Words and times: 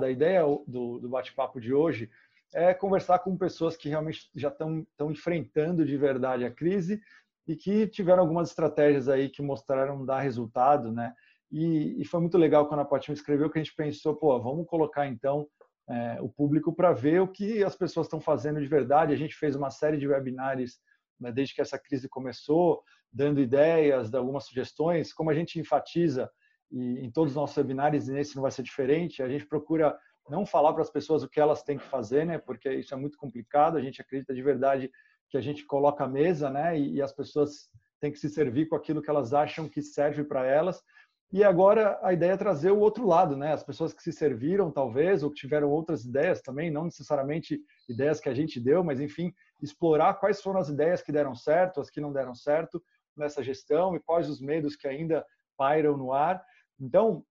A 0.00 0.10
ideia 0.10 0.42
do, 0.64 1.00
do 1.00 1.08
bate-papo 1.08 1.60
de 1.60 1.74
hoje 1.74 2.08
é 2.54 2.72
conversar 2.72 3.18
com 3.18 3.36
pessoas 3.36 3.76
que 3.76 3.88
realmente 3.88 4.30
já 4.32 4.46
estão 4.46 5.10
enfrentando 5.10 5.84
de 5.84 5.96
verdade 5.96 6.44
a 6.44 6.52
crise 6.52 7.02
e 7.48 7.56
que 7.56 7.88
tiveram 7.88 8.22
algumas 8.22 8.50
estratégias 8.50 9.08
aí 9.08 9.28
que 9.28 9.42
mostraram 9.42 10.06
dar 10.06 10.20
resultado, 10.20 10.92
né? 10.92 11.12
E, 11.50 12.00
e 12.00 12.04
foi 12.04 12.20
muito 12.20 12.38
legal 12.38 12.68
quando 12.68 12.80
a 12.80 13.00
me 13.08 13.14
escreveu 13.14 13.50
que 13.50 13.58
a 13.58 13.62
gente 13.62 13.74
pensou, 13.74 14.14
pô, 14.14 14.40
vamos 14.40 14.68
colocar 14.68 15.08
então 15.08 15.48
é, 15.88 16.18
o 16.20 16.28
público 16.28 16.72
para 16.72 16.92
ver 16.92 17.20
o 17.20 17.26
que 17.26 17.64
as 17.64 17.74
pessoas 17.74 18.06
estão 18.06 18.20
fazendo 18.20 18.60
de 18.60 18.68
verdade. 18.68 19.12
A 19.12 19.16
gente 19.16 19.34
fez 19.34 19.56
uma 19.56 19.68
série 19.70 19.96
de 19.96 20.06
webinars 20.06 20.78
né, 21.18 21.32
desde 21.32 21.56
que 21.56 21.60
essa 21.60 21.76
crise 21.76 22.08
começou, 22.08 22.84
dando 23.12 23.40
ideias, 23.40 24.14
algumas 24.14 24.44
sugestões. 24.44 25.12
Como 25.12 25.28
a 25.28 25.34
gente 25.34 25.58
enfatiza 25.58 26.30
e 26.70 27.04
em 27.04 27.10
todos 27.10 27.32
os 27.32 27.36
nossos 27.36 27.56
webinars, 27.56 28.08
e 28.08 28.12
nesse 28.12 28.36
não 28.36 28.42
vai 28.42 28.50
ser 28.50 28.62
diferente, 28.62 29.22
a 29.22 29.28
gente 29.28 29.46
procura 29.46 29.98
não 30.28 30.44
falar 30.44 30.72
para 30.72 30.82
as 30.82 30.90
pessoas 30.90 31.22
o 31.22 31.28
que 31.28 31.40
elas 31.40 31.62
têm 31.62 31.78
que 31.78 31.84
fazer, 31.84 32.26
né? 32.26 32.38
Porque 32.38 32.70
isso 32.70 32.92
é 32.92 32.96
muito 32.96 33.16
complicado. 33.16 33.76
A 33.76 33.80
gente 33.80 34.00
acredita 34.00 34.34
de 34.34 34.42
verdade 34.42 34.90
que 35.30 35.36
a 35.36 35.40
gente 35.40 35.64
coloca 35.64 36.04
a 36.04 36.08
mesa, 36.08 36.50
né? 36.50 36.78
E, 36.78 36.96
e 36.96 37.02
as 37.02 37.12
pessoas 37.12 37.70
têm 38.00 38.12
que 38.12 38.18
se 38.18 38.28
servir 38.28 38.68
com 38.68 38.76
aquilo 38.76 39.02
que 39.02 39.10
elas 39.10 39.32
acham 39.32 39.68
que 39.68 39.82
serve 39.82 40.24
para 40.24 40.46
elas. 40.46 40.82
E 41.30 41.44
agora 41.44 41.98
a 42.02 42.12
ideia 42.12 42.32
é 42.32 42.36
trazer 42.36 42.70
o 42.70 42.78
outro 42.78 43.06
lado, 43.06 43.36
né? 43.36 43.52
As 43.52 43.62
pessoas 43.62 43.92
que 43.92 44.02
se 44.02 44.12
serviram, 44.12 44.70
talvez, 44.70 45.22
ou 45.22 45.30
que 45.30 45.36
tiveram 45.36 45.68
outras 45.70 46.04
ideias 46.04 46.40
também, 46.40 46.70
não 46.70 46.84
necessariamente 46.84 47.60
ideias 47.86 48.18
que 48.18 48.30
a 48.30 48.34
gente 48.34 48.58
deu, 48.58 48.82
mas 48.82 48.98
enfim, 48.98 49.32
explorar 49.60 50.14
quais 50.14 50.40
foram 50.40 50.58
as 50.58 50.70
ideias 50.70 51.02
que 51.02 51.12
deram 51.12 51.34
certo, 51.34 51.80
as 51.80 51.90
que 51.90 52.00
não 52.00 52.12
deram 52.12 52.34
certo 52.34 52.82
nessa 53.14 53.42
gestão 53.42 53.94
e 53.94 54.00
quais 54.00 54.28
os 54.28 54.40
medos 54.40 54.74
que 54.74 54.88
ainda 54.88 55.24
pairam 55.54 55.98
no 55.98 56.14
ar. 56.14 56.42
Então, 56.80 57.24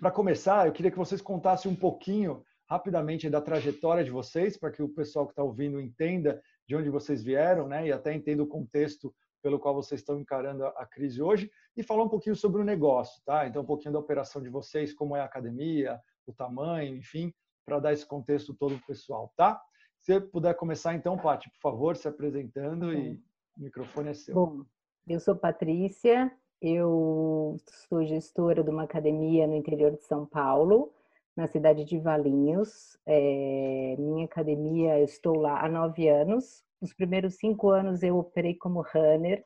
para 0.00 0.10
começar, 0.10 0.66
eu 0.66 0.72
queria 0.72 0.90
que 0.90 0.98
vocês 0.98 1.20
contassem 1.20 1.70
um 1.70 1.76
pouquinho, 1.76 2.44
rapidamente, 2.68 3.30
da 3.30 3.40
trajetória 3.40 4.04
de 4.04 4.10
vocês, 4.10 4.56
para 4.56 4.70
que 4.70 4.82
o 4.82 4.88
pessoal 4.88 5.26
que 5.26 5.32
está 5.32 5.42
ouvindo 5.42 5.80
entenda 5.80 6.42
de 6.66 6.76
onde 6.76 6.90
vocês 6.90 7.22
vieram, 7.22 7.68
né? 7.68 7.86
E 7.86 7.92
até 7.92 8.12
entenda 8.14 8.42
o 8.42 8.46
contexto 8.46 9.14
pelo 9.42 9.58
qual 9.58 9.74
vocês 9.74 10.00
estão 10.00 10.18
encarando 10.18 10.64
a 10.64 10.86
crise 10.86 11.20
hoje 11.20 11.50
e 11.76 11.82
falar 11.82 12.04
um 12.04 12.08
pouquinho 12.08 12.36
sobre 12.36 12.60
o 12.60 12.64
negócio, 12.64 13.20
tá? 13.24 13.46
Então, 13.46 13.62
um 13.62 13.66
pouquinho 13.66 13.92
da 13.92 13.98
operação 13.98 14.40
de 14.40 14.48
vocês, 14.48 14.94
como 14.94 15.16
é 15.16 15.20
a 15.20 15.24
academia, 15.24 16.00
o 16.26 16.32
tamanho, 16.32 16.96
enfim, 16.96 17.32
para 17.64 17.80
dar 17.80 17.92
esse 17.92 18.06
contexto 18.06 18.54
todo 18.54 18.76
para 18.76 18.84
o 18.84 18.86
pessoal, 18.86 19.32
tá? 19.36 19.60
Se 20.00 20.20
puder 20.20 20.54
começar, 20.54 20.94
então, 20.94 21.16
Paty, 21.16 21.50
por 21.50 21.60
favor, 21.60 21.96
se 21.96 22.08
apresentando 22.08 22.92
e 22.92 23.20
o 23.56 23.62
microfone 23.62 24.10
é 24.10 24.14
seu. 24.14 24.34
Bom, 24.34 24.64
eu 25.06 25.20
sou 25.20 25.36
Patrícia, 25.36 26.32
eu 26.62 27.56
sou 27.88 28.04
gestora 28.04 28.62
de 28.62 28.70
uma 28.70 28.84
academia 28.84 29.46
no 29.46 29.56
interior 29.56 29.90
de 29.90 30.04
São 30.04 30.24
Paulo, 30.24 30.92
na 31.36 31.48
cidade 31.48 31.84
de 31.84 31.98
Valinhos. 31.98 32.96
É, 33.04 33.96
minha 33.98 34.24
academia, 34.24 34.98
eu 34.98 35.04
estou 35.04 35.36
lá 35.38 35.60
há 35.64 35.68
nove 35.68 36.08
anos, 36.08 36.62
nos 36.80 36.94
primeiros 36.94 37.34
cinco 37.34 37.70
anos 37.70 38.02
eu 38.02 38.16
operei 38.16 38.54
como 38.54 38.82
runner, 38.94 39.44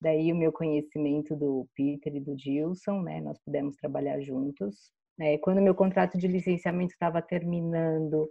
daí 0.00 0.32
o 0.32 0.36
meu 0.36 0.52
conhecimento 0.52 1.36
do 1.36 1.68
Peter 1.74 2.14
e 2.14 2.20
do 2.20 2.36
Gilson, 2.36 3.00
né? 3.02 3.20
Nós 3.20 3.38
pudemos 3.38 3.76
trabalhar 3.76 4.20
juntos. 4.20 4.92
É, 5.20 5.38
quando 5.38 5.62
meu 5.62 5.74
contrato 5.74 6.18
de 6.18 6.26
licenciamento 6.26 6.92
estava 6.92 7.22
terminando, 7.22 8.28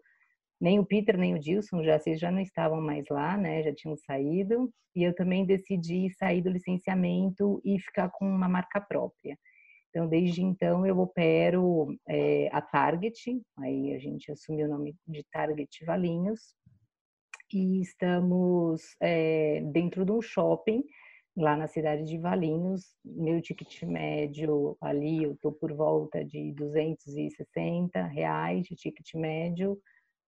nem 0.59 0.79
o 0.79 0.85
Peter 0.85 1.17
nem 1.17 1.33
o 1.35 1.41
Gilson 1.41 1.83
já 1.83 1.99
vocês 1.99 2.19
já 2.19 2.31
não 2.31 2.41
estavam 2.41 2.81
mais 2.81 3.05
lá, 3.09 3.37
né? 3.37 3.63
Já 3.63 3.73
tinham 3.73 3.95
saído 3.97 4.71
e 4.95 5.03
eu 5.03 5.13
também 5.13 5.45
decidi 5.45 6.09
sair 6.17 6.41
do 6.41 6.49
licenciamento 6.49 7.61
e 7.63 7.79
ficar 7.79 8.09
com 8.09 8.25
uma 8.25 8.47
marca 8.47 8.79
própria. 8.79 9.37
Então, 9.89 10.07
desde 10.07 10.41
então, 10.41 10.85
eu 10.85 10.99
opero 10.99 11.87
é, 12.07 12.49
a 12.51 12.61
Target, 12.61 13.41
aí 13.59 13.93
a 13.93 13.99
gente 13.99 14.29
assumiu 14.31 14.67
o 14.67 14.69
nome 14.69 14.93
de 15.07 15.23
Target 15.31 15.85
Valinhos, 15.85 16.53
e 17.53 17.81
estamos 17.81 18.81
é, 18.99 19.61
dentro 19.71 20.05
de 20.05 20.11
um 20.11 20.21
shopping 20.21 20.83
lá 21.37 21.55
na 21.55 21.67
cidade 21.67 22.03
de 22.03 22.17
Valinhos. 22.17 22.95
Meu 23.03 23.41
ticket 23.41 23.83
médio 23.83 24.77
ali 24.81 25.23
eu 25.23 25.33
estou 25.33 25.51
por 25.51 25.73
volta 25.73 26.23
de 26.23 26.51
260 26.53 28.01
reais 28.07 28.65
de 28.65 28.75
ticket 28.75 29.13
médio. 29.13 29.79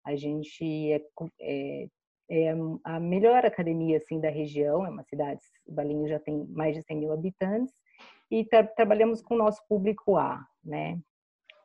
A 0.06 0.15
gente 0.17 0.93
é, 0.93 1.03
é, 1.41 1.89
é, 2.31 2.55
a 2.84 3.00
melhor 3.00 3.44
academia 3.44 3.99
assim 3.99 4.21
da 4.21 4.31
região, 4.31 4.87
é 4.87 4.89
uma 4.89 5.03
cidade, 5.05 5.41
Valinhos 5.67 6.09
já 6.09 6.19
tem 6.19 6.47
mais 6.47 6.77
de 6.77 6.83
100 6.83 6.97
mil 6.97 7.12
habitantes 7.12 7.75
e 8.31 8.45
tra 8.45 8.65
trabalhamos 8.65 9.21
com 9.21 9.34
o 9.34 9.39
nosso 9.39 9.61
público 9.69 10.16
A, 10.16 10.47
né? 10.65 10.99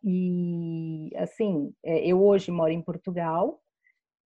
E 0.03 1.12
assim, 1.16 1.74
é, 1.84 2.06
eu 2.06 2.24
hoje 2.24 2.51
moro 2.51 2.72
em 2.72 2.81
Portugal, 2.81 3.62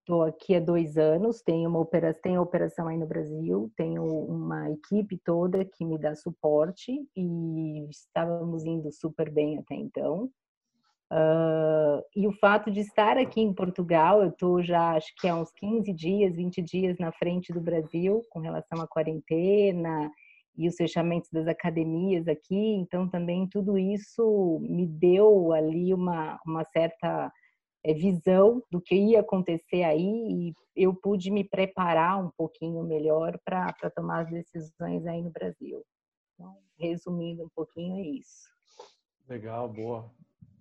Estou 0.06 0.22
aqui 0.22 0.54
há 0.54 0.60
dois 0.60 1.00
anos, 1.00 1.42
tenho 1.42 1.68
uma 1.68 1.80
operação, 1.80 2.22
tenho 2.22 2.40
operação 2.40 2.88
aí 2.88 2.96
no 2.96 3.08
Brasil, 3.08 3.72
tenho 3.76 4.06
uma 4.06 4.70
equipe 4.70 5.18
toda 5.18 5.66
que 5.66 5.84
me 5.84 5.98
dá 5.98 6.14
suporte 6.14 6.92
e 7.16 7.90
estávamos 7.90 8.64
indo 8.66 8.92
super 8.92 9.32
bem 9.32 9.58
até 9.58 9.74
então. 9.74 10.30
Uh, 11.16 12.04
e 12.14 12.28
o 12.28 12.32
fato 12.34 12.70
de 12.70 12.82
estar 12.82 13.18
aqui 13.18 13.40
em 13.40 13.54
Portugal, 13.54 14.22
eu 14.22 14.28
estou 14.28 14.62
já 14.62 14.96
acho 14.96 15.14
que 15.18 15.30
há 15.30 15.36
uns 15.36 15.50
15 15.52 15.94
dias, 15.94 16.36
20 16.36 16.62
dias 16.62 16.98
na 17.00 17.10
frente 17.14 17.54
do 17.54 17.62
Brasil 17.62 18.22
com 18.30 18.40
relação 18.40 18.82
à 18.82 18.88
quarentena 18.88 20.12
e 20.58 20.68
os 20.68 20.76
fechamentos 20.76 21.30
das 21.32 21.48
academias 21.48 22.28
aqui, 22.28 22.76
então 22.76 23.08
também 23.08 23.48
tudo 23.48 23.78
isso 23.78 24.60
me 24.62 24.86
deu 24.86 25.54
ali 25.54 25.94
uma, 25.94 26.38
uma 26.46 26.66
certa 26.66 27.32
é, 27.82 27.94
visão 27.94 28.62
do 28.70 28.82
que 28.82 28.96
ia 28.96 29.22
acontecer 29.22 29.84
aí 29.84 30.04
e 30.04 30.54
eu 30.76 30.94
pude 30.94 31.32
me 31.32 31.46
preparar 31.46 32.22
um 32.22 32.30
pouquinho 32.36 32.84
melhor 32.84 33.40
para 33.46 33.74
tomar 33.96 34.24
as 34.24 34.30
decisões 34.30 35.06
aí 35.06 35.22
no 35.22 35.32
Brasil. 35.32 35.82
Então, 36.34 36.58
resumindo 36.78 37.46
um 37.46 37.50
pouquinho, 37.56 37.96
é 37.96 38.02
isso. 38.02 38.50
Legal, 39.30 39.70
boa. 39.70 40.12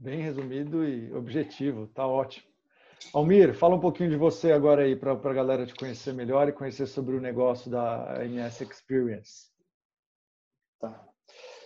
Bem 0.05 0.21
resumido 0.21 0.87
e 0.87 1.11
objetivo, 1.15 1.87
tá 1.87 2.07
ótimo. 2.07 2.47
Almir, 3.15 3.55
fala 3.55 3.75
um 3.75 3.81
pouquinho 3.81 4.11
de 4.11 4.17
você 4.17 4.53
agora 4.53 4.83
aí 4.83 4.95
para 4.95 5.13
a 5.13 5.33
galera 5.33 5.65
te 5.65 5.75
conhecer 5.75 6.13
melhor 6.13 6.47
e 6.47 6.53
conhecer 6.53 6.87
sobre 6.87 7.17
o 7.17 7.21
negócio 7.21 7.71
da 7.71 8.23
MS 8.23 8.63
Experience. 8.65 9.51
Tá. 10.79 11.09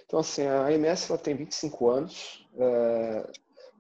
Então, 0.07 0.21
assim, 0.21 0.47
a 0.47 0.71
MS 0.73 1.11
ela 1.11 1.21
tem 1.21 1.35
25 1.35 1.91
anos. 1.91 2.49
É 2.57 3.31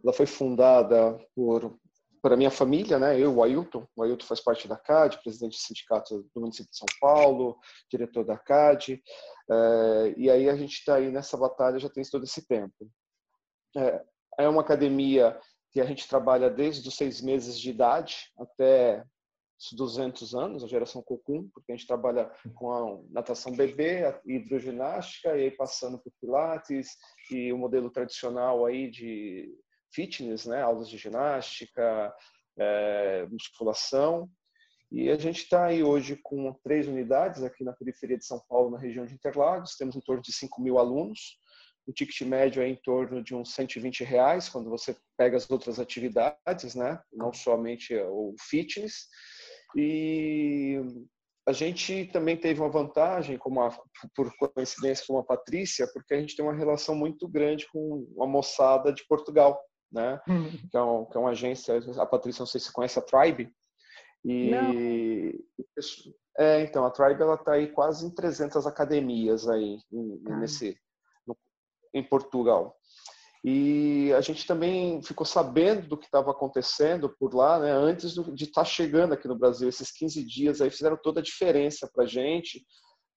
ela 0.02 0.12
foi 0.12 0.26
fundada 0.26 1.18
por 1.34 1.78
para 2.20 2.36
minha 2.36 2.50
família, 2.50 2.98
né? 2.98 3.18
Eu, 3.18 3.36
o 3.36 3.44
Ailton. 3.44 3.86
O 3.94 4.02
Ailton 4.02 4.26
faz 4.26 4.40
parte 4.40 4.66
da 4.66 4.76
CAD, 4.76 5.22
presidente 5.22 5.52
do 5.52 5.60
sindicato 5.60 6.28
do 6.34 6.40
município 6.40 6.70
de 6.70 6.76
São 6.76 6.86
Paulo, 7.00 7.56
diretor 7.88 8.24
da 8.24 8.36
CAD. 8.36 9.00
É, 9.48 10.14
e 10.16 10.28
aí 10.28 10.48
a 10.48 10.56
gente 10.56 10.72
está 10.72 10.96
aí 10.96 11.12
nessa 11.12 11.36
batalha 11.36 11.78
já 11.78 11.88
tem 11.88 12.02
todo 12.10 12.24
esse 12.24 12.44
tempo. 12.44 12.90
É, 14.38 14.48
uma 14.48 14.62
academia 14.62 15.38
que 15.72 15.80
a 15.80 15.84
gente 15.84 16.08
trabalha 16.08 16.48
desde 16.48 16.88
os 16.88 16.94
seis 16.94 17.20
meses 17.20 17.58
de 17.58 17.70
idade 17.70 18.16
até 18.38 19.04
os 19.58 19.72
200 19.72 20.34
anos, 20.34 20.62
a 20.62 20.68
geração 20.68 21.02
Cocum, 21.02 21.48
porque 21.52 21.72
a 21.72 21.76
gente 21.76 21.86
trabalha 21.86 22.30
com 22.54 22.70
a 22.72 23.02
natação 23.10 23.54
bebê, 23.54 24.04
a 24.04 24.20
hidroginástica, 24.24 25.36
e 25.36 25.42
aí 25.42 25.50
passando 25.50 25.98
por 25.98 26.12
pilates 26.20 26.96
e 27.30 27.52
o 27.52 27.58
modelo 27.58 27.90
tradicional 27.90 28.64
aí 28.64 28.88
de 28.88 29.52
fitness, 29.92 30.46
né, 30.46 30.62
aulas 30.62 30.88
de 30.88 30.96
ginástica, 30.96 32.14
é, 32.56 33.26
musculação. 33.26 34.30
E 34.90 35.10
a 35.10 35.16
gente 35.16 35.42
está 35.42 35.66
aí 35.66 35.82
hoje 35.82 36.16
com 36.22 36.52
três 36.62 36.86
unidades 36.86 37.42
aqui 37.42 37.62
na 37.62 37.72
periferia 37.72 38.16
de 38.16 38.24
São 38.24 38.40
Paulo, 38.48 38.70
na 38.70 38.78
região 38.78 39.04
de 39.04 39.14
Interlagos. 39.14 39.76
Temos 39.76 39.96
em 39.96 40.00
torno 40.00 40.22
de 40.22 40.32
5 40.32 40.62
mil 40.62 40.78
alunos. 40.78 41.37
O 41.88 41.92
ticket 41.92 42.20
médio 42.22 42.62
é 42.62 42.68
em 42.68 42.76
torno 42.76 43.22
de 43.22 43.34
uns 43.34 43.54
120 43.54 44.04
reais 44.04 44.48
quando 44.48 44.68
você 44.68 44.94
pega 45.16 45.36
as 45.36 45.50
outras 45.50 45.80
atividades, 45.80 46.74
né? 46.74 47.00
Não 47.12 47.32
somente 47.32 47.96
o 47.96 48.34
fitness. 48.38 49.06
E 49.74 50.78
a 51.48 51.52
gente 51.52 52.04
também 52.12 52.36
teve 52.36 52.60
uma 52.60 52.70
vantagem, 52.70 53.38
como 53.38 53.62
a, 53.62 53.70
por 54.14 54.30
coincidência 54.54 55.04
com 55.06 55.18
a 55.18 55.24
Patrícia, 55.24 55.88
porque 55.94 56.12
a 56.12 56.20
gente 56.20 56.36
tem 56.36 56.44
uma 56.44 56.54
relação 56.54 56.94
muito 56.94 57.26
grande 57.26 57.66
com 57.72 58.06
a 58.20 58.26
moçada 58.26 58.92
de 58.92 59.06
Portugal 59.08 59.58
né? 59.90 60.20
Hum. 60.28 60.50
Que, 60.70 60.76
é 60.76 60.82
um, 60.82 61.04
que, 61.06 61.16
é 61.16 61.20
uma 61.20 61.30
agência, 61.30 61.78
a 61.96 62.06
Patrícia, 62.06 62.42
não 62.42 62.46
sei 62.46 62.60
se 62.60 62.72
conhece 62.72 62.98
a 62.98 63.02
Tribe. 63.02 63.50
E 64.24 64.50
não. 64.50 64.72
é, 66.38 66.62
então 66.62 66.84
a 66.84 66.90
Tribe 66.90 67.22
ela 67.22 67.36
tá 67.36 67.52
aí 67.52 67.68
quase 67.68 68.04
em 68.04 68.10
300 68.10 68.66
academias 68.66 69.48
aí 69.48 69.78
ah. 70.26 70.36
nesse 70.36 70.76
em 71.94 72.02
Portugal. 72.02 72.74
E 73.44 74.12
a 74.14 74.20
gente 74.20 74.46
também 74.46 75.00
ficou 75.02 75.24
sabendo 75.24 75.86
do 75.88 75.96
que 75.96 76.06
estava 76.06 76.30
acontecendo 76.32 77.14
por 77.18 77.34
lá, 77.34 77.58
né, 77.58 77.70
antes 77.70 78.14
de 78.14 78.44
estar 78.44 78.62
tá 78.62 78.64
chegando 78.64 79.14
aqui 79.14 79.28
no 79.28 79.38
Brasil. 79.38 79.68
Esses 79.68 79.92
15 79.92 80.24
dias 80.24 80.60
aí 80.60 80.70
fizeram 80.70 80.98
toda 81.00 81.20
a 81.20 81.22
diferença 81.22 81.88
para 81.92 82.04
a 82.04 82.06
gente 82.06 82.64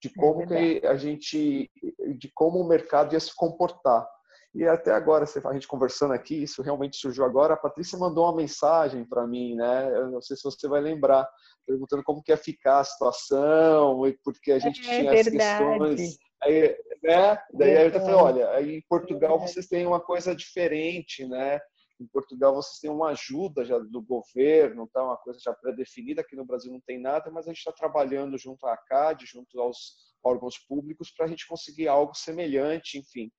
de 0.02 0.10
é 0.10 0.12
como 0.16 0.42
é 0.44 0.48
que 0.80 0.88
a 0.88 0.96
gente, 0.96 1.70
de 2.18 2.32
como 2.34 2.60
o 2.60 2.68
mercado 2.68 3.14
ia 3.14 3.20
se 3.20 3.34
comportar. 3.36 4.08
E 4.54 4.66
até 4.66 4.92
agora, 4.92 5.24
a 5.24 5.54
gente 5.54 5.68
conversando 5.68 6.14
aqui, 6.14 6.44
isso 6.44 6.62
realmente 6.62 6.98
surgiu 6.98 7.24
agora. 7.24 7.54
A 7.54 7.58
Patrícia 7.58 7.98
mandou 7.98 8.26
uma 8.26 8.36
mensagem 8.36 9.06
para 9.06 9.26
mim, 9.26 9.56
né? 9.56 9.90
Eu 9.96 10.12
não 10.12 10.22
sei 10.22 10.36
se 10.36 10.44
você 10.44 10.68
vai 10.68 10.82
lembrar, 10.82 11.26
perguntando 11.66 12.04
como 12.04 12.22
que 12.22 12.34
ia 12.34 12.38
ficar 12.38 12.80
a 12.80 12.84
situação 12.84 14.06
e 14.06 14.18
porque 14.24 14.52
a 14.52 14.60
gente 14.60 14.82
é, 14.82 14.84
tinha 14.84 15.12
verdade. 15.12 15.64
as 15.64 15.96
questões. 15.96 16.18
Aí, 16.44 16.76
né? 17.04 17.38
Daí 17.54 17.86
eu 17.86 17.92
falei, 17.92 18.16
olha, 18.16 18.62
em 18.62 18.82
Portugal 18.90 19.40
vocês 19.40 19.68
têm 19.68 19.86
uma 19.86 20.00
coisa 20.00 20.36
diferente, 20.36 21.26
né? 21.28 21.60
Em 22.00 22.08
Portugal 22.08 22.56
vocês 22.56 22.80
têm 22.80 22.90
uma 22.90 23.10
ajuda 23.10 23.64
já 23.64 23.78
do 23.78 24.02
governo, 24.02 24.90
tá? 24.92 25.04
uma 25.04 25.18
coisa 25.18 25.40
já 25.40 25.54
pré-definida. 25.54 26.22
Aqui 26.22 26.36
no 26.36 26.46
Brasil 26.46 26.72
não 26.72 26.82
tem 26.82 27.00
nada, 27.00 27.30
mas 27.30 27.46
a 27.46 27.50
gente 27.50 27.60
está 27.60 27.72
trabalhando 27.72 28.38
junto 28.40 28.66
à 28.66 28.76
CAD, 28.76 29.26
junto 29.28 29.62
aos 29.62 29.96
órgãos 30.24 30.58
públicos, 30.58 31.12
para 31.12 31.28
a 31.28 31.30
gente 31.30 31.48
conseguir 31.48 31.88
algo 31.88 32.16
semelhante, 32.16 32.98
enfim. 32.98 33.32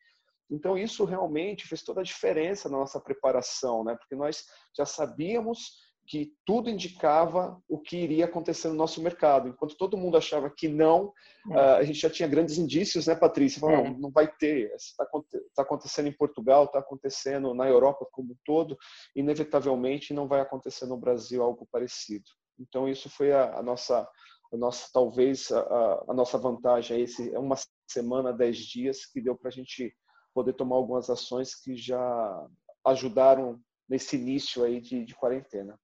Então, 0.49 0.77
isso 0.77 1.05
realmente 1.05 1.67
fez 1.67 1.83
toda 1.83 2.03
a 2.03 2.05
diferença 2.05 2.69
na 2.69 2.79
nossa 2.79 3.01
preparação, 3.01 3.83
né? 3.83 3.97
porque 3.97 4.15
nós 4.15 4.45
já 4.77 4.85
sabíamos 4.85 5.59
que 6.07 6.35
tudo 6.45 6.69
indicava 6.69 7.61
o 7.69 7.79
que 7.79 7.97
iria 7.97 8.25
acontecer 8.25 8.69
no 8.69 8.75
nosso 8.75 9.01
mercado. 9.03 9.49
Enquanto 9.49 9.77
todo 9.77 9.97
mundo 9.97 10.17
achava 10.17 10.51
que 10.51 10.69
não, 10.69 11.13
é. 11.51 11.55
Ah, 11.59 11.77
a 11.77 11.83
gente 11.85 12.01
já 12.01 12.11
tinha 12.11 12.29
grandes 12.29 12.59
indícios, 12.59 13.07
né, 13.07 13.15
Patrícia? 13.15 13.61
Falou, 13.61 13.77
é. 13.77 13.91
não, 13.91 13.99
não 13.99 14.11
vai 14.11 14.27
ter. 14.27 14.73
Está 14.75 15.07
tá 15.55 15.63
acontecendo 15.63 16.09
em 16.09 16.17
Portugal, 16.17 16.65
está 16.65 16.81
acontecendo 16.81 17.55
na 17.55 17.69
Europa 17.69 18.07
como 18.11 18.33
um 18.33 18.37
todo, 18.45 18.77
inevitavelmente 19.15 20.13
não 20.13 20.27
vai 20.27 20.41
acontecer 20.41 20.87
no 20.87 20.97
Brasil 20.97 21.43
algo 21.43 21.67
parecido. 21.71 22.25
Então, 22.59 22.89
isso 22.89 23.09
foi 23.09 23.33
a, 23.33 23.59
a 23.59 23.63
nossa, 23.63 24.09
a 24.53 24.57
nossa 24.57 24.89
talvez 24.93 25.51
a, 25.51 26.05
a, 26.09 26.15
nossa 26.15 26.37
vantagem. 26.39 27.01
Esse 27.01 27.35
é 27.35 27.39
uma 27.39 27.57
semana, 27.89 28.33
dez 28.33 28.59
dias 28.59 29.07
que 29.07 29.21
deu 29.21 29.37
para 29.37 29.49
a 29.49 29.53
gente 29.53 29.95
poder 30.35 30.53
tomar 30.55 30.77
algumas 30.77 31.11
ações 31.11 31.55
que 31.55 31.77
já 31.77 32.47
ajudaram 32.85 33.61
nesse 33.89 34.17
início 34.17 34.65
aí 34.65 34.81
de, 34.81 35.05
de 35.05 35.15
quarentena. 35.15 35.79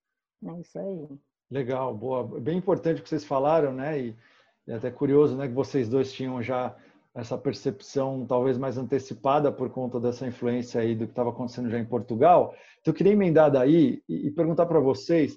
É 0.45 0.61
isso 0.61 0.79
aí. 0.79 1.09
Legal, 1.51 1.95
boa. 1.95 2.25
Bem 2.41 2.59
importante 2.59 3.01
o 3.01 3.03
que 3.03 3.09
vocês 3.09 3.25
falaram, 3.25 3.73
né? 3.73 4.01
E 4.01 4.17
é 4.67 4.75
até 4.75 4.91
curioso, 4.91 5.37
né, 5.37 5.49
que 5.49 5.55
vocês 5.55 5.89
dois 5.89 6.13
tinham 6.13 6.43
já 6.43 6.77
essa 7.15 7.39
percepção 7.39 8.27
talvez 8.27 8.59
mais 8.59 8.77
antecipada 8.77 9.51
por 9.51 9.71
conta 9.71 9.99
dessa 9.99 10.27
influência 10.27 10.81
aí 10.81 10.95
do 10.95 11.07
que 11.07 11.13
estava 11.13 11.31
acontecendo 11.31 11.71
já 11.71 11.79
em 11.79 11.85
Portugal. 11.85 12.55
Então 12.81 12.93
eu 12.93 12.97
queria 12.97 13.13
emendar 13.13 13.51
daí 13.51 14.03
e 14.09 14.31
perguntar 14.31 14.67
para 14.67 14.79
vocês, 14.79 15.37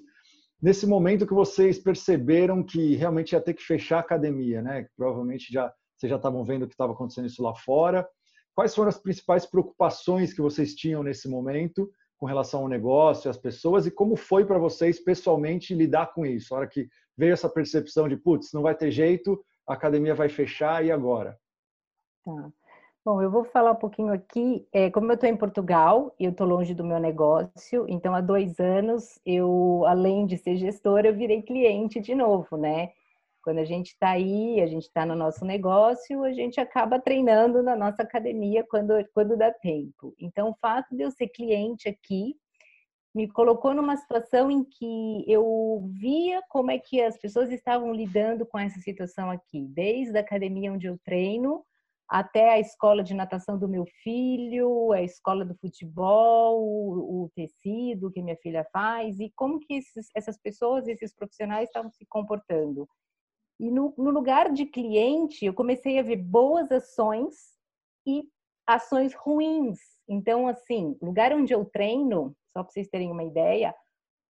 nesse 0.60 0.86
momento 0.86 1.26
que 1.26 1.34
vocês 1.34 1.78
perceberam 1.78 2.62
que 2.62 2.94
realmente 2.94 3.32
ia 3.32 3.40
ter 3.40 3.54
que 3.54 3.62
fechar 3.62 3.96
a 3.96 4.00
academia, 4.00 4.62
né? 4.62 4.86
Provavelmente 4.96 5.52
já 5.52 5.72
vocês 5.96 6.10
já 6.10 6.16
estavam 6.16 6.44
vendo 6.44 6.66
que 6.66 6.74
estava 6.74 6.92
acontecendo 6.92 7.26
isso 7.26 7.42
lá 7.42 7.54
fora. 7.54 8.06
Quais 8.54 8.74
foram 8.74 8.88
as 8.88 8.98
principais 8.98 9.46
preocupações 9.46 10.34
que 10.34 10.42
vocês 10.42 10.74
tinham 10.74 11.02
nesse 11.02 11.28
momento? 11.28 11.90
Com 12.22 12.26
relação 12.26 12.60
ao 12.60 12.68
negócio, 12.68 13.28
às 13.28 13.36
pessoas, 13.36 13.84
e 13.84 13.90
como 13.90 14.14
foi 14.14 14.44
para 14.44 14.56
vocês 14.56 15.00
pessoalmente 15.00 15.74
lidar 15.74 16.12
com 16.12 16.24
isso? 16.24 16.54
A 16.54 16.58
hora 16.58 16.68
que 16.68 16.88
veio 17.18 17.32
essa 17.32 17.48
percepção 17.48 18.08
de, 18.08 18.16
putz, 18.16 18.52
não 18.52 18.62
vai 18.62 18.76
ter 18.76 18.92
jeito, 18.92 19.44
a 19.66 19.74
academia 19.74 20.14
vai 20.14 20.28
fechar, 20.28 20.84
e 20.84 20.92
agora? 20.92 21.36
Tá. 22.24 22.48
Bom, 23.04 23.20
eu 23.20 23.28
vou 23.28 23.42
falar 23.42 23.72
um 23.72 23.76
pouquinho 23.76 24.12
aqui. 24.12 24.64
É, 24.72 24.88
como 24.88 25.10
eu 25.10 25.14
estou 25.14 25.28
em 25.28 25.36
Portugal 25.36 26.14
eu 26.16 26.30
estou 26.30 26.46
longe 26.46 26.72
do 26.74 26.84
meu 26.84 27.00
negócio, 27.00 27.86
então 27.88 28.14
há 28.14 28.20
dois 28.20 28.60
anos 28.60 29.18
eu, 29.26 29.82
além 29.88 30.24
de 30.24 30.38
ser 30.38 30.54
gestora, 30.54 31.08
eu 31.08 31.16
virei 31.16 31.42
cliente 31.42 32.00
de 32.00 32.14
novo, 32.14 32.56
né? 32.56 32.92
Quando 33.42 33.58
a 33.58 33.64
gente 33.64 33.88
está 33.88 34.10
aí, 34.10 34.60
a 34.60 34.66
gente 34.66 34.84
está 34.84 35.04
no 35.04 35.14
nosso 35.16 35.44
negócio, 35.44 36.22
a 36.24 36.32
gente 36.32 36.60
acaba 36.60 37.00
treinando 37.00 37.62
na 37.62 37.74
nossa 37.76 38.02
academia 38.02 38.64
quando, 38.68 38.92
quando 39.12 39.36
dá 39.36 39.52
tempo. 39.52 40.14
Então, 40.18 40.50
o 40.50 40.56
fato 40.60 40.94
de 40.94 41.02
eu 41.02 41.10
ser 41.10 41.28
cliente 41.28 41.88
aqui 41.88 42.36
me 43.14 43.28
colocou 43.28 43.74
numa 43.74 43.96
situação 43.96 44.50
em 44.50 44.64
que 44.64 45.24
eu 45.26 45.90
via 46.00 46.40
como 46.48 46.70
é 46.70 46.78
que 46.78 47.02
as 47.02 47.18
pessoas 47.18 47.50
estavam 47.50 47.92
lidando 47.92 48.46
com 48.46 48.58
essa 48.58 48.80
situação 48.80 49.30
aqui, 49.30 49.66
desde 49.68 50.16
a 50.16 50.20
academia 50.20 50.72
onde 50.72 50.86
eu 50.86 50.98
treino 51.04 51.64
até 52.12 52.50
a 52.50 52.60
escola 52.60 53.02
de 53.02 53.14
natação 53.14 53.58
do 53.58 53.66
meu 53.66 53.86
filho, 54.02 54.92
a 54.92 55.02
escola 55.02 55.46
do 55.46 55.54
futebol, 55.54 56.60
o, 56.60 57.30
tecido 57.34 58.10
que 58.10 58.20
minha 58.20 58.36
filha 58.36 58.66
faz 58.70 59.18
e 59.18 59.32
como 59.34 59.58
que 59.58 59.74
esses, 59.74 60.08
essas 60.14 60.38
pessoas, 60.38 60.86
esses 60.86 61.14
profissionais 61.14 61.68
estavam 61.68 61.90
se 61.90 62.04
comportando. 62.06 62.86
E 63.62 63.70
no, 63.70 63.94
no 63.96 64.10
lugar 64.10 64.52
de 64.52 64.66
cliente, 64.66 65.46
eu 65.46 65.54
comecei 65.54 65.96
a 65.96 66.02
ver 66.02 66.16
boas 66.16 66.72
ações 66.72 67.56
e 68.04 68.28
ações 68.66 69.14
ruins. 69.14 69.78
Então, 70.08 70.48
assim, 70.48 70.98
lugar 71.00 71.32
onde 71.32 71.54
eu 71.54 71.64
treino, 71.64 72.36
só 72.48 72.64
para 72.64 72.72
vocês 72.72 72.88
terem 72.88 73.12
uma 73.12 73.22
ideia, 73.22 73.72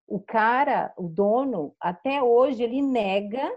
o 0.06 0.20
cara, 0.20 0.93
o 0.99 1.08
dono, 1.08 1.75
até 1.81 2.23
hoje 2.23 2.62
ele 2.62 2.82
nega 2.82 3.50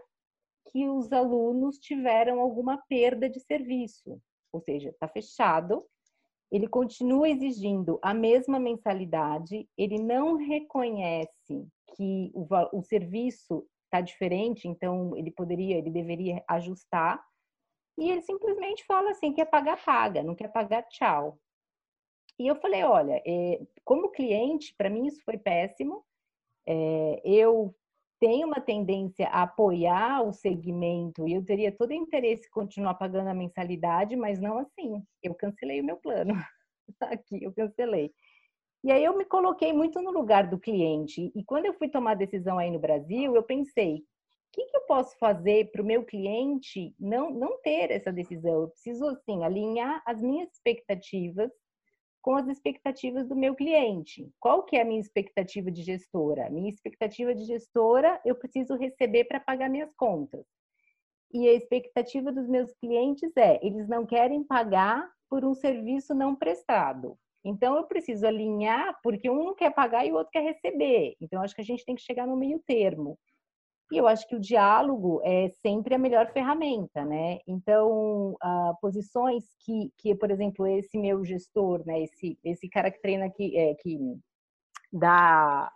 que 0.71 0.87
os 0.87 1.11
alunos 1.11 1.77
tiveram 1.77 2.39
alguma 2.39 2.81
perda 2.87 3.29
de 3.29 3.41
serviço. 3.41 4.17
Ou 4.53 4.61
seja, 4.61 4.91
está 4.91 5.09
fechado. 5.09 5.85
Ele 6.49 6.69
continua 6.69 7.27
exigindo 7.27 7.99
a 8.01 8.13
mesma 8.13 8.57
mensalidade, 8.61 9.67
ele 9.77 9.97
não 9.97 10.35
reconhece 10.35 11.67
que 11.97 12.31
o, 12.33 12.47
o 12.71 12.81
serviço 12.81 13.67
está 13.95 14.01
diferente, 14.01 14.67
então 14.67 15.15
ele 15.15 15.31
poderia, 15.31 15.77
ele 15.77 15.89
deveria 15.89 16.43
ajustar. 16.47 17.23
E 17.97 18.09
ele 18.09 18.21
simplesmente 18.21 18.83
fala 18.85 19.11
assim: 19.11 19.33
quer 19.33 19.45
pagar, 19.45 19.83
paga, 19.83 20.21
não 20.23 20.35
quer 20.35 20.51
pagar, 20.51 20.83
tchau. 20.83 21.39
E 22.39 22.47
eu 22.47 22.55
falei: 22.55 22.83
olha, 22.83 23.21
é, 23.25 23.59
como 23.83 24.11
cliente, 24.11 24.73
para 24.77 24.89
mim 24.89 25.07
isso 25.07 25.23
foi 25.23 25.37
péssimo. 25.37 26.03
É, 26.67 27.21
eu 27.23 27.75
tenho 28.19 28.47
uma 28.47 28.59
tendência 28.61 29.27
a 29.27 29.43
apoiar 29.43 30.23
o 30.23 30.33
segmento 30.33 31.27
e 31.27 31.33
eu 31.33 31.45
teria 31.45 31.71
todo 31.71 31.93
interesse 31.93 32.47
em 32.47 32.51
continuar 32.51 32.95
pagando 32.95 33.29
a 33.29 33.33
mensalidade, 33.33 34.15
mas 34.15 34.39
não 34.39 34.57
assim. 34.57 35.03
Eu 35.21 35.35
cancelei 35.35 35.81
o 35.81 35.85
meu 35.85 35.97
plano. 35.97 36.33
Aqui, 37.01 37.43
eu 37.43 37.53
cancelei. 37.53 38.11
E 38.85 38.91
aí 38.91 39.03
eu 39.03 39.17
me 39.17 39.25
coloquei 39.25 39.73
muito 39.73 39.99
no 39.99 40.11
lugar 40.11 40.47
do 40.47 40.59
cliente. 40.59 41.31
E 41.33 41.43
quando 41.43 41.65
eu 41.65 41.73
fui 41.73 41.89
tomar 41.89 42.11
a 42.11 42.13
decisão 42.23 42.59
aí 42.59 42.69
no 42.69 42.77
Brasil, 42.77 43.35
eu 43.35 43.41
pensei, 43.41 43.95
o 43.95 44.03
que, 44.53 44.63
que 44.67 44.77
eu 44.77 44.81
posso 44.81 45.17
fazer 45.17 45.71
para 45.71 45.81
o 45.81 45.85
meu 45.85 46.05
cliente 46.05 46.93
não, 46.99 47.31
não 47.31 47.59
ter 47.63 47.89
essa 47.89 48.13
decisão? 48.13 48.61
Eu 48.61 48.67
preciso, 48.67 49.07
assim, 49.07 49.43
alinhar 49.43 50.03
as 50.05 50.21
minhas 50.21 50.51
expectativas 50.51 51.51
com 52.21 52.35
as 52.35 52.47
expectativas 52.47 53.27
do 53.27 53.35
meu 53.35 53.55
cliente. 53.55 54.31
Qual 54.39 54.61
que 54.61 54.75
é 54.75 54.83
a 54.83 54.85
minha 54.85 55.01
expectativa 55.01 55.71
de 55.71 55.81
gestora? 55.81 56.47
Minha 56.51 56.69
expectativa 56.69 57.33
de 57.33 57.43
gestora, 57.43 58.21
eu 58.23 58.35
preciso 58.35 58.75
receber 58.75 59.23
para 59.23 59.39
pagar 59.39 59.67
minhas 59.67 59.91
contas. 59.95 60.45
E 61.33 61.49
a 61.49 61.53
expectativa 61.53 62.31
dos 62.31 62.47
meus 62.47 62.71
clientes 62.75 63.35
é, 63.35 63.59
eles 63.65 63.87
não 63.87 64.05
querem 64.05 64.43
pagar 64.43 65.11
por 65.27 65.43
um 65.43 65.55
serviço 65.55 66.13
não 66.13 66.35
prestado. 66.35 67.17
Então, 67.45 67.77
eu 67.77 67.83
preciso 67.83 68.25
alinhar, 68.25 68.99
porque 69.03 69.29
um 69.29 69.43
não 69.45 69.55
quer 69.55 69.71
pagar 69.71 70.03
e 70.03 70.11
o 70.11 70.15
outro 70.15 70.31
quer 70.31 70.41
receber. 70.41 71.15
Então, 71.21 71.43
acho 71.43 71.53
que 71.53 71.61
a 71.61 71.65
gente 71.65 71.85
tem 71.85 71.95
que 71.95 72.01
chegar 72.01 72.25
no 72.25 72.35
meio 72.35 72.59
termo. 72.65 73.19
E 73.91 73.97
eu 73.97 74.07
acho 74.07 74.27
que 74.27 74.35
o 74.35 74.39
diálogo 74.39 75.21
é 75.23 75.49
sempre 75.61 75.93
a 75.93 75.99
melhor 75.99 76.31
ferramenta, 76.33 77.05
né? 77.05 77.39
Então, 77.47 78.31
uh, 78.43 78.75
posições 78.81 79.43
que, 79.63 79.91
que, 79.95 80.15
por 80.15 80.31
exemplo, 80.31 80.65
esse 80.65 80.97
meu 80.97 81.23
gestor, 81.23 81.85
né? 81.85 82.01
Esse, 82.01 82.35
esse 82.43 82.67
cara 82.67 82.89
que 82.89 82.99
treina 82.99 83.25
aqui, 83.25 83.55
é, 83.55 83.75
que 83.75 83.95
da, 84.91 85.71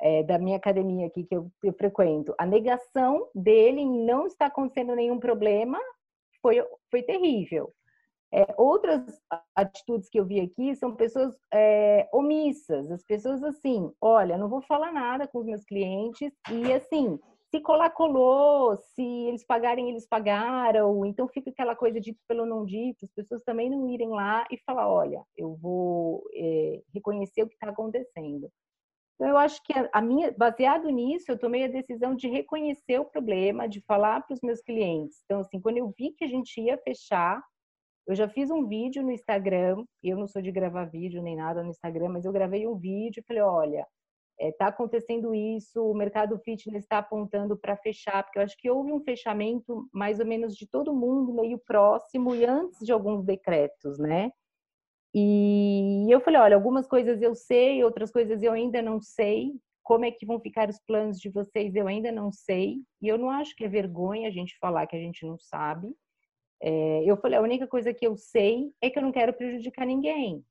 é, 0.00 0.22
da 0.22 0.38
minha 0.38 0.56
academia 0.56 1.08
aqui 1.08 1.24
que 1.24 1.34
eu, 1.34 1.50
eu 1.64 1.72
frequento, 1.72 2.32
a 2.38 2.46
negação 2.46 3.28
dele 3.34 3.84
não 3.84 4.28
está 4.28 4.46
acontecendo 4.46 4.94
nenhum 4.94 5.18
problema 5.18 5.80
foi, 6.40 6.64
foi 6.90 7.02
terrível. 7.02 7.72
É, 8.34 8.46
outras 8.56 9.20
atitudes 9.54 10.08
que 10.08 10.18
eu 10.18 10.24
vi 10.24 10.40
aqui 10.40 10.74
são 10.74 10.96
pessoas 10.96 11.36
é, 11.52 12.08
omissas, 12.12 12.90
as 12.90 13.04
pessoas 13.04 13.42
assim, 13.42 13.92
olha, 14.00 14.38
não 14.38 14.48
vou 14.48 14.62
falar 14.62 14.90
nada 14.90 15.28
com 15.28 15.40
os 15.40 15.44
meus 15.44 15.62
clientes 15.64 16.32
e 16.50 16.72
assim, 16.72 17.18
se 17.50 17.60
colar, 17.60 17.90
colou, 17.90 18.74
se 18.78 19.02
eles 19.02 19.44
pagarem, 19.44 19.90
eles 19.90 20.06
pagaram, 20.08 21.04
então 21.04 21.28
fica 21.28 21.50
aquela 21.50 21.76
coisa 21.76 22.00
dito 22.00 22.18
pelo 22.26 22.46
não 22.46 22.64
dito, 22.64 23.04
as 23.04 23.12
pessoas 23.12 23.42
também 23.44 23.68
não 23.68 23.86
irem 23.86 24.08
lá 24.08 24.46
e 24.50 24.56
falar, 24.64 24.88
olha, 24.88 25.22
eu 25.36 25.54
vou 25.56 26.24
é, 26.34 26.80
reconhecer 26.94 27.42
o 27.42 27.48
que 27.48 27.54
está 27.54 27.68
acontecendo. 27.68 28.50
Então, 29.16 29.28
eu 29.28 29.36
acho 29.36 29.62
que 29.62 29.74
a, 29.92 30.00
minha, 30.00 30.32
baseado 30.32 30.88
nisso, 30.88 31.30
eu 31.30 31.38
tomei 31.38 31.64
a 31.64 31.68
decisão 31.68 32.14
de 32.14 32.28
reconhecer 32.28 32.98
o 32.98 33.04
problema, 33.04 33.68
de 33.68 33.82
falar 33.82 34.22
para 34.22 34.32
os 34.32 34.40
meus 34.40 34.62
clientes. 34.62 35.20
Então, 35.24 35.40
assim, 35.40 35.60
quando 35.60 35.76
eu 35.76 35.92
vi 35.96 36.12
que 36.12 36.24
a 36.24 36.28
gente 36.28 36.58
ia 36.60 36.78
fechar, 36.78 37.40
eu 38.06 38.14
já 38.14 38.28
fiz 38.28 38.50
um 38.50 38.66
vídeo 38.66 39.02
no 39.02 39.12
Instagram, 39.12 39.84
eu 40.02 40.16
não 40.16 40.26
sou 40.26 40.42
de 40.42 40.50
gravar 40.50 40.86
vídeo 40.86 41.22
nem 41.22 41.36
nada 41.36 41.62
no 41.62 41.70
Instagram, 41.70 42.08
mas 42.08 42.24
eu 42.24 42.32
gravei 42.32 42.66
um 42.66 42.76
vídeo 42.76 43.20
e 43.20 43.24
falei, 43.24 43.42
olha, 43.42 43.86
está 44.38 44.66
eh, 44.66 44.68
acontecendo 44.68 45.34
isso, 45.34 45.82
o 45.82 45.94
mercado 45.94 46.38
fitness 46.38 46.82
está 46.84 46.98
apontando 46.98 47.56
para 47.56 47.76
fechar, 47.76 48.22
porque 48.24 48.38
eu 48.38 48.42
acho 48.42 48.56
que 48.58 48.70
houve 48.70 48.92
um 48.92 49.00
fechamento 49.00 49.88
mais 49.92 50.18
ou 50.18 50.26
menos 50.26 50.56
de 50.56 50.66
todo 50.66 50.94
mundo 50.94 51.32
meio 51.32 51.58
próximo 51.58 52.34
e 52.34 52.44
antes 52.44 52.84
de 52.84 52.92
alguns 52.92 53.24
decretos, 53.24 53.98
né? 53.98 54.30
E 55.14 56.06
eu 56.10 56.20
falei, 56.20 56.40
olha, 56.40 56.56
algumas 56.56 56.86
coisas 56.86 57.20
eu 57.20 57.34
sei, 57.34 57.84
outras 57.84 58.10
coisas 58.10 58.42
eu 58.42 58.52
ainda 58.52 58.80
não 58.80 59.00
sei. 59.00 59.52
Como 59.82 60.04
é 60.04 60.10
que 60.10 60.24
vão 60.24 60.40
ficar 60.40 60.70
os 60.70 60.78
planos 60.86 61.18
de 61.18 61.28
vocês? 61.28 61.74
Eu 61.74 61.86
ainda 61.86 62.10
não 62.10 62.32
sei. 62.32 62.78
E 63.00 63.08
eu 63.08 63.18
não 63.18 63.28
acho 63.28 63.54
que 63.54 63.64
é 63.64 63.68
vergonha 63.68 64.28
a 64.28 64.30
gente 64.30 64.56
falar 64.58 64.86
que 64.86 64.96
a 64.96 64.98
gente 64.98 65.26
não 65.26 65.38
sabe. 65.38 65.94
É, 66.62 67.02
eu 67.04 67.16
falei, 67.16 67.36
a 67.36 67.42
única 67.42 67.66
coisa 67.66 67.92
que 67.92 68.06
eu 68.06 68.16
sei 68.16 68.72
é 68.80 68.88
que 68.88 68.96
eu 68.96 69.02
não 69.02 69.10
quero 69.10 69.32
prejudicar 69.32 69.84
ninguém. 69.84 70.44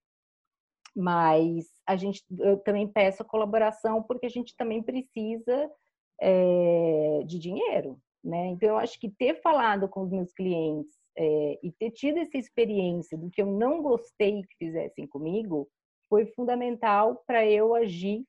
Mas 0.93 1.67
a 1.87 1.95
gente, 1.95 2.21
eu 2.37 2.57
também 2.57 2.85
peço 2.85 3.23
a 3.23 3.25
colaboração 3.25 4.03
porque 4.03 4.25
a 4.25 4.29
gente 4.29 4.53
também 4.57 4.83
precisa 4.83 5.71
é, 6.19 7.23
de 7.25 7.39
dinheiro, 7.39 7.97
né? 8.21 8.47
Então 8.47 8.69
eu 8.69 8.77
acho 8.77 8.99
que 8.99 9.09
ter 9.09 9.41
falado 9.41 9.87
com 9.87 10.01
os 10.01 10.11
meus 10.11 10.33
clientes 10.33 10.93
é, 11.17 11.59
e 11.63 11.71
ter 11.71 11.91
tido 11.91 12.17
essa 12.17 12.37
experiência 12.37 13.17
do 13.17 13.29
que 13.29 13.41
eu 13.41 13.45
não 13.45 13.81
gostei 13.81 14.43
que 14.43 14.55
fizessem 14.57 15.07
comigo 15.07 15.69
foi 16.09 16.25
fundamental 16.25 17.23
para 17.25 17.45
eu 17.45 17.73
agir 17.73 18.25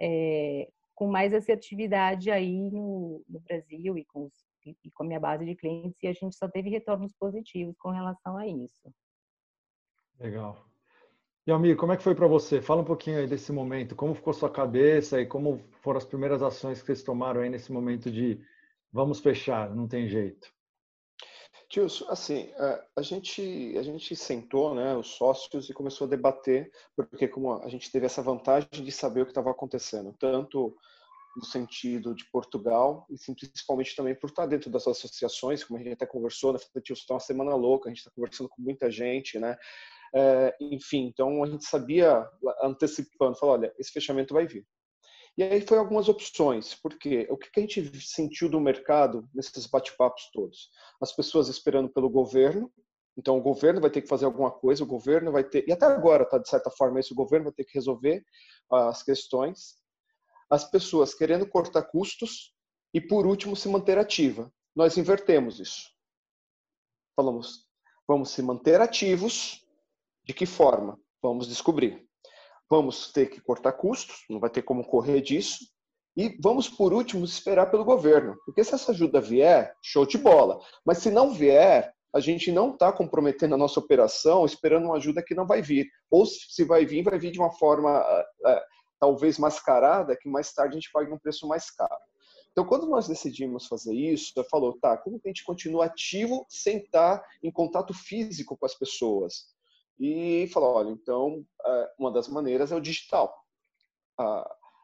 é, 0.00 0.70
com 0.94 1.06
mais 1.06 1.34
assertividade 1.34 2.30
aí 2.30 2.70
no, 2.70 3.22
no 3.28 3.40
Brasil 3.40 3.98
e 3.98 4.04
com, 4.06 4.24
os, 4.24 4.32
e 4.66 4.90
com 4.92 5.04
a 5.04 5.06
minha 5.06 5.20
base 5.20 5.44
de 5.44 5.54
clientes 5.54 6.02
e 6.02 6.06
a 6.06 6.12
gente 6.12 6.36
só 6.36 6.48
teve 6.48 6.70
retornos 6.70 7.12
positivos 7.18 7.76
com 7.78 7.90
relação 7.90 8.36
a 8.36 8.46
isso. 8.46 8.92
Legal. 10.18 10.64
E 11.46 11.52
amigo, 11.52 11.80
como 11.80 11.92
é 11.92 11.96
que 11.96 12.02
foi 12.02 12.14
para 12.14 12.26
você? 12.26 12.60
Fala 12.60 12.82
um 12.82 12.84
pouquinho 12.84 13.18
aí 13.18 13.26
desse 13.26 13.50
momento, 13.50 13.96
como 13.96 14.14
ficou 14.14 14.32
sua 14.32 14.50
cabeça 14.50 15.20
e 15.20 15.26
como 15.26 15.58
foram 15.80 15.98
as 15.98 16.04
primeiras 16.04 16.42
ações 16.42 16.80
que 16.80 16.86
vocês 16.86 17.02
tomaram 17.02 17.40
aí 17.40 17.48
nesse 17.48 17.72
momento 17.72 18.10
de 18.10 18.40
vamos 18.92 19.20
fechar, 19.20 19.74
não 19.74 19.88
tem 19.88 20.06
jeito. 20.06 20.52
Tilson, 21.70 22.04
assim, 22.08 22.50
a 22.96 23.00
gente, 23.00 23.78
a 23.78 23.82
gente 23.82 24.16
sentou, 24.16 24.74
né, 24.74 24.96
os 24.96 25.14
sócios, 25.14 25.70
e 25.70 25.72
começou 25.72 26.06
a 26.06 26.10
debater, 26.10 26.70
porque 26.96 27.28
como 27.28 27.62
a 27.62 27.68
gente 27.68 27.90
teve 27.92 28.06
essa 28.06 28.20
vantagem 28.20 28.68
de 28.84 28.90
saber 28.90 29.22
o 29.22 29.24
que 29.24 29.30
estava 29.30 29.52
acontecendo, 29.52 30.12
tanto 30.18 30.76
no 31.36 31.44
sentido 31.44 32.14
de 32.14 32.24
Portugal, 32.30 33.06
e 33.08 33.16
principalmente 33.34 33.94
também 33.94 34.14
por 34.14 34.30
estar 34.30 34.46
dentro 34.46 34.70
das 34.70 34.86
associações, 34.86 35.62
como 35.62 35.78
a 35.78 35.82
gente 35.82 35.92
até 35.92 36.06
conversou, 36.06 36.52
né, 36.52 36.58
Tilson, 36.82 37.02
está 37.02 37.14
uma 37.14 37.20
semana 37.20 37.54
louca, 37.54 37.88
a 37.88 37.90
gente 37.90 37.98
está 37.98 38.10
conversando 38.10 38.48
com 38.48 38.60
muita 38.60 38.90
gente, 38.90 39.38
né, 39.38 39.56
é, 40.14 40.56
enfim, 40.60 41.06
então 41.06 41.42
a 41.42 41.46
gente 41.46 41.64
sabia, 41.64 42.28
antecipando, 42.62 43.36
falou, 43.36 43.54
olha, 43.54 43.72
esse 43.78 43.92
fechamento 43.92 44.34
vai 44.34 44.46
vir. 44.46 44.66
E 45.38 45.42
aí 45.42 45.60
foi 45.60 45.78
algumas 45.78 46.08
opções, 46.08 46.74
porque 46.74 47.26
o 47.30 47.36
que 47.36 47.48
a 47.56 47.60
gente 47.60 48.00
sentiu 48.00 48.48
do 48.48 48.60
mercado 48.60 49.28
nesses 49.32 49.66
bate-papos 49.66 50.28
todos? 50.32 50.68
As 51.00 51.12
pessoas 51.14 51.48
esperando 51.48 51.88
pelo 51.88 52.10
governo, 52.10 52.70
então 53.16 53.38
o 53.38 53.42
governo 53.42 53.80
vai 53.80 53.90
ter 53.90 54.02
que 54.02 54.08
fazer 54.08 54.24
alguma 54.24 54.50
coisa, 54.50 54.82
o 54.82 54.86
governo 54.86 55.30
vai 55.30 55.44
ter, 55.44 55.66
e 55.68 55.72
até 55.72 55.86
agora 55.86 56.24
está 56.24 56.38
de 56.38 56.48
certa 56.48 56.70
forma 56.70 56.98
isso, 56.98 57.14
o 57.14 57.16
governo 57.16 57.44
vai 57.44 57.52
ter 57.52 57.64
que 57.64 57.74
resolver 57.74 58.24
as 58.70 59.02
questões. 59.02 59.80
As 60.50 60.68
pessoas 60.68 61.14
querendo 61.14 61.48
cortar 61.48 61.84
custos 61.84 62.52
e 62.92 63.00
por 63.00 63.26
último 63.26 63.54
se 63.54 63.68
manter 63.68 63.98
ativa. 63.98 64.52
Nós 64.74 64.96
invertemos 64.96 65.60
isso. 65.60 65.90
Falamos, 67.16 67.66
vamos 68.06 68.30
se 68.30 68.42
manter 68.42 68.80
ativos. 68.80 69.64
De 70.24 70.34
que 70.34 70.46
forma? 70.46 70.98
Vamos 71.22 71.48
descobrir 71.48 72.10
vamos 72.70 73.12
ter 73.12 73.26
que 73.26 73.40
cortar 73.40 73.72
custos, 73.72 74.24
não 74.30 74.38
vai 74.38 74.48
ter 74.48 74.62
como 74.62 74.86
correr 74.86 75.20
disso. 75.20 75.58
E 76.16 76.36
vamos, 76.40 76.68
por 76.68 76.92
último, 76.92 77.24
esperar 77.24 77.66
pelo 77.66 77.84
governo. 77.84 78.36
Porque 78.46 78.62
se 78.62 78.74
essa 78.74 78.92
ajuda 78.92 79.20
vier, 79.20 79.74
show 79.82 80.06
de 80.06 80.18
bola. 80.18 80.60
Mas 80.84 80.98
se 80.98 81.10
não 81.10 81.32
vier, 81.32 81.92
a 82.14 82.20
gente 82.20 82.52
não 82.52 82.72
está 82.72 82.92
comprometendo 82.92 83.54
a 83.54 83.58
nossa 83.58 83.80
operação 83.80 84.44
esperando 84.44 84.86
uma 84.86 84.96
ajuda 84.96 85.22
que 85.22 85.34
não 85.34 85.46
vai 85.46 85.62
vir. 85.62 85.88
Ou 86.10 86.24
se 86.26 86.64
vai 86.64 86.84
vir, 86.84 87.02
vai 87.02 87.18
vir 87.18 87.32
de 87.32 87.38
uma 87.40 87.52
forma 87.52 87.90
é, 88.46 88.62
talvez 89.00 89.38
mascarada, 89.38 90.16
que 90.16 90.28
mais 90.28 90.52
tarde 90.52 90.76
a 90.76 90.80
gente 90.80 90.92
pague 90.92 91.12
um 91.12 91.18
preço 91.18 91.48
mais 91.48 91.70
caro. 91.70 92.00
Então, 92.52 92.64
quando 92.64 92.86
nós 92.86 93.08
decidimos 93.08 93.66
fazer 93.66 93.94
isso, 93.94 94.32
eu 94.36 94.44
falou, 94.44 94.76
tá, 94.78 94.96
como 94.96 95.18
que 95.18 95.28
a 95.28 95.30
gente 95.30 95.44
continua 95.44 95.86
ativo 95.86 96.44
sem 96.48 96.78
estar 96.78 97.24
em 97.42 97.50
contato 97.50 97.94
físico 97.94 98.56
com 98.56 98.66
as 98.66 98.74
pessoas? 98.74 99.50
e 100.00 100.48
falou: 100.48 100.74
olha, 100.74 100.90
então 100.90 101.44
é, 101.64 101.92
uma 101.98 102.10
das 102.10 102.26
maneiras 102.26 102.72
é 102.72 102.76
o 102.76 102.80
digital. 102.80 103.44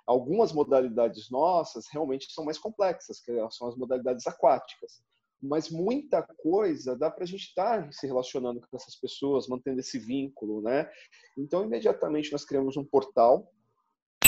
Algumas 0.07 0.53
modalidades 0.53 1.31
nossas 1.31 1.87
realmente 1.91 2.33
são 2.33 2.45
mais 2.45 2.59
complexas, 2.59 3.21
que 3.21 3.33
são 3.51 3.67
as 3.67 3.77
modalidades 3.77 4.27
aquáticas. 4.27 5.03
Mas 5.43 5.69
muita 5.69 6.23
coisa 6.23 6.97
dá 6.97 7.11
para 7.11 7.25
a 7.25 7.27
gente 7.27 7.49
estar 7.49 7.93
se 7.93 8.07
relacionando 8.07 8.61
com 8.61 8.77
essas 8.77 8.95
pessoas, 8.95 9.49
mantendo 9.49 9.81
esse 9.81 9.99
vínculo, 9.99 10.63
né? 10.63 10.89
Então, 11.37 11.65
imediatamente 11.65 12.33
nós 12.33 12.45
criamos 12.45 12.77
um 12.77 12.85
portal. 12.85 13.53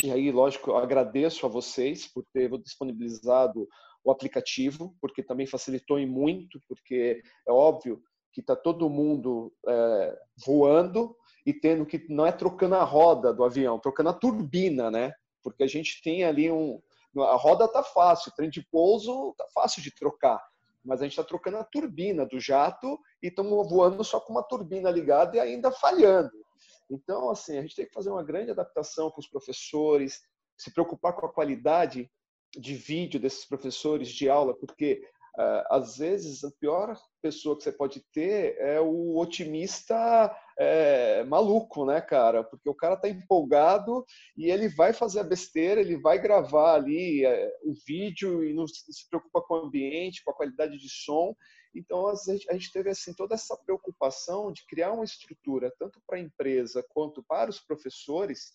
E 0.02 0.12
aí, 0.12 0.30
lógico, 0.30 0.74
agradeço 0.74 1.44
a 1.44 1.48
vocês 1.48 2.06
por 2.06 2.24
ter 2.32 2.50
disponibilizado 2.58 3.68
o 4.04 4.10
aplicativo, 4.10 4.94
porque 5.00 5.22
também 5.22 5.46
facilitou 5.46 5.98
em 5.98 6.06
muito, 6.06 6.60
porque 6.68 7.20
é 7.46 7.52
óbvio 7.52 8.00
que 8.32 8.40
está 8.40 8.54
todo 8.54 8.88
mundo 8.88 9.52
é, 9.66 10.18
voando 10.46 11.16
e 11.44 11.52
tendo 11.52 11.84
que 11.84 12.06
não 12.08 12.26
é 12.26 12.30
trocando 12.30 12.76
a 12.76 12.84
roda 12.84 13.32
do 13.32 13.42
avião, 13.42 13.78
trocando 13.78 14.10
a 14.10 14.14
turbina, 14.14 14.90
né? 14.90 15.12
Porque 15.42 15.64
a 15.64 15.66
gente 15.66 16.00
tem 16.02 16.24
ali 16.24 16.50
um 16.50 16.80
a 17.16 17.34
roda 17.36 17.66
tá 17.66 17.82
fácil, 17.82 18.30
o 18.30 18.34
trem 18.34 18.50
de 18.50 18.62
pouso 18.70 19.34
tá 19.36 19.44
fácil 19.52 19.82
de 19.82 19.92
trocar, 19.92 20.40
mas 20.84 21.00
a 21.00 21.04
gente 21.04 21.12
está 21.12 21.24
trocando 21.24 21.56
a 21.56 21.64
turbina 21.64 22.24
do 22.24 22.38
jato 22.38 22.98
e 23.22 23.28
estamos 23.28 23.68
voando 23.68 24.04
só 24.04 24.20
com 24.20 24.32
uma 24.32 24.42
turbina 24.42 24.90
ligada 24.90 25.36
e 25.36 25.40
ainda 25.40 25.72
falhando. 25.72 26.30
Então, 26.90 27.30
assim, 27.30 27.58
a 27.58 27.62
gente 27.62 27.76
tem 27.76 27.86
que 27.86 27.92
fazer 27.92 28.10
uma 28.10 28.24
grande 28.24 28.50
adaptação 28.50 29.10
com 29.10 29.20
os 29.20 29.28
professores, 29.28 30.20
se 30.56 30.72
preocupar 30.72 31.14
com 31.14 31.26
a 31.26 31.32
qualidade 31.32 32.10
de 32.56 32.74
vídeo 32.74 33.20
desses 33.20 33.46
professores 33.46 34.08
de 34.08 34.28
aula, 34.28 34.54
porque 34.54 35.02
uh, 35.38 35.64
às 35.70 35.98
vezes 35.98 36.42
a 36.44 36.50
pior 36.58 36.96
pessoa 37.20 37.56
que 37.56 37.62
você 37.62 37.72
pode 37.72 38.02
ter 38.12 38.56
é 38.58 38.80
o 38.80 39.16
otimista 39.18 40.34
é, 40.58 41.22
maluco, 41.24 41.84
né, 41.84 42.00
cara? 42.00 42.42
Porque 42.42 42.68
o 42.68 42.74
cara 42.74 42.96
tá 42.96 43.08
empolgado 43.08 44.04
e 44.36 44.50
ele 44.50 44.68
vai 44.68 44.92
fazer 44.92 45.20
a 45.20 45.24
besteira, 45.24 45.80
ele 45.80 45.96
vai 45.96 46.18
gravar 46.18 46.74
ali 46.74 47.24
é, 47.24 47.52
o 47.62 47.74
vídeo 47.86 48.44
e 48.44 48.52
não 48.54 48.66
se 48.66 49.08
preocupa 49.08 49.42
com 49.42 49.54
o 49.54 49.66
ambiente, 49.66 50.22
com 50.24 50.30
a 50.30 50.34
qualidade 50.34 50.78
de 50.78 50.88
som. 50.88 51.34
Então, 51.74 52.08
a 52.08 52.14
gente, 52.14 52.72
teve 52.72 52.90
assim 52.90 53.14
toda 53.14 53.34
essa 53.34 53.56
preocupação 53.56 54.52
de 54.52 54.66
criar 54.66 54.92
uma 54.92 55.04
estrutura 55.04 55.72
tanto 55.78 56.00
para 56.06 56.18
a 56.18 56.20
empresa 56.20 56.84
quanto 56.90 57.22
para 57.22 57.50
os 57.50 57.60
professores 57.60 58.50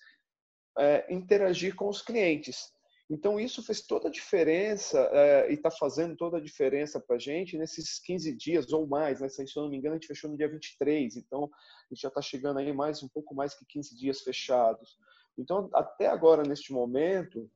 é, 0.77 1.13
interagir 1.13 1.75
com 1.75 1.87
os 1.87 2.01
clientes. 2.01 2.71
Então, 3.09 3.39
isso 3.39 3.61
fez 3.61 3.85
toda 3.85 4.07
a 4.07 4.11
diferença 4.11 4.99
é, 5.11 5.51
e 5.51 5.53
está 5.53 5.69
fazendo 5.69 6.15
toda 6.15 6.37
a 6.37 6.41
diferença 6.41 6.99
para 6.99 7.17
a 7.17 7.19
gente 7.19 7.57
nesses 7.57 7.99
15 7.99 8.35
dias 8.35 8.71
ou 8.71 8.87
mais. 8.87 9.21
Né? 9.21 9.29
Se 9.29 9.43
eu 9.55 9.63
não 9.63 9.69
me 9.69 9.77
engano, 9.77 9.95
a 9.95 9.97
gente 9.97 10.07
fechou 10.07 10.29
no 10.29 10.37
dia 10.37 10.49
23, 10.49 11.17
então 11.17 11.43
a 11.43 11.93
gente 11.93 12.01
já 12.01 12.07
está 12.07 12.21
chegando 12.21 12.59
aí 12.59 12.73
mais 12.73 13.03
um 13.03 13.09
pouco 13.09 13.35
mais 13.35 13.53
que 13.53 13.65
15 13.65 13.95
dias 13.95 14.21
fechados. 14.21 14.97
Então, 15.37 15.69
até 15.73 16.07
agora, 16.07 16.43
neste 16.43 16.71
momento, 16.71 17.49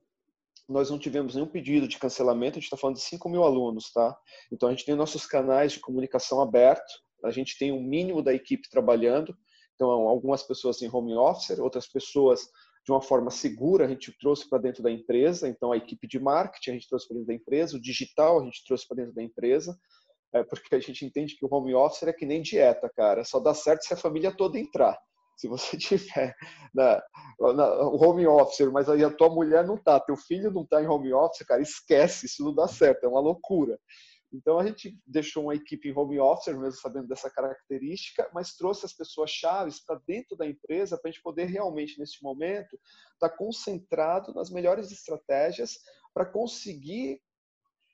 nós 0.68 0.90
não 0.90 1.00
tivemos 1.00 1.36
nenhum 1.36 1.48
pedido 1.48 1.88
de 1.88 1.98
cancelamento, 1.98 2.54
a 2.54 2.60
gente 2.60 2.66
está 2.66 2.78
falando 2.78 2.98
de 2.98 3.04
5 3.04 3.30
mil 3.30 3.44
alunos, 3.44 3.92
tá? 3.92 4.18
Então, 4.52 4.68
a 4.68 4.72
gente 4.72 4.86
tem 4.86 4.96
nossos 4.96 5.26
canais 5.26 5.72
de 5.72 5.80
comunicação 5.80 6.42
abertos, 6.42 7.02
a 7.24 7.32
gente 7.32 7.58
tem 7.58 7.72
o 7.72 7.76
um 7.76 7.84
mínimo 7.84 8.22
da 8.22 8.34
equipe 8.34 8.70
trabalhando, 8.70 9.36
então, 9.76 9.90
algumas 9.90 10.44
pessoas 10.44 10.82
em 10.82 10.90
home 10.92 11.16
office, 11.16 11.58
outras 11.60 11.88
pessoas 11.88 12.48
de 12.88 12.92
uma 12.92 13.02
forma 13.02 13.30
segura, 13.30 13.86
a 13.86 13.88
gente 13.88 14.18
trouxe 14.18 14.50
para 14.50 14.60
dentro 14.60 14.82
da 14.82 14.90
empresa, 14.90 15.48
então 15.48 15.74
a 15.74 15.78
equipe 15.78 16.08
de 16.08 16.18
marketing 16.18 16.70
a 16.70 16.74
gente 16.74 16.88
trouxe 16.88 17.06
para 17.06 17.16
dentro 17.16 17.28
da 17.28 17.34
empresa, 17.34 17.76
o 17.76 17.82
digital 17.82 18.40
a 18.40 18.46
gente 18.46 18.64
trouxe 18.66 18.88
para 18.88 18.98
dentro 18.98 19.14
da 19.14 19.22
empresa, 19.22 19.78
é, 20.34 20.42
porque 20.44 20.74
a 20.74 20.80
gente 20.80 21.06
entende 21.06 21.36
que 21.36 21.46
o 21.46 21.50
home 21.52 21.76
office 21.76 22.04
é 22.04 22.14
que 22.14 22.26
nem 22.26 22.42
dieta, 22.42 22.90
cara, 22.96 23.26
só 23.26 23.42
dá 23.42 23.54
certo 23.54 23.84
se 23.84 23.94
a 23.94 23.98
família 23.98 24.32
toda 24.32 24.58
entrar. 24.58 24.98
Se 25.38 25.48
você 25.48 25.78
tiver 25.78 26.36
na, 26.74 27.02
na 27.40 27.82
home 27.82 28.28
office, 28.28 28.68
mas 28.72 28.90
aí 28.90 29.04
a 29.04 29.10
tua 29.10 29.30
mulher 29.30 29.66
não 29.66 29.78
tá, 29.78 30.00
teu 30.00 30.18
filho 30.18 30.52
não 30.52 30.66
tá 30.66 30.82
em 30.82 30.88
home 30.88 31.14
office, 31.14 31.46
cara, 31.46 31.62
esquece, 31.62 32.26
isso 32.26 32.44
não 32.44 32.54
dá 32.54 32.68
certo, 32.68 33.06
é 33.06 33.08
uma 33.08 33.22
loucura. 33.22 33.80
Então 34.34 34.60
a 34.60 34.66
gente 34.66 35.00
deixou 35.06 35.44
uma 35.44 35.56
equipe 35.56 35.88
em 35.88 35.98
home 35.98 36.20
office, 36.20 36.48
mesmo 36.48 36.74
sabendo 36.74 37.08
dessa 37.08 37.30
característica, 37.30 38.30
mas 38.34 38.56
trouxe 38.56 38.86
as 38.86 38.94
pessoas 38.94 39.32
chaves 39.32 39.80
para 39.80 40.02
dentro 40.06 40.36
da 40.36 40.46
empresa 40.46 40.98
para 40.98 41.10
a 41.10 41.12
gente 41.12 41.24
poder 41.24 41.46
realmente 41.46 41.98
nesse 41.98 42.22
momento 42.22 42.78
estar 43.14 43.30
tá 43.30 43.38
concentrado 43.38 44.34
nas 44.34 44.50
melhores 44.50 44.92
estratégias 44.92 45.78
para 46.14 46.26
conseguir 46.26 47.22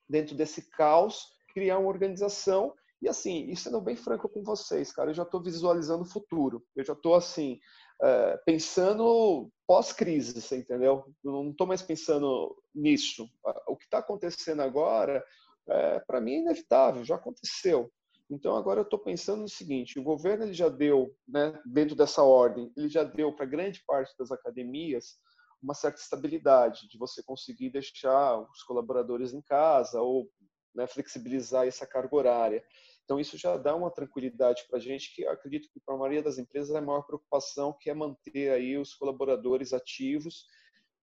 dentro 0.09 0.35
desse 0.35 0.69
caos 0.71 1.27
criar 1.53 1.77
uma 1.77 1.89
organização 1.89 2.73
e 3.03 3.09
assim, 3.09 3.53
sendo 3.53 3.81
bem 3.81 3.97
franco 3.97 4.29
com 4.29 4.41
vocês, 4.43 4.93
cara, 4.93 5.09
eu 5.09 5.13
já 5.13 5.23
estou 5.23 5.43
visualizando 5.43 6.03
o 6.03 6.09
futuro. 6.09 6.63
Eu 6.73 6.85
já 6.85 6.93
estou 6.93 7.15
assim 7.15 7.59
é, 8.01 8.37
pensando 8.45 9.51
pós-crise, 9.67 10.41
você 10.41 10.59
entendeu? 10.59 11.03
Eu 11.21 11.31
não 11.33 11.49
estou 11.49 11.67
mais 11.67 11.81
pensando 11.81 12.55
nisso. 12.73 13.29
O 13.67 13.75
que 13.75 13.83
está 13.83 13.97
acontecendo 13.97 14.61
agora 14.61 15.21
é, 15.67 15.99
para 15.99 16.21
mim 16.21 16.35
é 16.35 16.39
inevitável, 16.39 17.03
já 17.03 17.15
aconteceu. 17.15 17.91
Então 18.29 18.55
agora 18.55 18.79
eu 18.79 18.85
estou 18.85 18.99
pensando 18.99 19.41
no 19.41 19.49
seguinte: 19.49 19.99
o 19.99 20.03
governo 20.03 20.45
ele 20.45 20.53
já 20.53 20.69
deu, 20.69 21.13
né, 21.27 21.61
dentro 21.65 21.97
dessa 21.97 22.23
ordem, 22.23 22.71
ele 22.77 22.87
já 22.87 23.03
deu 23.03 23.35
para 23.35 23.45
grande 23.45 23.83
parte 23.85 24.17
das 24.17 24.31
academias 24.31 25.17
uma 25.61 25.73
certa 25.73 25.99
estabilidade 25.99 26.87
de 26.87 26.97
você 26.97 27.21
conseguir 27.21 27.69
deixar 27.69 28.39
os 28.49 28.63
colaboradores 28.63 29.33
em 29.33 29.41
casa 29.41 30.01
ou 30.01 30.29
né, 30.73 30.87
flexibilizar 30.87 31.67
essa 31.67 31.85
carga 31.85 32.15
horária. 32.15 32.63
Então 33.03 33.19
isso 33.19 33.37
já 33.37 33.57
dá 33.57 33.75
uma 33.75 33.91
tranquilidade 33.91 34.65
para 34.69 34.77
a 34.77 34.81
gente 34.81 35.13
que 35.13 35.25
acredito 35.27 35.69
que 35.71 35.79
para 35.79 35.95
a 35.95 35.97
maioria 35.97 36.23
das 36.23 36.37
empresas 36.37 36.73
é 36.73 36.77
a 36.77 36.81
maior 36.81 37.03
preocupação 37.03 37.75
que 37.79 37.89
é 37.89 37.93
manter 37.93 38.51
aí 38.51 38.77
os 38.77 38.93
colaboradores 38.93 39.73
ativos 39.73 40.45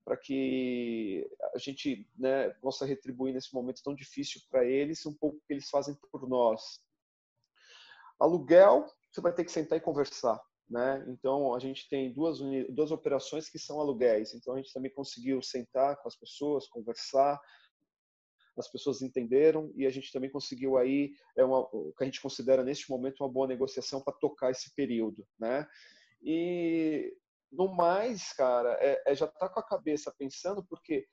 para 0.04 0.16
que 0.16 1.28
a 1.54 1.58
gente 1.58 2.08
né, 2.18 2.50
possa 2.60 2.86
retribuir 2.86 3.34
nesse 3.34 3.54
momento 3.54 3.82
tão 3.82 3.94
difícil 3.94 4.40
para 4.50 4.64
eles 4.64 5.04
um 5.06 5.14
pouco 5.14 5.40
que 5.46 5.52
eles 5.52 5.68
fazem 5.68 5.94
por 6.10 6.28
nós. 6.28 6.80
Aluguel, 8.18 8.86
você 9.12 9.20
vai 9.20 9.32
ter 9.32 9.44
que 9.44 9.52
sentar 9.52 9.78
e 9.78 9.80
conversar. 9.80 10.40
Né? 10.68 11.04
Então, 11.08 11.54
a 11.54 11.58
gente 11.58 11.88
tem 11.88 12.12
duas, 12.12 12.38
duas 12.68 12.90
operações 12.90 13.48
que 13.48 13.58
são 13.58 13.80
aluguéis. 13.80 14.34
Então, 14.34 14.54
a 14.54 14.56
gente 14.56 14.72
também 14.72 14.92
conseguiu 14.92 15.42
sentar 15.42 15.96
com 15.96 16.06
as 16.08 16.16
pessoas, 16.16 16.68
conversar, 16.68 17.40
as 18.58 18.70
pessoas 18.70 19.02
entenderam 19.02 19.72
e 19.74 19.86
a 19.86 19.90
gente 19.90 20.12
também 20.12 20.30
conseguiu 20.30 20.76
aí 20.76 21.12
é 21.36 21.44
uma, 21.44 21.60
o 21.72 21.92
que 21.96 22.02
a 22.02 22.06
gente 22.06 22.20
considera 22.20 22.64
neste 22.64 22.90
momento 22.90 23.20
uma 23.20 23.32
boa 23.32 23.46
negociação 23.46 24.00
para 24.00 24.14
tocar 24.14 24.50
esse 24.50 24.74
período, 24.74 25.26
né? 25.38 25.66
E 26.22 27.16
no 27.50 27.68
mais, 27.74 28.32
cara, 28.32 28.76
é, 28.80 29.02
é 29.06 29.14
já 29.14 29.26
tá 29.26 29.48
com 29.48 29.60
a 29.60 29.66
cabeça 29.66 30.14
pensando 30.16 30.64
porque 30.64 31.06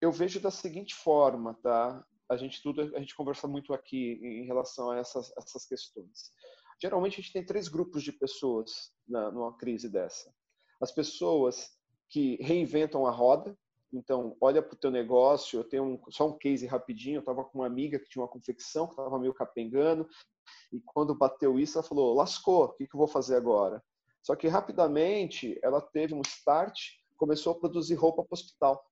eu 0.00 0.10
vejo 0.10 0.40
da 0.40 0.50
seguinte 0.50 0.94
forma, 0.94 1.54
tá? 1.62 2.04
A 2.28 2.36
gente 2.36 2.62
tudo 2.62 2.80
a 2.96 2.98
gente 3.00 3.14
conversa 3.14 3.46
muito 3.46 3.72
aqui 3.72 4.18
em 4.22 4.44
relação 4.46 4.90
a 4.90 4.98
essas, 4.98 5.32
essas 5.36 5.66
questões. 5.66 6.32
Geralmente 6.80 7.14
a 7.14 7.22
gente 7.22 7.32
tem 7.32 7.44
três 7.44 7.68
grupos 7.68 8.02
de 8.02 8.12
pessoas 8.12 8.92
na, 9.06 9.30
numa 9.30 9.56
crise 9.56 9.88
dessa. 9.88 10.34
As 10.80 10.90
pessoas 10.90 11.70
que 12.08 12.36
reinventam 12.42 13.06
a 13.06 13.10
roda, 13.10 13.56
então, 13.92 14.36
olha 14.40 14.62
para 14.62 14.74
o 14.74 14.78
teu 14.78 14.90
negócio. 14.90 15.60
Eu 15.60 15.64
tenho 15.64 15.84
um, 15.84 16.10
só 16.10 16.26
um 16.26 16.38
case 16.38 16.66
rapidinho. 16.66 17.16
Eu 17.16 17.20
estava 17.20 17.44
com 17.44 17.58
uma 17.58 17.66
amiga 17.66 17.98
que 17.98 18.08
tinha 18.08 18.22
uma 18.22 18.28
confecção 18.28 18.86
que 18.86 18.94
estava 18.94 19.18
meio 19.18 19.34
capengando. 19.34 20.08
E 20.72 20.80
quando 20.80 21.14
bateu 21.14 21.58
isso, 21.58 21.78
ela 21.78 21.86
falou: 21.86 22.14
lascou, 22.14 22.64
o 22.64 22.72
que, 22.72 22.86
que 22.86 22.94
eu 22.94 22.98
vou 22.98 23.08
fazer 23.08 23.36
agora? 23.36 23.82
Só 24.22 24.34
que 24.34 24.48
rapidamente 24.48 25.58
ela 25.62 25.80
teve 25.80 26.14
um 26.14 26.22
start, 26.22 26.78
começou 27.16 27.52
a 27.52 27.58
produzir 27.58 27.94
roupa 27.94 28.24
para 28.24 28.34
hospital. 28.34 28.82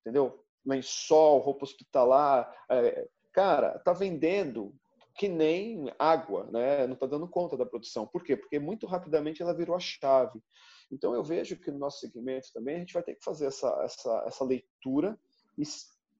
Entendeu? 0.00 0.44
Lençol, 0.64 1.40
roupa 1.40 1.64
hospitalar. 1.64 2.54
É, 2.70 3.08
cara, 3.32 3.78
tá 3.80 3.92
vendendo 3.92 4.74
que 5.16 5.28
nem 5.28 5.90
água, 5.98 6.44
né? 6.52 6.86
Não 6.86 6.94
está 6.94 7.06
dando 7.06 7.26
conta 7.26 7.56
da 7.56 7.66
produção. 7.66 8.06
Por 8.06 8.22
quê? 8.22 8.36
Porque 8.36 8.58
muito 8.58 8.86
rapidamente 8.86 9.42
ela 9.42 9.54
virou 9.54 9.74
a 9.74 9.80
chave. 9.80 10.40
Então, 10.90 11.14
eu 11.14 11.22
vejo 11.22 11.56
que 11.56 11.70
no 11.70 11.78
nosso 11.78 12.00
segmento 12.00 12.52
também 12.52 12.76
a 12.76 12.78
gente 12.78 12.94
vai 12.94 13.02
ter 13.02 13.14
que 13.14 13.24
fazer 13.24 13.46
essa, 13.46 13.68
essa, 13.82 14.24
essa 14.26 14.44
leitura 14.44 15.18
e, 15.58 15.64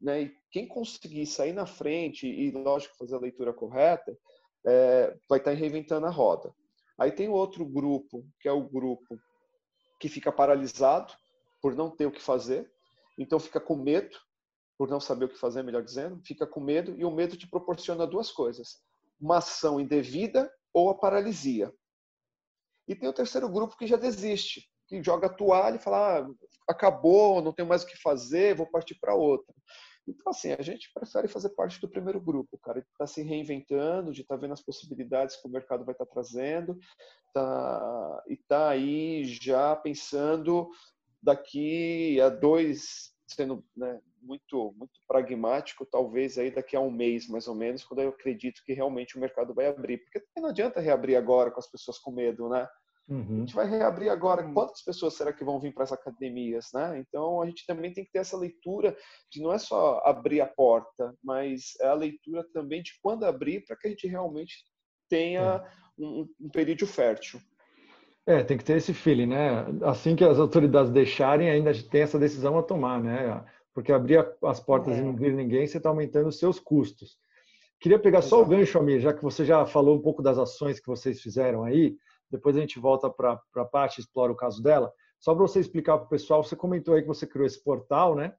né, 0.01 0.23
e 0.23 0.37
quem 0.51 0.67
conseguir 0.67 1.27
sair 1.27 1.53
na 1.53 1.67
frente 1.67 2.27
e, 2.27 2.51
lógico, 2.51 2.97
fazer 2.97 3.15
a 3.15 3.21
leitura 3.21 3.53
correta, 3.53 4.17
é, 4.67 5.17
vai 5.29 5.39
estar 5.39 5.53
reinventando 5.53 6.07
a 6.07 6.11
roda. 6.11 6.53
Aí 6.99 7.13
tem 7.13 7.29
outro 7.29 7.65
grupo, 7.65 8.27
que 8.41 8.49
é 8.49 8.53
o 8.53 8.69
grupo 8.69 9.19
que 10.01 10.09
fica 10.09 10.33
paralisado 10.33 11.13
por 11.63 11.75
não 11.75 11.91
ter 11.91 12.07
o 12.07 12.13
que 12.13 12.23
fazer, 12.23 12.71
então 13.19 13.39
fica 13.39 13.61
com 13.61 13.77
medo, 13.77 14.17
por 14.79 14.89
não 14.89 15.01
saber 15.01 15.27
o 15.27 15.29
que 15.29 15.39
fazer, 15.39 15.63
melhor 15.63 15.83
dizendo, 15.83 16.21
fica 16.25 16.47
com 16.47 16.61
medo, 16.61 16.95
e 16.99 17.05
o 17.05 17.11
medo 17.11 17.37
te 17.37 17.49
proporciona 17.49 18.07
duas 18.07 18.31
coisas: 18.31 18.83
uma 19.21 19.39
ação 19.39 19.81
indevida 19.81 20.53
ou 20.73 20.91
a 20.91 20.95
paralisia. 20.95 21.73
E 22.89 22.95
tem 22.95 23.09
o 23.09 23.13
terceiro 23.13 23.49
grupo 23.49 23.77
que 23.77 23.87
já 23.87 23.97
desiste, 23.97 24.69
que 24.87 25.03
joga 25.03 25.27
a 25.27 25.33
toalha 25.33 25.77
e 25.77 25.83
fala: 25.83 26.21
ah, 26.21 26.31
acabou, 26.69 27.43
não 27.43 27.53
tenho 27.53 27.69
mais 27.69 27.83
o 27.83 27.87
que 27.87 28.01
fazer, 28.01 28.55
vou 28.55 28.67
partir 28.67 28.97
para 29.01 29.15
outra. 29.15 29.55
Então, 30.09 30.31
assim, 30.31 30.53
a 30.53 30.63
gente 30.63 30.91
prefere 30.95 31.27
fazer 31.27 31.49
parte 31.51 31.81
do 31.81 31.89
primeiro 31.89 32.21
grupo, 32.21 32.57
cara, 32.59 32.81
de 32.81 32.87
estar 32.87 32.99
tá 32.99 33.07
se 33.07 33.23
reinventando, 33.23 34.13
de 34.13 34.23
estar 34.23 34.37
tá 34.37 34.41
vendo 34.41 34.53
as 34.53 34.63
possibilidades 34.63 35.37
que 35.37 35.49
o 35.49 35.51
mercado 35.51 35.85
vai 35.85 35.95
estar 35.95 36.07
tá 36.07 36.13
trazendo, 36.13 36.79
tá, 37.35 38.23
e 38.29 38.37
tá 38.37 38.69
aí 38.69 39.25
já 39.25 39.75
pensando 39.75 40.69
daqui 41.21 42.21
a 42.21 42.29
dois, 42.29 43.13
sendo 43.27 43.65
né, 43.77 44.01
muito, 44.27 44.75
muito 44.77 45.01
pragmático, 45.07 45.87
talvez 45.87 46.37
aí 46.37 46.51
daqui 46.51 46.77
a 46.77 46.81
um 46.81 46.91
mês, 46.91 47.29
mais 47.29 47.47
ou 47.47 47.55
menos, 47.55 47.85
quando 47.85 48.01
eu 48.01 48.11
acredito 48.11 48.63
que 48.65 48.73
realmente 48.73 49.17
o 49.17 49.21
mercado 49.21 49.55
vai 49.55 49.69
abrir. 49.69 49.99
Porque 49.99 50.23
não 50.37 50.49
adianta 50.49 50.81
reabrir 50.81 51.17
agora 51.17 51.51
com 51.51 51.61
as 51.61 51.71
pessoas 51.71 51.99
com 51.99 52.11
medo, 52.11 52.49
né? 52.49 52.67
Uhum. 53.09 53.37
A 53.37 53.39
gente 53.41 53.55
vai 53.55 53.69
reabrir 53.69 54.11
agora. 54.11 54.45
Uhum. 54.45 54.53
Quantas 54.53 54.83
pessoas 54.83 55.15
será 55.15 55.33
que 55.33 55.45
vão 55.45 55.61
vir 55.61 55.73
para 55.73 55.85
as 55.85 55.93
academias, 55.93 56.67
né? 56.75 56.99
Então 56.99 57.41
a 57.41 57.47
gente 57.47 57.65
também 57.67 57.93
tem 57.93 58.05
que 58.05 58.11
ter 58.11 58.19
essa 58.19 58.37
leitura 58.37 58.97
de 59.31 59.41
não 59.41 59.53
é 59.53 59.59
só 59.59 60.03
abrir 60.05 60.41
a 60.41 60.47
porta, 60.47 61.15
mas 61.23 61.75
é 61.81 61.87
a 61.87 61.95
leitura 61.95 62.45
também 62.53 62.83
de 62.83 62.93
quando 63.01 63.25
abrir 63.25 63.65
para 63.65 63.77
que 63.77 63.87
a 63.87 63.91
gente 63.91 64.09
realmente 64.09 64.57
tenha 65.09 65.65
é. 65.65 66.03
um, 66.03 66.27
um 66.41 66.51
período 66.51 66.87
fértil. 66.87 67.41
É, 68.29 68.43
tem 68.43 68.59
que 68.59 68.65
ter 68.65 68.77
esse 68.77 68.93
feeling, 68.93 69.27
né? 69.27 69.65
Assim 69.85 70.17
que 70.17 70.25
as 70.25 70.41
autoridades 70.41 70.91
deixarem, 70.91 71.49
ainda 71.49 71.73
tem 71.85 72.03
essa 72.03 72.19
decisão 72.19 72.59
a 72.59 72.63
tomar, 72.63 73.01
né? 73.01 73.45
Porque 73.77 73.93
abrir 73.93 74.27
as 74.43 74.59
portas 74.59 74.97
é. 74.97 74.99
e 74.99 75.03
não 75.03 75.15
vir 75.15 75.35
ninguém, 75.35 75.67
você 75.67 75.77
está 75.77 75.91
aumentando 75.91 76.29
os 76.29 76.39
seus 76.39 76.59
custos. 76.59 77.17
Queria 77.79 77.99
pegar 77.99 78.19
Exato. 78.19 78.31
só 78.31 78.43
o 78.43 78.47
gancho, 78.47 78.79
Amir, 78.79 79.01
já 79.01 79.13
que 79.13 79.23
você 79.23 79.45
já 79.45 79.65
falou 79.67 79.97
um 79.97 80.01
pouco 80.01 80.23
das 80.23 80.39
ações 80.39 80.81
que 80.81 80.87
vocês 80.87 81.21
fizeram 81.21 81.63
aí 81.63 81.95
depois 82.31 82.57
a 82.57 82.61
gente 82.61 82.79
volta 82.79 83.09
para 83.09 83.41
a 83.57 83.65
parte, 83.65 84.01
explora 84.01 84.33
o 84.33 84.37
caso 84.37 84.63
dela. 84.63 84.93
Só 85.19 85.35
para 85.35 85.43
você 85.43 85.61
explicar 85.61 85.99
para 85.99 86.07
o 86.07 86.11
pessoal, 86.11 86.43
você 86.43 86.57
comentou 86.57 86.95
aí 86.95 87.03
que 87.03 87.09
você 87.09 87.27
criou 87.27 87.47
esse 87.47 87.63
portal, 87.63 88.15
né? 88.15 88.35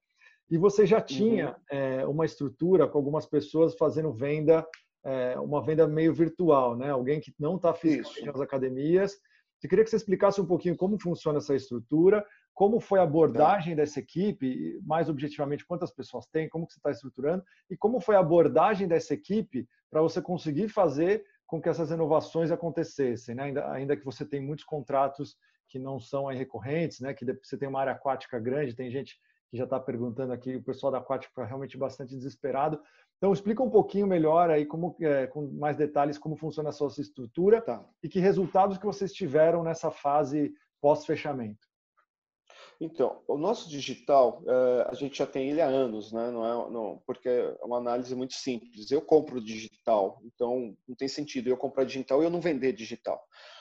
E 0.50 0.58
você 0.58 0.86
já 0.86 1.02
tinha 1.02 1.50
uhum. 1.50 1.56
é, 1.78 2.08
uma 2.08 2.26
estrutura 2.26 2.88
com 2.88 2.98
algumas 2.98 3.26
pessoas 3.26 3.76
fazendo 3.76 4.14
venda, 4.14 4.66
é, 5.04 5.38
uma 5.40 5.62
venda 5.62 5.88
meio 5.88 6.14
virtual, 6.14 6.76
né? 6.76 6.92
Alguém 6.92 7.20
que 7.20 7.34
não 7.40 7.56
está 7.56 7.74
fisicamente 7.74 8.26
nas 8.26 8.40
academias. 8.40 9.18
Eu 9.64 9.70
queria 9.70 9.84
que 9.84 9.90
você 9.90 9.96
explicasse 9.96 10.40
um 10.40 10.46
pouquinho 10.46 10.78
como 10.78 11.02
funciona 11.02 11.40
essa 11.40 11.56
estrutura, 11.56 12.26
como 12.58 12.80
foi 12.80 13.00
a 13.00 13.04
abordagem 13.04 13.76
tá. 13.76 13.84
dessa 13.84 14.00
equipe, 14.00 14.80
mais 14.84 15.10
objetivamente, 15.10 15.64
quantas 15.64 15.92
pessoas 15.92 16.26
tem, 16.26 16.50
como 16.50 16.66
que 16.66 16.74
você 16.74 16.80
está 16.80 16.90
estruturando, 16.90 17.44
e 17.70 17.78
como 17.78 18.02
foi 18.02 18.16
a 18.16 18.20
abordagem 18.20 18.88
dessa 18.88 19.14
equipe 19.14 19.70
para 19.92 20.02
você 20.02 20.20
conseguir 20.20 20.68
fazer 20.68 21.24
com 21.46 21.62
que 21.62 21.70
essas 21.70 21.92
inovações 21.92 22.50
acontecessem, 22.50 23.36
né? 23.36 23.44
ainda, 23.44 23.72
ainda 23.72 23.96
que 23.96 24.04
você 24.04 24.26
tem 24.26 24.42
muitos 24.42 24.66
contratos 24.66 25.38
que 25.70 25.78
não 25.78 26.00
são 26.00 26.26
recorrentes, 26.26 27.00
né? 27.00 27.14
que 27.14 27.24
você 27.44 27.56
tem 27.56 27.70
uma 27.70 27.80
área 27.80 27.94
aquática 27.94 28.40
grande, 28.40 28.76
tem 28.76 28.90
gente 28.90 29.20
que 29.52 29.56
já 29.56 29.66
está 29.66 29.80
perguntando 29.80 30.34
aqui, 30.34 30.56
o 30.56 30.64
pessoal 30.64 30.92
da 30.92 30.98
aquática 30.98 31.32
está 31.32 31.46
realmente 31.46 31.78
bastante 31.78 32.16
desesperado. 32.16 32.82
Então, 33.18 33.32
explica 33.32 33.62
um 33.62 33.70
pouquinho 33.70 34.08
melhor 34.08 34.50
aí, 34.50 34.66
como, 34.66 34.96
é, 35.00 35.28
com 35.28 35.48
mais 35.52 35.78
detalhes, 35.78 36.18
como 36.18 36.36
funciona 36.36 36.70
a 36.70 36.74
sua 36.74 36.88
estrutura 36.98 37.62
tá. 37.62 37.86
e 38.02 38.10
que 38.10 38.20
resultados 38.20 38.80
que 38.80 38.86
vocês 38.86 39.14
tiveram 39.14 39.62
nessa 39.62 39.92
fase 39.92 40.52
pós-fechamento. 40.82 41.67
Então, 42.80 43.24
o 43.28 43.38
nosso 43.38 43.68
digital, 43.70 44.44
eh, 44.48 44.88
a 44.88 44.94
gente 44.94 45.18
já 45.18 45.26
tem 45.26 45.50
ele 45.50 45.62
há 45.62 45.66
anos, 45.66 46.12
né? 46.12 46.30
Não 46.30 46.46
é, 46.46 46.70
não, 46.70 47.02
porque 47.08 47.28
é 47.28 47.58
uma 47.64 47.78
análise 47.78 48.16
muito 48.16 48.36
simples. 48.36 48.92
Eu 48.92 49.02
compro 49.02 49.44
digital, 49.44 50.22
então 50.24 50.78
não 50.88 50.96
tem 50.96 51.08
sentido 51.08 51.50
eu 51.50 51.58
comprar 51.58 51.86
digital 51.86 52.22
e 52.22 52.26
eu 52.26 52.30
não 52.30 52.40
vender 52.40 52.74
digital. 52.74 53.20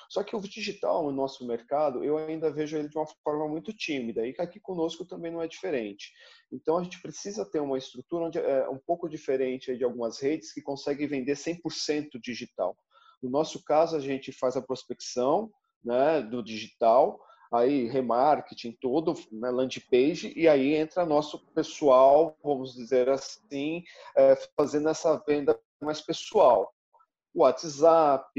Só 0.09 0.23
que 0.23 0.37
o 0.37 0.41
digital 0.41 1.03
no 1.03 1.13
nosso 1.13 1.47
mercado, 1.47 2.05
eu 2.05 2.17
ainda 2.17 2.51
vejo 2.51 2.77
ele 2.77 2.89
de 2.89 2.97
uma 2.97 3.07
forma 3.25 3.49
muito 3.49 3.73
tímida 3.73 4.27
e 4.27 4.35
aqui 4.39 4.61
conosco 4.61 5.05
também 5.05 5.33
não 5.33 5.43
é 5.43 5.49
diferente. 5.49 6.13
Então 6.53 6.79
a 6.79 6.83
gente 6.83 7.01
precisa 7.01 7.45
ter 7.45 7.61
uma 7.61 7.79
estrutura 7.79 8.27
onde 8.27 8.39
é 8.39 8.69
um 8.69 8.79
pouco 8.79 9.09
diferente 9.09 9.77
de 9.77 9.85
algumas 9.85 10.21
redes 10.21 10.53
que 10.53 10.63
conseguem 10.63 11.09
vender 11.09 11.35
100% 11.35 12.21
digital. 12.23 12.77
No 13.23 13.31
nosso 13.31 13.65
caso, 13.65 13.97
a 13.97 14.01
gente 14.01 14.31
faz 14.31 14.57
a 14.57 14.63
prospecção 14.63 15.51
né, 15.85 16.21
do 16.21 16.43
digital, 16.43 17.19
aí 17.57 17.89
remarketing, 17.89 18.73
todo, 18.81 19.15
né, 19.33 19.51
landing 19.51 19.83
page, 19.91 20.33
e 20.37 20.49
aí 20.49 20.75
entra 20.75 21.07
nosso 21.07 21.39
pessoal, 21.55 22.37
vamos 22.43 22.75
dizer 22.75 23.09
assim, 23.09 23.83
é, 24.17 24.37
fazendo 24.57 24.89
essa 24.89 25.17
venda 25.27 25.59
mais 25.81 26.01
pessoal. 26.01 26.73
WhatsApp, 27.35 28.31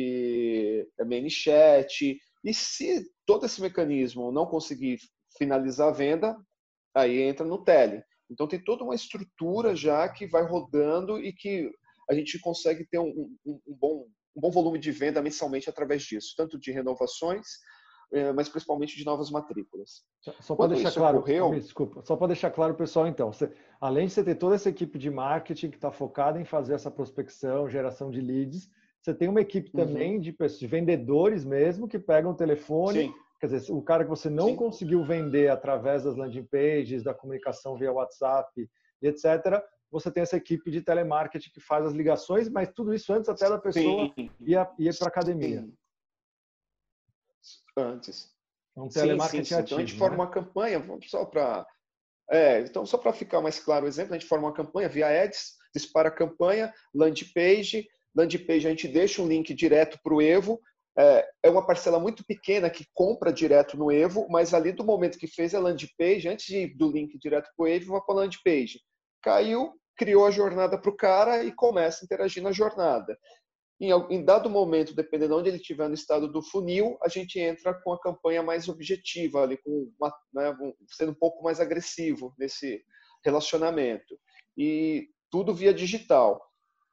é, 0.99 1.05
ManyChat, 1.05 2.19
e 2.43 2.53
se 2.53 3.11
todo 3.25 3.45
esse 3.45 3.61
mecanismo 3.61 4.31
não 4.31 4.45
conseguir 4.45 4.99
finalizar 5.37 5.89
a 5.89 5.91
venda, 5.91 6.35
aí 6.95 7.21
entra 7.21 7.45
no 7.45 7.63
tele. 7.63 8.03
Então 8.29 8.47
tem 8.47 8.63
toda 8.63 8.83
uma 8.83 8.95
estrutura 8.95 9.75
já 9.75 10.07
que 10.09 10.27
vai 10.27 10.43
rodando 10.43 11.19
e 11.19 11.31
que 11.31 11.71
a 12.09 12.13
gente 12.13 12.39
consegue 12.39 12.85
ter 12.85 12.99
um, 12.99 13.35
um, 13.45 13.61
um 13.67 13.75
bom, 13.75 14.07
um 14.35 14.41
bom 14.41 14.51
volume 14.51 14.79
de 14.79 14.91
venda 14.91 15.21
mensalmente 15.21 15.69
através 15.69 16.03
disso, 16.03 16.33
tanto 16.35 16.57
de 16.57 16.71
renovações 16.71 17.45
mas 18.35 18.47
principalmente 18.47 18.97
de 18.97 19.05
novas 19.05 19.29
matrículas. 19.29 20.03
Só 20.39 20.55
para 20.55 20.73
deixar 20.73 20.91
claro, 20.91 21.19
ocorreu... 21.19 21.51
desculpa, 21.51 22.01
só 22.03 22.15
para 22.15 22.27
deixar 22.27 22.51
claro, 22.51 22.73
pessoal, 22.73 23.07
então, 23.07 23.31
você, 23.31 23.51
além 23.81 24.07
de 24.07 24.13
você 24.13 24.23
ter 24.23 24.35
toda 24.35 24.55
essa 24.55 24.69
equipe 24.69 24.97
de 24.97 25.09
marketing 25.09 25.69
que 25.69 25.77
está 25.77 25.91
focada 25.91 26.39
em 26.39 26.45
fazer 26.45 26.73
essa 26.73 26.89
prospecção, 26.89 27.69
geração 27.69 28.09
de 28.09 28.21
leads, 28.21 28.69
você 29.01 29.13
tem 29.13 29.27
uma 29.27 29.41
equipe 29.41 29.69
uhum. 29.73 29.85
também 29.85 30.15
uhum. 30.15 30.21
de, 30.21 30.35
de 30.59 30.67
vendedores 30.67 31.45
mesmo 31.45 31.87
que 31.87 31.99
pegam 31.99 32.31
o 32.31 32.35
telefone. 32.35 33.07
Sim. 33.07 33.13
Quer 33.39 33.47
dizer, 33.47 33.71
o 33.71 33.81
cara 33.81 34.03
que 34.03 34.09
você 34.09 34.29
não 34.29 34.47
Sim. 34.47 34.55
conseguiu 34.55 35.03
vender 35.03 35.49
através 35.49 36.03
das 36.03 36.15
landing 36.15 36.45
pages, 36.45 37.03
da 37.03 37.13
comunicação 37.13 37.77
via 37.77 37.91
WhatsApp 37.91 38.49
e 39.01 39.07
etc., 39.07 39.61
você 39.89 40.11
tem 40.11 40.23
essa 40.23 40.35
equipe 40.35 40.69
de 40.69 40.81
telemarketing 40.81 41.49
que 41.51 41.61
faz 41.61 41.85
as 41.85 41.93
ligações, 41.93 42.49
mas 42.49 42.69
tudo 42.75 42.93
isso 42.93 43.13
antes 43.13 43.29
até 43.29 43.47
da 43.47 43.57
pessoa 43.57 44.11
Sim. 44.15 44.29
ir, 44.41 44.57
ir 44.79 44.97
para 44.97 45.07
a 45.07 45.09
academia. 45.09 45.65
Antes. 47.77 48.35
Um 48.75 48.89
telemarketing 48.89 49.43
sim, 49.43 49.49
sim, 49.49 49.55
sim. 49.55 49.61
Ativo, 49.61 49.65
então 49.65 49.77
a 49.77 49.81
gente 49.81 49.93
né? 49.93 49.99
forma 49.99 50.15
uma 50.15 50.29
campanha, 50.29 50.83
só 51.07 51.25
para 51.25 51.65
é, 52.29 52.59
então, 52.59 52.85
só 52.85 52.97
para 52.97 53.13
ficar 53.13 53.41
mais 53.41 53.59
claro 53.59 53.85
o 53.85 53.87
exemplo, 53.87 54.13
a 54.13 54.19
gente 54.19 54.27
forma 54.27 54.47
uma 54.47 54.53
campanha 54.53 54.89
via 54.89 55.23
Ads, 55.23 55.53
dispara 55.73 56.09
a 56.09 56.11
campanha, 56.11 56.73
landing 56.93 57.31
page, 57.33 57.87
landing 58.15 58.39
page 58.39 58.67
a 58.67 58.69
gente 58.69 58.87
deixa 58.87 59.21
um 59.21 59.27
link 59.27 59.53
direto 59.53 59.97
para 60.03 60.13
o 60.13 60.21
Evo, 60.21 60.59
é, 60.97 61.25
é 61.43 61.49
uma 61.49 61.65
parcela 61.65 61.99
muito 61.99 62.25
pequena 62.25 62.69
que 62.69 62.85
compra 62.93 63.31
direto 63.31 63.77
no 63.77 63.91
Evo, 63.91 64.27
mas 64.29 64.53
ali 64.53 64.71
do 64.71 64.83
momento 64.83 65.17
que 65.17 65.27
fez 65.27 65.55
a 65.55 65.59
landing 65.59 65.89
page, 65.97 66.27
antes 66.27 66.47
de 66.47 66.67
do 66.75 66.91
link 66.91 67.17
direto 67.17 67.49
para 67.55 67.63
o 67.63 67.67
Evo, 67.67 67.93
vai 67.93 68.01
para 68.01 68.15
a 68.15 68.17
landing 68.17 68.39
page. 68.43 68.81
Caiu, 69.21 69.73
criou 69.95 70.25
a 70.25 70.31
jornada 70.31 70.77
para 70.77 70.89
o 70.89 70.97
cara 70.97 71.43
e 71.43 71.51
começa 71.51 72.03
a 72.03 72.05
interagir 72.05 72.43
na 72.43 72.51
jornada. 72.51 73.17
Em, 73.79 73.91
em, 74.09 74.25
dado 74.25 74.49
momento, 74.49 74.95
dependendo 74.95 75.35
de 75.35 75.39
onde 75.39 75.49
ele 75.49 75.57
estiver 75.57 75.87
no 75.87 75.93
estado 75.93 76.27
do 76.27 76.41
funil, 76.41 76.97
a 77.03 77.07
gente 77.07 77.39
entra 77.39 77.73
com 77.73 77.93
a 77.93 78.01
campanha 78.01 78.41
mais 78.41 78.67
objetiva, 78.67 79.43
ali, 79.43 79.57
com 79.57 79.91
uma, 79.99 80.11
né, 80.33 80.57
sendo 80.89 81.11
um 81.11 81.15
pouco 81.15 81.43
mais 81.43 81.59
agressivo 81.59 82.33
nesse 82.39 82.83
relacionamento. 83.23 84.17
E 84.57 85.09
tudo 85.29 85.53
via 85.53 85.73
digital. 85.73 86.41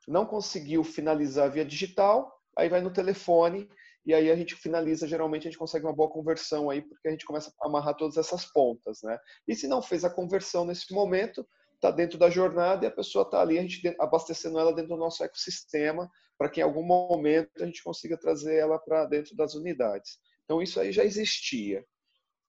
Não 0.06 0.26
conseguiu 0.26 0.84
finalizar 0.84 1.50
via 1.50 1.64
digital, 1.64 2.30
aí 2.56 2.68
vai 2.68 2.82
no 2.82 2.92
telefone 2.92 3.68
e 4.06 4.12
aí 4.12 4.30
a 4.30 4.36
gente 4.36 4.54
finaliza, 4.54 5.08
geralmente 5.08 5.48
a 5.48 5.50
gente 5.50 5.58
consegue 5.58 5.86
uma 5.86 5.94
boa 5.94 6.10
conversão 6.10 6.68
aí, 6.68 6.82
porque 6.82 7.08
a 7.08 7.10
gente 7.10 7.24
começa 7.24 7.50
a 7.62 7.66
amarrar 7.66 7.96
todas 7.96 8.18
essas 8.18 8.44
pontas, 8.44 9.00
né? 9.02 9.18
E 9.48 9.54
se 9.54 9.66
não 9.66 9.80
fez 9.80 10.04
a 10.04 10.10
conversão 10.10 10.66
nesse 10.66 10.92
momento, 10.92 11.46
está 11.74 11.90
dentro 11.90 12.18
da 12.18 12.30
jornada 12.30 12.84
e 12.84 12.88
a 12.88 12.90
pessoa 12.90 13.24
está 13.24 13.40
ali, 13.40 13.58
a 13.58 13.62
gente 13.62 13.94
abastecendo 13.98 14.58
ela 14.58 14.72
dentro 14.72 14.94
do 14.94 14.96
nosso 14.96 15.22
ecossistema, 15.22 16.10
para 16.38 16.48
que 16.48 16.60
em 16.60 16.64
algum 16.64 16.84
momento 16.84 17.62
a 17.62 17.66
gente 17.66 17.82
consiga 17.82 18.18
trazer 18.18 18.56
ela 18.56 18.78
para 18.78 19.04
dentro 19.06 19.36
das 19.36 19.54
unidades. 19.54 20.18
Então, 20.44 20.62
isso 20.62 20.80
aí 20.80 20.92
já 20.92 21.04
existia. 21.04 21.84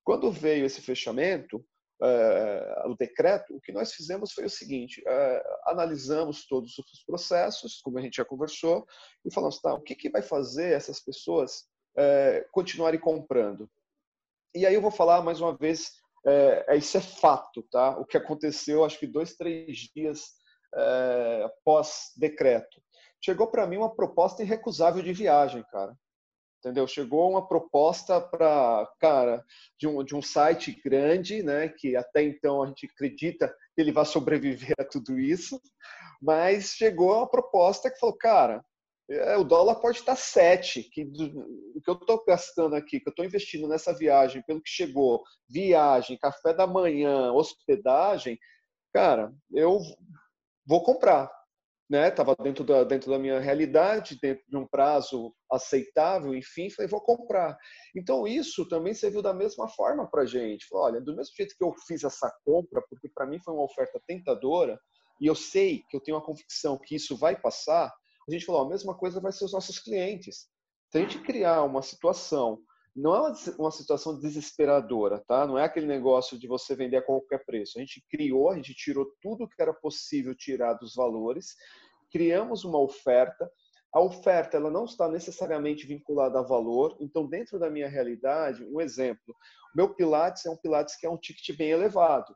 Quando 0.04 0.32
veio 0.32 0.66
esse 0.66 0.82
fechamento, 0.82 1.66
é, 2.02 2.84
o 2.88 2.96
decreto, 2.96 3.56
o 3.56 3.62
que 3.62 3.72
nós 3.72 3.94
fizemos 3.94 4.34
foi 4.34 4.46
o 4.46 4.50
seguinte: 4.50 5.02
é, 5.08 5.44
analisamos 5.66 6.46
todos 6.46 6.78
os 6.78 7.04
processos, 7.06 7.80
como 7.82 7.98
a 7.98 8.02
gente 8.02 8.18
já 8.18 8.26
conversou, 8.26 8.86
e 9.24 9.34
falamos, 9.34 9.60
tá, 9.60 9.74
o 9.74 9.82
que, 9.82 9.96
que 9.96 10.10
vai 10.10 10.22
fazer 10.22 10.74
essas 10.74 11.00
pessoas 11.00 11.66
é, 11.98 12.46
continuarem 12.52 13.00
comprando? 13.00 13.70
E 14.54 14.66
aí 14.66 14.74
eu 14.74 14.82
vou 14.82 14.92
falar 14.92 15.22
mais 15.22 15.40
uma 15.40 15.56
vez 15.56 15.94
é, 16.26 16.66
é, 16.70 16.78
isso 16.78 16.98
é 16.98 17.02
fato, 17.02 17.64
tá? 17.72 17.98
O 17.98 18.06
que 18.06 18.18
aconteceu, 18.18 18.84
acho 18.84 19.00
que 19.00 19.08
dois, 19.08 19.36
três 19.36 19.78
dias 19.96 20.34
é, 20.74 21.48
pós-decreto. 21.64 22.82
Chegou 23.24 23.48
para 23.48 23.68
mim 23.68 23.78
uma 23.78 23.96
proposta 23.96 24.44
irrecusável 24.44 25.02
de 25.02 25.14
viagem, 25.14 25.64
cara. 25.72 25.96
Entendeu? 26.60 26.88
Chegou 26.88 27.30
uma 27.30 27.48
proposta 27.48 28.20
para, 28.20 28.92
cara, 29.00 29.44
de 29.80 29.88
um, 29.88 30.04
de 30.04 30.16
um 30.16 30.22
site 30.22 30.72
grande, 30.84 31.44
né? 31.44 31.70
Que 31.70 31.96
até 31.96 32.24
então 32.24 32.64
a 32.64 32.68
gente 32.68 32.88
acredita 32.88 33.48
que 33.76 33.82
ele 33.82 33.92
vai 33.92 34.06
sobreviver 34.06 34.74
a 34.80 34.84
tudo 34.84 35.20
isso, 35.20 35.62
mas 36.20 36.70
chegou 36.70 37.18
uma 37.18 37.30
proposta 37.30 37.92
que 37.92 38.00
falou, 38.00 38.18
cara, 38.18 38.66
o 39.38 39.44
dólar 39.44 39.76
pode 39.76 40.00
estar 40.00 40.16
7, 40.16 40.84
que 40.84 41.04
o 41.04 41.82
que 41.82 41.90
eu 41.90 41.94
estou 41.94 42.24
gastando 42.26 42.76
aqui, 42.76 43.00
que 43.00 43.08
eu 43.08 43.12
estou 43.12 43.26
investindo 43.26 43.68
nessa 43.68 43.94
viagem, 43.94 44.44
pelo 44.48 44.62
que 44.62 44.70
chegou, 44.70 45.24
viagem, 45.48 46.18
café 46.18 46.54
da 46.54 46.66
manhã, 46.66 47.32
hospedagem, 47.32 48.40
cara, 48.92 49.32
eu 49.54 49.80
vou 50.66 50.84
comprar. 50.84 51.32
Né? 51.88 52.12
Dentro 52.42 52.64
da, 52.64 52.84
dentro 52.84 53.12
da 53.12 53.20
minha 53.20 53.40
realidade, 53.40 54.18
dentro 54.20 54.44
de 54.48 54.58
um 54.58 54.66
prazo 54.66 55.32
aceitável, 55.52 56.34
enfim, 56.34 56.68
falei, 56.72 56.90
vou 56.90 57.00
comprar. 57.00 57.56
Então, 57.96 58.26
isso 58.26 58.68
também 58.68 58.96
serviu 58.96 59.22
da 59.22 59.36
mesma 59.36 59.70
forma 59.70 60.10
para 60.10 60.26
gente. 60.26 60.66
Falei, 60.68 60.96
olha, 60.96 61.02
do 61.02 61.16
mesmo 61.16 61.36
jeito 61.38 61.56
que 61.56 61.64
eu 61.64 61.72
fiz 61.86 62.04
essa 62.04 62.36
compra, 62.44 62.84
porque 62.90 63.08
para 63.14 63.28
mim 63.28 63.40
foi 63.40 63.54
uma 63.54 63.66
oferta 63.66 64.02
tentadora, 64.08 64.80
e 65.22 65.28
eu 65.28 65.36
sei 65.36 65.84
que 65.88 65.96
eu 65.96 66.02
tenho 66.02 66.18
a 66.18 66.26
convicção 66.26 66.80
que 66.84 66.96
isso 66.96 67.16
vai 67.16 67.40
passar, 67.40 67.94
a 68.28 68.32
gente 68.32 68.46
falou, 68.46 68.62
a 68.62 68.70
mesma 68.70 68.96
coisa 68.96 69.20
vai 69.20 69.32
ser 69.32 69.46
os 69.46 69.54
nossos 69.54 69.80
clientes. 69.80 70.48
Se 70.92 70.98
a 70.98 71.02
gente 71.02 71.20
criar 71.20 71.64
uma 71.64 71.82
situação, 71.82 72.60
não 72.96 73.14
é 73.14 73.34
uma 73.60 73.72
situação 73.72 74.18
desesperadora, 74.18 75.22
tá? 75.28 75.46
Não 75.46 75.58
é 75.58 75.66
aquele 75.66 75.86
negócio 75.86 76.40
de 76.40 76.48
você 76.48 76.76
vender 76.76 76.98
a 76.98 77.02
qualquer 77.02 77.44
preço. 77.46 77.78
A 77.78 77.82
gente 77.82 78.04
criou, 78.10 78.50
a 78.50 78.56
gente 78.56 78.74
tirou 78.74 79.06
tudo 79.22 79.48
que 79.48 79.62
era 79.62 79.74
possível 79.74 80.34
tirar 80.34 80.74
dos 80.76 80.96
valores, 80.96 81.56
criamos 82.10 82.64
uma 82.64 82.80
oferta. 82.80 83.52
A 83.94 84.00
oferta 84.00 84.56
ela 84.56 84.72
não 84.72 84.86
está 84.86 85.10
necessariamente 85.10 85.86
vinculada 85.86 86.40
a 86.40 86.44
valor. 86.44 86.96
Então, 87.02 87.28
dentro 87.28 87.60
da 87.60 87.70
minha 87.70 87.90
realidade, 87.90 88.64
um 88.64 88.80
exemplo, 88.80 89.36
o 89.74 89.78
meu 89.78 89.94
Pilates 89.94 90.46
é 90.46 90.50
um 90.50 90.58
Pilates 90.58 90.96
que 90.98 91.06
é 91.06 91.10
um 91.10 91.18
ticket 91.18 91.58
bem 91.58 91.72
elevado. 91.72 92.34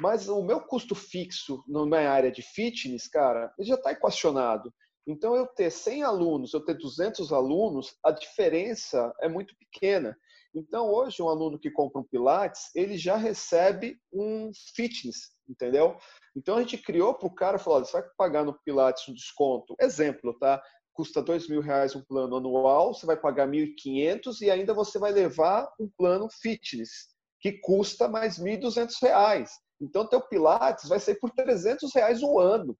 Mas 0.00 0.28
o 0.28 0.42
meu 0.42 0.62
custo 0.62 0.94
fixo 0.94 1.62
na 1.68 2.10
área 2.10 2.32
de 2.32 2.40
fitness, 2.40 3.06
cara, 3.06 3.52
ele 3.58 3.68
já 3.68 3.74
está 3.74 3.92
equacionado. 3.92 4.72
Então, 5.10 5.34
eu 5.34 5.44
ter 5.44 5.72
100 5.72 6.04
alunos, 6.04 6.54
eu 6.54 6.64
ter 6.64 6.74
200 6.74 7.32
alunos, 7.32 7.96
a 8.04 8.12
diferença 8.12 9.12
é 9.20 9.28
muito 9.28 9.56
pequena. 9.58 10.16
Então, 10.54 10.88
hoje, 10.88 11.20
um 11.20 11.28
aluno 11.28 11.58
que 11.58 11.68
compra 11.68 12.00
um 12.00 12.04
Pilates, 12.04 12.70
ele 12.76 12.96
já 12.96 13.16
recebe 13.16 14.00
um 14.12 14.52
fitness, 14.76 15.32
entendeu? 15.48 15.96
Então, 16.36 16.56
a 16.56 16.60
gente 16.60 16.78
criou 16.78 17.12
para 17.12 17.26
o 17.26 17.34
cara, 17.34 17.58
falou, 17.58 17.84
você 17.84 18.00
vai 18.00 18.08
pagar 18.16 18.44
no 18.44 18.56
Pilates 18.64 19.08
um 19.08 19.12
desconto. 19.12 19.74
Exemplo, 19.80 20.32
tá? 20.38 20.62
Custa 20.92 21.20
dois 21.20 21.48
mil 21.48 21.60
reais 21.60 21.96
um 21.96 22.04
plano 22.04 22.36
anual, 22.36 22.94
você 22.94 23.04
vai 23.04 23.16
pagar 23.16 23.48
1.500 23.48 24.40
e 24.42 24.48
ainda 24.48 24.72
você 24.72 24.96
vai 24.96 25.10
levar 25.10 25.68
um 25.80 25.90
plano 25.98 26.28
fitness, 26.40 27.08
que 27.40 27.58
custa 27.58 28.06
mais 28.06 28.38
1.200 28.38 28.94
reais. 29.02 29.50
Então, 29.80 30.06
teu 30.06 30.20
Pilates 30.20 30.88
vai 30.88 31.00
ser 31.00 31.16
por 31.16 31.30
300 31.30 31.92
reais 31.92 32.22
o 32.22 32.38
ano. 32.38 32.78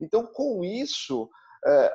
Então, 0.00 0.26
com 0.26 0.64
isso, 0.64 1.28
é, 1.66 1.92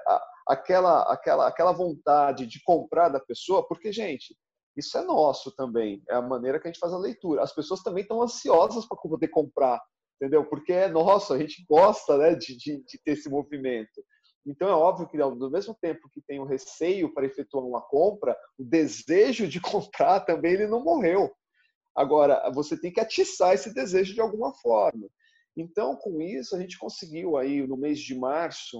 aquela, 0.48 1.02
aquela, 1.12 1.48
aquela 1.48 1.72
vontade 1.72 2.46
de 2.46 2.62
comprar 2.64 3.10
da 3.10 3.20
pessoa, 3.20 3.68
porque, 3.68 3.92
gente, 3.92 4.36
isso 4.78 4.98
é 4.98 5.04
nosso 5.04 5.56
também, 5.56 6.04
é 6.10 6.16
a 6.16 6.22
maneira 6.22 6.60
que 6.60 6.68
a 6.68 6.72
gente 6.72 6.80
faz 6.80 6.94
a 6.94 6.98
leitura. 6.98 7.42
As 7.42 7.54
pessoas 7.54 7.82
também 7.82 8.04
estão 8.04 8.22
ansiosas 8.22 8.86
para 8.86 8.98
poder 8.98 9.30
comprar, 9.30 9.82
entendeu? 10.16 10.46
Porque 10.46 10.74
é 10.74 10.88
nosso, 10.90 11.34
a 11.34 11.38
gente 11.38 11.66
gosta 11.68 12.18
né, 12.18 12.36
de, 12.36 12.58
de, 12.58 12.84
de 12.84 13.02
ter 13.04 13.12
esse 13.12 13.30
movimento. 13.30 14.04
Então 14.46 14.70
é 14.70 14.74
óbvio 14.74 15.08
que 15.08 15.20
ao 15.20 15.36
mesmo 15.50 15.76
tempo 15.82 16.10
que 16.12 16.22
tem 16.22 16.40
o 16.40 16.46
receio 16.46 17.12
para 17.14 17.26
efetuar 17.26 17.66
uma 17.66 17.82
compra, 17.82 18.38
o 18.60 18.64
desejo 18.64 19.48
de 19.48 19.60
comprar 19.62 20.20
também 20.20 20.54
ele 20.54 20.68
não 20.68 20.84
morreu. 20.84 21.32
Agora 21.96 22.52
você 22.52 22.80
tem 22.80 22.92
que 22.92 23.00
atiçar 23.00 23.54
esse 23.54 23.74
desejo 23.74 24.14
de 24.14 24.22
alguma 24.22 24.54
forma. 24.56 25.08
Então, 25.56 25.96
com 25.96 26.22
isso, 26.22 26.56
a 26.56 26.60
gente 26.60 26.78
conseguiu 26.78 27.38
aí 27.38 27.66
no 27.66 27.78
mês 27.78 28.00
de 28.00 28.14
março, 28.14 28.80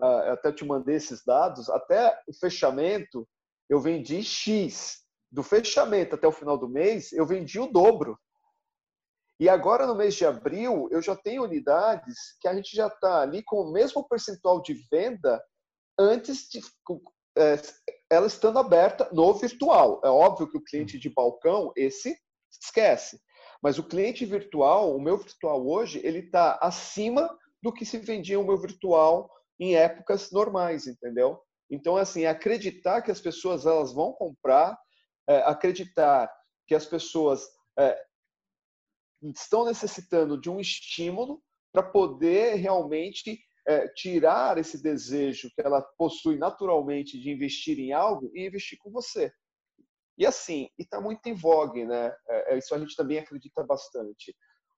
uh, 0.00 0.32
até 0.32 0.52
te 0.52 0.64
mandei 0.64 0.96
esses 0.96 1.24
dados, 1.24 1.68
até 1.68 2.18
o 2.26 2.32
fechamento 2.32 3.26
eu 3.68 3.80
vendi 3.80 4.22
X. 4.22 4.98
Do 5.30 5.44
fechamento 5.44 6.16
até 6.16 6.26
o 6.26 6.32
final 6.32 6.58
do 6.58 6.68
mês, 6.68 7.12
eu 7.12 7.24
vendi 7.24 7.60
o 7.60 7.68
dobro. 7.68 8.18
E 9.38 9.48
agora, 9.48 9.86
no 9.86 9.94
mês 9.94 10.16
de 10.16 10.26
abril, 10.26 10.88
eu 10.90 11.00
já 11.00 11.14
tenho 11.14 11.44
unidades 11.44 12.36
que 12.40 12.48
a 12.48 12.54
gente 12.54 12.76
já 12.76 12.88
está 12.88 13.22
ali 13.22 13.42
com 13.44 13.60
o 13.60 13.72
mesmo 13.72 14.06
percentual 14.06 14.60
de 14.60 14.74
venda 14.90 15.40
antes 15.98 16.48
de 16.50 16.60
é, 17.38 17.60
ela 18.10 18.26
estando 18.26 18.58
aberta 18.58 19.08
no 19.12 19.32
virtual. 19.34 20.00
É 20.04 20.08
óbvio 20.08 20.50
que 20.50 20.58
o 20.58 20.64
cliente 20.64 20.98
de 20.98 21.08
balcão, 21.08 21.72
esse 21.76 22.18
esquece. 22.50 23.20
Mas 23.62 23.78
o 23.78 23.84
cliente 23.84 24.24
virtual, 24.24 24.96
o 24.96 25.00
meu 25.00 25.18
virtual 25.18 25.66
hoje, 25.66 26.00
ele 26.02 26.20
está 26.20 26.58
acima 26.62 27.28
do 27.62 27.72
que 27.72 27.84
se 27.84 27.98
vendia 27.98 28.40
o 28.40 28.46
meu 28.46 28.56
virtual 28.56 29.30
em 29.58 29.76
épocas 29.76 30.30
normais, 30.30 30.86
entendeu? 30.86 31.38
Então, 31.70 31.96
assim, 31.96 32.24
acreditar 32.24 33.02
que 33.02 33.10
as 33.10 33.20
pessoas 33.20 33.66
elas 33.66 33.92
vão 33.92 34.12
comprar, 34.12 34.76
é, 35.28 35.38
acreditar 35.42 36.32
que 36.66 36.74
as 36.74 36.86
pessoas 36.86 37.46
é, 37.78 38.02
estão 39.22 39.66
necessitando 39.66 40.40
de 40.40 40.48
um 40.48 40.58
estímulo 40.58 41.42
para 41.72 41.82
poder 41.82 42.54
realmente 42.54 43.38
é, 43.66 43.86
tirar 43.88 44.58
esse 44.58 44.82
desejo 44.82 45.50
que 45.54 45.60
ela 45.60 45.82
possui 45.98 46.36
naturalmente 46.36 47.20
de 47.20 47.30
investir 47.30 47.78
em 47.78 47.92
algo 47.92 48.30
e 48.34 48.46
investir 48.46 48.78
com 48.78 48.90
você. 48.90 49.32
E 50.20 50.26
assim, 50.26 50.68
e 50.78 50.82
está 50.82 51.00
muito 51.00 51.26
em 51.26 51.32
vogue, 51.32 51.86
né? 51.86 52.14
É, 52.28 52.54
é, 52.54 52.58
isso 52.58 52.74
a 52.74 52.78
gente 52.78 52.94
também 52.94 53.18
acredita 53.18 53.64
bastante. 53.64 54.36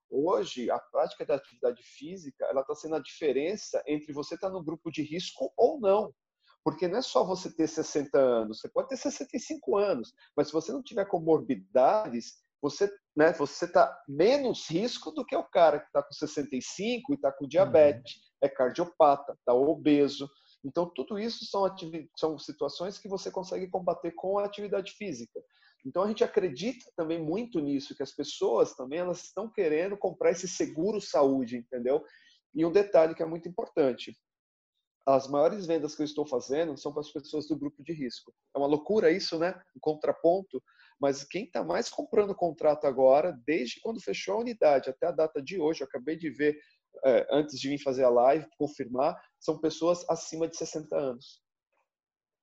Hoje, 0.09 0.70
a 0.70 0.78
prática 0.78 1.26
da 1.26 1.35
atividade 1.35 1.83
física, 1.83 2.44
ela 2.44 2.61
está 2.61 2.76
sendo 2.76 2.94
a 2.94 3.02
diferença 3.02 3.83
entre 3.85 4.12
você 4.12 4.37
estar 4.37 4.46
tá 4.46 4.52
no 4.52 4.62
grupo 4.62 4.88
de 4.88 5.02
risco 5.02 5.52
ou 5.57 5.81
não. 5.81 6.14
Porque 6.62 6.87
não 6.87 6.98
é 6.98 7.02
só 7.02 7.24
você 7.24 7.52
ter 7.52 7.66
60 7.66 8.16
anos, 8.16 8.61
você 8.61 8.68
pode 8.68 8.90
ter 8.90 8.96
65 8.96 9.76
anos, 9.76 10.14
mas 10.37 10.46
se 10.46 10.52
você 10.52 10.70
não 10.70 10.81
tiver 10.81 11.07
comorbidades, 11.07 12.37
você 12.62 12.88
né, 13.16 13.33
você 13.33 13.64
está 13.64 14.00
menos 14.09 14.70
risco 14.70 15.11
do 15.11 15.24
que 15.26 15.35
o 15.35 15.42
cara 15.42 15.81
que 15.81 15.87
está 15.87 16.05
com 16.05 16.12
65 16.12 17.12
e 17.12 17.16
está 17.16 17.33
com 17.33 17.48
diabetes, 17.48 18.14
uhum. 18.14 18.22
é 18.42 18.48
cardiopata, 18.48 19.33
está 19.33 19.52
obeso. 19.52 20.31
Então, 20.64 20.88
tudo 20.94 21.18
isso 21.18 21.44
são, 21.44 21.64
são 22.16 22.38
situações 22.38 22.98
que 22.98 23.09
você 23.09 23.31
consegue 23.31 23.68
combater 23.68 24.12
com 24.12 24.38
a 24.38 24.44
atividade 24.44 24.92
física. 24.92 25.42
Então, 25.85 26.03
a 26.03 26.09
gente 26.09 26.22
acredita 26.22 26.85
também 26.96 27.20
muito 27.20 27.59
nisso, 27.59 27.94
que 27.94 28.03
as 28.03 28.12
pessoas 28.12 28.75
também 28.75 29.01
elas 29.01 29.25
estão 29.25 29.51
querendo 29.51 29.96
comprar 29.96 30.31
esse 30.31 30.46
seguro 30.46 31.01
saúde, 31.01 31.57
entendeu? 31.57 32.05
E 32.55 32.64
um 32.64 32.70
detalhe 32.70 33.14
que 33.14 33.22
é 33.22 33.27
muito 33.27 33.48
importante, 33.48 34.16
as 35.05 35.27
maiores 35.27 35.66
vendas 35.66 35.96
que 35.96 36.03
eu 36.03 36.07
estou 36.07 36.25
fazendo 36.25 36.77
são 36.77 36.92
para 36.92 37.01
as 37.01 37.11
pessoas 37.11 37.48
do 37.48 37.59
grupo 37.59 37.83
de 37.83 37.92
risco. 37.92 38.33
É 38.55 38.59
uma 38.59 38.68
loucura 38.68 39.11
isso, 39.11 39.38
né? 39.38 39.61
Um 39.77 39.81
contraponto, 39.81 40.62
mas 41.01 41.25
quem 41.25 41.44
está 41.44 41.64
mais 41.64 41.88
comprando 41.88 42.35
contrato 42.35 42.87
agora, 42.87 43.37
desde 43.44 43.81
quando 43.81 44.01
fechou 44.01 44.35
a 44.35 44.40
unidade 44.40 44.88
até 44.88 45.09
a 45.09 45.12
data 45.12 45.42
de 45.42 45.61
hoje, 45.61 45.83
eu 45.83 45.87
acabei 45.88 46.16
de 46.16 46.31
ver 46.31 46.57
é, 47.05 47.26
antes 47.31 47.59
de 47.59 47.68
vir 47.68 47.78
fazer 47.78 48.05
a 48.05 48.11
live, 48.11 48.46
confirmar, 48.59 49.20
são 49.38 49.59
pessoas 49.59 50.05
acima 50.09 50.48
de 50.48 50.57
60 50.57 50.96
anos. 50.96 51.42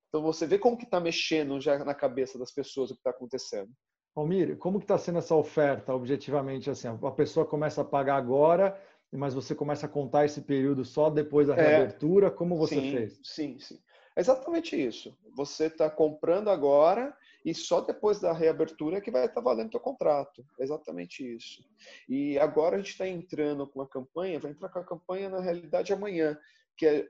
Então 0.10 0.22
você 0.24 0.48
vê 0.48 0.58
como 0.58 0.78
que 0.78 0.86
está 0.86 1.00
mexendo 1.00 1.62
já 1.62 1.84
na 1.84 1.94
cabeça 1.94 2.38
das 2.38 2.52
pessoas 2.52 2.90
o 2.90 2.94
que 2.94 3.00
está 3.00 3.12
acontecendo. 3.12 3.72
Almir, 4.16 4.58
como 4.58 4.80
que 4.80 4.86
está 4.86 4.98
sendo 4.98 5.20
essa 5.20 5.36
oferta, 5.36 5.94
objetivamente? 5.94 6.70
Assim, 6.70 6.88
a 6.88 7.12
pessoa 7.12 7.46
começa 7.46 7.82
a 7.82 7.86
pagar 7.86 8.16
agora, 8.16 8.80
mas 9.12 9.34
você 9.34 9.54
começa 9.54 9.86
a 9.86 9.90
contar 9.90 10.26
esse 10.26 10.42
período 10.42 10.84
só 10.84 11.10
depois 11.10 11.48
da 11.48 11.56
é. 11.56 11.62
reabertura. 11.62 12.28
É, 12.28 12.32
como 12.32 12.58
você 12.58 12.76
sim, 12.76 12.92
fez? 12.92 13.20
Sim, 13.24 13.60
sim. 13.60 13.80
É 14.20 14.22
exatamente 14.22 14.76
isso. 14.76 15.18
Você 15.34 15.68
está 15.68 15.90
comprando 15.90 16.50
agora 16.50 17.16
e 17.46 17.56
só 17.56 17.80
depois 17.80 18.20
da 18.20 18.34
reabertura 18.34 19.00
que 19.00 19.10
vai 19.10 19.24
estar 19.24 19.40
valendo 19.40 19.76
o 19.76 19.80
contrato. 19.80 20.46
É 20.60 20.64
exatamente 20.64 21.24
isso. 21.24 21.64
E 22.10 22.38
agora 22.38 22.76
a 22.76 22.80
gente 22.80 22.92
está 22.92 23.08
entrando 23.08 23.66
com 23.66 23.82
a 23.82 23.88
campanha, 23.88 24.38
vai 24.38 24.52
entrar 24.52 24.68
com 24.68 24.80
a 24.80 24.84
campanha 24.84 25.30
na 25.30 25.40
realidade 25.40 25.94
amanhã, 25.94 26.38
que 26.76 26.86
é 26.86 27.08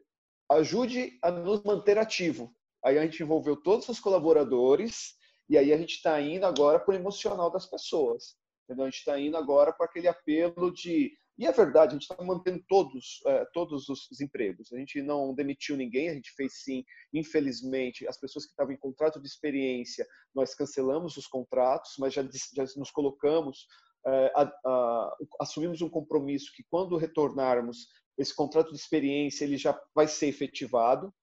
ajude 0.52 1.18
a 1.24 1.32
nos 1.32 1.64
manter 1.64 1.98
ativo. 1.98 2.56
Aí 2.86 3.00
a 3.00 3.04
gente 3.04 3.24
envolveu 3.24 3.56
todos 3.56 3.90
os 3.90 4.00
colaboradores 4.00 5.16
e 5.50 5.58
aí 5.58 5.74
a 5.74 5.78
gente 5.80 5.96
está 5.96 6.22
indo 6.22 6.46
agora 6.46 6.80
para 6.80 6.92
o 6.92 6.96
emocional 6.96 7.50
das 7.50 7.66
pessoas. 7.66 8.36
Entendeu? 8.66 8.86
A 8.86 8.90
gente 8.92 9.00
está 9.00 9.20
indo 9.20 9.36
agora 9.36 9.74
para 9.74 9.88
aquele 9.88 10.08
apelo 10.08 10.72
de 10.72 11.12
e 11.40 11.48
é 11.48 11.54
verdade, 11.54 11.92
a 11.92 11.98
gente 11.98 12.02
está 12.02 12.22
mantendo 12.22 12.62
todos, 12.68 13.22
é, 13.26 13.46
todos 13.54 13.88
os 13.88 14.20
empregos. 14.20 14.74
A 14.74 14.78
gente 14.78 15.02
não 15.02 15.34
demitiu 15.34 15.78
ninguém, 15.78 16.10
a 16.10 16.14
gente 16.14 16.34
fez 16.34 16.62
sim, 16.64 16.84
infelizmente, 17.14 18.06
as 18.06 18.20
pessoas 18.20 18.46
que 18.46 18.52
estavam 18.52 18.74
em 18.74 18.78
contrato 18.78 19.22
de 19.22 19.28
experiência, 19.28 20.06
nós 20.36 20.54
cancelamos 20.54 21.16
os 21.16 21.28
contratos, 21.28 21.94
mas 21.98 22.14
já, 22.14 22.24
já 22.24 22.66
nos 22.76 22.92
colocamos, 22.92 23.68
é, 24.06 24.34
a, 24.36 24.52
a, 24.66 25.18
assumimos 25.40 25.82
um 25.82 25.90
compromisso 25.90 26.52
que 26.54 26.66
quando 26.70 26.98
retornarmos, 26.98 27.88
esse 28.18 28.36
contrato 28.36 28.74
de 28.74 28.78
experiência 28.78 29.46
ele 29.46 29.56
já 29.56 29.80
vai 29.96 30.10
ser 30.10 30.28
efetivado. 30.28 31.14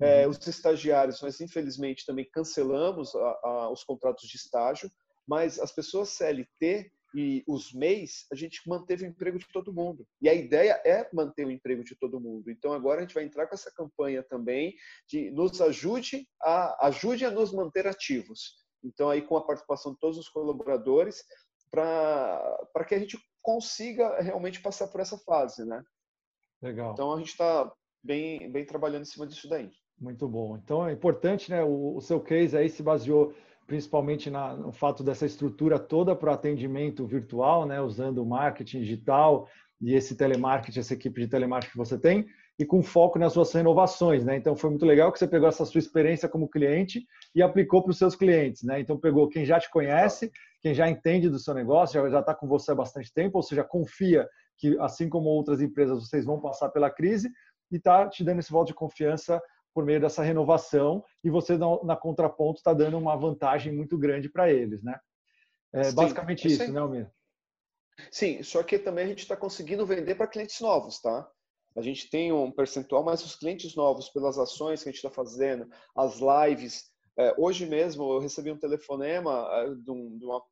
É, 0.00 0.24
uhum. 0.24 0.32
os 0.32 0.44
estagiários, 0.44 1.22
nós 1.22 1.40
infelizmente 1.40 2.04
também 2.04 2.28
cancelamos 2.32 3.14
a, 3.14 3.70
os 3.70 3.84
contratos 3.84 4.28
de 4.28 4.36
estágio, 4.36 4.90
mas 5.24 5.60
as 5.60 5.70
pessoas 5.70 6.08
CLT 6.08 6.90
e 7.14 7.44
os 7.46 7.72
MEIs, 7.72 8.26
a 8.32 8.34
gente 8.34 8.60
manteve 8.66 9.04
o 9.04 9.08
emprego 9.08 9.38
de 9.38 9.46
todo 9.52 9.72
mundo. 9.72 10.06
E 10.20 10.28
a 10.28 10.34
ideia 10.34 10.80
é 10.84 11.08
manter 11.12 11.46
o 11.46 11.50
emprego 11.50 11.84
de 11.84 11.96
todo 11.96 12.20
mundo. 12.20 12.50
Então 12.50 12.72
agora 12.72 12.98
a 12.98 13.00
gente 13.02 13.14
vai 13.14 13.24
entrar 13.24 13.46
com 13.46 13.54
essa 13.54 13.72
campanha 13.72 14.22
também 14.22 14.74
de 15.08 15.30
nos 15.30 15.60
ajude 15.60 16.26
a 16.40 16.86
ajude 16.86 17.24
a 17.24 17.30
nos 17.30 17.52
manter 17.52 17.86
ativos. 17.86 18.56
Então 18.82 19.10
aí 19.10 19.22
com 19.22 19.36
a 19.36 19.46
participação 19.46 19.92
de 19.92 19.98
todos 19.98 20.18
os 20.18 20.28
colaboradores 20.28 21.22
para 21.70 22.84
que 22.86 22.94
a 22.94 22.98
gente 22.98 23.18
consiga 23.40 24.20
realmente 24.20 24.60
passar 24.60 24.88
por 24.88 25.00
essa 25.00 25.18
fase, 25.18 25.64
né? 25.64 25.82
Legal. 26.60 26.92
Então 26.92 27.12
a 27.12 27.18
gente 27.18 27.30
está 27.30 27.72
bem 28.02 28.50
bem 28.50 28.64
trabalhando 28.64 29.02
em 29.02 29.06
cima 29.06 29.26
disso 29.26 29.48
daí. 29.48 29.70
Muito 29.98 30.26
bom. 30.26 30.56
Então 30.56 30.86
é 30.86 30.92
importante, 30.92 31.50
né? 31.50 31.62
O, 31.62 31.96
o 31.96 32.00
seu 32.00 32.20
case 32.20 32.56
aí 32.56 32.68
se 32.68 32.82
baseou 32.82 33.34
principalmente 33.66 34.30
na, 34.30 34.54
no 34.54 34.72
fato 34.72 35.02
dessa 35.02 35.26
estrutura 35.26 35.78
toda 35.78 36.14
para 36.14 36.34
atendimento 36.34 37.06
virtual, 37.06 37.66
né, 37.66 37.80
usando 37.80 38.18
o 38.18 38.26
marketing 38.26 38.80
digital 38.80 39.48
e 39.80 39.94
esse 39.94 40.16
telemarketing, 40.16 40.80
essa 40.80 40.94
equipe 40.94 41.20
de 41.20 41.28
telemarketing 41.28 41.72
que 41.72 41.78
você 41.78 41.98
tem, 41.98 42.26
e 42.58 42.64
com 42.64 42.82
foco 42.82 43.18
nas 43.18 43.32
suas 43.32 43.52
renovações. 43.52 44.24
Né? 44.24 44.36
Então, 44.36 44.54
foi 44.54 44.70
muito 44.70 44.86
legal 44.86 45.10
que 45.10 45.18
você 45.18 45.26
pegou 45.26 45.48
essa 45.48 45.64
sua 45.64 45.78
experiência 45.78 46.28
como 46.28 46.48
cliente 46.48 47.04
e 47.34 47.42
aplicou 47.42 47.82
para 47.82 47.90
os 47.90 47.98
seus 47.98 48.14
clientes. 48.14 48.62
Né? 48.62 48.80
Então, 48.80 48.98
pegou 48.98 49.28
quem 49.28 49.44
já 49.44 49.58
te 49.58 49.70
conhece, 49.70 50.30
quem 50.60 50.74
já 50.74 50.88
entende 50.88 51.28
do 51.28 51.38
seu 51.38 51.54
negócio, 51.54 52.08
já 52.10 52.20
está 52.20 52.34
com 52.34 52.46
você 52.46 52.70
há 52.70 52.74
bastante 52.74 53.12
tempo, 53.12 53.38
ou 53.38 53.42
seja, 53.42 53.64
confia 53.64 54.28
que, 54.58 54.78
assim 54.78 55.08
como 55.08 55.28
outras 55.28 55.60
empresas, 55.60 56.06
vocês 56.06 56.24
vão 56.24 56.40
passar 56.40 56.68
pela 56.68 56.90
crise 56.90 57.30
e 57.70 57.76
está 57.76 58.08
te 58.08 58.22
dando 58.22 58.38
esse 58.38 58.52
voto 58.52 58.68
de 58.68 58.74
confiança 58.74 59.42
por 59.74 59.84
meio 59.84 60.00
dessa 60.00 60.22
renovação 60.22 61.04
e 61.24 61.30
você 61.30 61.56
na, 61.56 61.96
contraponto 61.96 62.58
está 62.58 62.72
dando 62.72 62.98
uma 62.98 63.16
vantagem 63.16 63.72
muito 63.72 63.98
grande 63.98 64.28
para 64.28 64.52
eles, 64.52 64.82
né? 64.82 64.98
É 65.72 65.84
sim, 65.84 65.94
basicamente 65.94 66.46
isso, 66.46 66.70
né, 66.70 66.80
Almir? 66.80 67.10
Sim, 68.10 68.42
só 68.42 68.62
que 68.62 68.78
também 68.78 69.04
a 69.04 69.08
gente 69.08 69.20
está 69.20 69.36
conseguindo 69.36 69.86
vender 69.86 70.14
para 70.14 70.26
clientes 70.26 70.60
novos, 70.60 71.00
tá? 71.00 71.28
A 71.76 71.80
gente 71.80 72.10
tem 72.10 72.32
um 72.32 72.50
percentual, 72.50 73.02
mas 73.02 73.24
os 73.24 73.34
clientes 73.34 73.74
novos, 73.74 74.10
pelas 74.10 74.38
ações 74.38 74.82
que 74.82 74.88
a 74.88 74.92
gente 74.92 74.98
está 74.98 75.10
fazendo, 75.10 75.68
as 75.96 76.18
lives. 76.20 76.90
É, 77.18 77.34
hoje 77.38 77.66
mesmo 77.66 78.12
eu 78.12 78.18
recebi 78.18 78.50
um 78.50 78.58
telefonema 78.58 79.48
é, 79.52 79.74
de, 79.74 79.90
uma, 79.90 80.42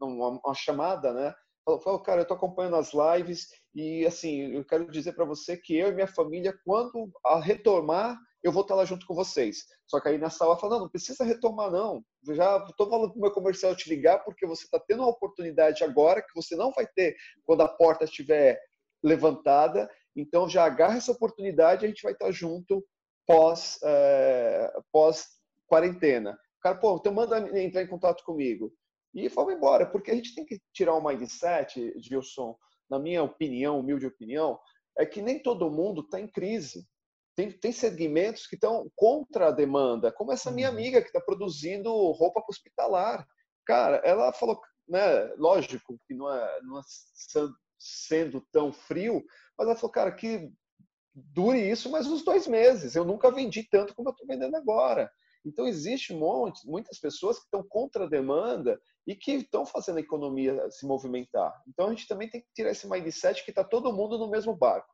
uma, 0.00 0.40
uma 0.44 0.54
chamada, 0.54 1.12
né? 1.12 1.34
falou, 1.82 1.98
cara, 2.00 2.20
eu 2.20 2.22
estou 2.22 2.36
acompanhando 2.36 2.76
as 2.76 2.92
lives 2.92 3.48
e 3.74 4.06
assim, 4.06 4.52
eu 4.52 4.64
quero 4.64 4.90
dizer 4.90 5.14
para 5.14 5.24
você 5.24 5.56
que 5.56 5.76
eu 5.76 5.88
e 5.88 5.94
minha 5.94 6.06
família, 6.06 6.56
quando 6.64 7.10
a 7.24 7.40
retomar, 7.40 8.16
eu 8.46 8.52
vou 8.52 8.62
estar 8.62 8.74
lá 8.74 8.84
junto 8.84 9.06
com 9.06 9.14
vocês. 9.14 9.64
Só 9.86 10.00
que 10.00 10.08
aí 10.08 10.18
nessa 10.18 10.46
hora 10.46 10.58
fala, 10.58 10.74
não, 10.74 10.82
não 10.82 10.88
precisa 10.88 11.24
retomar 11.24 11.70
não. 11.70 12.04
Já 12.32 12.64
estou 12.68 12.88
falando 12.88 13.10
para 13.10 13.18
o 13.18 13.22
meu 13.22 13.30
comercial 13.32 13.74
te 13.74 13.88
ligar 13.88 14.20
porque 14.24 14.46
você 14.46 14.64
está 14.64 14.78
tendo 14.78 15.02
uma 15.02 15.10
oportunidade 15.10 15.82
agora 15.82 16.22
que 16.22 16.34
você 16.34 16.54
não 16.54 16.70
vai 16.72 16.86
ter 16.86 17.16
quando 17.44 17.62
a 17.62 17.68
porta 17.68 18.04
estiver 18.04 18.60
levantada. 19.02 19.90
Então 20.14 20.48
já 20.48 20.64
agarra 20.64 20.96
essa 20.96 21.12
oportunidade 21.12 21.84
e 21.84 21.86
a 21.86 21.88
gente 21.88 22.02
vai 22.02 22.12
estar 22.12 22.30
junto 22.30 22.84
pós, 23.26 23.78
é, 23.82 24.72
pós 24.92 25.26
quarentena. 25.66 26.38
O 26.58 26.62
cara, 26.62 26.78
pô, 26.78 26.96
então 26.96 27.12
manda 27.12 27.38
entrar 27.58 27.82
em 27.82 27.88
contato 27.88 28.22
comigo. 28.24 28.72
E 29.12 29.28
vamos 29.28 29.54
embora, 29.54 29.86
porque 29.86 30.10
a 30.10 30.14
gente 30.14 30.34
tem 30.34 30.44
que 30.44 30.60
tirar 30.72 30.94
o 30.94 31.02
mindset, 31.02 31.94
Gilson, 31.98 32.56
na 32.88 32.98
minha 32.98 33.22
opinião, 33.22 33.80
humilde 33.80 34.06
opinião, 34.06 34.58
é 34.98 35.06
que 35.06 35.22
nem 35.22 35.42
todo 35.42 35.70
mundo 35.70 36.02
está 36.02 36.20
em 36.20 36.28
crise 36.28 36.86
tem, 37.36 37.52
tem 37.52 37.70
segmentos 37.70 38.46
que 38.46 38.54
estão 38.54 38.90
contra 38.96 39.48
a 39.48 39.52
demanda, 39.52 40.10
como 40.10 40.32
essa 40.32 40.50
minha 40.50 40.68
uhum. 40.68 40.74
amiga 40.74 41.02
que 41.02 41.08
está 41.08 41.20
produzindo 41.20 41.92
roupa 42.12 42.42
hospitalar. 42.48 43.26
Cara, 43.66 43.98
ela 43.98 44.32
falou, 44.32 44.58
né, 44.88 45.26
lógico 45.36 45.98
que 46.06 46.14
não 46.14 46.32
é, 46.32 46.60
não 46.62 46.78
é 46.78 46.82
sendo 47.78 48.40
tão 48.50 48.72
frio, 48.72 49.22
mas 49.56 49.68
ela 49.68 49.76
falou, 49.76 49.92
cara, 49.92 50.10
que 50.12 50.50
dure 51.14 51.60
isso 51.60 51.90
mais 51.90 52.06
uns 52.06 52.24
dois 52.24 52.46
meses. 52.46 52.96
Eu 52.96 53.04
nunca 53.04 53.30
vendi 53.30 53.68
tanto 53.68 53.94
como 53.94 54.08
eu 54.08 54.12
estou 54.12 54.26
vendendo 54.26 54.56
agora. 54.56 55.10
Então, 55.44 55.66
existe 55.66 56.12
um 56.12 56.18
monte, 56.18 56.66
muitas 56.66 56.98
pessoas 56.98 57.38
que 57.38 57.44
estão 57.44 57.62
contra 57.62 58.04
a 58.04 58.08
demanda 58.08 58.80
e 59.06 59.14
que 59.14 59.32
estão 59.32 59.64
fazendo 59.64 59.98
a 59.98 60.00
economia 60.00 60.68
se 60.70 60.86
movimentar. 60.86 61.54
Então, 61.68 61.86
a 61.86 61.90
gente 61.90 62.08
também 62.08 62.28
tem 62.28 62.40
que 62.40 62.48
tirar 62.54 62.70
esse 62.70 62.88
mindset 62.88 63.44
que 63.44 63.50
está 63.50 63.62
todo 63.62 63.92
mundo 63.92 64.18
no 64.18 64.28
mesmo 64.28 64.56
barco. 64.56 64.88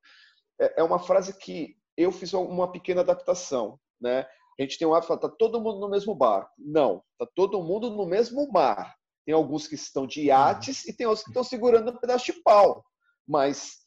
É, 0.60 0.80
é 0.80 0.82
uma 0.82 0.98
frase 0.98 1.38
que 1.38 1.76
eu 1.96 2.12
fiz 2.12 2.32
uma 2.32 2.70
pequena 2.70 3.00
adaptação, 3.00 3.78
né? 4.00 4.26
A 4.58 4.62
gente 4.62 4.78
tem 4.78 4.86
um 4.86 4.94
hábito, 4.94 5.16
tá 5.16 5.28
todo 5.28 5.60
mundo 5.60 5.80
no 5.80 5.88
mesmo 5.88 6.14
barco. 6.14 6.50
Não, 6.58 7.02
tá 7.18 7.26
todo 7.34 7.62
mundo 7.62 7.90
no 7.90 8.06
mesmo 8.06 8.50
mar. 8.52 8.94
Tem 9.24 9.34
alguns 9.34 9.66
que 9.66 9.74
estão 9.74 10.06
de 10.06 10.22
iates 10.24 10.86
e 10.86 10.96
tem 10.96 11.06
outros 11.06 11.24
que 11.24 11.30
estão 11.30 11.44
segurando 11.44 11.90
um 11.90 11.96
pedaço 11.96 12.26
de 12.26 12.42
pau. 12.42 12.84
Mas 13.26 13.78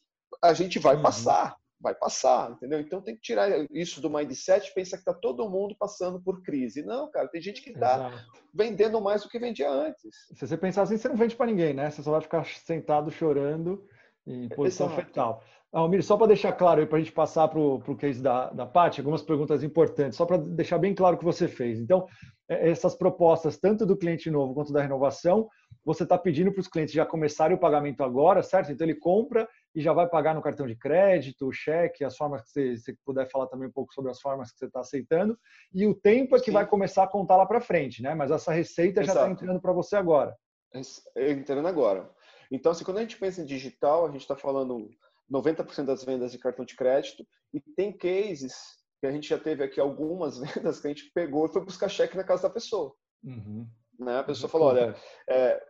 a 0.42 0.52
gente 0.52 0.78
vai 0.78 0.96
uhum. 0.96 1.02
passar, 1.02 1.56
vai 1.80 1.94
passar, 1.94 2.50
entendeu? 2.52 2.80
Então 2.80 3.02
tem 3.02 3.14
que 3.14 3.20
tirar 3.20 3.50
isso 3.70 4.00
do 4.00 4.10
mindset, 4.10 4.72
pensa 4.74 4.96
que 4.96 5.04
tá 5.04 5.14
todo 5.14 5.48
mundo 5.48 5.76
passando 5.78 6.20
por 6.20 6.42
crise. 6.42 6.82
Não, 6.82 7.10
cara, 7.10 7.28
tem 7.28 7.40
gente 7.40 7.62
que 7.62 7.70
está 7.70 8.24
vendendo 8.52 9.00
mais 9.00 9.22
do 9.22 9.28
que 9.28 9.38
vendia 9.38 9.70
antes. 9.70 10.10
Se 10.34 10.46
você 10.46 10.56
pensar 10.56 10.82
assim, 10.82 10.96
você 10.96 11.08
não 11.08 11.16
vende 11.16 11.36
para 11.36 11.46
ninguém, 11.46 11.74
né? 11.74 11.90
Você 11.90 12.02
só 12.02 12.12
vai 12.12 12.20
ficar 12.22 12.44
sentado 12.46 13.10
chorando 13.10 13.86
em 14.26 14.48
posição 14.48 14.86
Exato. 14.86 15.02
fetal. 15.02 15.44
Almir, 15.80 16.02
só 16.02 16.16
para 16.16 16.28
deixar 16.28 16.52
claro 16.52 16.86
para 16.86 16.96
a 16.96 17.00
gente 17.00 17.12
passar 17.12 17.48
para 17.48 17.60
o 17.60 17.96
case 17.96 18.22
da, 18.22 18.48
da 18.48 18.64
Paty, 18.64 19.00
algumas 19.00 19.20
perguntas 19.20 19.62
importantes, 19.62 20.16
só 20.16 20.24
para 20.24 20.38
deixar 20.38 20.78
bem 20.78 20.94
claro 20.94 21.16
o 21.16 21.18
que 21.18 21.24
você 21.24 21.46
fez. 21.46 21.78
Então, 21.78 22.06
é, 22.48 22.70
essas 22.70 22.94
propostas, 22.94 23.58
tanto 23.58 23.84
do 23.84 23.94
cliente 23.94 24.30
novo 24.30 24.54
quanto 24.54 24.72
da 24.72 24.80
renovação, 24.80 25.50
você 25.84 26.04
está 26.04 26.16
pedindo 26.16 26.50
para 26.50 26.60
os 26.60 26.66
clientes 26.66 26.94
já 26.94 27.04
começarem 27.04 27.54
o 27.54 27.60
pagamento 27.60 28.02
agora, 28.02 28.42
certo? 28.42 28.72
Então, 28.72 28.86
ele 28.86 28.98
compra 28.98 29.46
e 29.74 29.82
já 29.82 29.92
vai 29.92 30.08
pagar 30.08 30.34
no 30.34 30.40
cartão 30.40 30.66
de 30.66 30.74
crédito, 30.74 31.52
cheque, 31.52 32.04
as 32.04 32.16
formas 32.16 32.40
que 32.40 32.48
você, 32.48 32.76
você 32.78 32.96
puder 33.04 33.30
falar 33.30 33.46
também 33.46 33.68
um 33.68 33.72
pouco 33.72 33.92
sobre 33.92 34.10
as 34.10 34.18
formas 34.18 34.50
que 34.50 34.58
você 34.58 34.66
está 34.66 34.80
aceitando, 34.80 35.38
e 35.74 35.86
o 35.86 35.94
tempo 35.94 36.36
é 36.36 36.38
que 36.38 36.46
Sim. 36.46 36.52
vai 36.52 36.66
começar 36.66 37.02
a 37.02 37.08
contar 37.08 37.36
lá 37.36 37.44
para 37.44 37.60
frente, 37.60 38.02
né? 38.02 38.14
Mas 38.14 38.30
essa 38.30 38.50
receita 38.50 39.02
Exato. 39.02 39.18
já 39.18 39.24
está 39.26 39.30
entrando 39.30 39.60
para 39.60 39.74
você 39.74 39.94
agora. 39.94 40.34
Entrando 41.14 41.68
agora. 41.68 42.10
Então, 42.50 42.72
assim, 42.72 42.84
quando 42.84 42.98
a 42.98 43.02
gente 43.02 43.18
pensa 43.18 43.42
em 43.42 43.44
digital, 43.44 44.06
a 44.06 44.10
gente 44.10 44.22
está 44.22 44.36
falando 44.36 44.88
90% 45.30 45.84
das 45.84 46.04
vendas 46.04 46.32
de 46.32 46.38
cartão 46.38 46.64
de 46.64 46.76
crédito, 46.76 47.26
e 47.52 47.60
tem 47.60 47.96
cases 47.96 48.54
que 49.00 49.06
a 49.06 49.10
gente 49.10 49.28
já 49.28 49.38
teve 49.38 49.62
aqui 49.62 49.80
algumas 49.80 50.38
vendas 50.40 50.80
que 50.80 50.86
a 50.86 50.90
gente 50.90 51.10
pegou 51.14 51.46
e 51.46 51.52
foi 51.52 51.64
buscar 51.64 51.88
cheque 51.88 52.16
na 52.16 52.24
casa 52.24 52.44
da 52.44 52.50
pessoa. 52.50 52.94
Uhum. 53.24 53.66
Né? 53.98 54.18
A 54.18 54.24
pessoa 54.24 54.48
falou, 54.48 54.68
olha, 54.68 54.94
é, 55.28 55.60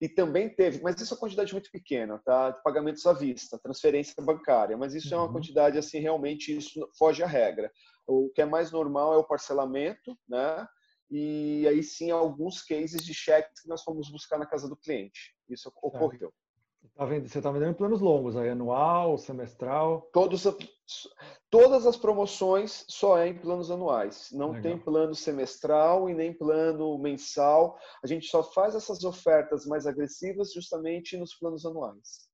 e 0.00 0.08
também 0.08 0.48
teve, 0.48 0.80
mas 0.82 1.00
isso 1.00 1.12
é 1.12 1.14
uma 1.14 1.20
quantidade 1.20 1.52
muito 1.52 1.70
pequena, 1.70 2.20
tá? 2.24 2.50
De 2.50 2.62
pagamentos 2.62 3.04
à 3.06 3.12
vista, 3.12 3.58
transferência 3.58 4.22
bancária, 4.22 4.76
mas 4.76 4.94
isso 4.94 5.08
uhum. 5.08 5.14
é 5.14 5.16
uma 5.18 5.26
uhum. 5.26 5.32
quantidade 5.34 5.78
assim, 5.78 5.98
realmente 5.98 6.56
isso 6.56 6.88
foge 6.98 7.22
à 7.22 7.26
regra. 7.26 7.70
O 8.06 8.30
que 8.34 8.40
é 8.40 8.46
mais 8.46 8.70
normal 8.70 9.14
é 9.14 9.16
o 9.18 9.26
parcelamento, 9.26 10.16
né? 10.28 10.66
E 11.10 11.66
aí 11.68 11.82
sim 11.82 12.10
alguns 12.10 12.62
cases 12.62 13.04
de 13.04 13.14
cheques 13.14 13.62
que 13.62 13.68
nós 13.68 13.82
fomos 13.82 14.10
buscar 14.10 14.38
na 14.38 14.46
casa 14.46 14.68
do 14.68 14.76
cliente. 14.76 15.34
Isso 15.48 15.68
ocorreu. 15.68 16.32
Tá 16.94 17.04
vendo, 17.04 17.28
você 17.28 17.38
está 17.38 17.50
vendendo 17.50 17.74
planos 17.74 18.00
longos, 18.00 18.36
aí 18.36 18.48
anual, 18.48 19.18
semestral? 19.18 20.08
Todos, 20.12 20.46
todas 21.50 21.86
as 21.86 21.96
promoções 21.96 22.84
só 22.88 23.18
é 23.18 23.28
em 23.28 23.34
planos 23.34 23.70
anuais. 23.70 24.28
Não 24.32 24.48
Legal. 24.48 24.62
tem 24.62 24.78
plano 24.78 25.14
semestral 25.14 26.08
e 26.08 26.14
nem 26.14 26.32
plano 26.32 26.98
mensal. 26.98 27.78
A 28.02 28.06
gente 28.06 28.26
só 28.26 28.42
faz 28.42 28.74
essas 28.74 29.04
ofertas 29.04 29.66
mais 29.66 29.86
agressivas 29.86 30.52
justamente 30.52 31.16
nos 31.16 31.34
planos 31.34 31.64
anuais. 31.64 32.26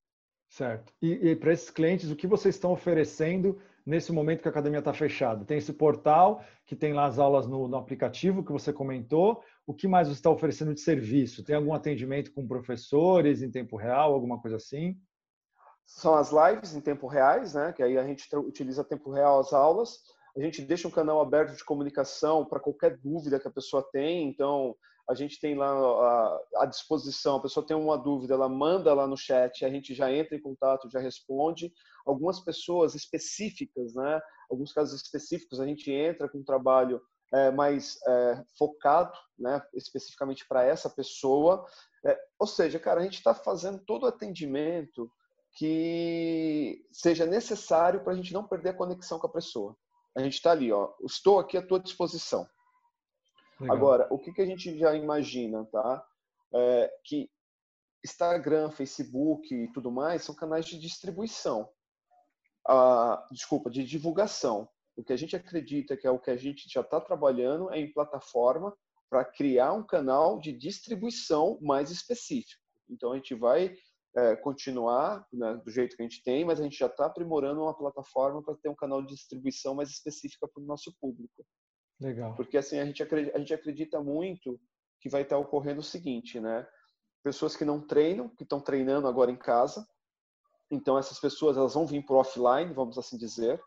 Certo. 0.48 0.92
E, 1.00 1.30
e 1.30 1.36
para 1.36 1.52
esses 1.52 1.70
clientes, 1.70 2.10
o 2.10 2.16
que 2.16 2.26
vocês 2.26 2.54
estão 2.54 2.72
oferecendo 2.72 3.58
nesse 3.86 4.12
momento 4.12 4.42
que 4.42 4.48
a 4.48 4.50
academia 4.50 4.80
está 4.80 4.92
fechada? 4.92 5.44
Tem 5.44 5.56
esse 5.56 5.72
portal 5.72 6.44
que 6.66 6.76
tem 6.76 6.92
lá 6.92 7.06
as 7.06 7.18
aulas 7.18 7.46
no, 7.46 7.66
no 7.66 7.76
aplicativo 7.76 8.44
que 8.44 8.52
você 8.52 8.72
comentou 8.72 9.42
o 9.66 9.74
que 9.74 9.86
mais 9.86 10.08
você 10.08 10.14
está 10.14 10.30
oferecendo 10.30 10.74
de 10.74 10.80
serviço? 10.80 11.44
Tem 11.44 11.54
algum 11.54 11.72
atendimento 11.72 12.32
com 12.32 12.46
professores 12.46 13.42
em 13.42 13.50
tempo 13.50 13.76
real, 13.76 14.12
alguma 14.12 14.40
coisa 14.40 14.56
assim? 14.56 14.96
São 15.86 16.14
as 16.14 16.30
lives 16.32 16.74
em 16.74 16.80
tempo 16.80 17.06
reais, 17.06 17.54
né? 17.54 17.72
Que 17.72 17.82
aí 17.82 17.98
a 17.98 18.06
gente 18.06 18.26
utiliza 18.36 18.84
tempo 18.84 19.10
real 19.10 19.40
as 19.40 19.52
aulas. 19.52 19.98
A 20.36 20.40
gente 20.40 20.62
deixa 20.62 20.88
um 20.88 20.90
canal 20.90 21.20
aberto 21.20 21.54
de 21.56 21.64
comunicação 21.64 22.44
para 22.44 22.60
qualquer 22.60 22.98
dúvida 22.98 23.38
que 23.38 23.46
a 23.46 23.52
pessoa 23.52 23.86
tem. 23.92 24.28
Então, 24.28 24.74
a 25.08 25.14
gente 25.14 25.38
tem 25.38 25.54
lá 25.54 26.40
à 26.56 26.66
disposição. 26.66 27.36
A 27.36 27.42
pessoa 27.42 27.66
tem 27.66 27.76
uma 27.76 27.98
dúvida, 27.98 28.34
ela 28.34 28.48
manda 28.48 28.94
lá 28.94 29.06
no 29.06 29.16
chat, 29.16 29.64
a 29.64 29.68
gente 29.68 29.94
já 29.94 30.12
entra 30.12 30.36
em 30.36 30.40
contato, 30.40 30.90
já 30.90 30.98
responde. 30.98 31.72
Algumas 32.06 32.40
pessoas 32.40 32.94
específicas, 32.94 33.94
né? 33.94 34.20
Alguns 34.50 34.72
casos 34.72 35.00
específicos, 35.00 35.60
a 35.60 35.66
gente 35.66 35.90
entra 35.90 36.28
com 36.28 36.38
um 36.38 36.44
trabalho 36.44 37.00
é, 37.32 37.50
mais 37.50 37.98
é, 38.06 38.44
focado, 38.58 39.16
né, 39.38 39.62
especificamente 39.74 40.46
para 40.46 40.64
essa 40.64 40.90
pessoa. 40.90 41.66
É, 42.04 42.18
ou 42.38 42.46
seja, 42.46 42.78
cara, 42.78 43.00
a 43.00 43.04
gente 43.04 43.16
está 43.16 43.34
fazendo 43.34 43.78
todo 43.84 44.04
o 44.04 44.08
atendimento 44.08 45.10
que 45.56 46.84
seja 46.90 47.26
necessário 47.26 48.02
para 48.02 48.12
a 48.12 48.16
gente 48.16 48.32
não 48.32 48.46
perder 48.46 48.70
a 48.70 48.76
conexão 48.76 49.18
com 49.18 49.26
a 49.26 49.32
pessoa. 49.32 49.76
A 50.16 50.22
gente 50.22 50.34
está 50.34 50.50
ali, 50.50 50.72
ó, 50.72 50.92
estou 51.04 51.38
aqui 51.38 51.56
à 51.56 51.66
tua 51.66 51.80
disposição. 51.80 52.46
Legal. 53.60 53.76
Agora, 53.76 54.06
o 54.10 54.18
que, 54.18 54.32
que 54.32 54.42
a 54.42 54.46
gente 54.46 54.78
já 54.78 54.94
imagina, 54.94 55.64
tá? 55.66 56.04
É, 56.54 56.92
que 57.04 57.30
Instagram, 58.04 58.70
Facebook 58.70 59.54
e 59.54 59.72
tudo 59.72 59.90
mais 59.90 60.24
são 60.24 60.34
canais 60.34 60.66
de 60.66 60.78
distribuição. 60.78 61.68
Ah, 62.66 63.26
desculpa, 63.30 63.70
de 63.70 63.84
divulgação. 63.84 64.68
O 64.96 65.02
que 65.02 65.12
a 65.12 65.16
gente 65.16 65.34
acredita 65.34 65.96
que 65.96 66.06
é 66.06 66.10
o 66.10 66.18
que 66.18 66.30
a 66.30 66.36
gente 66.36 66.68
já 66.68 66.80
está 66.80 67.00
trabalhando 67.00 67.70
é 67.72 67.78
em 67.78 67.92
plataforma 67.92 68.76
para 69.08 69.24
criar 69.24 69.72
um 69.72 69.84
canal 69.84 70.38
de 70.38 70.52
distribuição 70.52 71.58
mais 71.60 71.90
específico. 71.90 72.60
Então 72.88 73.12
a 73.12 73.16
gente 73.16 73.34
vai 73.34 73.74
é, 74.16 74.36
continuar 74.36 75.26
né, 75.32 75.60
do 75.64 75.70
jeito 75.70 75.96
que 75.96 76.02
a 76.02 76.06
gente 76.06 76.22
tem, 76.22 76.44
mas 76.44 76.60
a 76.60 76.62
gente 76.62 76.78
já 76.78 76.86
está 76.86 77.06
aprimorando 77.06 77.62
uma 77.62 77.76
plataforma 77.76 78.42
para 78.42 78.54
ter 78.56 78.68
um 78.68 78.74
canal 78.74 79.02
de 79.02 79.14
distribuição 79.14 79.74
mais 79.74 79.90
específica 79.90 80.46
para 80.46 80.62
o 80.62 80.66
nosso 80.66 80.94
público. 81.00 81.44
Legal. 82.00 82.34
Porque 82.34 82.58
assim 82.58 82.78
a 82.78 82.84
gente 82.84 83.02
acredita, 83.02 83.36
a 83.36 83.38
gente 83.38 83.54
acredita 83.54 84.02
muito 84.02 84.60
que 85.00 85.08
vai 85.08 85.22
estar 85.22 85.36
tá 85.36 85.42
ocorrendo 85.42 85.80
o 85.80 85.84
seguinte, 85.84 86.40
né? 86.40 86.66
Pessoas 87.22 87.56
que 87.56 87.64
não 87.64 87.80
treinam, 87.80 88.28
que 88.28 88.42
estão 88.42 88.60
treinando 88.60 89.06
agora 89.06 89.30
em 89.30 89.36
casa, 89.36 89.86
então 90.70 90.98
essas 90.98 91.20
pessoas 91.20 91.56
elas 91.56 91.74
vão 91.74 91.86
vir 91.86 92.04
para 92.04 92.16
offline, 92.16 92.72
vamos 92.72 92.98
assim 92.98 93.16
dizer, 93.16 93.62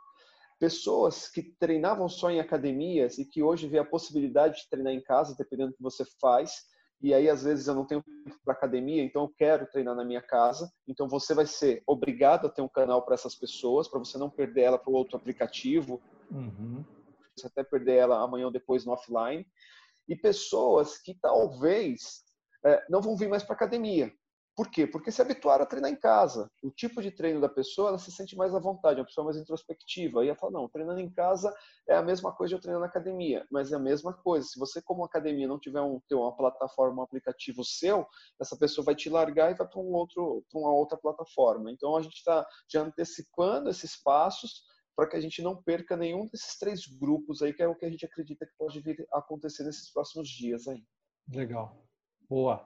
pessoas 0.59 1.27
que 1.27 1.43
treinavam 1.59 2.07
só 2.07 2.29
em 2.29 2.39
academias 2.39 3.17
e 3.17 3.25
que 3.25 3.43
hoje 3.43 3.67
vê 3.67 3.77
a 3.77 3.85
possibilidade 3.85 4.61
de 4.61 4.69
treinar 4.69 4.93
em 4.93 5.01
casa, 5.01 5.35
dependendo 5.37 5.71
do 5.71 5.77
que 5.77 5.83
você 5.83 6.03
faz. 6.19 6.63
E 7.01 7.13
aí, 7.13 7.29
às 7.29 7.43
vezes, 7.43 7.67
eu 7.67 7.75
não 7.75 7.85
tenho 7.85 8.01
tempo 8.01 8.39
para 8.43 8.53
academia, 8.53 9.03
então 9.03 9.23
eu 9.23 9.33
quero 9.37 9.67
treinar 9.67 9.95
na 9.95 10.05
minha 10.05 10.21
casa. 10.21 10.71
Então, 10.87 11.07
você 11.07 11.33
vai 11.33 11.45
ser 11.45 11.83
obrigado 11.85 12.47
a 12.47 12.49
ter 12.49 12.61
um 12.61 12.69
canal 12.69 13.03
para 13.03 13.15
essas 13.15 13.35
pessoas, 13.35 13.87
para 13.87 13.99
você 13.99 14.17
não 14.17 14.29
perder 14.29 14.61
ela 14.61 14.77
para 14.77 14.91
o 14.91 14.95
outro 14.95 15.17
aplicativo. 15.17 16.01
Uhum. 16.31 16.83
Você 17.35 17.47
até 17.47 17.63
perder 17.63 17.97
ela 17.97 18.23
amanhã 18.23 18.45
ou 18.45 18.51
depois 18.51 18.85
no 18.85 18.93
offline. 18.93 19.45
E 20.07 20.15
pessoas 20.15 20.97
que 20.97 21.17
talvez 21.21 22.23
é, 22.65 22.83
não 22.89 23.01
vão 23.01 23.17
vir 23.17 23.27
mais 23.27 23.43
para 23.43 23.55
academia, 23.55 24.11
por 24.55 24.69
quê? 24.69 24.87
Porque 24.87 25.11
se 25.11 25.21
habituaram 25.21 25.63
a 25.63 25.67
treinar 25.67 25.91
em 25.91 25.99
casa. 25.99 26.49
O 26.63 26.71
tipo 26.71 27.01
de 27.01 27.11
treino 27.11 27.41
da 27.41 27.49
pessoa, 27.49 27.89
ela 27.89 27.97
se 27.97 28.09
sente 28.11 28.37
mais 28.37 28.55
à 28.55 28.59
vontade, 28.59 28.99
é 28.99 29.01
uma 29.01 29.05
pessoa 29.05 29.25
mais 29.25 29.35
introspectiva. 29.35 30.21
Aí 30.21 30.29
ela 30.29 30.37
fala, 30.37 30.53
não, 30.53 30.69
treinando 30.69 31.01
em 31.01 31.11
casa 31.11 31.53
é 31.89 31.95
a 31.95 32.01
mesma 32.01 32.33
coisa 32.33 32.49
de 32.49 32.55
eu 32.55 32.61
treinar 32.61 32.79
na 32.79 32.87
academia. 32.87 33.45
Mas 33.51 33.73
é 33.73 33.75
a 33.75 33.79
mesma 33.79 34.13
coisa. 34.13 34.47
Se 34.47 34.57
você, 34.57 34.81
como 34.81 35.03
academia, 35.03 35.47
não 35.47 35.59
tiver 35.59 35.81
um, 35.81 35.99
uma 36.09 36.35
plataforma, 36.35 37.01
um 37.01 37.03
aplicativo 37.03 37.65
seu, 37.65 38.07
essa 38.39 38.57
pessoa 38.57 38.85
vai 38.85 38.95
te 38.95 39.09
largar 39.09 39.51
e 39.51 39.55
vai 39.55 39.67
para 39.67 39.81
um 39.81 39.91
outro, 39.91 40.45
para 40.49 40.59
uma 40.61 40.71
outra 40.71 40.97
plataforma. 40.97 41.69
Então, 41.69 41.97
a 41.97 42.01
gente 42.01 42.15
está 42.15 42.47
já 42.71 42.81
antecipando 42.81 43.69
esses 43.69 44.01
passos 44.01 44.63
para 44.95 45.09
que 45.09 45.17
a 45.17 45.21
gente 45.21 45.41
não 45.41 45.61
perca 45.61 45.97
nenhum 45.97 46.27
desses 46.27 46.57
três 46.57 46.87
grupos 46.87 47.41
aí, 47.41 47.53
que 47.53 47.61
é 47.61 47.67
o 47.67 47.75
que 47.75 47.85
a 47.85 47.89
gente 47.89 48.05
acredita 48.05 48.45
que 48.45 48.53
pode 48.57 48.79
vir 48.79 49.05
a 49.11 49.19
acontecer 49.19 49.65
nesses 49.65 49.91
próximos 49.91 50.29
dias 50.29 50.65
aí. 50.65 50.81
Legal. 51.33 51.85
Boa. 52.29 52.65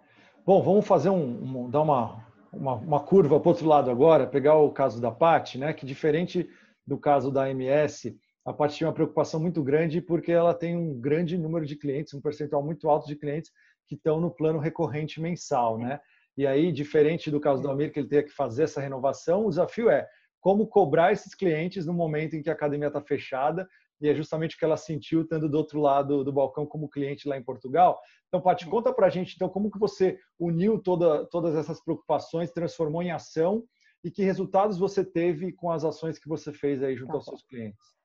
Bom, 0.49 0.63
vamos 0.63 0.87
fazer 0.87 1.11
um, 1.11 1.43
um 1.43 1.69
dar 1.69 1.83
uma, 1.83 2.25
uma, 2.51 2.73
uma 2.73 2.99
curva 2.99 3.39
para 3.39 3.47
o 3.47 3.51
outro 3.51 3.67
lado 3.67 3.91
agora, 3.91 4.25
pegar 4.25 4.55
o 4.55 4.71
caso 4.71 4.99
da 4.99 5.11
Pat, 5.11 5.53
né? 5.57 5.73
Que 5.73 5.85
diferente 5.85 6.49
do 6.87 6.97
caso 6.97 7.31
da 7.31 7.51
MS, 7.51 8.19
a 8.43 8.51
Pat 8.51 8.73
tinha 8.73 8.87
uma 8.87 8.93
preocupação 8.95 9.39
muito 9.39 9.61
grande 9.61 10.01
porque 10.01 10.31
ela 10.31 10.55
tem 10.55 10.75
um 10.75 10.99
grande 10.99 11.37
número 11.37 11.67
de 11.67 11.75
clientes, 11.75 12.15
um 12.15 12.19
percentual 12.19 12.63
muito 12.63 12.89
alto 12.89 13.07
de 13.07 13.15
clientes 13.15 13.51
que 13.87 13.93
estão 13.93 14.19
no 14.19 14.31
plano 14.31 14.57
recorrente 14.57 15.21
mensal, 15.21 15.77
né? 15.77 15.99
E 16.35 16.47
aí, 16.47 16.71
diferente 16.71 17.29
do 17.29 17.39
caso 17.39 17.61
do 17.61 17.69
Amir, 17.69 17.93
que 17.93 17.99
ele 17.99 18.09
tem 18.09 18.23
que 18.23 18.31
fazer 18.31 18.63
essa 18.63 18.81
renovação, 18.81 19.45
o 19.45 19.49
desafio 19.49 19.87
é 19.87 20.07
como 20.41 20.65
cobrar 20.65 21.11
esses 21.11 21.35
clientes 21.35 21.85
no 21.85 21.93
momento 21.93 22.35
em 22.35 22.41
que 22.41 22.49
a 22.49 22.53
academia 22.53 22.87
está 22.87 23.01
fechada 23.01 23.69
e 24.01 24.07
é 24.07 24.15
justamente 24.15 24.55
o 24.55 24.59
que 24.59 24.65
ela 24.65 24.77
sentiu 24.77 25.21
estando 25.21 25.49
do 25.49 25.57
outro 25.57 25.79
lado 25.79 26.23
do 26.23 26.31
balcão 26.31 26.65
como 26.65 26.89
cliente 26.89 27.27
lá 27.27 27.37
em 27.37 27.43
Portugal. 27.43 27.99
Então, 28.27 28.41
Paty, 28.41 28.67
conta 28.67 28.93
para 28.93 29.07
a 29.07 29.09
gente 29.09 29.35
então 29.35 29.49
como 29.49 29.71
que 29.71 29.79
você 29.79 30.17
uniu 30.39 30.79
toda, 30.79 31.25
todas 31.25 31.55
essas 31.55 31.83
preocupações, 31.83 32.51
transformou 32.51 33.01
em 33.01 33.11
ação 33.11 33.63
e 34.03 34.09
que 34.09 34.23
resultados 34.23 34.77
você 34.77 35.03
teve 35.03 35.51
com 35.51 35.71
as 35.71 35.83
ações 35.83 36.17
que 36.17 36.29
você 36.29 36.53
fez 36.53 36.81
aí 36.81 36.95
junto 36.95 37.09
tá 37.09 37.15
aos 37.15 37.25
seus 37.25 37.43
clientes. 37.43 37.99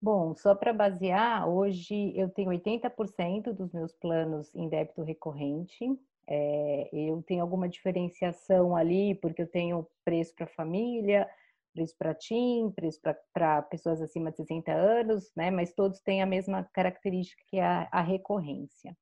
Bom, 0.00 0.34
só 0.34 0.54
para 0.54 0.72
basear, 0.72 1.48
hoje 1.48 2.12
eu 2.14 2.28
tenho 2.28 2.50
80% 2.50 3.52
dos 3.52 3.72
meus 3.72 3.92
planos 3.94 4.54
em 4.54 4.68
débito 4.68 5.02
recorrente. 5.02 5.98
É, 6.26 6.88
eu 6.92 7.22
tenho 7.22 7.42
alguma 7.42 7.68
diferenciação 7.68 8.76
ali, 8.76 9.14
porque 9.14 9.42
eu 9.42 9.46
tenho 9.46 9.86
preço 10.04 10.34
para 10.34 10.46
família, 10.46 11.28
preço 11.74 11.94
para 11.98 12.14
TIM, 12.14 12.70
preço 12.70 13.00
para 13.32 13.62
pessoas 13.62 14.00
acima 14.00 14.30
de 14.30 14.38
60 14.38 14.72
anos, 14.72 15.30
né? 15.36 15.50
Mas 15.50 15.74
todos 15.74 16.00
têm 16.00 16.22
a 16.22 16.26
mesma 16.26 16.64
característica 16.72 17.42
que 17.48 17.58
é 17.58 17.64
a, 17.64 17.88
a 17.90 18.00
recorrência. 18.00 18.96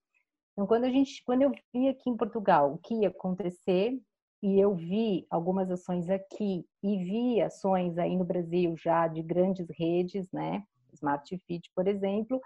Então, 0.53 0.67
quando 0.67 0.85
a 0.85 0.91
gente, 0.91 1.23
quando 1.25 1.43
eu 1.43 1.53
vi 1.73 1.89
aqui 1.89 2.11
em 2.11 2.17
Portugal 2.17 2.73
o 2.73 2.79
que 2.79 2.95
ia 2.95 3.09
acontecer 3.09 3.99
e 4.43 4.59
eu 4.59 4.75
vi 4.75 5.27
algumas 5.31 5.71
ações 5.71 6.11
aqui 6.11 6.67
e 6.83 7.05
vi 7.05 7.41
ações 7.41 7.97
aí 7.97 8.17
no 8.17 8.25
Brasil 8.25 8.75
já 8.77 9.07
de 9.07 9.23
grandes 9.23 9.69
redes, 9.71 10.31
né? 10.33 10.65
Smart 10.93 11.39
Fit, 11.47 11.71
por 11.75 11.87
exemplo, 11.87 12.41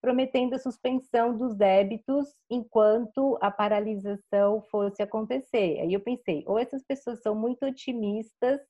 prometendo 0.00 0.54
a 0.54 0.58
suspensão 0.58 1.36
dos 1.36 1.54
débitos 1.54 2.28
enquanto 2.48 3.36
a 3.40 3.50
paralisação 3.50 4.62
fosse 4.70 5.02
acontecer. 5.02 5.80
Aí 5.80 5.92
eu 5.92 6.00
pensei, 6.00 6.42
ou 6.46 6.58
essas 6.58 6.82
pessoas 6.82 7.20
são 7.20 7.34
muito 7.34 7.66
otimistas 7.66 8.60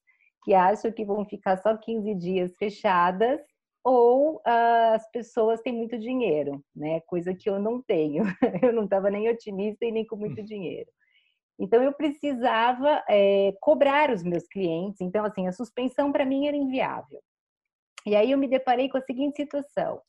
que 0.42 0.54
acham 0.54 0.92
que 0.92 1.04
vão 1.04 1.24
ficar 1.24 1.56
só 1.58 1.76
15 1.76 2.14
dias 2.14 2.56
fechadas, 2.56 3.40
ou 3.82 4.36
uh, 4.36 4.94
as 4.94 5.10
pessoas 5.10 5.60
têm 5.60 5.72
muito 5.72 5.98
dinheiro, 5.98 6.62
né? 6.74 7.00
Coisa 7.06 7.34
que 7.34 7.48
eu 7.48 7.58
não 7.58 7.80
tenho. 7.82 8.24
Eu 8.62 8.72
não 8.72 8.84
estava 8.84 9.10
nem 9.10 9.28
otimista 9.28 9.84
e 9.86 9.92
nem 9.92 10.06
com 10.06 10.16
muito 10.16 10.42
dinheiro. 10.42 10.90
Então 11.58 11.82
eu 11.82 11.92
precisava 11.92 13.04
é, 13.08 13.52
cobrar 13.60 14.10
os 14.10 14.22
meus 14.22 14.46
clientes. 14.48 15.00
Então 15.00 15.24
assim 15.24 15.46
a 15.46 15.52
suspensão 15.52 16.10
para 16.10 16.24
mim 16.24 16.46
era 16.46 16.56
inviável. 16.56 17.20
E 18.06 18.16
aí 18.16 18.30
eu 18.30 18.38
me 18.38 18.48
deparei 18.48 18.88
com 18.88 18.96
a 18.96 19.02
seguinte 19.02 19.36
situação: 19.36 20.00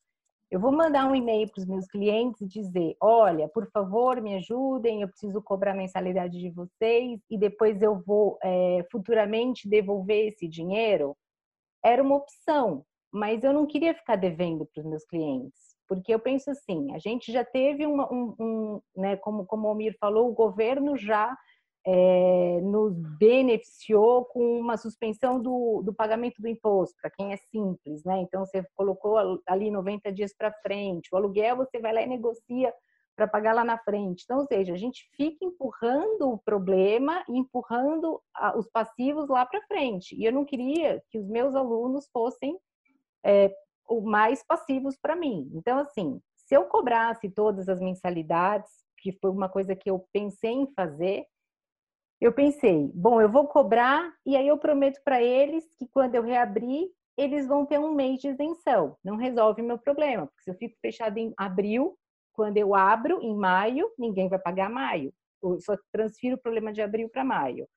eu 0.52 0.60
vou 0.60 0.72
mandar 0.74 1.10
um 1.10 1.16
e-mail 1.16 1.49
para 1.49 1.62
os 1.62 1.66
meus 1.66 1.88
clientes 1.88 2.41
e 2.41 2.45
dizer: 2.45 2.97
olha, 3.02 3.47
por 3.47 3.72
favor, 3.72 4.22
me 4.22 4.36
ajudem, 4.36 5.02
eu 5.02 5.08
preciso 5.08 5.41
cobrar 5.41 5.72
a 5.72 5.76
mensalidade 5.76 6.38
de 6.38 6.49
vocês 6.49 7.22
e 7.30 7.38
depois 7.38 7.82
eu 7.82 8.04
vou 8.06 8.38
é, 8.43 8.86
futuramente 8.91 9.70
devolver 9.70 10.28
esse 10.28 10.49
dinheiro. 10.49 11.16
Era 11.84 12.04
uma 12.04 12.18
opção, 12.18 12.84
mas 13.10 13.45
eu 13.45 13.54
não 13.54 13.66
queria 13.66 13.95
ficar 13.95 14.18
devendo 14.18 14.66
para 14.66 14.82
os 14.82 14.86
meus 14.86 15.06
clientes, 15.06 15.74
porque 15.88 16.14
eu 16.14 16.20
penso 16.20 16.52
assim: 16.52 16.93
a 16.93 16.99
gente 16.99 17.32
já 17.32 17.45
teve 17.45 17.86
uma, 17.86 18.12
um, 18.12 18.36
um 18.38 18.82
né, 18.93 19.16
como, 19.16 19.45
como 19.45 19.68
o 19.68 19.70
Almir 19.70 19.95
falou, 20.02 20.30
o 20.30 20.34
governo 20.34 20.97
já 20.97 21.34
é, 21.86 22.60
nos 22.62 22.94
beneficiou 23.18 24.26
com 24.26 24.60
uma 24.60 24.78
suspensão 24.78 25.42
do, 25.42 25.82
do 25.84 25.94
pagamento 25.94 26.42
do 26.42 26.48
imposto, 26.48 26.96
para 27.02 27.10
quem 27.10 27.34
é 27.34 27.38
simples, 27.38 28.04
né? 28.04 28.20
Então, 28.22 28.46
você 28.46 28.64
colocou 28.76 29.42
ali 29.48 29.72
90 29.72 30.12
dias 30.12 30.34
para 30.34 30.52
frente, 30.52 31.10
o 31.12 31.18
aluguel 31.18 31.58
você 31.58 31.80
vai 31.80 31.94
lá 31.94 32.02
e 32.02 32.08
negocia 32.08 32.74
para 33.16 33.28
pagar 33.28 33.54
lá 33.54 33.64
na 33.64 33.78
frente. 33.78 34.24
Então, 34.24 34.40
ou 34.40 34.46
seja, 34.46 34.74
a 34.74 34.78
gente 34.78 35.08
fica 35.16 35.44
empurrando 35.44 36.30
o 36.30 36.38
problema 36.38 37.24
e 37.30 37.38
empurrando 37.38 38.22
os 38.56 38.68
passivos 38.70 39.28
lá 39.28 39.46
para 39.46 39.62
frente. 39.68 40.16
E 40.16 40.26
eu 40.26 40.32
não 40.32 40.46
queria 40.46 41.04
que 41.10 41.20
os 41.20 41.28
meus 41.28 41.54
alunos 41.54 42.08
fossem 42.12 42.58
é, 43.24 43.54
mais 44.04 44.44
passivos 44.44 44.98
para 44.98 45.16
mim. 45.16 45.52
Então, 45.54 45.78
assim, 45.80 46.22
se 46.36 46.56
eu 46.56 46.66
cobrasse 46.66 47.30
todas 47.30 47.68
as 47.68 47.80
mensalidades, 47.80 48.72
que 48.98 49.12
foi 49.12 49.32
uma 49.32 49.50
coisa 49.50 49.76
que 49.76 49.90
eu 49.90 50.06
pensei 50.12 50.52
em 50.52 50.72
fazer, 50.74 51.26
eu 52.22 52.32
pensei, 52.32 52.92
bom, 52.94 53.20
eu 53.20 53.28
vou 53.28 53.48
cobrar 53.48 54.14
e 54.24 54.38
aí 54.38 54.48
eu 54.48 54.58
prometo 54.58 55.02
para 55.04 55.22
eles 55.22 55.66
que 55.80 55.88
quando 55.88 56.14
eu 56.14 56.22
reabrir, 56.22 56.88
eles 57.18 57.48
vão 57.48 57.66
ter 57.66 57.80
um 57.80 57.96
mês 57.96 58.22
de 58.22 58.30
isenção. 58.30 58.96
Não 59.04 59.16
resolve 59.16 59.64
meu 59.64 59.80
problema, 59.80 60.28
porque 60.28 60.44
se 60.44 60.52
eu 60.52 60.56
fico 60.56 60.78
fechado 60.80 61.18
em 61.18 61.34
abril, 61.36 61.98
quando 62.32 62.58
eu 62.58 62.76
abro 62.76 63.20
em 63.22 63.36
maio, 63.36 63.90
ninguém 63.98 64.30
vai 64.30 64.38
pagar 64.38 64.70
maio. 64.70 65.12
Eu 65.42 65.60
só 65.60 65.76
transfiro 65.92 66.36
o 66.36 66.40
problema 66.40 66.72
de 66.72 66.82
abril 66.82 67.10
para 67.10 67.24
maio. 67.24 67.68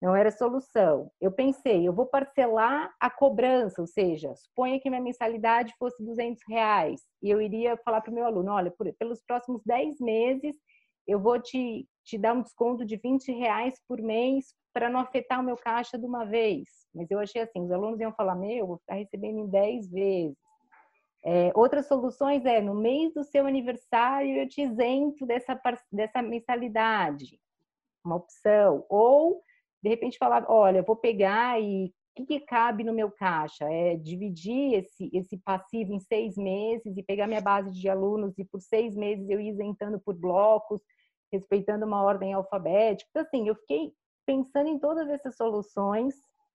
Não 0.00 0.14
era 0.14 0.30
solução. 0.30 1.10
Eu 1.20 1.32
pensei, 1.32 1.86
eu 1.86 1.92
vou 1.92 2.06
parcelar 2.06 2.94
a 2.98 3.10
cobrança, 3.10 3.80
ou 3.80 3.86
seja, 3.86 4.34
suponha 4.36 4.80
que 4.80 4.88
minha 4.88 5.02
mensalidade 5.02 5.74
fosse 5.78 6.02
200 6.02 6.40
reais 6.48 7.02
e 7.20 7.28
eu 7.28 7.40
iria 7.40 7.76
falar 7.78 8.00
para 8.00 8.10
o 8.10 8.14
meu 8.14 8.24
aluno, 8.24 8.52
olha, 8.52 8.70
por, 8.70 8.90
pelos 8.94 9.20
próximos 9.20 9.60
10 9.66 10.00
meses 10.00 10.56
eu 11.06 11.18
vou 11.18 11.40
te, 11.40 11.86
te 12.04 12.18
dar 12.18 12.34
um 12.34 12.42
desconto 12.42 12.84
de 12.84 12.96
20 12.96 13.32
reais 13.32 13.80
por 13.86 14.00
mês 14.00 14.54
para 14.72 14.88
não 14.88 15.00
afetar 15.00 15.40
o 15.40 15.42
meu 15.42 15.56
caixa 15.56 15.98
de 15.98 16.06
uma 16.06 16.24
vez. 16.24 16.68
Mas 16.94 17.10
eu 17.10 17.18
achei 17.18 17.42
assim, 17.42 17.60
os 17.60 17.70
alunos 17.70 18.00
iam 18.00 18.12
falar, 18.12 18.34
meu, 18.34 18.50
eu 18.50 18.66
vou 18.66 18.78
ficar 18.78 18.94
recebendo 18.94 19.38
em 19.38 19.46
10 19.46 19.90
vezes. 19.90 20.36
É, 21.22 21.52
outras 21.54 21.86
soluções 21.86 22.44
é, 22.46 22.60
no 22.60 22.74
mês 22.74 23.12
do 23.12 23.22
seu 23.22 23.46
aniversário 23.46 24.36
eu 24.36 24.48
te 24.48 24.62
isento 24.62 25.26
dessa, 25.26 25.60
dessa 25.92 26.22
mensalidade, 26.22 27.38
uma 28.04 28.16
opção. 28.16 28.86
Ou, 28.88 29.42
de 29.82 29.90
repente, 29.90 30.18
falar, 30.18 30.46
olha, 30.48 30.78
eu 30.78 30.84
vou 30.84 30.96
pegar 30.96 31.60
e 31.60 31.92
que, 32.26 32.40
que, 32.40 32.46
cabe 32.46 32.84
no 32.84 32.92
meu 32.92 33.10
caixa? 33.10 33.64
É 33.64 33.96
dividir 33.96 34.74
esse, 34.74 35.10
esse 35.12 35.38
passivo 35.38 35.92
em 35.92 36.00
seis 36.00 36.36
meses 36.36 36.96
e 36.96 37.02
pegar 37.02 37.26
minha 37.26 37.40
base 37.40 37.72
de 37.72 37.88
alunos 37.88 38.38
e 38.38 38.44
por 38.44 38.60
seis 38.60 38.96
meses 38.96 39.28
eu 39.28 39.40
ir 39.40 39.50
isentando 39.50 40.00
por 40.00 40.14
blocos, 40.14 40.80
respeitando 41.32 41.86
uma 41.86 42.02
ordem 42.02 42.32
alfabética. 42.32 43.08
Então, 43.10 43.22
assim, 43.22 43.48
eu 43.48 43.54
fiquei 43.56 43.92
pensando 44.26 44.68
em 44.68 44.78
todas 44.78 45.08
essas 45.08 45.36
soluções, 45.36 46.14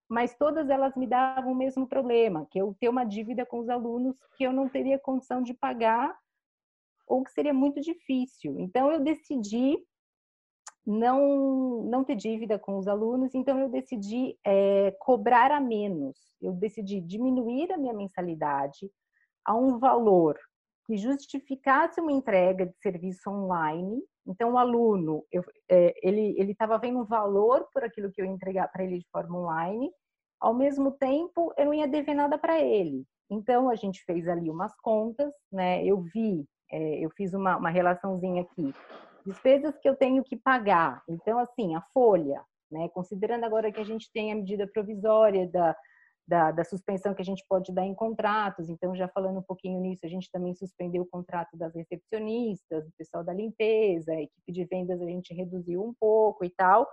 mas 0.10 0.36
todas 0.38 0.70
elas 0.70 0.96
me 0.96 1.08
davam 1.08 1.52
o 1.52 1.56
mesmo 1.56 1.88
problema, 1.88 2.48
que 2.52 2.60
eu 2.60 2.76
ter 2.80 2.90
uma 2.90 3.04
dívida 3.04 3.46
com 3.46 3.60
os 3.60 3.70
alunos 3.70 4.16
que 4.38 4.44
eu 4.44 4.54
não 4.54 4.70
teria 4.70 5.00
condição 5.00 5.42
de 5.42 5.54
pagar 5.54 6.16
ou 7.08 7.24
que 7.24 7.32
seria 7.32 7.54
muito 7.54 7.82
difícil. 7.82 8.60
Então, 8.60 8.92
eu 8.92 9.00
decidi 9.00 9.78
não, 10.86 11.84
não 11.84 12.04
ter 12.04 12.16
dívida 12.16 12.60
com 12.60 12.78
os 12.78 12.88
alunos, 12.88 13.34
então 13.34 13.60
eu 13.60 13.70
decidi 13.70 14.38
é, 14.46 14.92
cobrar 15.00 15.52
a 15.52 15.60
menos. 15.60 16.18
Eu 16.42 16.54
decidi 16.54 17.02
diminuir 17.02 17.72
a 17.72 17.78
minha 17.78 17.94
mensalidade 17.94 18.92
a 19.44 19.56
um 19.56 19.80
valor 19.80 20.38
que 20.86 20.96
justificasse 20.98 22.00
uma 22.00 22.12
entrega 22.12 22.68
de 22.68 22.78
serviço 22.78 23.30
online. 23.30 24.00
Então, 24.28 24.54
o 24.54 24.58
aluno, 24.58 25.24
eu, 25.32 25.44
é, 25.70 25.94
ele 26.04 26.52
estava 26.52 26.78
vendo 26.78 27.00
um 27.00 27.06
valor 27.06 27.68
por 27.74 27.84
aquilo 27.84 28.12
que 28.12 28.22
eu 28.22 28.26
entregar 28.26 28.68
para 28.72 28.84
ele 28.84 29.00
de 29.00 29.08
forma 29.12 29.40
online, 29.40 29.92
ao 30.40 30.54
mesmo 30.54 30.92
tempo, 30.92 31.52
eu 31.58 31.66
não 31.66 31.74
ia 31.74 31.88
dever 31.88 32.14
nada 32.14 32.38
para 32.38 32.60
ele. 32.62 33.04
Então, 33.30 33.70
a 33.70 33.76
gente 33.76 34.04
fez 34.04 34.28
ali 34.28 34.50
umas 34.50 34.76
contas, 34.82 35.34
né? 35.52 35.84
Eu 35.84 36.02
vi, 36.14 36.46
é, 36.72 37.00
eu 37.04 37.10
fiz 37.12 37.34
uma, 37.34 37.58
uma 37.58 37.70
relaçãozinha 37.70 38.44
aqui 38.44 38.72
despesas 39.26 39.78
que 39.80 39.90
eu 39.90 39.96
tenho 39.96 40.24
que 40.24 40.36
pagar. 40.36 41.04
Então, 41.10 41.40
assim, 41.40 41.76
a 41.76 41.82
folha, 41.94 42.44
né? 42.72 42.90
Considerando 42.90 43.44
agora 43.46 43.72
que 43.72 43.80
a 43.80 43.86
gente 43.86 44.12
tem 44.12 44.32
a 44.32 44.36
medida 44.36 44.68
provisória 44.68 45.48
da, 45.48 45.76
da, 46.28 46.52
da, 46.52 46.64
suspensão 46.64 47.14
que 47.14 47.22
a 47.22 47.26
gente 47.26 47.46
pode 47.48 47.74
dar 47.74 47.86
em 47.86 47.96
contratos. 47.96 48.70
Então, 48.70 48.96
já 48.96 49.08
falando 49.08 49.40
um 49.40 49.44
pouquinho 49.44 49.80
nisso, 49.80 50.06
a 50.06 50.10
gente 50.10 50.30
também 50.32 50.54
suspendeu 50.54 51.04
o 51.04 51.08
contrato 51.08 51.58
das 51.58 51.74
recepcionistas, 51.74 52.86
do 52.86 52.92
pessoal 52.98 53.24
da 53.24 53.34
limpeza, 53.34 54.12
a 54.12 54.22
equipe 54.22 54.52
de 54.52 54.66
vendas 54.66 55.02
a 55.02 55.06
gente 55.06 55.34
reduziu 55.34 55.84
um 55.84 55.94
pouco 55.94 56.44
e 56.44 56.50
tal. 56.50 56.88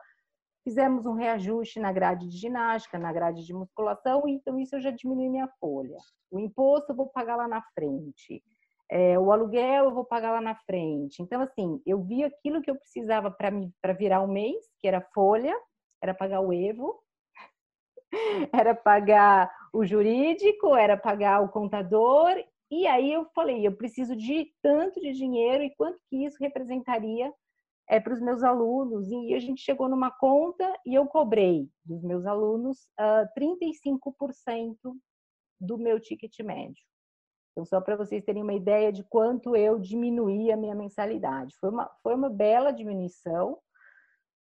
Fizemos 0.65 1.07
um 1.07 1.15
reajuste 1.15 1.81
na 1.81 1.91
grade 1.91 2.29
de 2.29 2.37
ginástica, 2.37 2.97
na 2.97 3.13
grade 3.13 3.45
de 3.45 3.53
musculação, 3.53 4.29
então 4.29 4.61
isso 4.61 4.77
eu 4.77 4.81
já 4.81 4.93
diminui 4.93 5.29
minha 5.29 5.49
folha. 5.59 5.97
O 6.31 6.39
imposto 6.39 6.93
eu 6.93 6.97
vou 6.97 7.09
pagar 7.09 7.35
lá 7.35 7.49
na 7.49 7.61
frente. 7.75 8.43
É, 8.95 9.19
o 9.19 9.33
aluguel 9.33 9.87
eu 9.87 9.91
vou 9.91 10.05
pagar 10.05 10.33
lá 10.33 10.41
na 10.43 10.55
frente. 10.55 11.23
Então, 11.23 11.41
assim, 11.41 11.81
eu 11.87 12.03
vi 12.03 12.23
aquilo 12.23 12.61
que 12.61 12.71
eu 12.71 12.77
precisava 12.77 13.31
para 13.31 13.95
virar 13.95 14.21
o 14.21 14.25
um 14.25 14.31
mês, 14.31 14.67
que 14.79 14.87
era 14.87 15.01
folha, 15.15 15.59
era 16.03 16.13
pagar 16.13 16.43
o 16.43 16.53
Evo, 16.53 17.03
era 18.53 18.75
pagar 18.75 19.51
o 19.73 19.83
jurídico, 19.83 20.77
era 20.77 20.95
pagar 20.95 21.41
o 21.41 21.49
contador. 21.49 22.35
E 22.71 22.87
aí 22.87 23.11
eu 23.11 23.25
falei, 23.35 23.67
eu 23.67 23.75
preciso 23.75 24.15
de 24.15 24.53
tanto 24.61 25.01
de 25.01 25.15
dinheiro 25.15 25.63
e 25.63 25.75
quanto 25.75 25.99
que 26.11 26.27
isso 26.27 26.37
representaria 26.39 27.33
é, 27.89 27.99
para 27.99 28.13
os 28.13 28.21
meus 28.21 28.43
alunos. 28.43 29.11
E 29.11 29.33
a 29.33 29.39
gente 29.39 29.63
chegou 29.63 29.89
numa 29.89 30.11
conta 30.11 30.71
e 30.85 30.95
eu 30.95 31.07
cobrei 31.07 31.67
dos 31.83 32.03
meus 32.03 32.27
alunos 32.27 32.83
uh, 33.01 33.25
ah, 33.25 33.29
35% 33.39 34.77
do 35.59 35.79
meu 35.79 35.99
ticket 35.99 36.39
médio. 36.41 36.92
Então, 37.53 37.65
só 37.67 37.81
para 37.81 37.97
vocês 37.97 38.25
terem 38.25 38.43
uma 38.43 38.55
ideia 38.55 38.91
de 38.91 39.05
quanto 39.05 39.55
eu 39.55 39.79
diminuí 39.79 40.51
a 40.51 40.57
minha 40.57 40.75
mensalidade. 40.75 41.55
Foi 41.61 41.69
uma, 41.69 41.91
foi 42.03 42.15
uma 42.15 42.31
bela 42.31 42.73
diminuição. 42.73 43.59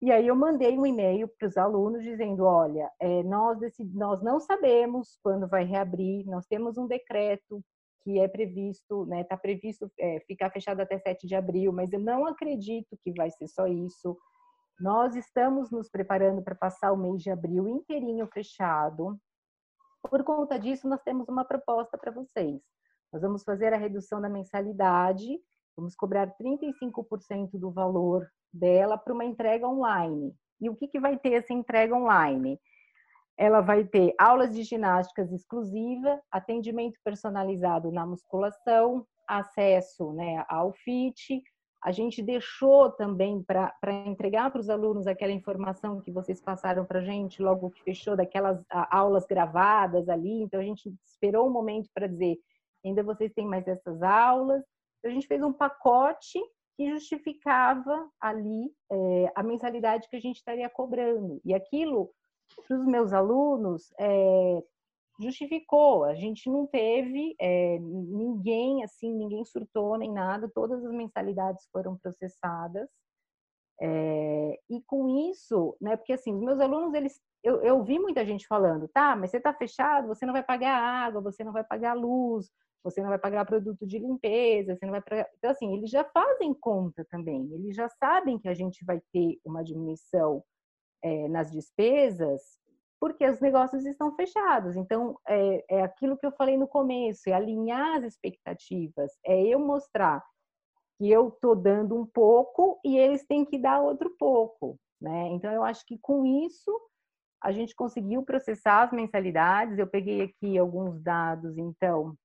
E 0.01 0.11
aí 0.11 0.27
eu 0.27 0.35
mandei 0.35 0.77
um 0.77 0.85
e-mail 0.85 1.27
para 1.27 1.47
os 1.47 1.57
alunos 1.57 2.03
dizendo, 2.03 2.43
olha, 2.43 2.89
é, 2.99 3.23
nós, 3.23 3.57
nós 3.93 4.21
não 4.21 4.39
sabemos 4.39 5.17
quando 5.21 5.47
vai 5.47 5.63
reabrir, 5.63 6.25
nós 6.25 6.45
temos 6.45 6.77
um 6.77 6.87
decreto 6.87 7.63
que 8.03 8.19
é 8.19 8.27
previsto, 8.27 9.05
né, 9.05 9.21
está 9.21 9.37
previsto 9.37 9.89
é, 9.97 10.19
ficar 10.21 10.49
fechado 10.51 10.81
até 10.81 10.97
7 10.97 11.25
de 11.25 11.35
abril, 11.35 11.71
mas 11.71 11.93
eu 11.93 11.99
não 11.99 12.25
acredito 12.25 12.97
que 13.01 13.13
vai 13.13 13.31
ser 13.31 13.47
só 13.47 13.65
isso. 13.65 14.17
Nós 14.79 15.15
estamos 15.15 15.71
nos 15.71 15.89
preparando 15.89 16.41
para 16.41 16.55
passar 16.55 16.91
o 16.91 16.97
mês 16.97 17.21
de 17.21 17.29
abril 17.29 17.67
inteirinho 17.67 18.27
fechado. 18.27 19.17
Por 20.01 20.21
conta 20.23 20.59
disso, 20.59 20.87
nós 20.87 21.01
temos 21.01 21.29
uma 21.29 21.45
proposta 21.45 21.97
para 21.97 22.11
vocês. 22.11 22.61
Nós 23.13 23.21
vamos 23.21 23.43
fazer 23.43 23.71
a 23.71 23.77
redução 23.77 24.19
da 24.19 24.27
mensalidade, 24.27 25.39
vamos 25.77 25.95
cobrar 25.95 26.33
35% 26.35 27.59
do 27.59 27.69
valor 27.69 28.27
dela 28.51 28.97
para 28.97 29.13
uma 29.13 29.23
entrega 29.23 29.67
online. 29.67 30.35
E 30.59 30.67
o 30.67 30.75
que, 30.75 30.87
que 30.87 30.99
vai 30.99 31.15
ter 31.19 31.33
essa 31.33 31.53
entrega 31.53 31.95
online? 31.95 32.59
Ela 33.37 33.61
vai 33.61 33.83
ter 33.83 34.15
aulas 34.19 34.55
de 34.55 34.63
ginásticas 34.63 35.31
exclusiva, 35.31 36.19
atendimento 36.31 36.99
personalizado 37.03 37.91
na 37.91 38.03
musculação, 38.03 39.05
acesso 39.27 40.11
né, 40.13 40.43
ao 40.49 40.73
FIT. 40.73 41.39
A 41.83 41.91
gente 41.91 42.23
deixou 42.23 42.89
também 42.91 43.43
para 43.43 43.71
entregar 44.07 44.49
para 44.49 44.61
os 44.61 44.69
alunos 44.69 45.05
aquela 45.05 45.33
informação 45.33 46.01
que 46.01 46.11
vocês 46.11 46.41
passaram 46.41 46.83
para 46.83 46.99
a 46.99 47.03
gente 47.03 47.43
logo 47.43 47.69
que 47.69 47.83
fechou, 47.83 48.15
daquelas 48.15 48.63
aulas 48.89 49.25
gravadas 49.27 50.09
ali. 50.09 50.41
Então, 50.41 50.59
a 50.59 50.63
gente 50.63 50.91
esperou 51.05 51.47
um 51.47 51.51
momento 51.51 51.89
para 51.93 52.07
dizer 52.07 52.39
ainda 52.85 53.03
vocês 53.03 53.31
têm 53.33 53.45
mais 53.45 53.67
essas 53.67 54.01
aulas. 54.01 54.63
A 55.05 55.09
gente 55.09 55.27
fez 55.27 55.41
um 55.43 55.53
pacote 55.53 56.39
que 56.75 56.89
justificava 56.89 58.09
ali 58.19 58.71
é, 58.91 59.31
a 59.35 59.43
mensalidade 59.43 60.07
que 60.09 60.15
a 60.15 60.19
gente 60.19 60.37
estaria 60.37 60.69
cobrando. 60.69 61.39
E 61.45 61.53
aquilo, 61.53 62.11
para 62.67 62.77
os 62.77 62.85
meus 62.85 63.13
alunos, 63.13 63.93
é, 63.99 64.63
justificou. 65.21 66.03
A 66.03 66.15
gente 66.15 66.49
não 66.49 66.65
teve 66.65 67.35
é, 67.39 67.77
ninguém, 67.79 68.83
assim, 68.83 69.13
ninguém 69.13 69.45
surtou 69.45 69.97
nem 69.97 70.11
nada. 70.11 70.49
Todas 70.53 70.83
as 70.83 70.91
mensalidades 70.91 71.67
foram 71.71 71.97
processadas. 71.97 72.89
É, 73.81 74.59
e 74.69 74.81
com 74.83 75.29
isso, 75.29 75.75
né, 75.81 75.97
porque 75.97 76.13
assim, 76.13 76.33
os 76.33 76.41
meus 76.41 76.59
alunos, 76.59 76.93
eles, 76.93 77.19
eu, 77.43 77.61
eu 77.63 77.83
vi 77.83 77.99
muita 77.99 78.25
gente 78.25 78.47
falando, 78.47 78.87
tá, 78.87 79.15
mas 79.15 79.31
você 79.31 79.37
está 79.37 79.53
fechado, 79.53 80.07
você 80.07 80.25
não 80.25 80.31
vai 80.31 80.43
pagar 80.43 80.77
água, 80.77 81.21
você 81.21 81.43
não 81.43 81.51
vai 81.51 81.63
pagar 81.63 81.93
luz, 81.93 82.49
você 82.83 83.01
não 83.01 83.09
vai 83.09 83.19
pagar 83.19 83.45
produto 83.45 83.87
de 83.87 83.97
limpeza, 83.97 84.75
você 84.75 84.85
não 84.85 84.91
vai 84.91 85.01
pagar... 85.01 85.29
Então, 85.37 85.51
assim, 85.51 85.73
eles 85.73 85.89
já 85.89 86.03
fazem 86.03 86.53
conta 86.53 87.05
também, 87.09 87.49
eles 87.53 87.75
já 87.75 87.87
sabem 87.87 88.37
que 88.37 88.47
a 88.47 88.53
gente 88.53 88.83
vai 88.83 89.01
ter 89.11 89.39
uma 89.45 89.63
diminuição 89.63 90.43
é, 91.01 91.27
nas 91.29 91.51
despesas, 91.51 92.41
porque 92.99 93.27
os 93.27 93.39
negócios 93.41 93.85
estão 93.85 94.15
fechados. 94.15 94.75
Então, 94.75 95.17
é, 95.27 95.77
é 95.77 95.81
aquilo 95.81 96.17
que 96.17 96.25
eu 96.25 96.31
falei 96.31 96.57
no 96.57 96.67
começo, 96.67 97.29
é 97.29 97.33
alinhar 97.33 97.97
as 97.97 98.03
expectativas, 98.03 99.11
é 99.25 99.41
eu 99.43 99.59
mostrar 99.59 100.23
que 100.97 101.09
eu 101.09 101.29
estou 101.29 101.55
dando 101.55 101.99
um 101.99 102.05
pouco 102.05 102.79
e 102.83 102.97
eles 102.97 103.25
têm 103.25 103.45
que 103.45 103.57
dar 103.57 103.81
outro 103.81 104.15
pouco, 104.17 104.79
né? 105.01 105.27
Então, 105.29 105.51
eu 105.51 105.63
acho 105.63 105.85
que 105.85 105.97
com 105.97 106.25
isso 106.25 106.71
a 107.41 107.51
gente 107.51 107.75
conseguiu 107.75 108.23
processar 108.23 108.83
as 108.83 108.91
mensalidades. 108.93 109.77
Eu 109.77 109.87
peguei 109.87 110.21
aqui 110.21 110.57
alguns 110.57 111.01
dados, 111.01 111.57
então, 111.57 112.15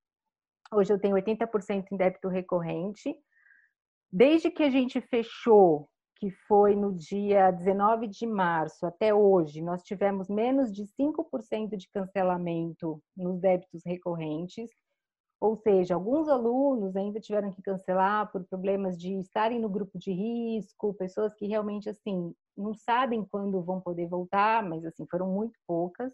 hoje 0.72 0.92
eu 0.92 0.98
tenho 0.98 1.16
80% 1.16 1.86
em 1.92 1.96
débito 1.96 2.28
recorrente. 2.28 3.14
Desde 4.10 4.50
que 4.50 4.62
a 4.62 4.70
gente 4.70 5.00
fechou 5.00 5.88
que 6.16 6.30
foi 6.30 6.74
no 6.74 6.92
dia 6.92 7.50
19 7.50 8.08
de 8.08 8.26
março 8.26 8.84
até 8.84 9.14
hoje, 9.14 9.62
nós 9.62 9.82
tivemos 9.82 10.28
menos 10.28 10.72
de 10.72 10.84
5% 10.84 11.76
de 11.76 11.88
cancelamento 11.90 13.00
nos 13.16 13.38
débitos 13.40 13.82
recorrentes. 13.86 14.68
Ou 15.40 15.56
seja, 15.56 15.94
alguns 15.94 16.28
alunos 16.28 16.96
ainda 16.96 17.20
tiveram 17.20 17.52
que 17.52 17.62
cancelar 17.62 18.32
por 18.32 18.44
problemas 18.44 18.98
de 18.98 19.14
estarem 19.20 19.60
no 19.60 19.68
grupo 19.68 19.96
de 19.96 20.10
risco, 20.10 20.94
pessoas 20.94 21.32
que 21.34 21.46
realmente 21.46 21.88
assim 21.88 22.34
não 22.56 22.74
sabem 22.74 23.24
quando 23.24 23.62
vão 23.62 23.80
poder 23.80 24.08
voltar, 24.08 24.64
mas 24.64 24.84
assim 24.84 25.06
foram 25.08 25.28
muito 25.28 25.56
poucas. 25.64 26.12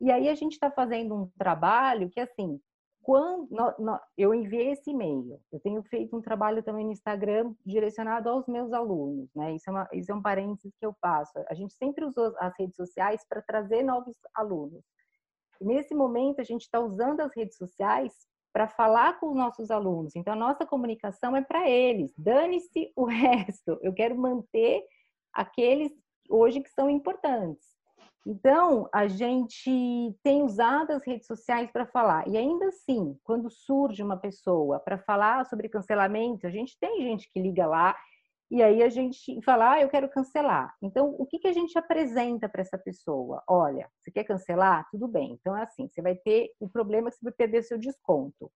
E 0.00 0.10
aí 0.10 0.28
a 0.28 0.34
gente 0.34 0.54
está 0.54 0.68
fazendo 0.68 1.14
um 1.14 1.30
trabalho 1.38 2.10
que 2.10 2.18
assim 2.18 2.60
quando 3.06 3.46
no, 3.52 3.72
no, 3.78 4.00
eu 4.18 4.34
enviei 4.34 4.72
esse 4.72 4.90
e-mail, 4.90 5.40
eu 5.52 5.60
tenho 5.60 5.80
feito 5.84 6.16
um 6.16 6.20
trabalho 6.20 6.60
também 6.60 6.84
no 6.84 6.90
Instagram 6.90 7.54
direcionado 7.64 8.28
aos 8.28 8.48
meus 8.48 8.72
alunos, 8.72 9.30
né? 9.32 9.54
Isso 9.54 9.70
é, 9.70 9.72
uma, 9.72 9.88
isso 9.92 10.10
é 10.10 10.14
um 10.16 10.20
parênteses 10.20 10.74
que 10.76 10.84
eu 10.84 10.92
faço. 11.00 11.32
A 11.48 11.54
gente 11.54 11.72
sempre 11.74 12.04
usou 12.04 12.34
as 12.40 12.52
redes 12.58 12.74
sociais 12.74 13.24
para 13.28 13.40
trazer 13.40 13.84
novos 13.84 14.16
alunos. 14.34 14.82
Nesse 15.60 15.94
momento, 15.94 16.40
a 16.40 16.44
gente 16.44 16.62
está 16.62 16.80
usando 16.80 17.20
as 17.20 17.32
redes 17.32 17.56
sociais 17.56 18.12
para 18.52 18.66
falar 18.66 19.20
com 19.20 19.28
os 19.28 19.36
nossos 19.36 19.70
alunos. 19.70 20.16
Então, 20.16 20.32
a 20.32 20.36
nossa 20.36 20.66
comunicação 20.66 21.36
é 21.36 21.42
para 21.42 21.70
eles. 21.70 22.12
Dane-se 22.18 22.92
o 22.96 23.04
resto. 23.06 23.78
Eu 23.82 23.94
quero 23.94 24.18
manter 24.18 24.82
aqueles 25.32 25.92
hoje 26.28 26.60
que 26.60 26.70
são 26.70 26.90
importantes. 26.90 27.75
Então, 28.28 28.88
a 28.92 29.06
gente 29.06 29.70
tem 30.20 30.42
usado 30.42 30.90
as 30.90 31.06
redes 31.06 31.28
sociais 31.28 31.70
para 31.70 31.86
falar. 31.86 32.26
E 32.26 32.36
ainda 32.36 32.66
assim, 32.66 33.16
quando 33.22 33.48
surge 33.48 34.02
uma 34.02 34.16
pessoa 34.16 34.80
para 34.80 34.98
falar 34.98 35.46
sobre 35.46 35.68
cancelamento, 35.68 36.44
a 36.44 36.50
gente 36.50 36.76
tem 36.80 37.02
gente 37.02 37.30
que 37.30 37.40
liga 37.40 37.68
lá 37.68 37.94
e 38.50 38.62
aí 38.62 38.82
a 38.82 38.88
gente 38.88 39.40
fala, 39.42 39.72
ah, 39.72 39.80
eu 39.80 39.88
quero 39.88 40.08
cancelar. 40.08 40.74
Então, 40.82 41.14
o 41.18 41.24
que, 41.24 41.38
que 41.38 41.48
a 41.48 41.52
gente 41.52 41.78
apresenta 41.78 42.48
para 42.48 42.62
essa 42.62 42.76
pessoa? 42.76 43.42
Olha, 43.48 43.88
você 44.02 44.10
quer 44.10 44.24
cancelar? 44.24 44.86
Tudo 44.90 45.06
bem. 45.06 45.32
Então, 45.32 45.56
é 45.56 45.62
assim, 45.62 45.88
você 45.88 46.02
vai 46.02 46.16
ter 46.16 46.50
o 46.58 46.68
problema 46.68 47.10
que 47.10 47.16
você 47.16 47.24
vai 47.24 47.32
perder 47.32 47.62
seu 47.62 47.78
desconto. 47.78 48.50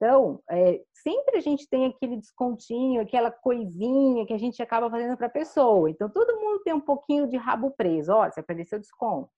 Então, 0.00 0.42
é, 0.50 0.82
sempre 0.94 1.36
a 1.36 1.40
gente 1.40 1.68
tem 1.68 1.84
aquele 1.84 2.16
descontinho, 2.16 3.02
aquela 3.02 3.30
coisinha 3.30 4.24
que 4.24 4.32
a 4.32 4.38
gente 4.38 4.62
acaba 4.62 4.88
fazendo 4.88 5.14
para 5.14 5.26
a 5.26 5.30
pessoa. 5.30 5.90
Então, 5.90 6.08
todo 6.08 6.40
mundo 6.40 6.62
tem 6.62 6.72
um 6.72 6.80
pouquinho 6.80 7.28
de 7.28 7.36
rabo 7.36 7.70
preso. 7.72 8.10
Olha, 8.10 8.32
você 8.32 8.40
vai 8.40 8.46
perder 8.46 8.64
seu 8.64 8.78
desconto. 8.78 9.30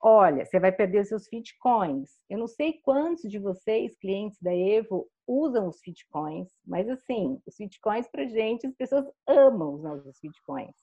Olha, 0.00 0.46
você 0.46 0.58
vai 0.58 0.72
perder 0.72 1.04
seus 1.04 1.28
Fitcoins. 1.28 2.10
Eu 2.30 2.38
não 2.38 2.46
sei 2.46 2.80
quantos 2.82 3.30
de 3.30 3.38
vocês, 3.38 3.94
clientes 3.98 4.40
da 4.40 4.56
Evo, 4.56 5.06
usam 5.26 5.68
os 5.68 5.78
Fitcoins, 5.80 6.48
mas 6.66 6.88
assim, 6.88 7.38
os 7.46 7.54
Fitcoins 7.54 8.08
para 8.08 8.24
gente, 8.24 8.66
as 8.66 8.74
pessoas 8.74 9.04
amam 9.28 9.74
os 9.74 9.82
nossos 9.82 10.18
Fitcoins 10.18 10.74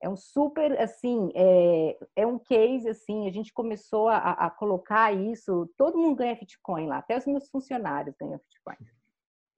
é 0.00 0.08
um 0.08 0.16
super, 0.16 0.78
assim, 0.80 1.30
é, 1.34 1.98
é 2.16 2.26
um 2.26 2.38
case, 2.38 2.88
assim, 2.88 3.26
a 3.26 3.30
gente 3.30 3.52
começou 3.52 4.08
a, 4.08 4.32
a, 4.32 4.50
colocar 4.50 5.12
isso, 5.12 5.68
todo 5.76 5.98
mundo 5.98 6.16
ganha 6.16 6.34
Bitcoin 6.34 6.86
lá, 6.86 6.98
até 6.98 7.16
os 7.16 7.26
meus 7.26 7.48
funcionários 7.48 8.14
ganham 8.18 8.38
Bitcoin. 8.38 8.76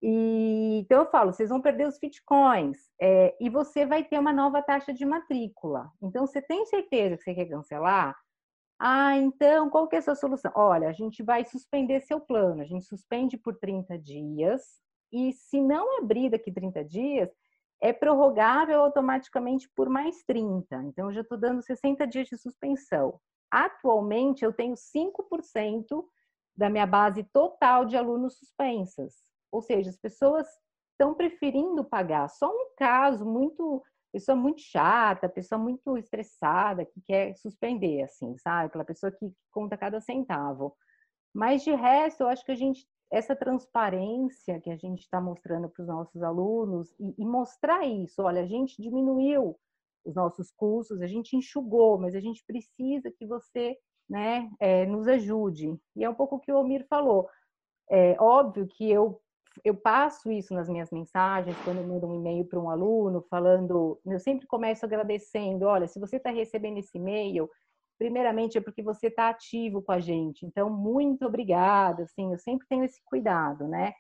E, 0.01 0.79
então 0.81 1.01
eu 1.01 1.11
falo, 1.11 1.33
vocês 1.33 1.49
vão 1.49 1.61
perder 1.61 1.89
os 1.89 1.99
Bitcoins 1.99 2.79
é, 3.01 3.37
e 3.41 3.51
você 3.51 3.85
vai 3.85 4.05
ter 4.05 4.19
uma 4.19 4.33
nova 4.33 4.63
taxa 4.63 4.93
de 4.93 5.05
matrícula. 5.05 5.91
Então, 6.01 6.27
você 6.27 6.41
tem 6.41 6.65
certeza 6.67 7.17
que 7.17 7.25
você 7.25 7.35
quer 7.35 7.47
cancelar? 7.47 8.17
Ah, 8.79 9.17
então, 9.17 9.69
qual 9.69 9.89
que 9.89 9.97
é 9.97 9.99
a 9.99 10.03
sua 10.03 10.15
solução? 10.15 10.53
Olha, 10.55 10.89
a 10.89 10.93
gente 10.93 11.21
vai 11.21 11.45
suspender 11.45 12.01
seu 12.01 12.21
plano, 12.21 12.63
a 12.63 12.65
gente 12.65 12.85
suspende 12.85 13.37
por 13.37 13.57
30 13.57 13.99
dias 13.99 14.63
e 15.13 15.33
se 15.33 15.61
não 15.61 15.99
abrir 15.99 16.31
daqui 16.31 16.53
30 16.53 16.85
dias, 16.85 17.29
é 17.81 17.93
prorrogável 17.93 18.81
automaticamente 18.81 19.69
por 19.75 19.89
mais 19.89 20.23
30. 20.25 20.83
Então, 20.85 21.09
eu 21.09 21.15
já 21.15 21.21
estou 21.21 21.39
dando 21.39 21.63
60 21.63 22.07
dias 22.07 22.29
de 22.29 22.37
suspensão. 22.37 23.21
Atualmente, 23.51 24.45
eu 24.45 24.53
tenho 24.53 24.75
5% 24.75 26.05
da 26.57 26.69
minha 26.69 26.87
base 26.87 27.23
total 27.33 27.85
de 27.85 27.97
alunos 27.97 28.37
suspensas. 28.37 29.15
Ou 29.51 29.63
seja, 29.63 29.91
as 29.91 29.97
pessoas 29.97 30.47
estão 30.93 31.15
preferindo 31.15 31.85
pagar. 31.85 32.29
Só 32.29 32.51
um 32.51 32.75
caso 32.77 33.25
muito, 33.25 33.83
pessoa 34.13 34.37
muito 34.37 34.61
chata, 34.61 35.29
pessoa 35.29 35.59
muito 35.59 35.97
estressada, 35.97 36.85
que 36.85 37.01
quer 37.03 37.37
suspender, 37.37 38.03
assim, 38.03 38.37
sabe? 38.39 38.67
Aquela 38.67 38.85
pessoa 38.85 39.13
que 39.13 39.33
conta 39.53 39.79
cada 39.79 40.01
centavo. 40.01 40.77
Mas 41.33 41.63
de 41.63 41.73
resto, 41.73 42.23
eu 42.23 42.29
acho 42.29 42.45
que 42.45 42.53
a 42.53 42.57
gente 42.57 42.85
essa 43.11 43.35
transparência 43.35 44.61
que 44.61 44.71
a 44.71 44.77
gente 44.77 45.01
está 45.01 45.21
mostrando 45.21 45.69
para 45.69 45.83
os 45.83 45.89
nossos 45.89 46.23
alunos 46.23 46.95
e, 46.99 47.15
e, 47.19 47.25
mostrar 47.25 47.87
isso, 47.87 48.23
olha, 48.23 48.43
a 48.43 48.47
gente 48.47 48.81
diminuiu 48.81 49.59
os 50.05 50.15
nossos 50.15 50.51
custos, 50.51 51.01
a 51.01 51.07
gente 51.07 51.37
enxugou, 51.37 51.99
mas 51.99 52.15
a 52.15 52.21
gente 52.21 52.45
precisa 52.47 53.11
que 53.11 53.27
você 53.27 53.77
né, 54.09 54.51
é, 54.61 54.87
nos 54.87 55.07
ajude. 55.07 55.77
E 55.97 56.05
é 56.05 56.11
um 56.11 56.15
pouco 56.15 56.37
o 56.37 56.41
que 56.41 56.53
o 56.53 56.59
Omir 56.59 56.87
falou. 56.89 57.29
É 57.91 58.17
óbvio 58.21 58.67
que 58.67 58.91
eu, 58.91 59.21
eu 59.65 59.75
passo 59.75 60.31
isso 60.31 60.55
nas 60.55 60.69
minhas 60.69 60.91
mensagens, 60.91 61.57
quando 61.65 61.79
eu 61.79 61.87
mando 61.87 62.07
um 62.07 62.15
e-mail 62.15 62.45
para 62.45 62.61
um 62.61 62.71
aluno, 62.71 63.23
falando, 63.31 64.01
eu 64.07 64.21
sempre 64.21 64.47
começo 64.47 64.85
agradecendo, 64.85 65.67
olha, 65.67 65.87
se 65.87 65.99
você 65.99 66.17
está 66.17 66.31
recebendo 66.31 66.79
esse 66.79 66.97
e-mail, 66.97 67.49
primeiramente 67.99 68.57
é 68.57 68.61
porque 68.61 68.83
você 68.83 69.09
está 69.09 69.29
ativo 69.29 69.83
com 69.83 69.93
a 69.93 70.01
gente. 70.01 70.47
Então, 70.47 70.71
muito 70.71 71.27
obrigada, 71.27 72.05
assim, 72.05 72.33
eu 72.33 72.39
sempre 72.39 72.67
tenho 72.69 72.85
esse 72.85 73.01
cuidado, 73.05 73.67
né? 73.67 73.93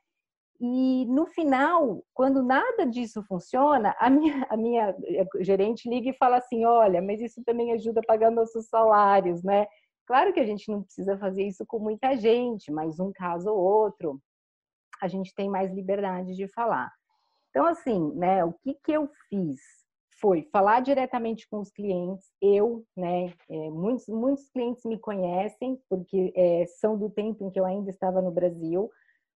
E 0.61 1.07
no 1.07 1.27
final, 1.27 2.03
quando 2.13 2.43
nada 2.43 2.85
disso 2.85 3.23
funciona, 3.23 3.95
a 3.99 4.11
minha, 4.11 4.47
a 4.51 4.57
minha 4.57 4.97
gerente 5.41 5.89
liga 5.89 6.11
e 6.11 6.17
fala 6.17 6.39
assim: 6.39 6.65
olha, 6.65 7.01
mas 7.01 7.21
isso 7.21 7.43
também 7.45 7.73
ajuda 7.73 8.01
a 8.01 8.07
pagar 8.07 8.31
nossos 8.31 8.67
salários, 8.69 9.43
né? 9.45 9.67
Claro 10.07 10.33
que 10.33 10.41
a 10.41 10.47
gente 10.47 10.71
não 10.71 10.83
precisa 10.83 11.17
fazer 11.19 11.45
isso 11.45 11.65
com 11.67 11.79
muita 11.79 12.17
gente, 12.17 12.73
mas 12.73 12.99
um 12.99 13.13
caso 13.13 13.51
ou 13.51 13.59
outro, 13.59 14.21
a 15.01 15.07
gente 15.07 15.35
tem 15.35 15.49
mais 15.49 15.73
liberdade 15.73 16.35
de 16.35 16.49
falar. 16.49 16.91
Então, 17.51 17.67
assim, 17.67 18.13
né, 18.15 18.45
o 18.45 18.53
que, 18.53 18.75
que 18.75 18.93
eu 18.93 19.09
fiz? 19.29 19.61
Foi 20.21 20.49
falar 20.53 20.81
diretamente 20.81 21.49
com 21.49 21.61
os 21.61 21.71
clientes. 21.71 22.31
Eu, 22.41 22.85
né, 22.97 23.33
é, 23.49 23.71
muitos, 23.71 24.07
muitos 24.09 24.49
clientes 24.51 24.85
me 24.85 24.99
conhecem, 24.99 25.81
porque 25.89 26.33
é, 26.37 26.67
são 26.67 26.99
do 26.99 27.11
tempo 27.11 27.45
em 27.45 27.51
que 27.51 27.59
eu 27.59 27.65
ainda 27.65 27.91
estava 27.91 28.21
no 28.21 28.31
Brasil, 28.31 28.91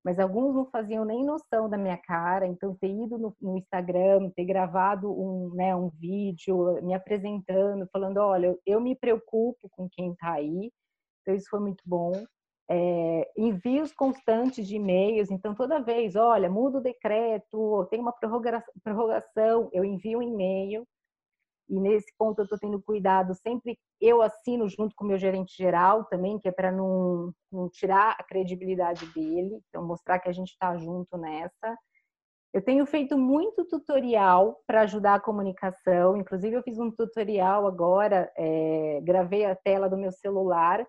mas 0.05 0.19
alguns 0.19 0.55
não 0.55 0.67
faziam 0.67 1.05
nem 1.05 1.25
noção 1.25 1.69
da 1.69 1.79
minha 1.79 1.97
cara. 1.97 2.47
Então, 2.47 2.75
ter 2.75 2.89
ido 2.89 3.19
no, 3.19 3.35
no 3.41 3.57
Instagram, 3.57 4.31
ter 4.31 4.45
gravado 4.45 5.11
um, 5.11 5.55
né, 5.55 5.75
um 5.75 5.89
vídeo 5.89 6.83
me 6.83 6.95
apresentando, 6.95 7.89
falando: 7.93 8.19
olha, 8.19 8.47
eu, 8.47 8.61
eu 8.67 8.81
me 8.81 8.97
preocupo 8.97 9.69
com 9.71 9.89
quem 9.89 10.13
está 10.13 10.33
aí. 10.33 10.73
Então, 11.23 11.35
isso 11.35 11.49
foi 11.49 11.61
muito 11.61 11.83
bom 11.87 12.13
é, 12.71 13.31
envios 13.37 13.93
constantes 13.93 14.67
de 14.67 14.77
e-mails. 14.77 15.31
Então, 15.31 15.55
toda 15.55 15.83
vez, 15.83 16.17
olha, 16.17 16.51
muda 16.51 16.79
o 16.79 16.83
decreto, 16.83 17.87
tem 17.91 18.01
uma 18.01 18.13
prorrogação, 18.13 19.69
eu 19.73 19.85
envio 19.85 20.19
um 20.19 20.23
e-mail. 20.23 20.87
E 21.69 21.81
nesse 21.81 22.13
ponto 22.19 22.41
eu 22.41 22.45
estou 22.45 22.59
tendo 22.59 22.83
cuidado, 22.83 23.35
sempre 23.35 23.79
eu 24.01 24.21
assino 24.21 24.69
junto 24.69 24.95
com 24.95 25.05
o 25.05 25.09
meu 25.09 25.17
gerente 25.17 25.57
geral 25.57 26.05
também, 26.05 26.39
que 26.39 26.49
é 26.49 26.53
para 26.53 26.71
não, 26.71 27.33
não 27.51 27.69
tirar 27.71 28.17
a 28.19 28.23
credibilidade 28.23 29.07
dele, 29.15 29.59
então 29.69 29.87
mostrar 29.87 30.19
que 30.19 30.29
a 30.29 30.33
gente 30.33 30.51
está 30.51 30.77
junto 30.77 31.17
nessa. 31.17 31.79
Eu 32.53 32.63
tenho 32.63 32.85
feito 32.85 33.17
muito 33.17 33.65
tutorial 33.65 34.61
para 34.67 34.83
ajudar 34.83 35.15
a 35.15 35.21
comunicação, 35.21 36.17
inclusive 36.17 36.57
eu 36.57 36.63
fiz 36.63 36.79
um 36.79 36.91
tutorial 36.91 37.67
agora, 37.67 38.31
é, 38.37 39.01
gravei 39.03 39.47
a 39.47 39.57
tela 39.57 39.89
do 39.89 39.97
meu 39.97 40.13
celular 40.13 40.87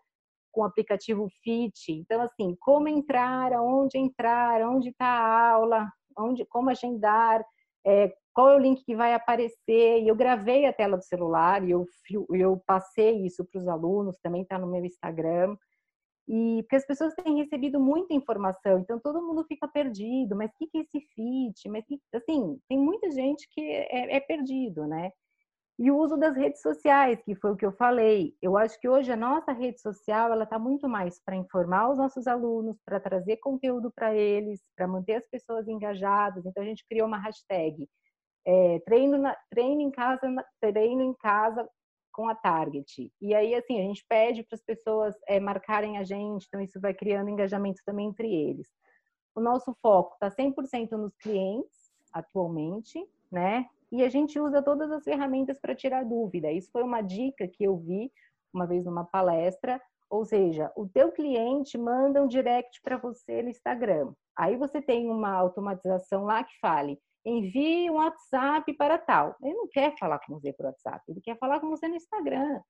com 0.54 0.62
o 0.62 0.66
aplicativo 0.66 1.28
Fit. 1.43 1.91
Então, 1.91 2.22
assim, 2.22 2.56
como 2.62 2.88
entrar, 2.88 3.51
aonde 3.51 3.97
entrar, 3.97 4.62
onde 4.62 4.89
está 4.89 5.06
a 5.06 5.51
aula, 5.51 5.91
onde, 6.18 6.45
como 6.45 6.70
agendar, 6.70 7.43
é, 7.86 8.14
qual 8.34 8.49
é 8.49 8.56
o 8.56 8.60
link 8.60 8.86
que 8.86 8.95
vai 8.95 9.14
aparecer. 9.14 10.01
E 10.01 10.08
eu 10.08 10.16
gravei 10.16 10.66
a 10.66 10.72
tela 10.72 10.95
do 10.95 11.04
celular 11.04 11.64
e 11.68 11.72
eu, 11.72 11.86
eu 12.32 12.62
passei 12.66 13.26
isso 13.26 13.43
para 13.43 13.60
os 13.60 13.68
alunos, 13.68 14.18
também 14.22 14.43
está 14.43 14.58
no 14.58 14.68
meu 14.68 14.86
Instagram. 14.86 15.58
E 16.28 16.62
porque 16.64 16.78
as 16.78 16.86
pessoas 16.86 17.14
têm 17.16 17.36
recebido 17.38 17.82
muita 17.82 18.14
informação, 18.14 18.80
então 18.80 18.97
todo 18.97 19.22
mundo 19.22 19.43
fica 19.45 19.68
perdido. 19.68 20.36
Mas 20.36 20.51
o 20.51 20.54
que, 20.58 20.68
que 20.68 20.78
é 20.78 20.82
esse 20.82 21.01
fit? 21.14 21.68
Mas 21.68 21.84
que, 21.86 21.99
assim, 22.14 22.58
tem 22.70 22.80
muita 22.80 23.12
gente 23.12 23.47
que 23.51 23.62
é, 23.62 24.16
é 24.16 24.20
perdido, 24.22 24.88
né? 24.88 25.12
E 25.80 25.89
o 25.89 25.97
uso 25.97 26.15
das 26.17 26.36
redes 26.36 26.61
sociais, 26.61 27.21
que 27.24 27.34
foi 27.36 27.51
o 27.51 27.55
que 27.55 27.65
eu 27.65 27.71
falei. 27.71 28.36
Eu 28.41 28.55
acho 28.55 28.80
que 28.80 28.88
hoje 28.88 29.11
a 29.11 29.17
nossa 29.17 29.51
rede 29.51 29.82
social 29.82 30.32
ela 30.32 30.43
está 30.43 30.59
muito 30.59 30.88
mais 30.88 31.19
para 31.19 31.36
informar 31.36 31.89
os 31.89 31.97
nossos 31.97 32.28
alunos, 32.28 32.78
para 32.86 32.99
trazer 32.99 33.38
conteúdo 33.38 33.91
para 33.91 34.13
eles, 34.13 34.61
para 34.76 34.88
manter 34.88 35.15
as 35.15 35.28
pessoas 35.28 35.67
engajadas. 35.67 36.45
Então 36.45 36.61
a 36.61 36.65
gente 36.65 36.86
criou 36.88 37.07
uma 37.07 37.17
hashtag 37.17 37.88
é, 38.45 38.80
treino, 38.86 39.17
na, 39.17 39.36
treino 39.49 39.82
em 39.82 39.91
casa, 39.91 40.21
treino 40.59 41.01
em 41.01 41.13
casa 41.15 41.67
com 42.11 42.30
a 42.30 42.36
Target. 42.36 43.11
E 43.19 43.34
aí 43.34 43.55
assim 43.55 43.80
a 43.80 43.84
gente 43.84 44.05
pede 44.07 44.43
para 44.43 44.55
as 44.55 44.63
pessoas 44.63 45.15
é, 45.28 45.39
marcarem 45.39 45.97
a 45.97 46.03
gente, 46.03 46.45
então 46.47 46.61
isso 46.61 46.80
vai 46.80 46.93
criando 46.93 47.30
engajamento 47.30 47.82
também 47.86 48.07
entre 48.07 48.32
eles. 48.32 48.67
O 49.36 49.41
nosso 49.41 49.76
foco 49.82 50.13
está 50.13 50.30
100% 50.30 50.91
nos 50.91 51.15
clientes 51.17 51.91
atualmente, 52.11 53.03
né? 53.32 53.65
E 53.94 54.02
a 54.04 54.10
gente 54.10 54.39
usa 54.39 54.60
todas 54.64 54.91
as 54.91 55.04
ferramentas 55.04 55.60
para 55.60 55.76
tirar 55.76 56.04
dúvida. 56.04 56.52
Isso 56.52 56.72
foi 56.72 56.82
uma 56.82 57.02
dica 57.02 57.48
que 57.48 57.64
eu 57.64 57.78
vi 57.78 58.12
uma 58.52 58.66
vez 58.66 58.84
numa 58.84 59.06
palestra, 59.06 59.80
ou 60.10 60.26
seja, 60.26 60.72
o 60.76 60.88
teu 60.88 61.12
cliente 61.12 61.78
manda 61.78 62.22
um 62.22 62.28
direct 62.28 62.82
para 62.82 62.98
você 62.98 63.44
no 63.44 63.50
Instagram. 63.50 64.12
Aí 64.36 64.58
você 64.58 64.82
tem 64.82 65.08
uma 65.08 65.32
automatização 65.34 66.24
lá 66.24 66.44
que 66.44 66.58
fale: 66.60 67.00
envie 67.24 67.88
um 67.91 67.96
WhatsApp 67.96 68.74
para 68.74 68.98
tal. 68.98 69.36
Ele 69.44 69.54
não 69.54 69.68
quer 69.68 69.96
falar 70.00 70.18
com 70.26 70.34
você 70.34 70.52
por 70.54 70.66
WhatsApp, 70.66 71.04
ele 71.08 71.22
quer 71.22 71.38
falar 71.38 71.60
com 71.60 71.70
você 71.70 71.88
no 71.88 71.96
Instagram. 71.96 72.62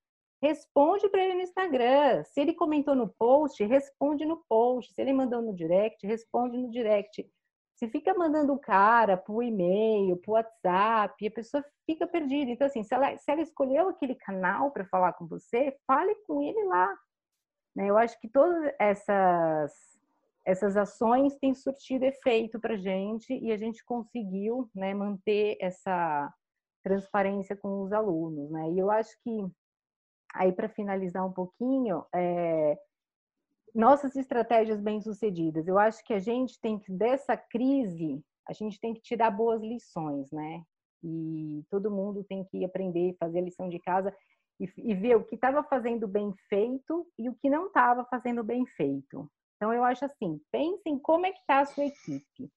Responde 0.41 1.07
para 1.07 1.23
ele 1.23 1.35
no 1.35 1.41
Instagram. 1.41 2.21
Se 2.25 2.41
ele 2.41 2.53
comentou 2.53 2.95
no 2.95 3.07
post, 3.17 3.63
responde 3.63 4.25
no 4.25 4.43
post. 4.49 4.93
Se 4.93 5.01
ele 5.01 5.13
mandou 5.13 5.41
no 5.41 5.55
direct, 5.55 6.05
responde 6.05 6.57
no 6.57 6.69
direct. 6.69 7.25
Você 7.75 7.87
fica 7.87 8.13
mandando 8.13 8.53
o 8.53 8.59
cara 8.59 9.17
por 9.17 9.43
e-mail, 9.43 10.17
por 10.17 10.33
WhatsApp, 10.33 11.27
a 11.27 11.31
pessoa 11.31 11.65
fica 11.85 12.05
perdida. 12.05 12.51
Então, 12.51 12.67
assim, 12.67 12.83
se 12.83 12.93
ela, 12.93 13.17
se 13.17 13.31
ela 13.31 13.41
escolheu 13.41 13.89
aquele 13.89 14.15
canal 14.15 14.71
para 14.71 14.85
falar 14.85 15.13
com 15.13 15.27
você, 15.27 15.75
fale 15.87 16.13
com 16.27 16.41
ele 16.41 16.63
lá. 16.65 16.95
Né? 17.75 17.89
Eu 17.89 17.97
acho 17.97 18.19
que 18.19 18.29
todas 18.29 18.71
essas, 18.79 19.73
essas 20.45 20.77
ações 20.77 21.35
têm 21.37 21.53
surtido 21.53 22.05
efeito 22.05 22.59
para 22.59 22.77
gente 22.77 23.33
e 23.33 23.51
a 23.51 23.57
gente 23.57 23.83
conseguiu 23.83 24.69
né, 24.75 24.93
manter 24.93 25.57
essa 25.59 26.31
transparência 26.83 27.55
com 27.55 27.81
os 27.81 27.91
alunos. 27.91 28.51
Né? 28.51 28.71
E 28.71 28.79
eu 28.79 28.91
acho 28.91 29.11
que, 29.23 29.47
aí 30.35 30.51
para 30.51 30.69
finalizar 30.69 31.25
um 31.25 31.33
pouquinho, 31.33 32.05
é, 32.13 32.77
nossas 33.73 34.15
estratégias 34.15 34.79
bem-sucedidas. 34.79 35.67
Eu 35.67 35.79
acho 35.79 36.03
que 36.03 36.13
a 36.13 36.19
gente 36.19 36.59
tem 36.61 36.77
que, 36.77 36.91
dessa 36.91 37.35
crise, 37.35 38.23
a 38.47 38.53
gente 38.53 38.79
tem 38.79 38.93
que 38.93 39.01
tirar 39.01 39.31
boas 39.31 39.61
lições, 39.61 40.31
né? 40.31 40.63
E 41.03 41.63
todo 41.69 41.91
mundo 41.91 42.23
tem 42.23 42.43
que 42.45 42.63
aprender, 42.63 43.15
fazer 43.19 43.39
a 43.39 43.43
lição 43.43 43.67
de 43.67 43.79
casa 43.79 44.15
e, 44.59 44.69
e 44.77 44.93
ver 44.93 45.17
o 45.17 45.23
que 45.23 45.35
estava 45.35 45.63
fazendo 45.63 46.07
bem 46.07 46.33
feito 46.47 47.07
e 47.17 47.29
o 47.29 47.35
que 47.35 47.49
não 47.49 47.67
estava 47.67 48.05
fazendo 48.05 48.43
bem 48.43 48.65
feito. 48.65 49.29
Então, 49.55 49.73
eu 49.73 49.83
acho 49.83 50.05
assim, 50.05 50.39
pensem 50.51 50.99
como 50.99 51.25
é 51.25 51.31
que 51.31 51.39
está 51.39 51.59
a 51.61 51.65
sua 51.65 51.85
equipe, 51.85 52.51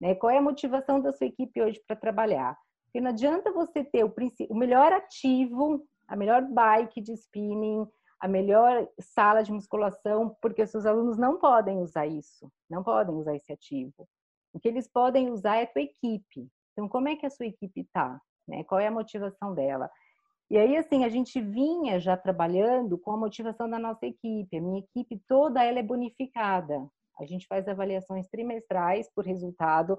né? 0.00 0.14
Qual 0.14 0.30
é 0.30 0.38
a 0.38 0.42
motivação 0.42 1.00
da 1.00 1.12
sua 1.12 1.26
equipe 1.26 1.60
hoje 1.60 1.80
para 1.86 1.96
trabalhar? 1.96 2.56
Porque 2.84 3.00
não 3.00 3.10
adianta 3.10 3.52
você 3.52 3.84
ter 3.84 4.04
o, 4.04 4.14
o 4.48 4.54
melhor 4.54 4.92
ativo, 4.92 5.86
a 6.08 6.16
melhor 6.16 6.42
bike 6.42 7.00
de 7.00 7.12
spinning, 7.12 7.86
a 8.22 8.28
melhor 8.28 8.88
sala 9.00 9.42
de 9.42 9.50
musculação, 9.50 10.36
porque 10.40 10.62
os 10.62 10.70
seus 10.70 10.86
alunos 10.86 11.18
não 11.18 11.38
podem 11.38 11.78
usar 11.78 12.06
isso, 12.06 12.48
não 12.70 12.80
podem 12.84 13.12
usar 13.16 13.34
esse 13.34 13.52
ativo. 13.52 14.08
O 14.54 14.60
que 14.60 14.68
eles 14.68 14.86
podem 14.86 15.28
usar 15.28 15.56
é 15.56 15.64
a 15.64 15.66
tua 15.66 15.82
equipe. 15.82 16.48
Então, 16.72 16.88
como 16.88 17.08
é 17.08 17.16
que 17.16 17.26
a 17.26 17.30
sua 17.30 17.46
equipe 17.46 17.80
está? 17.80 18.20
Né? 18.46 18.62
Qual 18.62 18.80
é 18.80 18.86
a 18.86 18.92
motivação 18.92 19.52
dela? 19.52 19.90
E 20.48 20.56
aí, 20.56 20.76
assim, 20.76 21.04
a 21.04 21.08
gente 21.08 21.40
vinha 21.40 21.98
já 21.98 22.16
trabalhando 22.16 22.96
com 22.96 23.10
a 23.10 23.16
motivação 23.16 23.68
da 23.68 23.78
nossa 23.78 24.06
equipe. 24.06 24.56
A 24.56 24.60
minha 24.60 24.78
equipe 24.78 25.20
toda 25.26 25.64
ela 25.64 25.80
é 25.80 25.82
bonificada. 25.82 26.86
A 27.18 27.26
gente 27.26 27.48
faz 27.48 27.66
avaliações 27.66 28.28
trimestrais 28.28 29.10
por 29.12 29.26
resultado, 29.26 29.98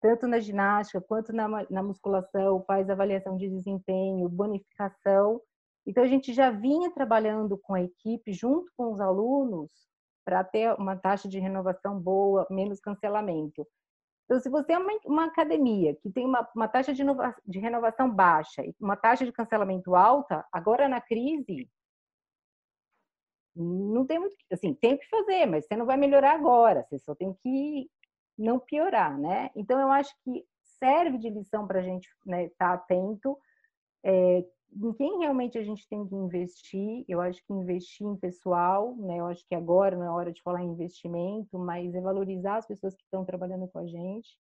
tanto 0.00 0.26
na 0.26 0.40
ginástica 0.40 1.02
quanto 1.02 1.34
na, 1.34 1.66
na 1.68 1.82
musculação, 1.82 2.64
faz 2.66 2.88
avaliação 2.88 3.36
de 3.36 3.46
desempenho, 3.46 4.26
bonificação. 4.26 5.38
Então, 5.86 6.02
a 6.02 6.06
gente 6.06 6.32
já 6.32 6.50
vinha 6.50 6.90
trabalhando 6.90 7.56
com 7.58 7.74
a 7.74 7.82
equipe, 7.82 8.32
junto 8.32 8.70
com 8.76 8.92
os 8.92 9.00
alunos, 9.00 9.70
para 10.24 10.44
ter 10.44 10.74
uma 10.74 10.96
taxa 10.96 11.28
de 11.28 11.38
renovação 11.38 11.98
boa, 11.98 12.46
menos 12.50 12.80
cancelamento. 12.80 13.66
Então, 14.24 14.38
se 14.38 14.50
você 14.50 14.74
é 14.74 14.78
uma, 14.78 14.92
uma 15.06 15.24
academia 15.24 15.96
que 15.96 16.10
tem 16.10 16.26
uma, 16.26 16.46
uma 16.54 16.68
taxa 16.68 16.92
de, 16.92 17.00
inova, 17.00 17.34
de 17.46 17.58
renovação 17.58 18.10
baixa 18.14 18.62
e 18.62 18.74
uma 18.78 18.94
taxa 18.94 19.24
de 19.24 19.32
cancelamento 19.32 19.94
alta, 19.94 20.46
agora 20.52 20.86
na 20.86 21.00
crise, 21.00 21.66
não 23.56 24.06
tem 24.06 24.18
muito, 24.18 24.36
assim, 24.52 24.74
tem 24.74 24.94
o 24.94 24.98
que 24.98 25.08
fazer, 25.08 25.46
mas 25.46 25.66
você 25.66 25.74
não 25.76 25.86
vai 25.86 25.96
melhorar 25.96 26.32
agora, 26.34 26.84
você 26.86 26.98
só 26.98 27.14
tem 27.14 27.32
que 27.42 27.90
não 28.36 28.60
piorar, 28.60 29.18
né? 29.18 29.50
Então, 29.56 29.80
eu 29.80 29.90
acho 29.90 30.14
que 30.22 30.44
serve 30.78 31.16
de 31.16 31.30
lição 31.30 31.66
para 31.66 31.80
a 31.80 31.82
gente 31.82 32.06
estar 32.06 32.30
né, 32.30 32.50
tá 32.58 32.74
atento, 32.74 33.36
é, 34.04 34.44
em 34.74 34.92
quem 34.92 35.18
realmente 35.18 35.58
a 35.58 35.62
gente 35.62 35.88
tem 35.88 36.06
que 36.06 36.14
investir. 36.14 37.04
Eu 37.08 37.20
acho 37.20 37.42
que 37.44 37.52
investir 37.52 38.06
em 38.06 38.16
pessoal, 38.16 38.94
né? 38.96 39.18
Eu 39.18 39.26
acho 39.26 39.46
que 39.46 39.54
agora 39.54 39.96
não 39.96 40.04
é 40.04 40.10
hora 40.10 40.32
de 40.32 40.42
falar 40.42 40.62
em 40.62 40.70
investimento, 40.70 41.58
mas 41.58 41.94
é 41.94 42.00
valorizar 42.00 42.56
as 42.56 42.66
pessoas 42.66 42.94
que 42.94 43.02
estão 43.02 43.24
trabalhando 43.24 43.68
com 43.68 43.78
a 43.78 43.86
gente. 43.86 44.38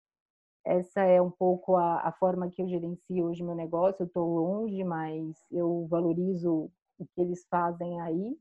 Essa 0.64 1.03
é 1.03 1.22
um 1.22 1.31
pouco 1.31 1.77
a, 1.77 2.01
a 2.01 2.12
forma 2.12 2.51
que 2.51 2.61
eu 2.61 2.68
gerencio 2.68 3.27
hoje 3.27 3.43
meu 3.43 3.55
negócio. 3.55 4.03
Eu 4.03 4.07
estou 4.07 4.27
longe, 4.27 4.83
mas 4.83 5.37
eu 5.51 5.87
valorizo 5.89 6.70
o 6.99 7.07
que 7.07 7.20
eles 7.20 7.47
fazem 7.49 8.01
aí. 8.01 8.37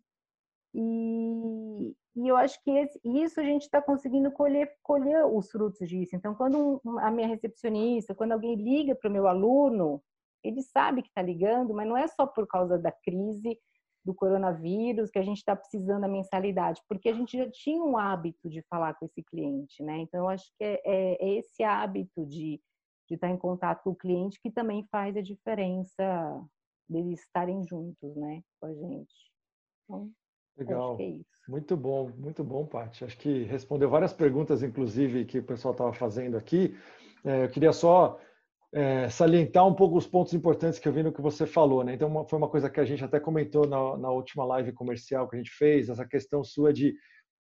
E, 0.74 1.96
e 2.16 2.28
eu 2.28 2.36
acho 2.36 2.62
que 2.64 2.72
esse, 2.72 3.00
isso 3.04 3.40
a 3.40 3.44
gente 3.44 3.62
está 3.62 3.82
conseguindo 3.82 4.32
colher, 4.32 4.76
colher 4.84 5.26
os 5.26 5.50
frutos 5.50 5.88
disso. 5.88 6.16
Então, 6.16 6.36
quando 6.36 6.82
um, 6.84 7.00
a 7.00 7.10
minha 7.12 7.28
recepcionista, 7.28 8.16
quando 8.16 8.34
alguém 8.34 8.56
liga 8.56 8.96
para 8.96 9.10
o 9.10 9.14
meu 9.14 9.28
aluno, 9.28 10.02
ele 10.48 10.62
sabe 10.62 11.02
que 11.02 11.08
está 11.10 11.22
ligando, 11.22 11.74
mas 11.74 11.88
não 11.88 11.98
é 11.98 12.08
só 12.08 12.26
por 12.26 12.48
causa 12.48 12.78
da 12.78 12.91
crise 12.91 13.60
do 14.04 14.14
coronavírus 14.14 15.10
que 15.10 15.18
a 15.18 15.24
gente 15.24 15.38
está 15.38 15.56
precisando 15.56 16.02
da 16.02 16.08
mensalidade, 16.08 16.82
porque 16.88 17.10
a 17.10 17.14
gente 17.14 17.36
já 17.36 17.50
tinha 17.50 17.82
um 17.84 17.98
hábito 17.98 18.50
de 18.50 18.62
falar 18.70 18.93
com 18.93 19.06
esse 19.06 19.24
cliente, 19.24 19.82
né? 19.82 19.98
Então, 19.98 20.22
eu 20.22 20.30
acho 20.30 20.46
que 20.58 20.64
é, 20.64 20.82
é, 20.86 21.26
é 21.26 21.34
esse 21.39 21.64
hábito 21.64 22.24
de, 22.26 22.62
de 23.08 23.16
estar 23.16 23.30
em 23.30 23.38
contato 23.38 23.84
com 23.84 23.89
o 23.89 23.96
cliente 23.96 24.39
que 24.39 24.52
também 24.52 24.86
faz 24.91 25.18
a 25.18 25.22
diferença 25.22 26.39
deles 26.88 27.20
estarem 27.22 27.64
juntos, 27.66 28.16
né, 28.16 28.43
com 28.60 28.68
a 28.68 28.74
gente. 28.74 29.32
Então, 29.84 30.12
Legal. 30.58 30.98
É 31.00 31.52
muito 31.52 31.76
bom, 31.76 32.10
muito 32.18 32.43
bom, 32.43 32.66
Paty. 32.66 33.04
Acho 33.04 33.18
que 33.18 33.43
respondeu 33.43 33.89
várias 33.89 34.14
perguntas, 34.14 34.64
inclusive, 34.64 35.26
que 35.26 35.39
o 35.39 35.43
pessoal 35.43 35.74
estava 35.74 35.93
fazendo 35.93 36.38
aqui. 36.38 36.78
É, 37.24 37.43
eu 37.43 37.50
queria 37.50 37.74
só 37.74 38.20
é, 38.76 39.07
salientar 39.09 39.65
um 39.65 39.73
pouco 39.73 39.97
os 39.97 40.05
pontos 40.05 40.34
importantes 40.34 40.78
que 40.78 40.86
eu 40.86 40.91
vi 40.91 41.01
no 41.01 41.13
que 41.13 41.21
você 41.21 41.47
falou, 41.47 41.82
né? 41.82 41.93
Então, 41.93 42.09
uma, 42.09 42.28
foi 42.28 42.38
uma 42.38 42.49
coisa 42.49 42.69
que 42.69 42.78
a 42.78 42.84
gente 42.84 43.01
até 43.05 43.21
comentou 43.21 43.65
na, 43.65 43.97
na, 43.97 44.11
última 44.11 44.43
live 44.43 44.73
comercial 44.73 45.30
que 45.30 45.38
a 45.38 45.39
gente 45.39 45.51
fez, 45.51 45.88
essa 45.88 46.05
questão 46.05 46.43
sua 46.43 46.73
de 46.73 46.93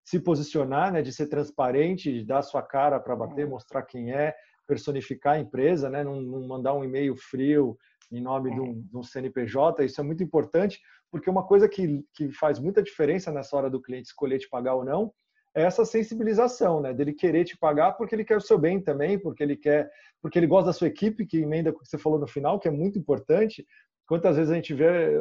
se 0.05 0.17
posicionar, 0.17 0.93
né? 0.93 1.01
De 1.01 1.11
ser 1.11 1.27
transparente, 1.27 2.09
de 2.09 2.23
dar 2.23 2.41
sua 2.41 2.61
cara 2.61 3.01
para 3.01 3.17
bater, 3.17 3.41
é. 3.41 3.49
mostrar 3.49 3.83
quem 3.83 4.13
é, 4.13 4.33
personificar 4.65 5.33
a 5.33 5.39
empresa, 5.39 5.89
né? 5.89 6.05
Não, 6.05 6.21
não 6.21 6.47
mandar 6.47 6.73
um 6.73 6.85
e-mail 6.85 7.17
frio 7.17 7.77
em 8.09 8.21
nome 8.21 8.53
de, 8.53 8.61
um, 8.61 8.81
de 8.81 8.97
um 8.97 9.03
CNPJ. 9.03 9.83
Isso 9.83 9.99
é 9.99 10.05
muito 10.05 10.23
importante, 10.23 10.79
porque 11.11 11.29
uma 11.29 11.45
coisa 11.45 11.67
que, 11.67 12.01
que 12.13 12.31
faz 12.31 12.59
muita 12.59 12.81
diferença 12.81 13.29
nessa 13.29 13.57
hora 13.57 13.69
do 13.69 13.81
cliente 13.81 14.07
escolher 14.07 14.39
te 14.39 14.47
pagar 14.47 14.75
ou 14.75 14.85
não 14.85 15.11
essa 15.55 15.85
sensibilização, 15.85 16.81
né? 16.81 16.93
Dele 16.93 17.13
querer 17.13 17.45
te 17.45 17.57
pagar 17.57 17.93
porque 17.93 18.13
ele 18.13 18.25
quer 18.25 18.35
o 18.35 18.41
seu 18.41 18.57
bem 18.57 18.81
também, 18.81 19.17
porque 19.17 19.41
ele 19.41 19.55
quer, 19.55 19.89
porque 20.21 20.37
ele 20.37 20.47
gosta 20.47 20.67
da 20.67 20.73
sua 20.73 20.87
equipe, 20.87 21.25
que 21.25 21.37
emenda 21.37 21.71
com 21.71 21.79
o 21.79 21.81
que 21.81 21.87
você 21.87 21.97
falou 21.97 22.19
no 22.19 22.27
final, 22.27 22.59
que 22.59 22.67
é 22.67 22.71
muito 22.71 22.99
importante. 22.99 23.65
Quantas 24.05 24.35
vezes 24.35 24.51
a 24.51 24.55
gente 24.55 24.73
vê 24.73 25.17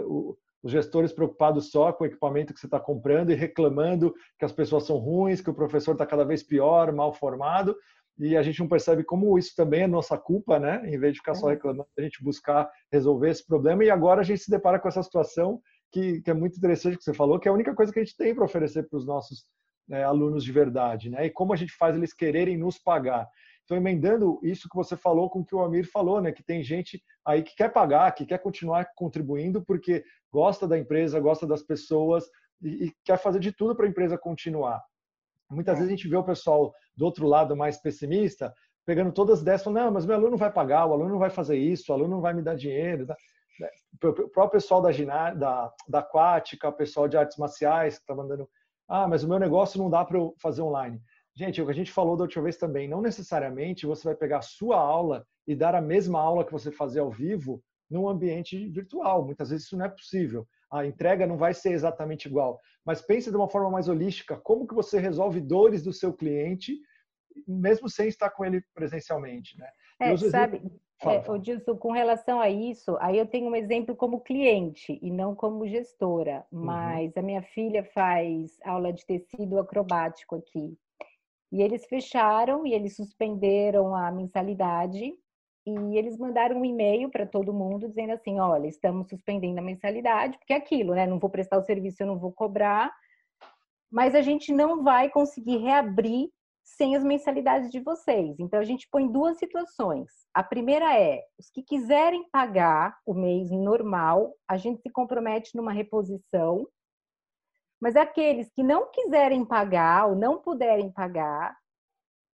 os 0.63 0.73
gestores 0.73 1.13
preocupados 1.13 1.71
só 1.71 1.93
com 1.93 2.03
o 2.03 2.07
equipamento 2.07 2.53
que 2.53 2.59
você 2.59 2.67
está 2.67 2.81
comprando 2.81 3.31
e 3.31 3.35
reclamando 3.35 4.13
que 4.37 4.45
as 4.45 4.51
pessoas 4.51 4.85
são 4.85 4.97
ruins, 4.97 5.41
que 5.41 5.51
o 5.51 5.55
professor 5.55 5.93
está 5.93 6.05
cada 6.05 6.25
vez 6.25 6.43
pior, 6.43 6.93
mal 6.93 7.13
formado, 7.13 7.77
e 8.19 8.37
a 8.37 8.43
gente 8.43 8.59
não 8.59 8.69
percebe 8.69 9.05
como 9.05 9.39
isso 9.39 9.55
também 9.57 9.83
é 9.83 9.87
nossa 9.87 10.19
culpa, 10.19 10.59
né? 10.59 10.83
Em 10.87 10.99
vez 10.99 11.13
de 11.13 11.21
ficar 11.21 11.35
só 11.35 11.49
é. 11.49 11.55
reclamando, 11.55 11.87
a 11.97 12.03
gente 12.03 12.23
buscar 12.23 12.69
resolver 12.93 13.31
esse 13.31 13.47
problema. 13.47 13.85
E 13.85 13.91
agora 13.91 14.21
a 14.21 14.25
gente 14.25 14.43
se 14.43 14.51
depara 14.51 14.81
com 14.81 14.89
essa 14.89 15.03
situação 15.03 15.61
que, 15.93 16.21
que 16.23 16.31
é 16.31 16.35
muito 16.35 16.57
interessante 16.57 16.97
que 16.97 17.05
você 17.05 17.15
falou, 17.15 17.39
que 17.39 17.47
é 17.47 17.51
a 17.51 17.55
única 17.55 17.75
coisa 17.75 17.93
que 17.93 18.01
a 18.01 18.05
gente 18.05 18.17
tem 18.17 18.35
para 18.35 18.45
oferecer 18.45 18.89
para 18.89 18.97
os 18.97 19.07
nossos 19.07 19.45
né, 19.89 20.05
alunos 20.05 20.45
de 20.45 20.53
verdade, 20.53 21.11
né? 21.11 21.27
E 21.27 21.31
como 21.31 21.53
a 21.53 21.57
gente 21.57 21.73
faz 21.73 21.97
eles 21.97 22.13
quererem 22.13 22.57
nos 22.57 22.79
pagar. 22.79 23.29
Estou 23.61 23.77
emendando 23.77 24.39
isso 24.43 24.69
que 24.69 24.77
você 24.77 24.97
falou 24.97 25.31
com 25.31 25.41
o 25.41 25.45
que 25.45 25.55
o 25.55 25.63
Amir 25.63 25.91
falou, 25.91 26.21
né? 26.21 26.33
Que 26.33 26.43
tem 26.43 26.63
gente 26.63 27.03
aí 27.25 27.43
que 27.43 27.55
quer 27.55 27.73
pagar, 27.73 28.13
que 28.13 28.27
quer 28.27 28.39
continuar 28.39 28.87
contribuindo 28.95 29.65
porque 29.65 30.05
gosta 30.33 30.69
da 30.69 30.79
empresa, 30.79 31.21
gosta 31.21 31.47
das 31.47 31.63
pessoas 31.63 32.25
e, 32.61 32.87
e 32.87 32.93
quer 33.05 33.19
fazer 33.19 33.41
de 33.41 33.53
tudo 33.53 33.75
para 33.75 33.87
a 33.87 33.89
empresa 33.89 34.19
continuar. 34.19 34.83
Muitas 35.51 35.77
é. 35.77 35.79
vezes 35.79 35.93
a 35.93 35.97
gente 35.97 36.09
vê 36.09 36.17
o 36.17 36.25
pessoal 36.25 36.75
do 36.97 37.05
outro 37.05 37.27
lado 37.27 37.57
mais 37.57 37.79
pessimista 37.79 38.53
pegando 38.87 39.13
todas 39.13 39.37
as 39.37 39.43
ideias, 39.43 39.63
falando, 39.63 39.85
não, 39.85 39.91
mas 39.91 40.05
meu 40.05 40.15
aluno 40.15 40.33
não 40.33 40.39
vai 40.39 40.53
pagar, 40.53 40.87
o 40.87 40.93
aluno 40.93 41.11
não 41.11 41.19
vai 41.19 41.31
fazer 41.31 41.57
isso, 41.57 41.91
o 41.91 41.95
aluno 41.95 42.11
não 42.11 42.21
vai 42.21 42.35
me 42.35 42.43
dar 42.43 42.55
dinheiro. 42.55 43.07
Tá? 43.07 43.17
O 43.95 44.29
próprio 44.29 44.51
pessoal 44.51 44.83
da, 44.83 44.91
da, 45.33 45.73
da 45.89 45.99
aquática, 46.01 46.69
o 46.69 46.73
pessoal 46.73 47.09
de 47.09 47.17
artes 47.17 47.39
marciais 47.39 47.97
que 47.97 48.03
está 48.03 48.15
mandando, 48.15 48.49
ah, 48.89 49.09
mas 49.09 49.25
o 49.25 49.29
meu 49.29 49.39
negócio 49.39 49.79
não 49.79 49.91
dá 49.91 50.05
para 50.05 50.19
eu 50.19 50.35
fazer 50.41 50.63
online. 50.63 51.01
Gente, 51.37 51.61
o 51.61 51.65
que 51.65 51.73
a 51.73 51.75
gente 51.75 51.91
falou 51.91 52.17
da 52.17 52.23
última 52.23 52.45
vez 52.45 52.57
também, 52.57 52.89
não 52.89 53.01
necessariamente 53.01 53.87
você 53.87 54.05
vai 54.05 54.15
pegar 54.15 54.39
a 54.39 54.43
sua 54.43 54.77
aula 54.77 55.27
e 55.47 55.55
dar 55.55 55.75
a 55.75 55.81
mesma 55.81 56.21
aula 56.21 56.45
que 56.45 56.53
você 56.53 56.71
fazia 56.71 57.03
ao 57.03 57.11
vivo 57.11 57.63
num 57.91 58.09
ambiente 58.09 58.69
virtual. 58.69 59.25
Muitas 59.25 59.51
vezes 59.51 59.67
isso 59.67 59.77
não 59.77 59.87
é 59.87 59.89
possível. 59.89 60.47
A 60.71 60.87
entrega 60.87 61.27
não 61.27 61.37
vai 61.37 61.53
ser 61.53 61.73
exatamente 61.73 62.27
igual. 62.27 62.61
Mas 62.85 63.03
pense 63.03 63.31
de 63.31 63.37
uma 63.37 63.49
forma 63.49 63.71
mais 63.71 63.89
holística, 63.89 64.37
como 64.37 64.67
que 64.67 64.75
você 64.75 64.99
resolve 64.99 65.41
dores 65.41 65.83
do 65.83 65.93
seu 65.93 66.13
cliente, 66.13 66.79
mesmo 67.49 67.89
sem 67.89 68.09
estar 68.09 68.31
com 68.31 68.45
ele 68.45 68.63
presencialmente, 68.75 69.59
né? 69.59 69.69
É, 70.01 70.17
sabe, 70.17 70.63
é, 71.03 71.31
Odilson, 71.31 71.77
com 71.77 71.93
relação 71.93 72.41
a 72.41 72.49
isso, 72.49 72.97
aí 73.01 73.19
eu 73.19 73.27
tenho 73.27 73.51
um 73.51 73.57
exemplo 73.57 73.95
como 73.95 74.21
cliente 74.21 74.99
e 75.03 75.11
não 75.11 75.35
como 75.35 75.67
gestora, 75.67 76.47
uhum. 76.51 76.65
mas 76.65 77.13
uhum. 77.15 77.23
a 77.23 77.23
minha 77.23 77.43
filha 77.43 77.85
faz 77.85 78.59
aula 78.65 78.93
de 78.93 79.05
tecido 79.05 79.59
acrobático 79.59 80.37
aqui. 80.37 80.77
E 81.53 81.63
eles 81.63 81.85
fecharam 81.87 82.67
e 82.67 82.73
eles 82.73 82.97
suspenderam 82.97 83.95
a 83.95 84.11
mensalidade 84.11 85.15
e 85.67 85.97
eles 85.97 86.19
mandaram 86.19 86.61
um 86.61 86.65
e-mail 86.65 87.11
para 87.11 87.27
todo 87.27 87.53
mundo 87.53 87.89
dizendo 87.89 88.13
assim: 88.13 88.39
olha, 88.39 88.67
estamos 88.67 89.09
suspendendo 89.09 89.59
a 89.59 89.63
mensalidade, 89.63 90.37
porque 90.39 90.53
é 90.53 90.57
aquilo, 90.57 90.95
né? 90.95 91.07
Não 91.07 91.19
vou 91.19 91.31
prestar 91.31 91.59
o 91.59 91.63
serviço, 91.63 92.03
eu 92.03 92.07
não 92.07 92.19
vou 92.19 92.33
cobrar, 92.33 92.93
mas 93.91 94.15
a 94.15 94.21
gente 94.21 94.53
não 94.53 94.83
vai 94.83 95.09
conseguir 95.09 95.59
reabrir 95.59 96.29
sem 96.65 96.97
as 96.97 97.05
mensalidades 97.05 97.71
de 97.71 97.81
vocês. 97.81 98.35
Então 98.41 98.59
a 98.59 98.65
gente 98.65 98.89
põe 98.91 99.07
duas 99.07 99.39
situações. 99.39 100.11
A 100.33 100.43
primeira 100.43 100.99
é: 100.99 101.23
os 101.39 101.51
que 101.51 101.63
quiserem 101.63 102.29
pagar 102.31 102.99
o 103.07 103.15
mês 103.15 103.51
normal, 103.51 104.35
a 104.49 104.57
gente 104.57 104.81
se 104.83 104.91
compromete 104.91 105.57
numa 105.57 105.73
reposição 105.73 106.67
mas 107.85 107.97
aqueles 107.97 108.51
que 108.51 108.63
não 108.63 108.91
quiserem 108.91 109.45
pagar 109.45 110.07
ou 110.09 110.17
não 110.17 110.41
puderem 110.41 110.91
pagar, 110.91 111.55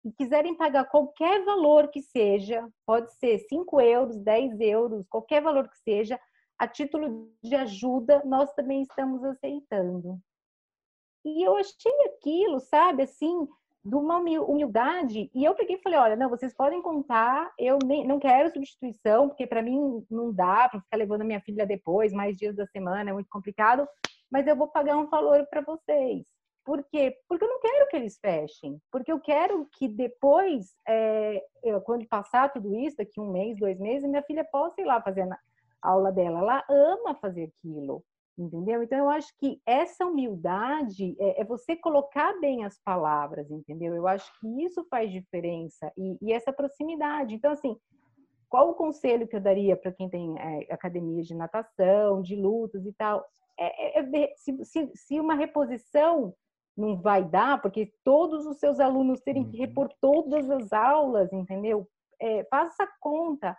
e 0.04 0.10
quiserem 0.12 0.56
pagar 0.56 0.86
qualquer 0.86 1.44
valor 1.44 1.86
que 1.86 2.02
seja, 2.02 2.68
pode 2.84 3.12
ser 3.14 3.38
5 3.38 3.80
euros, 3.80 4.16
10 4.18 4.58
euros, 4.60 5.06
qualquer 5.08 5.40
valor 5.40 5.68
que 5.68 5.78
seja, 5.78 6.18
a 6.58 6.66
título 6.66 7.30
de 7.44 7.54
ajuda, 7.54 8.22
nós 8.24 8.52
também 8.54 8.82
estamos 8.82 9.22
aceitando. 9.22 10.18
E 11.24 11.46
eu 11.46 11.56
achei 11.56 11.92
aquilo, 12.06 12.58
sabe, 12.58 13.04
assim, 13.04 13.46
de 13.86 13.94
uma 13.94 14.18
humildade. 14.18 15.30
E 15.34 15.44
eu 15.44 15.54
peguei 15.54 15.76
e 15.76 15.82
falei: 15.82 15.98
olha, 15.98 16.16
não, 16.16 16.28
vocês 16.28 16.54
podem 16.54 16.82
contar, 16.82 17.52
eu 17.58 17.78
nem, 17.84 18.06
não 18.06 18.18
quero 18.18 18.52
substituição, 18.52 19.28
porque 19.28 19.46
para 19.46 19.62
mim 19.62 20.04
não 20.10 20.32
dá 20.32 20.68
para 20.68 20.80
ficar 20.80 20.96
levando 20.96 21.22
a 21.22 21.24
minha 21.24 21.40
filha 21.40 21.64
depois, 21.64 22.12
mais 22.12 22.36
dias 22.36 22.56
da 22.56 22.66
semana, 22.66 23.10
é 23.10 23.12
muito 23.12 23.28
complicado 23.30 23.88
mas 24.30 24.46
eu 24.46 24.56
vou 24.56 24.68
pagar 24.68 24.96
um 24.96 25.08
valor 25.08 25.46
para 25.46 25.60
vocês. 25.60 26.26
Por 26.64 26.82
quê? 26.90 27.16
Porque 27.28 27.44
eu 27.44 27.48
não 27.48 27.60
quero 27.60 27.88
que 27.88 27.96
eles 27.96 28.18
fechem. 28.18 28.80
Porque 28.90 29.12
eu 29.12 29.20
quero 29.20 29.66
que 29.78 29.86
depois, 29.86 30.74
é, 30.86 31.42
eu, 31.62 31.80
quando 31.80 32.06
passar 32.08 32.52
tudo 32.52 32.74
isso, 32.74 32.96
daqui 32.96 33.20
um 33.20 33.30
mês, 33.30 33.56
dois 33.56 33.78
meses, 33.78 34.08
minha 34.08 34.22
filha 34.22 34.44
possa 34.44 34.80
ir 34.80 34.84
lá 34.84 35.00
fazer 35.00 35.22
a 35.22 35.38
aula 35.80 36.10
dela. 36.10 36.40
Ela 36.40 36.64
ama 36.68 37.14
fazer 37.14 37.44
aquilo. 37.44 38.02
Entendeu? 38.38 38.82
Então, 38.82 38.98
eu 38.98 39.08
acho 39.08 39.32
que 39.38 39.62
essa 39.64 40.04
humildade 40.04 41.16
é, 41.18 41.40
é 41.40 41.44
você 41.44 41.74
colocar 41.74 42.38
bem 42.38 42.64
as 42.64 42.78
palavras, 42.78 43.50
entendeu? 43.50 43.94
Eu 43.94 44.06
acho 44.06 44.30
que 44.38 44.62
isso 44.62 44.84
faz 44.90 45.10
diferença. 45.10 45.90
E, 45.96 46.18
e 46.20 46.32
essa 46.32 46.52
proximidade. 46.52 47.34
Então, 47.34 47.52
assim, 47.52 47.78
qual 48.48 48.70
o 48.70 48.74
conselho 48.74 49.26
que 49.26 49.36
eu 49.36 49.40
daria 49.40 49.76
para 49.76 49.92
quem 49.92 50.08
tem 50.08 50.38
é, 50.38 50.72
academias 50.72 51.26
de 51.26 51.34
natação, 51.34 52.20
de 52.20 52.36
lutas 52.36 52.84
e 52.84 52.92
tal? 52.92 53.24
É, 53.58 54.00
é, 54.00 54.22
é 54.24 54.34
se, 54.36 54.64
se, 54.64 54.90
se, 54.94 55.18
uma 55.18 55.34
reposição 55.34 56.34
não 56.76 57.00
vai 57.00 57.24
dar, 57.24 57.60
porque 57.62 57.92
todos 58.04 58.46
os 58.46 58.58
seus 58.58 58.78
alunos 58.78 59.20
terem 59.20 59.48
que 59.48 59.56
repor 59.56 59.86
uhum. 59.86 59.96
todas 59.98 60.50
as 60.50 60.72
aulas, 60.72 61.32
entendeu? 61.32 61.88
É, 62.20 62.44
faça 62.44 62.84
a 62.84 62.92
conta, 63.00 63.56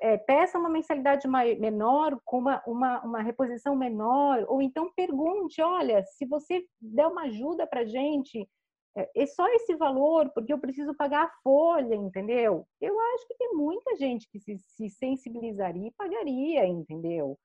é, 0.00 0.16
peça 0.16 0.58
uma 0.58 0.70
mensalidade 0.70 1.28
menor 1.28 2.18
com 2.24 2.38
uma, 2.38 2.62
uma, 2.66 3.00
uma 3.02 3.22
reposição 3.22 3.76
menor, 3.76 4.44
ou 4.48 4.62
então 4.62 4.92
pergunte, 4.94 5.60
olha, 5.60 6.02
se 6.04 6.26
você 6.26 6.64
der 6.80 7.06
uma 7.06 7.22
ajuda 7.22 7.66
para 7.66 7.84
gente, 7.84 8.48
é, 8.96 9.10
é 9.14 9.26
só 9.26 9.46
esse 9.48 9.74
valor, 9.74 10.30
porque 10.34 10.52
eu 10.52 10.58
preciso 10.58 10.94
pagar 10.94 11.24
a 11.24 11.32
folha, 11.42 11.94
entendeu? 11.94 12.66
Eu 12.80 12.98
acho 13.14 13.26
que 13.26 13.36
tem 13.36 13.54
muita 13.54 13.96
gente 13.96 14.28
que 14.30 14.38
se, 14.38 14.58
se 14.58 14.90
sensibilizaria 14.90 15.88
e 15.88 15.92
pagaria, 15.92 16.66
entendeu? 16.66 17.38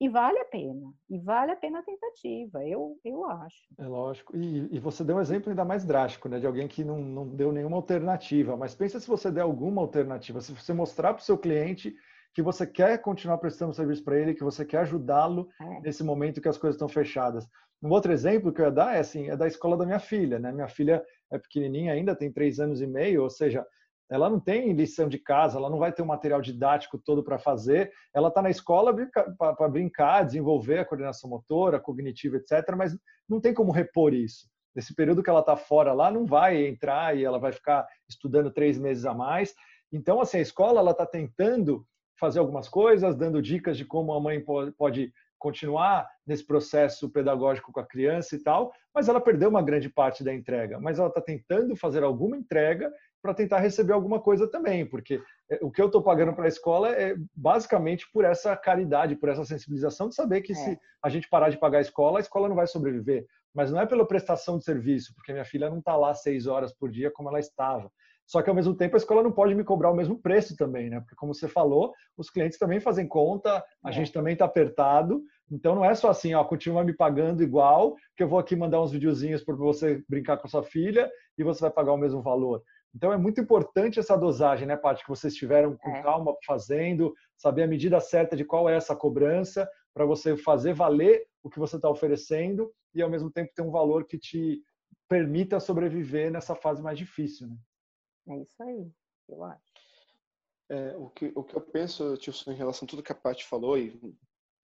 E 0.00 0.08
vale 0.08 0.38
a 0.38 0.44
pena. 0.44 0.92
E 1.08 1.18
vale 1.18 1.52
a 1.52 1.56
pena 1.56 1.78
a 1.78 1.82
tentativa, 1.82 2.62
eu, 2.66 2.98
eu 3.04 3.24
acho. 3.24 3.56
É 3.78 3.86
lógico. 3.86 4.36
E, 4.36 4.76
e 4.76 4.78
você 4.78 5.02
deu 5.02 5.16
um 5.16 5.20
exemplo 5.20 5.48
ainda 5.48 5.64
mais 5.64 5.84
drástico, 5.84 6.28
né? 6.28 6.38
De 6.38 6.46
alguém 6.46 6.68
que 6.68 6.84
não, 6.84 7.00
não 7.00 7.26
deu 7.26 7.50
nenhuma 7.50 7.76
alternativa. 7.76 8.56
Mas 8.56 8.74
pensa 8.74 9.00
se 9.00 9.08
você 9.08 9.30
der 9.30 9.40
alguma 9.40 9.80
alternativa. 9.80 10.40
Se 10.40 10.52
você 10.52 10.74
mostrar 10.74 11.14
para 11.14 11.22
o 11.22 11.24
seu 11.24 11.38
cliente 11.38 11.94
que 12.34 12.42
você 12.42 12.66
quer 12.66 12.98
continuar 13.00 13.38
prestando 13.38 13.72
serviço 13.72 14.04
para 14.04 14.18
ele, 14.18 14.34
que 14.34 14.44
você 14.44 14.62
quer 14.62 14.80
ajudá-lo 14.80 15.48
é. 15.58 15.80
nesse 15.80 16.04
momento 16.04 16.40
que 16.42 16.48
as 16.48 16.58
coisas 16.58 16.74
estão 16.74 16.88
fechadas. 16.88 17.48
Um 17.82 17.90
outro 17.90 18.12
exemplo 18.12 18.52
que 18.52 18.60
eu 18.60 18.66
ia 18.66 18.70
dar 18.70 18.94
é 18.94 18.98
assim, 18.98 19.30
é 19.30 19.36
da 19.36 19.46
escola 19.46 19.76
da 19.76 19.86
minha 19.86 19.98
filha, 19.98 20.38
né? 20.38 20.52
Minha 20.52 20.68
filha 20.68 21.02
é 21.32 21.38
pequenininha 21.38 21.94
ainda, 21.94 22.14
tem 22.14 22.30
três 22.30 22.60
anos 22.60 22.82
e 22.82 22.86
meio, 22.86 23.22
ou 23.22 23.30
seja, 23.30 23.66
ela 24.08 24.30
não 24.30 24.38
tem 24.38 24.72
lição 24.72 25.08
de 25.08 25.18
casa, 25.18 25.58
ela 25.58 25.68
não 25.68 25.78
vai 25.78 25.92
ter 25.92 26.02
o 26.02 26.06
material 26.06 26.40
didático 26.40 26.98
todo 26.98 27.24
para 27.24 27.38
fazer. 27.38 27.92
Ela 28.14 28.28
está 28.28 28.40
na 28.40 28.50
escola 28.50 28.94
para 29.38 29.68
brincar, 29.68 30.24
desenvolver 30.24 30.78
a 30.78 30.84
coordenação 30.84 31.28
motora, 31.28 31.80
cognitiva, 31.80 32.36
etc. 32.36 32.74
Mas 32.76 32.96
não 33.28 33.40
tem 33.40 33.52
como 33.52 33.72
repor 33.72 34.14
isso. 34.14 34.48
Nesse 34.74 34.94
período 34.94 35.22
que 35.22 35.30
ela 35.30 35.40
está 35.40 35.56
fora 35.56 35.92
lá, 35.92 36.10
não 36.10 36.24
vai 36.24 36.66
entrar 36.66 37.16
e 37.16 37.24
ela 37.24 37.38
vai 37.38 37.50
ficar 37.50 37.86
estudando 38.08 38.50
três 38.50 38.78
meses 38.78 39.04
a 39.04 39.14
mais. 39.14 39.54
Então, 39.92 40.20
assim, 40.20 40.38
a 40.38 40.42
escola 40.42 40.88
está 40.90 41.06
tentando 41.06 41.84
fazer 42.18 42.38
algumas 42.38 42.68
coisas, 42.68 43.16
dando 43.16 43.42
dicas 43.42 43.76
de 43.76 43.84
como 43.84 44.12
a 44.12 44.20
mãe 44.20 44.42
pode 44.76 45.12
continuar 45.38 46.08
nesse 46.26 46.44
processo 46.46 47.10
pedagógico 47.10 47.72
com 47.72 47.80
a 47.80 47.86
criança 47.86 48.34
e 48.34 48.42
tal, 48.42 48.72
mas 48.94 49.08
ela 49.08 49.20
perdeu 49.20 49.48
uma 49.48 49.62
grande 49.62 49.88
parte 49.88 50.24
da 50.24 50.34
entrega. 50.34 50.80
Mas 50.80 50.98
ela 50.98 51.08
está 51.08 51.20
tentando 51.20 51.76
fazer 51.76 52.02
alguma 52.02 52.36
entrega 52.36 52.92
para 53.22 53.34
tentar 53.34 53.58
receber 53.58 53.92
alguma 53.92 54.20
coisa 54.20 54.48
também, 54.48 54.86
porque 54.86 55.20
é, 55.50 55.58
o 55.62 55.70
que 55.70 55.80
eu 55.80 55.86
estou 55.86 56.02
pagando 56.02 56.34
para 56.34 56.44
a 56.44 56.48
escola 56.48 56.90
é 56.90 57.14
basicamente 57.34 58.06
por 58.12 58.24
essa 58.24 58.56
caridade, 58.56 59.16
por 59.16 59.28
essa 59.28 59.44
sensibilização 59.44 60.08
de 60.08 60.14
saber 60.14 60.42
que 60.42 60.52
é. 60.52 60.54
se 60.54 60.78
a 61.02 61.08
gente 61.08 61.28
parar 61.28 61.50
de 61.50 61.58
pagar 61.58 61.78
a 61.78 61.82
escola, 61.82 62.18
a 62.18 62.20
escola 62.20 62.48
não 62.48 62.56
vai 62.56 62.66
sobreviver. 62.66 63.26
Mas 63.54 63.72
não 63.72 63.80
é 63.80 63.86
pela 63.86 64.06
prestação 64.06 64.58
de 64.58 64.64
serviço, 64.64 65.14
porque 65.14 65.32
minha 65.32 65.44
filha 65.44 65.70
não 65.70 65.78
está 65.78 65.96
lá 65.96 66.14
seis 66.14 66.46
horas 66.46 66.74
por 66.74 66.90
dia 66.90 67.10
como 67.10 67.28
ela 67.28 67.40
estava. 67.40 67.90
Só 68.26 68.42
que 68.42 68.50
ao 68.50 68.56
mesmo 68.56 68.74
tempo 68.74 68.96
a 68.96 68.98
escola 68.98 69.22
não 69.22 69.30
pode 69.30 69.54
me 69.54 69.62
cobrar 69.62 69.90
o 69.90 69.94
mesmo 69.94 70.20
preço 70.20 70.56
também, 70.56 70.90
né? 70.90 71.00
Porque 71.00 71.14
como 71.14 71.32
você 71.32 71.46
falou, 71.46 71.94
os 72.16 72.28
clientes 72.28 72.58
também 72.58 72.80
fazem 72.80 73.06
conta, 73.06 73.64
a 73.82 73.90
é. 73.90 73.92
gente 73.92 74.12
também 74.12 74.32
está 74.32 74.44
apertado. 74.44 75.22
Então 75.50 75.76
não 75.76 75.84
é 75.84 75.94
só 75.94 76.10
assim, 76.10 76.34
ó, 76.34 76.42
continua 76.42 76.82
me 76.82 76.92
pagando 76.92 77.42
igual, 77.42 77.94
que 78.16 78.22
eu 78.22 78.28
vou 78.28 78.38
aqui 78.38 78.56
mandar 78.56 78.82
uns 78.82 78.90
videozinhos 78.90 79.44
para 79.44 79.54
você 79.54 80.02
brincar 80.08 80.38
com 80.38 80.48
a 80.48 80.50
sua 80.50 80.64
filha 80.64 81.08
e 81.38 81.44
você 81.44 81.60
vai 81.60 81.70
pagar 81.70 81.92
o 81.92 81.96
mesmo 81.96 82.20
valor. 82.20 82.62
Então 82.96 83.12
é 83.12 83.16
muito 83.18 83.38
importante 83.38 84.00
essa 84.00 84.16
dosagem, 84.16 84.66
né, 84.66 84.74
Paty, 84.74 85.02
que 85.04 85.10
vocês 85.10 85.34
estiveram 85.34 85.76
com 85.76 85.90
é. 85.90 86.02
calma 86.02 86.34
fazendo, 86.46 87.14
saber 87.36 87.64
a 87.64 87.66
medida 87.66 88.00
certa 88.00 88.34
de 88.34 88.42
qual 88.42 88.70
é 88.70 88.74
essa 88.74 88.96
cobrança, 88.96 89.70
para 89.92 90.06
você 90.06 90.34
fazer 90.34 90.72
valer 90.72 91.26
o 91.42 91.50
que 91.50 91.58
você 91.58 91.76
está 91.76 91.90
oferecendo 91.90 92.72
e 92.94 93.02
ao 93.02 93.10
mesmo 93.10 93.30
tempo 93.30 93.52
ter 93.54 93.60
um 93.60 93.70
valor 93.70 94.06
que 94.06 94.18
te 94.18 94.62
permita 95.06 95.60
sobreviver 95.60 96.32
nessa 96.32 96.54
fase 96.54 96.82
mais 96.82 96.98
difícil. 96.98 97.48
Né? 97.48 97.56
É 98.30 98.42
isso 98.42 98.62
aí, 98.62 98.90
eu 99.28 99.44
acho. 99.44 99.62
É, 100.70 100.96
o, 100.96 101.10
que, 101.10 101.30
o 101.34 101.44
que 101.44 101.54
eu 101.54 101.60
penso, 101.60 102.16
Tilson, 102.16 102.52
em 102.52 102.56
relação 102.56 102.86
a 102.86 102.88
tudo 102.88 103.02
que 103.02 103.12
a 103.12 103.14
Paty 103.14 103.44
falou, 103.44 103.76
e 103.76 103.90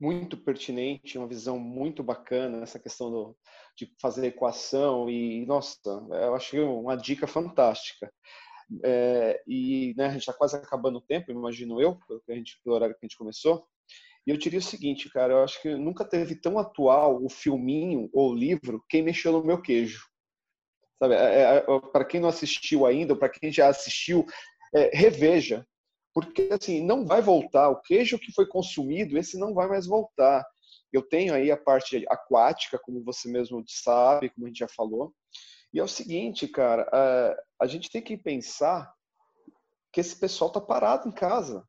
muito 0.03 0.37
pertinente, 0.37 1.17
uma 1.17 1.29
visão 1.29 1.61
muito 1.61 2.03
bacana, 2.03 2.65
essa 2.65 2.77
questão 2.77 3.09
do, 3.09 3.37
de 3.77 3.95
fazer 4.01 4.27
equação 4.27 5.09
e, 5.09 5.47
nossa, 5.47 5.79
eu 6.11 6.35
achei 6.35 6.59
uma 6.59 6.97
dica 6.97 7.29
fantástica. 7.29 8.13
É, 8.85 9.41
e 9.47 9.95
né, 9.97 10.07
a 10.07 10.11
gente 10.11 10.23
está 10.23 10.33
quase 10.33 10.57
acabando 10.57 10.99
o 10.99 11.03
tempo, 11.03 11.31
imagino 11.31 11.81
eu, 11.81 11.97
pelo, 12.09 12.21
que 12.21 12.33
a 12.33 12.35
gente, 12.35 12.59
pelo 12.65 12.75
horário 12.75 12.97
que 12.97 13.05
a 13.05 13.07
gente 13.07 13.17
começou. 13.17 13.65
E 14.27 14.31
eu 14.31 14.37
diria 14.37 14.59
o 14.59 14.63
seguinte, 14.63 15.09
cara, 15.09 15.35
eu 15.35 15.45
acho 15.45 15.63
que 15.63 15.73
nunca 15.77 16.05
teve 16.05 16.35
tão 16.35 16.59
atual 16.59 17.23
o 17.23 17.29
filminho 17.29 18.11
ou 18.13 18.33
o 18.33 18.35
livro 18.35 18.85
Quem 18.89 19.03
Mexeu 19.03 19.31
no 19.31 19.45
Meu 19.45 19.63
Queijo. 19.63 20.05
Sabe? 20.99 21.15
É, 21.15 21.19
é, 21.19 21.57
é 21.59 21.81
para 21.93 22.05
quem 22.05 22.21
não 22.21 22.29
assistiu 22.29 22.87
ainda, 22.87 23.13
ou 23.13 23.19
para 23.19 23.29
quem 23.29 23.53
já 23.53 23.69
assistiu, 23.69 24.27
é, 24.75 24.91
reveja. 24.97 25.65
Porque 26.15 26.49
assim, 26.53 26.85
não 26.85 27.07
vai 27.07 27.23
voltar. 27.23 27.69
O 27.69 27.81
queijo 27.81 28.19
que 28.19 28.33
foi 28.33 28.47
consumido, 28.47 29.17
esse 29.17 29.39
não 29.39 29.55
vai 29.55 29.69
mais 29.69 29.87
voltar. 29.87 30.47
Eu 30.93 31.03
tenho 31.03 31.33
aí 31.33 31.51
a 31.51 31.57
parte 31.57 32.05
aquática, 32.09 32.79
como 32.79 33.03
você 33.03 33.29
mesmo 33.31 33.65
sabe, 33.67 34.29
como 34.31 34.47
a 34.47 34.49
gente 34.49 34.59
já 34.59 34.69
falou. 34.69 35.15
E 35.73 35.81
é 35.81 35.83
o 35.83 35.89
seguinte, 35.89 36.47
cara, 36.47 36.87
a 37.59 37.67
gente 37.67 37.91
tem 37.91 38.03
que 38.03 38.17
pensar 38.17 38.93
que 39.91 40.01
esse 40.01 40.15
pessoal 40.19 40.51
tá 40.51 40.61
parado 40.61 41.09
em 41.09 41.13
casa. 41.13 41.67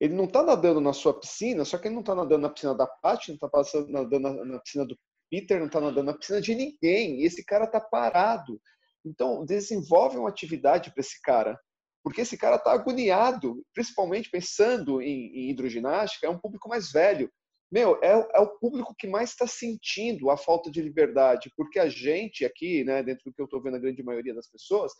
Ele 0.00 0.14
não 0.14 0.26
tá 0.26 0.42
nadando 0.42 0.80
na 0.80 0.92
sua 0.92 1.18
piscina, 1.18 1.64
só 1.64 1.78
que 1.78 1.88
ele 1.88 1.94
não 1.94 2.02
tá 2.02 2.14
nadando 2.14 2.42
na 2.42 2.48
piscina 2.48 2.74
da 2.74 2.86
Paty, 2.86 3.32
não 3.32 3.38
tá 3.38 3.48
nadando 3.88 4.44
na 4.44 4.58
piscina 4.60 4.86
do 4.86 4.98
Peter, 5.30 5.60
não 5.60 5.68
tá 5.68 5.80
nadando 5.80 6.04
na 6.04 6.14
piscina 6.16 6.40
de 6.40 6.54
ninguém. 6.54 7.20
E 7.20 7.24
esse 7.24 7.44
cara 7.44 7.66
tá 7.66 7.80
parado. 7.80 8.60
Então, 9.04 9.44
desenvolve 9.44 10.16
uma 10.16 10.30
atividade 10.30 10.90
para 10.90 11.00
esse 11.00 11.20
cara. 11.20 11.60
Porque 12.04 12.20
esse 12.20 12.36
cara 12.36 12.58
tá 12.58 12.72
agoniado, 12.72 13.64
principalmente 13.72 14.30
pensando 14.30 15.02
em, 15.02 15.26
em 15.34 15.50
hidroginástica, 15.50 16.26
é 16.26 16.30
um 16.30 16.38
público 16.38 16.68
mais 16.68 16.92
velho 16.92 17.28
meu, 17.74 17.98
é, 18.04 18.12
é 18.34 18.38
o 18.38 18.56
público 18.58 18.94
que 18.96 19.08
mais 19.08 19.30
está 19.30 19.48
sentindo 19.48 20.30
a 20.30 20.36
falta 20.36 20.70
de 20.70 20.80
liberdade, 20.80 21.50
porque 21.56 21.80
a 21.80 21.88
gente 21.88 22.44
aqui, 22.44 22.84
né, 22.84 23.02
dentro 23.02 23.24
do 23.24 23.34
que 23.34 23.42
eu 23.42 23.46
estou 23.46 23.60
vendo 23.60 23.74
a 23.74 23.80
grande 23.80 24.00
maioria 24.00 24.32
das 24.32 24.48
pessoas, 24.48 24.92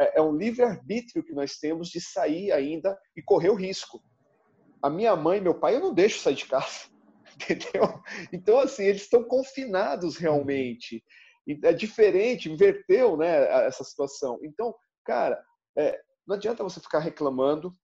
é, 0.00 0.18
é 0.18 0.22
um 0.22 0.34
livre-arbítrio 0.34 1.22
que 1.22 1.34
nós 1.34 1.58
temos 1.58 1.90
de 1.90 2.00
sair 2.00 2.50
ainda 2.50 2.98
e 3.14 3.22
correr 3.22 3.50
o 3.50 3.54
risco. 3.54 4.02
A 4.80 4.88
minha 4.88 5.14
mãe 5.14 5.42
meu 5.42 5.54
pai, 5.54 5.76
eu 5.76 5.80
não 5.80 5.92
deixo 5.92 6.20
sair 6.20 6.36
de 6.36 6.46
casa, 6.46 6.88
entendeu? 7.36 8.00
Então, 8.32 8.58
assim, 8.60 8.84
eles 8.84 9.02
estão 9.02 9.22
confinados 9.24 10.16
realmente. 10.16 11.04
É 11.64 11.74
diferente, 11.74 12.50
inverteu 12.50 13.14
né, 13.14 13.66
essa 13.66 13.84
situação. 13.84 14.38
Então, 14.42 14.74
cara, 15.04 15.38
é, 15.76 16.00
não 16.26 16.36
adianta 16.36 16.62
você 16.62 16.80
ficar 16.80 17.00
reclamando 17.00 17.74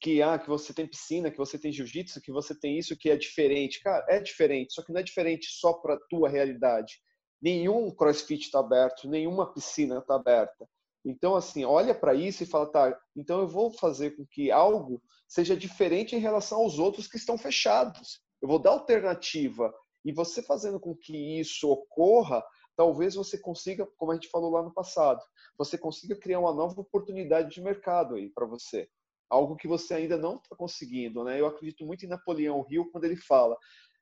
que 0.00 0.22
ah, 0.22 0.38
que 0.38 0.48
você 0.48 0.72
tem 0.72 0.86
piscina, 0.86 1.30
que 1.30 1.36
você 1.36 1.58
tem 1.58 1.72
jiu-jitsu, 1.72 2.20
que 2.20 2.32
você 2.32 2.58
tem 2.58 2.78
isso 2.78 2.96
que 2.96 3.10
é 3.10 3.16
diferente. 3.16 3.80
Cara, 3.80 4.04
é 4.08 4.20
diferente, 4.20 4.72
só 4.72 4.82
que 4.82 4.92
não 4.92 5.00
é 5.00 5.02
diferente 5.02 5.46
só 5.50 5.74
para 5.74 6.00
tua 6.08 6.28
realidade. 6.28 7.00
Nenhum 7.40 7.90
CrossFit 7.90 8.44
está 8.44 8.60
aberto, 8.60 9.08
nenhuma 9.08 9.52
piscina 9.52 9.98
está 9.98 10.14
aberta. 10.14 10.66
Então, 11.04 11.34
assim, 11.34 11.64
olha 11.64 11.94
para 11.94 12.14
isso 12.14 12.42
e 12.42 12.46
fala, 12.46 12.70
tá, 12.70 12.96
então 13.16 13.40
eu 13.40 13.48
vou 13.48 13.72
fazer 13.72 14.12
com 14.12 14.24
que 14.24 14.50
algo 14.50 15.02
seja 15.26 15.56
diferente 15.56 16.14
em 16.14 16.20
relação 16.20 16.60
aos 16.60 16.78
outros 16.78 17.08
que 17.08 17.16
estão 17.16 17.36
fechados. 17.36 18.20
Eu 18.40 18.48
vou 18.48 18.60
dar 18.60 18.70
alternativa. 18.70 19.72
E 20.04 20.12
você 20.12 20.42
fazendo 20.42 20.78
com 20.78 20.94
que 20.96 21.40
isso 21.40 21.68
ocorra, 21.68 22.42
talvez 22.82 23.14
você 23.14 23.38
consiga, 23.38 23.86
como 23.96 24.10
a 24.10 24.14
gente 24.16 24.28
falou 24.28 24.50
lá 24.50 24.60
no 24.60 24.74
passado, 24.74 25.22
você 25.56 25.78
consiga 25.78 26.16
criar 26.16 26.40
uma 26.40 26.52
nova 26.52 26.80
oportunidade 26.80 27.54
de 27.54 27.60
mercado 27.60 28.16
aí 28.16 28.28
para 28.28 28.44
você 28.44 28.88
algo 29.30 29.54
que 29.54 29.68
você 29.68 29.94
ainda 29.94 30.18
não 30.18 30.34
está 30.34 30.56
conseguindo. 30.56 31.22
Né? 31.22 31.40
Eu 31.40 31.46
acredito 31.46 31.86
muito 31.86 32.04
em 32.04 32.08
Napoleão 32.08 32.66
Hill 32.68 32.90
quando 32.90 33.04
ele 33.04 33.14
fala 33.14 33.56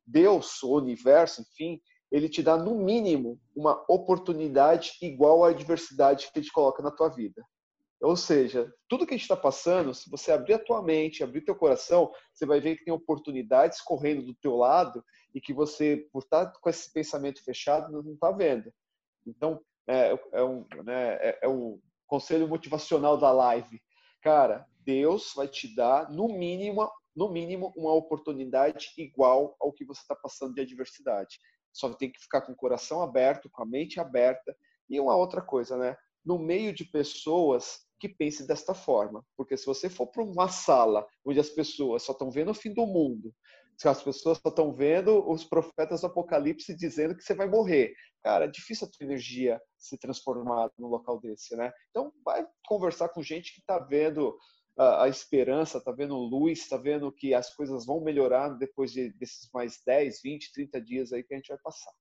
Deus, 0.06 0.62
o 0.62 0.78
universo, 0.78 1.42
enfim, 1.42 1.78
ele 2.10 2.26
te 2.26 2.42
dá 2.42 2.56
no 2.56 2.74
mínimo 2.74 3.38
uma 3.54 3.84
oportunidade 3.86 4.92
igual 5.02 5.44
à 5.44 5.50
adversidade 5.50 6.32
que 6.32 6.38
ele 6.38 6.46
te 6.46 6.52
coloca 6.52 6.82
na 6.82 6.90
tua 6.90 7.10
vida. 7.10 7.44
Ou 8.00 8.16
seja, 8.16 8.72
tudo 8.88 9.06
que 9.06 9.12
a 9.12 9.16
gente 9.16 9.24
está 9.24 9.36
passando, 9.36 9.92
se 9.92 10.08
você 10.08 10.32
abrir 10.32 10.54
a 10.54 10.58
tua 10.58 10.82
mente, 10.82 11.22
abrir 11.22 11.42
teu 11.42 11.54
coração, 11.54 12.10
você 12.32 12.46
vai 12.46 12.58
ver 12.58 12.76
que 12.76 12.84
tem 12.84 12.94
oportunidades 12.94 13.82
correndo 13.82 14.22
do 14.22 14.34
teu 14.34 14.56
lado 14.56 15.04
e 15.34 15.40
que 15.40 15.52
você, 15.52 16.08
por 16.10 16.22
estar 16.22 16.46
tá 16.46 16.58
com 16.58 16.70
esse 16.70 16.90
pensamento 16.90 17.44
fechado, 17.44 18.02
não 18.02 18.14
está 18.14 18.30
vendo. 18.30 18.72
Então, 19.26 19.60
é, 19.86 20.18
é, 20.32 20.42
um, 20.42 20.66
né, 20.82 21.14
é, 21.16 21.38
é 21.42 21.48
um 21.48 21.78
conselho 22.06 22.48
motivacional 22.48 23.18
da 23.18 23.30
live. 23.30 23.82
Cara, 24.22 24.66
Deus 24.80 25.34
vai 25.36 25.46
te 25.46 25.74
dar, 25.74 26.10
no 26.10 26.26
mínimo, 26.28 26.90
no 27.14 27.28
mínimo, 27.28 27.70
uma 27.76 27.92
oportunidade 27.92 28.92
igual 28.96 29.56
ao 29.60 29.72
que 29.72 29.84
você 29.84 30.00
está 30.00 30.16
passando 30.16 30.54
de 30.54 30.62
adversidade. 30.62 31.38
Só 31.70 31.92
tem 31.92 32.10
que 32.10 32.20
ficar 32.20 32.40
com 32.40 32.52
o 32.52 32.56
coração 32.56 33.02
aberto, 33.02 33.50
com 33.50 33.62
a 33.62 33.66
mente 33.66 34.00
aberta. 34.00 34.56
E 34.88 34.98
uma 34.98 35.14
outra 35.14 35.42
coisa, 35.42 35.76
né? 35.76 35.96
No 36.24 36.38
meio 36.38 36.72
de 36.72 36.84
pessoas 36.84 37.89
que 38.00 38.08
pensem 38.08 38.46
desta 38.46 38.74
forma. 38.74 39.24
Porque 39.36 39.56
se 39.56 39.66
você 39.66 39.88
for 39.88 40.06
para 40.06 40.24
uma 40.24 40.48
sala 40.48 41.06
onde 41.24 41.38
as 41.38 41.50
pessoas 41.50 42.02
só 42.02 42.12
estão 42.12 42.30
vendo 42.30 42.50
o 42.50 42.54
fim 42.54 42.72
do 42.72 42.86
mundo, 42.86 43.32
se 43.76 43.88
as 43.88 44.02
pessoas 44.02 44.38
só 44.38 44.48
estão 44.48 44.72
vendo 44.74 45.26
os 45.30 45.44
profetas 45.44 46.00
do 46.00 46.06
Apocalipse 46.06 46.74
dizendo 46.74 47.14
que 47.16 47.22
você 47.22 47.34
vai 47.34 47.48
morrer, 47.48 47.94
cara, 48.22 48.46
é 48.46 48.48
difícil 48.48 48.86
a 48.86 48.90
tua 48.90 49.06
energia 49.06 49.60
se 49.78 49.96
transformar 49.98 50.70
num 50.78 50.88
local 50.88 51.20
desse, 51.20 51.56
né? 51.56 51.72
Então, 51.90 52.12
vai 52.24 52.46
conversar 52.66 53.08
com 53.10 53.22
gente 53.22 53.54
que 53.54 53.60
está 53.60 53.78
vendo 53.78 54.36
a, 54.76 55.04
a 55.04 55.08
esperança, 55.08 55.78
está 55.78 55.92
vendo 55.92 56.14
luz, 56.16 56.60
está 56.60 56.76
vendo 56.76 57.12
que 57.12 57.34
as 57.34 57.54
coisas 57.54 57.86
vão 57.86 58.02
melhorar 58.02 58.50
depois 58.50 58.92
de, 58.92 59.10
desses 59.12 59.48
mais 59.52 59.80
10, 59.86 60.20
20, 60.22 60.52
30 60.52 60.80
dias 60.80 61.12
aí 61.12 61.22
que 61.22 61.32
a 61.32 61.36
gente 61.36 61.48
vai 61.48 61.58
passar. 61.58 61.92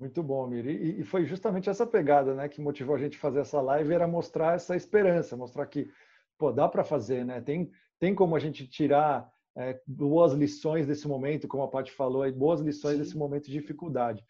Muito 0.00 0.22
bom, 0.22 0.46
Miri. 0.46 0.98
E, 0.98 1.04
foi 1.04 1.26
justamente 1.26 1.68
essa 1.68 1.86
pegada 1.86 2.34
né, 2.34 2.48
que 2.48 2.58
motivou 2.58 2.96
a 2.96 2.98
gente 2.98 3.18
a 3.18 3.20
fazer 3.20 3.40
essa 3.40 3.60
live, 3.60 3.92
era 3.92 4.08
mostrar 4.08 4.54
essa 4.54 4.74
esperança, 4.74 5.36
mostrar 5.36 5.66
que 5.66 5.90
pô, 6.38 6.50
dá 6.50 6.66
para 6.66 6.82
fazer, 6.82 7.22
né? 7.22 7.38
Tem, 7.42 7.70
tem 7.98 8.14
como 8.14 8.34
a 8.34 8.38
gente 8.38 8.66
tirar 8.66 9.30
é, 9.54 9.78
boas 9.86 10.32
lições 10.32 10.86
desse 10.86 11.06
momento, 11.06 11.46
como 11.46 11.62
a 11.62 11.68
Paty 11.68 11.92
falou, 11.92 12.22
aí, 12.22 12.32
boas 12.32 12.62
lições 12.62 12.94
Sim. 12.94 13.02
desse 13.02 13.16
momento 13.18 13.44
de 13.44 13.52
dificuldade. 13.52 14.24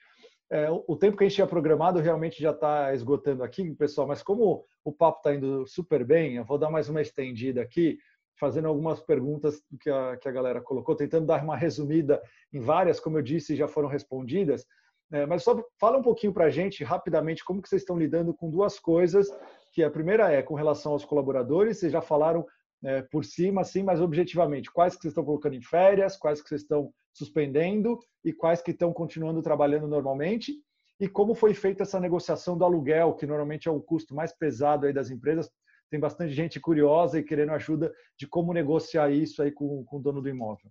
É, 0.51 0.69
o 0.69 0.97
tempo 0.97 1.17
que 1.17 1.23
a 1.23 1.29
gente 1.29 1.37
tinha 1.37 1.47
programado 1.47 2.01
realmente 2.01 2.43
já 2.43 2.51
está 2.51 2.93
esgotando 2.93 3.45
aqui, 3.45 3.73
pessoal, 3.77 4.09
mas 4.09 4.25
como 4.25 4.65
o 4.85 4.93
papo 4.93 5.19
está 5.19 5.33
indo 5.33 5.65
super 5.69 6.05
bem, 6.05 6.35
eu 6.35 6.45
vou 6.45 6.59
dar 6.59 6.69
mais 6.69 6.89
uma 6.89 7.01
estendida 7.01 7.63
aqui, 7.63 7.97
fazendo 8.35 8.67
algumas 8.67 8.99
perguntas 8.99 9.63
que 9.81 9.89
a, 9.89 10.17
que 10.17 10.29
a 10.29 10.33
galera 10.33 10.61
colocou, 10.61 10.97
tentando 10.97 11.27
dar 11.27 11.45
uma 11.45 11.57
resumida 11.57 12.21
em 12.53 12.59
várias, 12.59 12.99
como 12.99 13.19
eu 13.19 13.23
disse, 13.23 13.55
já 13.55 13.69
foram 13.69 13.89
respondidas. 13.89 14.67
É, 15.13 15.27
mas 15.27 15.43
só 15.43 15.61
fala 15.79 15.99
um 15.99 16.03
pouquinho 16.03 16.33
para 16.33 16.45
a 16.45 16.51
gente, 16.51 16.85
rapidamente, 16.85 17.45
como 17.45 17.61
que 17.61 17.69
vocês 17.69 17.83
estão 17.83 17.99
lidando 17.99 18.33
com 18.33 18.51
duas 18.51 18.79
coisas, 18.79 19.29
que 19.73 19.83
a 19.83 19.91
primeira 19.91 20.31
é 20.31 20.43
com 20.43 20.55
relação 20.55 20.93
aos 20.93 21.05
colaboradores, 21.05 21.79
vocês 21.79 21.93
já 21.93 22.01
falaram 22.01 22.47
é, 22.85 23.03
por 23.03 23.25
cima, 23.25 23.65
sim, 23.65 23.83
mas 23.83 24.01
objetivamente, 24.01 24.71
quais 24.71 24.95
que 24.95 25.03
vocês 25.03 25.13
estão 25.13 25.25
colocando 25.25 25.55
em 25.55 25.63
férias, 25.63 26.17
quais 26.17 26.41
que 26.41 26.49
vocês 26.49 26.63
estão 26.63 26.93
suspendendo 27.13 27.99
e 28.25 28.33
quais 28.33 28.63
que 28.63 28.71
estão 28.71 28.93
continuando 28.93 29.43
trabalhando 29.43 29.89
normalmente 29.89 30.55
e 31.01 31.09
como 31.09 31.35
foi 31.35 31.55
feita 31.55 31.83
essa 31.83 31.99
negociação 31.99 32.57
do 32.59 32.65
aluguel, 32.65 33.15
que 33.15 33.27
normalmente 33.27 33.69
é 33.69 33.71
o 33.71 33.81
custo 33.81 34.15
mais 34.15 34.37
pesado 34.37 34.87
aí 34.87 34.93
das 34.93 35.11
empresas. 35.11 35.51
Tem 35.91 35.99
bastante 35.99 36.33
gente 36.33 36.61
curiosa 36.61 37.19
e 37.19 37.25
querendo 37.25 37.53
ajuda 37.53 37.93
de 38.19 38.29
como 38.29 38.53
negociar 38.53 39.11
isso 39.11 39.43
aí 39.43 39.51
com, 39.51 39.83
com 39.85 39.97
o 39.97 40.01
dono 40.01 40.21
do 40.21 40.29
imóvel. 40.29 40.71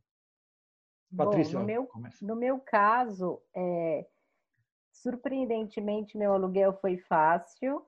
Patrícia, 1.17 1.53
Bom, 1.53 1.61
no, 1.61 1.65
meu, 1.65 1.89
no 2.21 2.35
meu 2.35 2.59
caso, 2.59 3.41
é, 3.55 4.05
surpreendentemente, 4.91 6.17
meu 6.17 6.33
aluguel 6.33 6.73
foi 6.73 6.97
fácil. 6.97 7.85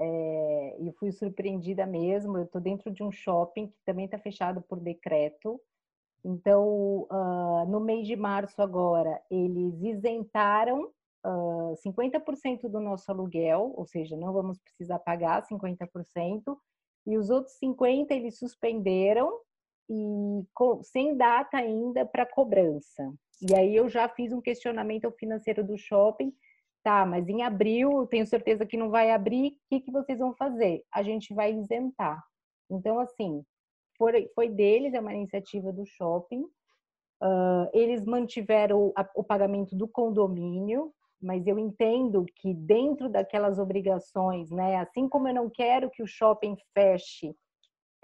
É, 0.00 0.76
e 0.80 0.92
fui 0.92 1.12
surpreendida 1.12 1.86
mesmo. 1.86 2.38
Eu 2.38 2.44
estou 2.44 2.60
dentro 2.60 2.90
de 2.90 3.02
um 3.02 3.12
shopping 3.12 3.68
que 3.68 3.78
também 3.84 4.06
está 4.06 4.18
fechado 4.18 4.62
por 4.62 4.80
decreto. 4.80 5.60
Então, 6.24 7.06
uh, 7.10 7.66
no 7.68 7.80
mês 7.80 8.06
de 8.06 8.16
março 8.16 8.62
agora, 8.62 9.20
eles 9.30 9.82
isentaram 9.82 10.90
uh, 11.24 11.74
50% 11.84 12.68
do 12.68 12.80
nosso 12.80 13.10
aluguel, 13.10 13.72
ou 13.76 13.84
seja, 13.84 14.16
não 14.16 14.32
vamos 14.32 14.58
precisar 14.58 15.00
pagar 15.00 15.44
50%, 15.46 16.56
e 17.06 17.16
os 17.16 17.28
outros 17.30 17.58
50% 17.60 18.06
eles 18.10 18.38
suspenderam 18.38 19.40
e 19.90 20.46
com, 20.54 20.82
sem 20.82 21.16
data 21.16 21.56
ainda 21.56 22.06
para 22.06 22.24
cobrança. 22.24 23.12
E 23.42 23.54
aí 23.54 23.74
eu 23.74 23.88
já 23.88 24.08
fiz 24.08 24.32
um 24.32 24.40
questionamento 24.40 25.04
ao 25.04 25.12
financeiro 25.12 25.64
do 25.64 25.76
shopping, 25.76 26.32
tá, 26.82 27.04
mas 27.04 27.28
em 27.28 27.42
abril, 27.42 28.06
tenho 28.06 28.24
certeza 28.26 28.64
que 28.64 28.76
não 28.76 28.88
vai 28.88 29.10
abrir, 29.10 29.48
o 29.48 29.56
que, 29.68 29.80
que 29.80 29.90
vocês 29.90 30.18
vão 30.18 30.32
fazer? 30.34 30.84
A 30.92 31.02
gente 31.02 31.34
vai 31.34 31.52
isentar. 31.52 32.22
Então, 32.70 33.00
assim, 33.00 33.44
foi, 33.98 34.30
foi 34.34 34.48
deles, 34.48 34.94
é 34.94 35.00
uma 35.00 35.14
iniciativa 35.14 35.72
do 35.72 35.84
shopping. 35.84 36.42
Uh, 37.22 37.68
eles 37.72 38.04
mantiveram 38.04 38.86
o, 38.86 38.94
o 39.16 39.24
pagamento 39.24 39.76
do 39.76 39.88
condomínio, 39.88 40.92
mas 41.20 41.46
eu 41.46 41.58
entendo 41.58 42.24
que 42.36 42.54
dentro 42.54 43.08
daquelas 43.08 43.58
obrigações, 43.58 44.50
né, 44.50 44.76
assim 44.76 45.08
como 45.08 45.28
eu 45.28 45.34
não 45.34 45.50
quero 45.50 45.90
que 45.90 46.02
o 46.02 46.06
shopping 46.06 46.56
feche 46.74 47.34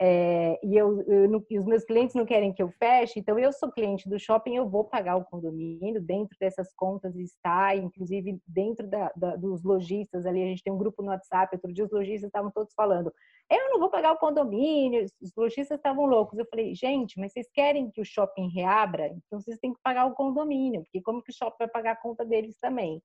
é, 0.01 0.61
e, 0.63 0.77
eu, 0.77 1.03
eu 1.03 1.29
os 1.61 1.67
meus 1.67 1.85
clientes 1.85 2.15
não 2.15 2.25
querem 2.25 2.53
que 2.53 2.63
eu 2.63 2.71
feche, 2.71 3.19
então 3.19 3.39
eu 3.39 3.53
sou 3.53 3.73
cliente 3.73 4.09
do 4.09 4.19
shopping, 4.19 4.55
eu 4.55 4.69
vou 4.69 4.85
pagar 4.85 5.17
o 5.17 5.25
condomínio, 5.25 6.01
dentro 6.01 6.37
dessas 6.39 6.73
contas 6.75 7.17
está, 7.17 7.75
inclusive 7.75 8.41
dentro 8.47 8.87
da, 8.87 9.13
da, 9.17 9.35
dos 9.37 9.65
lojistas 9.65 10.25
ali, 10.25 10.43
a 10.43 10.47
gente 10.47 10.63
tem 10.63 10.73
um 10.73 10.79
grupo 10.79 11.03
no 11.03 11.09
WhatsApp, 11.09 11.57
outro 11.57 11.73
dia 11.73 11.85
os 11.85 11.91
lojistas 11.91 12.29
estavam 12.29 12.51
todos 12.51 12.73
falando, 12.75 13.13
eu 13.51 13.71
não 13.71 13.81
vou 13.81 13.91
pagar 13.91 14.13
o 14.13 14.19
condomínio, 14.19 15.05
os 15.21 15.35
lojistas 15.35 15.79
estavam 15.79 16.05
loucos. 16.05 16.39
Eu 16.39 16.47
falei, 16.47 16.75
gente, 16.75 17.19
mas 17.19 17.33
vocês 17.33 17.49
querem 17.51 17.91
que 17.91 18.01
o 18.01 18.05
shopping 18.05 18.49
reabra? 18.51 19.07
Então 19.07 19.41
vocês 19.41 19.59
têm 19.59 19.73
que 19.73 19.81
pagar 19.83 20.05
o 20.05 20.15
condomínio, 20.15 20.83
porque 20.83 21.01
como 21.01 21.23
que 21.23 21.31
o 21.31 21.35
shopping 21.35 21.57
vai 21.59 21.69
pagar 21.69 21.93
a 21.93 21.97
conta 21.97 22.27
deles 22.27 22.59
também? 22.61 23.03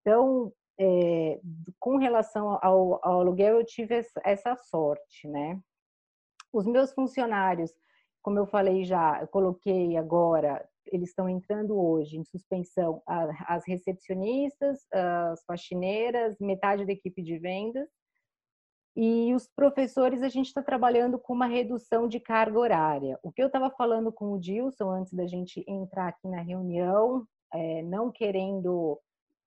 Então, 0.00 0.50
é, 0.80 1.38
com 1.78 1.96
relação 1.96 2.58
ao, 2.62 2.98
ao, 3.06 3.20
aluguel, 3.20 3.58
eu 3.58 3.66
tive 3.66 4.02
essa 4.24 4.56
sorte, 4.56 5.28
né? 5.28 5.60
Os 6.52 6.66
meus 6.66 6.92
funcionários, 6.92 7.72
como 8.22 8.38
eu 8.38 8.46
falei 8.46 8.84
já, 8.84 9.20
eu 9.20 9.28
coloquei 9.28 9.96
agora, 9.96 10.64
eles 10.86 11.08
estão 11.08 11.28
entrando 11.28 11.78
hoje 11.78 12.18
em 12.18 12.24
suspensão 12.24 13.02
as 13.06 13.66
recepcionistas, 13.66 14.86
as 14.92 15.42
faxineiras, 15.44 16.38
metade 16.38 16.84
da 16.84 16.92
equipe 16.92 17.22
de 17.22 17.38
vendas. 17.38 17.88
E 18.94 19.34
os 19.34 19.48
professores, 19.48 20.22
a 20.22 20.28
gente 20.28 20.48
está 20.48 20.62
trabalhando 20.62 21.18
com 21.18 21.32
uma 21.32 21.46
redução 21.46 22.06
de 22.06 22.20
carga 22.20 22.58
horária. 22.58 23.18
O 23.22 23.32
que 23.32 23.42
eu 23.42 23.46
estava 23.46 23.70
falando 23.70 24.12
com 24.12 24.32
o 24.32 24.38
Dilson 24.38 24.90
antes 24.90 25.12
da 25.14 25.26
gente 25.26 25.64
entrar 25.66 26.08
aqui 26.08 26.28
na 26.28 26.42
reunião, 26.42 27.26
é, 27.54 27.82
não 27.82 28.12
querendo 28.12 29.00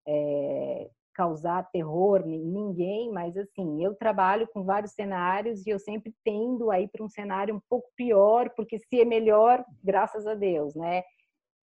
é, 0.07 0.89
causar 1.15 1.71
terror 1.71 2.21
em 2.27 2.43
ninguém, 2.45 3.09
mas 3.11 3.37
assim, 3.37 3.83
eu 3.83 3.95
trabalho 3.95 4.47
com 4.53 4.63
vários 4.63 4.91
cenários 4.91 5.65
e 5.65 5.69
eu 5.69 5.79
sempre 5.79 6.13
tendo 6.23 6.69
aí 6.69 6.87
para 6.87 7.03
um 7.03 7.09
cenário 7.09 7.55
um 7.55 7.61
pouco 7.69 7.89
pior, 7.95 8.49
porque 8.55 8.77
se 8.77 8.99
é 8.99 9.05
melhor, 9.05 9.63
graças 9.81 10.27
a 10.27 10.35
Deus, 10.35 10.75
né? 10.75 11.01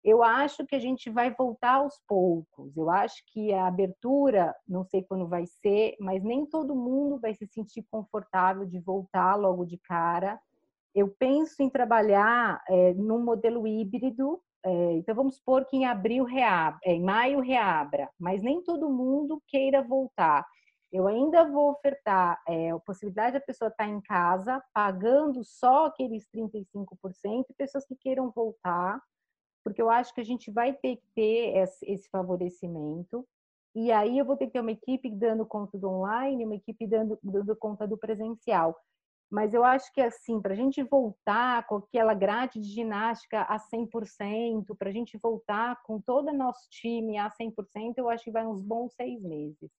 Eu 0.04 0.24
acho 0.24 0.66
que 0.66 0.76
a 0.76 0.80
gente 0.80 1.10
vai 1.10 1.34
voltar 1.34 1.76
aos 1.76 2.00
poucos. 2.08 2.78
Eu 2.78 2.92
acho 2.92 3.24
que 3.28 3.52
a 3.52 3.66
abertura, 3.66 4.56
não 4.68 4.84
sei 4.84 5.04
quando 5.04 5.28
vai 5.28 5.46
ser, 5.48 5.96
mas 6.00 6.24
nem 6.24 6.46
todo 6.46 6.76
mundo 6.76 7.20
vai 7.20 7.34
se 7.34 7.48
sentir 7.48 7.84
confortável 7.90 8.66
de 8.66 8.80
voltar 8.80 9.36
logo 9.36 9.66
de 9.66 9.80
cara. 9.80 10.40
Eu 10.94 11.10
penso 11.18 11.62
em 11.62 11.70
trabalhar 11.70 12.64
é, 12.70 12.94
num 12.94 13.24
modelo 13.24 13.68
híbrido, 13.68 14.40
é, 14.66 14.94
então 14.94 15.14
vamos 15.14 15.36
supor 15.36 15.64
que 15.66 15.78
em 15.78 15.86
abril 15.86 16.24
reabra, 16.24 16.80
é, 16.84 16.94
em 16.94 17.04
maio 17.04 17.40
reabra, 17.40 18.10
mas 18.20 18.42
nem 18.42 18.64
todo 18.64 18.90
mundo 18.90 19.42
queira 19.48 19.84
voltar. 19.84 20.44
Eu 20.92 21.08
ainda 21.08 21.44
vou 21.44 21.72
ofertar 21.72 22.42
é, 22.48 22.72
a 22.72 22.80
possibilidade 22.80 23.34
da 23.34 23.40
pessoa 23.40 23.70
estar 23.70 23.88
em 23.88 24.02
casa, 24.02 24.64
pagando 24.74 25.44
só 25.44 25.86
aqueles 25.86 26.28
35%, 26.34 27.46
e 27.50 27.54
pessoas 27.54 27.86
que 27.86 27.96
queiram 27.96 28.32
voltar, 28.32 29.00
porque 29.64 29.82
eu 29.82 29.90
acho 29.90 30.14
que 30.16 30.22
a 30.22 30.26
gente 30.26 30.50
vai 30.50 30.74
ter 30.74 30.96
que 30.96 31.08
ter 31.14 31.70
esse 31.84 32.10
favorecimento. 32.10 33.28
E 33.76 33.92
aí 33.92 34.18
eu 34.18 34.26
vou 34.26 34.38
ter 34.38 34.48
que 34.48 34.54
ter 34.54 34.62
uma 34.62 34.72
equipe 34.72 35.12
dando 35.12 35.46
conta 35.46 35.78
do 35.78 35.90
online, 35.90 36.46
uma 36.46 36.56
equipe 36.56 36.88
dando, 36.88 37.20
dando 37.22 37.56
conta 37.56 37.88
do 37.88 37.98
presencial. 37.98 38.76
Mas 39.30 39.54
eu 39.54 39.64
acho 39.64 39.92
que, 39.92 40.02
assim, 40.02 40.40
para 40.42 40.54
a 40.54 40.56
gente 40.56 40.84
voltar 40.84 41.66
com 41.68 41.78
aquela 41.78 42.14
grade 42.14 42.60
de 42.60 42.70
ginástica 42.70 43.42
a 43.42 43.58
100%, 43.60 44.76
para 44.78 44.90
a 44.90 44.94
gente 44.94 45.18
voltar 45.18 45.82
com 45.84 46.00
todo 46.00 46.30
o 46.30 46.38
nosso 46.38 46.70
time 46.70 47.18
a 47.18 47.30
100%, 47.30 47.98
eu 47.98 48.10
acho 48.10 48.24
que 48.24 48.32
vai 48.32 48.46
uns 48.46 48.62
bons 48.62 48.94
seis 48.94 49.22
meses. 49.24 49.72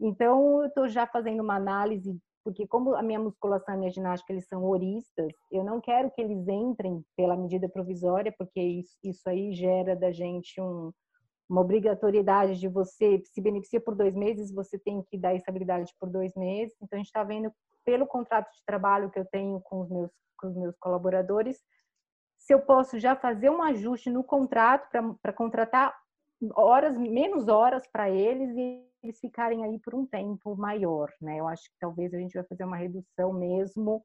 Então, 0.00 0.62
eu 0.62 0.68
estou 0.68 0.88
já 0.88 1.06
fazendo 1.06 1.42
uma 1.42 1.56
análise, 1.56 2.18
porque 2.42 2.66
como 2.66 2.94
a 2.94 3.02
minha 3.02 3.18
musculação 3.18 3.74
e 3.74 3.76
a 3.76 3.78
minha 3.78 3.90
ginástica, 3.90 4.32
eles 4.32 4.46
são 4.46 4.64
horistas, 4.64 5.32
eu 5.52 5.62
não 5.62 5.80
quero 5.80 6.10
que 6.10 6.20
eles 6.20 6.48
entrem 6.48 7.04
pela 7.16 7.36
medida 7.36 7.68
provisória, 7.68 8.34
porque 8.36 8.60
isso, 8.60 8.98
isso 9.02 9.28
aí 9.28 9.52
gera 9.52 9.94
da 9.94 10.10
gente 10.10 10.60
um, 10.60 10.90
uma 11.48 11.60
obrigatoriedade 11.60 12.58
de 12.58 12.68
você 12.68 13.22
se 13.24 13.40
beneficia 13.40 13.80
por 13.80 13.94
dois 13.94 14.14
meses, 14.14 14.52
você 14.52 14.78
tem 14.78 15.02
que 15.02 15.18
dar 15.18 15.34
estabilidade 15.34 15.92
por 16.00 16.10
dois 16.10 16.34
meses. 16.34 16.74
Então, 16.82 16.96
a 16.96 16.98
gente 16.98 17.06
está 17.06 17.22
vendo 17.22 17.52
pelo 17.84 18.06
contrato 18.06 18.50
de 18.52 18.64
trabalho 18.64 19.10
que 19.10 19.18
eu 19.18 19.26
tenho 19.26 19.60
com 19.60 19.80
os 19.80 19.90
meus, 19.90 20.10
com 20.38 20.48
os 20.48 20.56
meus 20.56 20.76
colaboradores, 20.78 21.58
se 22.38 22.52
eu 22.52 22.60
posso 22.60 22.98
já 22.98 23.16
fazer 23.16 23.50
um 23.50 23.62
ajuste 23.62 24.10
no 24.10 24.22
contrato 24.22 24.88
para 25.22 25.32
contratar 25.32 25.96
horas, 26.54 26.96
menos 26.96 27.48
horas 27.48 27.86
para 27.86 28.10
eles 28.10 28.54
e 28.56 28.86
eles 29.02 29.18
ficarem 29.18 29.64
aí 29.64 29.78
por 29.78 29.94
um 29.94 30.06
tempo 30.06 30.56
maior, 30.56 31.10
né? 31.20 31.38
Eu 31.38 31.48
acho 31.48 31.64
que 31.64 31.76
talvez 31.78 32.12
a 32.12 32.18
gente 32.18 32.34
vai 32.34 32.44
fazer 32.44 32.64
uma 32.64 32.76
redução 32.76 33.32
mesmo 33.32 34.04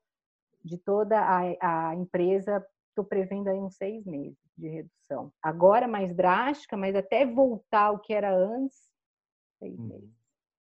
de 0.63 0.77
toda 0.77 1.19
a, 1.19 1.89
a 1.89 1.95
empresa. 1.95 2.65
Estou 2.89 3.05
prevendo 3.05 3.47
aí 3.49 3.57
uns 3.57 3.75
seis 3.75 4.05
meses 4.05 4.37
de 4.57 4.67
redução. 4.67 5.31
Agora 5.41 5.87
mais 5.87 6.13
drástica, 6.13 6.75
mas 6.75 6.95
até 6.95 7.25
voltar 7.25 7.85
ao 7.85 7.99
que 7.99 8.13
era 8.13 8.33
antes, 8.33 8.77
seis 9.57 9.77
uhum. 9.79 9.87
meses. 9.87 10.19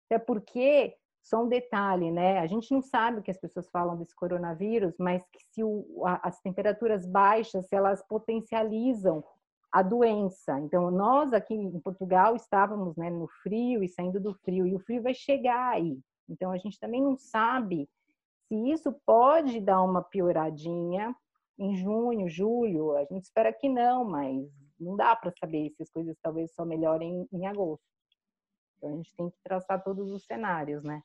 Até 0.06 0.20
porque 0.20 0.95
só 1.24 1.43
um 1.43 1.47
detalhe, 1.47 2.11
né? 2.11 2.39
A 2.39 2.47
gente 2.47 2.74
não 2.74 2.82
sabe 2.82 3.19
o 3.19 3.22
que 3.22 3.32
as 3.32 3.39
pessoas 3.39 3.69
falam 3.69 3.97
desse 3.97 4.15
coronavírus, 4.15 4.95
mas 4.99 5.24
que 5.32 5.43
se 5.51 5.63
o, 5.63 6.03
a, 6.05 6.19
as 6.24 6.39
temperaturas 6.41 7.05
baixas, 7.05 7.72
elas 7.72 8.05
potencializam 8.07 9.24
a 9.72 9.82
doença. 9.82 10.59
Então, 10.59 10.91
nós 10.91 11.32
aqui 11.32 11.53
em 11.53 11.80
Portugal 11.80 12.36
estávamos 12.36 12.95
né, 12.97 13.09
no 13.09 13.28
frio 13.41 13.84
e 13.84 13.88
saindo 13.88 14.19
do 14.19 14.34
frio, 14.34 14.67
e 14.67 14.76
o 14.76 14.80
frio 14.80 15.01
vai 15.01 15.13
chegar 15.13 15.74
aí. 15.74 15.97
Então, 16.28 16.51
a 16.51 16.57
gente 16.57 16.80
também 16.80 17.01
não 17.01 17.15
sabe 17.15 17.89
se 18.47 18.55
isso 18.69 18.91
pode 19.05 19.61
dar 19.61 19.82
uma 19.82 20.03
pioradinha 20.03 21.15
em 21.57 21.76
junho, 21.76 22.28
julho. 22.30 22.97
A 22.97 23.05
gente 23.05 23.24
espera 23.24 23.53
que 23.53 23.69
não, 23.69 24.03
mas 24.03 24.49
não 24.80 24.95
dá 24.95 25.15
para 25.15 25.32
saber 25.39 25.69
se 25.72 25.84
as 25.84 25.89
coisas 25.89 26.17
talvez 26.22 26.51
só 26.53 26.65
melhorem 26.65 27.28
em 27.32 27.45
agosto. 27.45 27.86
Então, 28.78 28.93
a 28.93 28.95
gente 28.95 29.15
tem 29.15 29.30
que 29.30 29.38
traçar 29.43 29.82
todos 29.84 30.11
os 30.11 30.26
cenários, 30.26 30.84
né? 30.84 31.01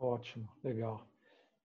Ótimo, 0.00 0.48
legal. 0.64 1.06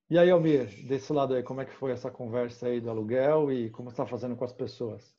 E 0.09 0.19
aí, 0.19 0.29
Almir, 0.29 0.85
desse 0.85 1.13
lado 1.13 1.33
aí, 1.33 1.41
como 1.41 1.61
é 1.61 1.65
que 1.65 1.73
foi 1.73 1.93
essa 1.93 2.11
conversa 2.11 2.67
aí 2.67 2.81
do 2.81 2.89
aluguel 2.89 3.49
e 3.49 3.69
como 3.69 3.89
está 3.89 4.05
fazendo 4.05 4.35
com 4.35 4.43
as 4.43 4.51
pessoas? 4.51 5.15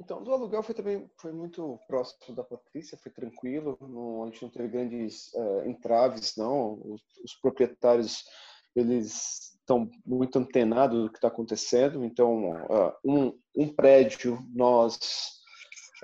Então, 0.00 0.22
do 0.22 0.32
aluguel 0.32 0.62
foi 0.62 0.74
também 0.74 1.10
foi 1.16 1.32
muito 1.32 1.78
próximo 1.88 2.34
da 2.34 2.44
Patrícia, 2.44 2.96
foi 2.96 3.10
tranquilo, 3.10 3.76
não, 3.80 4.22
a 4.22 4.26
gente 4.26 4.42
não 4.42 4.48
teve 4.48 4.68
grandes 4.68 5.32
uh, 5.34 5.68
entraves, 5.68 6.36
não. 6.36 6.80
Os, 6.84 7.02
os, 7.22 7.34
proprietários 7.34 8.24
eles 8.76 9.56
estão 9.56 9.90
muito 10.06 10.38
antenados 10.38 11.02
do 11.02 11.10
que 11.10 11.18
está 11.18 11.28
acontecendo. 11.28 12.04
Então, 12.04 12.52
uh, 12.52 12.92
um, 13.04 13.38
um 13.56 13.74
prédio 13.74 14.38
nós 14.54 14.96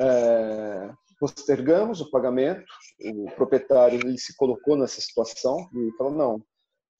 uh, 0.00 0.92
postergamos 1.18 2.00
o 2.00 2.10
pagamento, 2.10 2.64
o 3.00 3.30
proprietário 3.32 4.00
ele 4.00 4.18
se 4.18 4.36
colocou 4.36 4.76
nessa 4.76 5.00
situação 5.00 5.68
e 5.74 5.92
falou 5.96 6.12
não, 6.12 6.44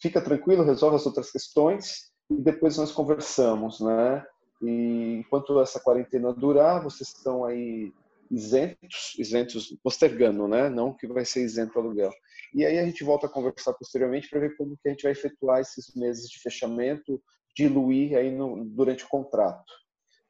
fica 0.00 0.20
tranquilo, 0.20 0.64
resolve 0.64 0.96
as 0.96 1.06
outras 1.06 1.30
questões 1.30 2.10
e 2.30 2.40
depois 2.40 2.76
nós 2.76 2.92
conversamos, 2.92 3.80
né? 3.80 4.24
E 4.62 5.18
enquanto 5.20 5.60
essa 5.60 5.80
quarentena 5.80 6.32
durar, 6.32 6.82
vocês 6.82 7.10
estão 7.10 7.44
aí 7.44 7.92
isentos, 8.30 9.14
isentos 9.18 9.76
postergando, 9.82 10.48
né? 10.48 10.68
Não 10.68 10.92
que 10.94 11.06
vai 11.06 11.24
ser 11.24 11.44
isento 11.44 11.78
o 11.78 11.82
aluguel. 11.82 12.10
E 12.54 12.64
aí 12.64 12.78
a 12.78 12.84
gente 12.84 13.04
volta 13.04 13.26
a 13.26 13.30
conversar 13.30 13.74
posteriormente 13.74 14.28
para 14.28 14.40
ver 14.40 14.56
como 14.56 14.76
que 14.76 14.88
a 14.88 14.90
gente 14.90 15.02
vai 15.02 15.12
efetuar 15.12 15.60
esses 15.60 15.94
meses 15.94 16.28
de 16.28 16.40
fechamento, 16.40 17.22
diluir 17.54 18.16
aí 18.16 18.30
no, 18.30 18.64
durante 18.64 19.04
o 19.04 19.08
contrato. 19.08 19.72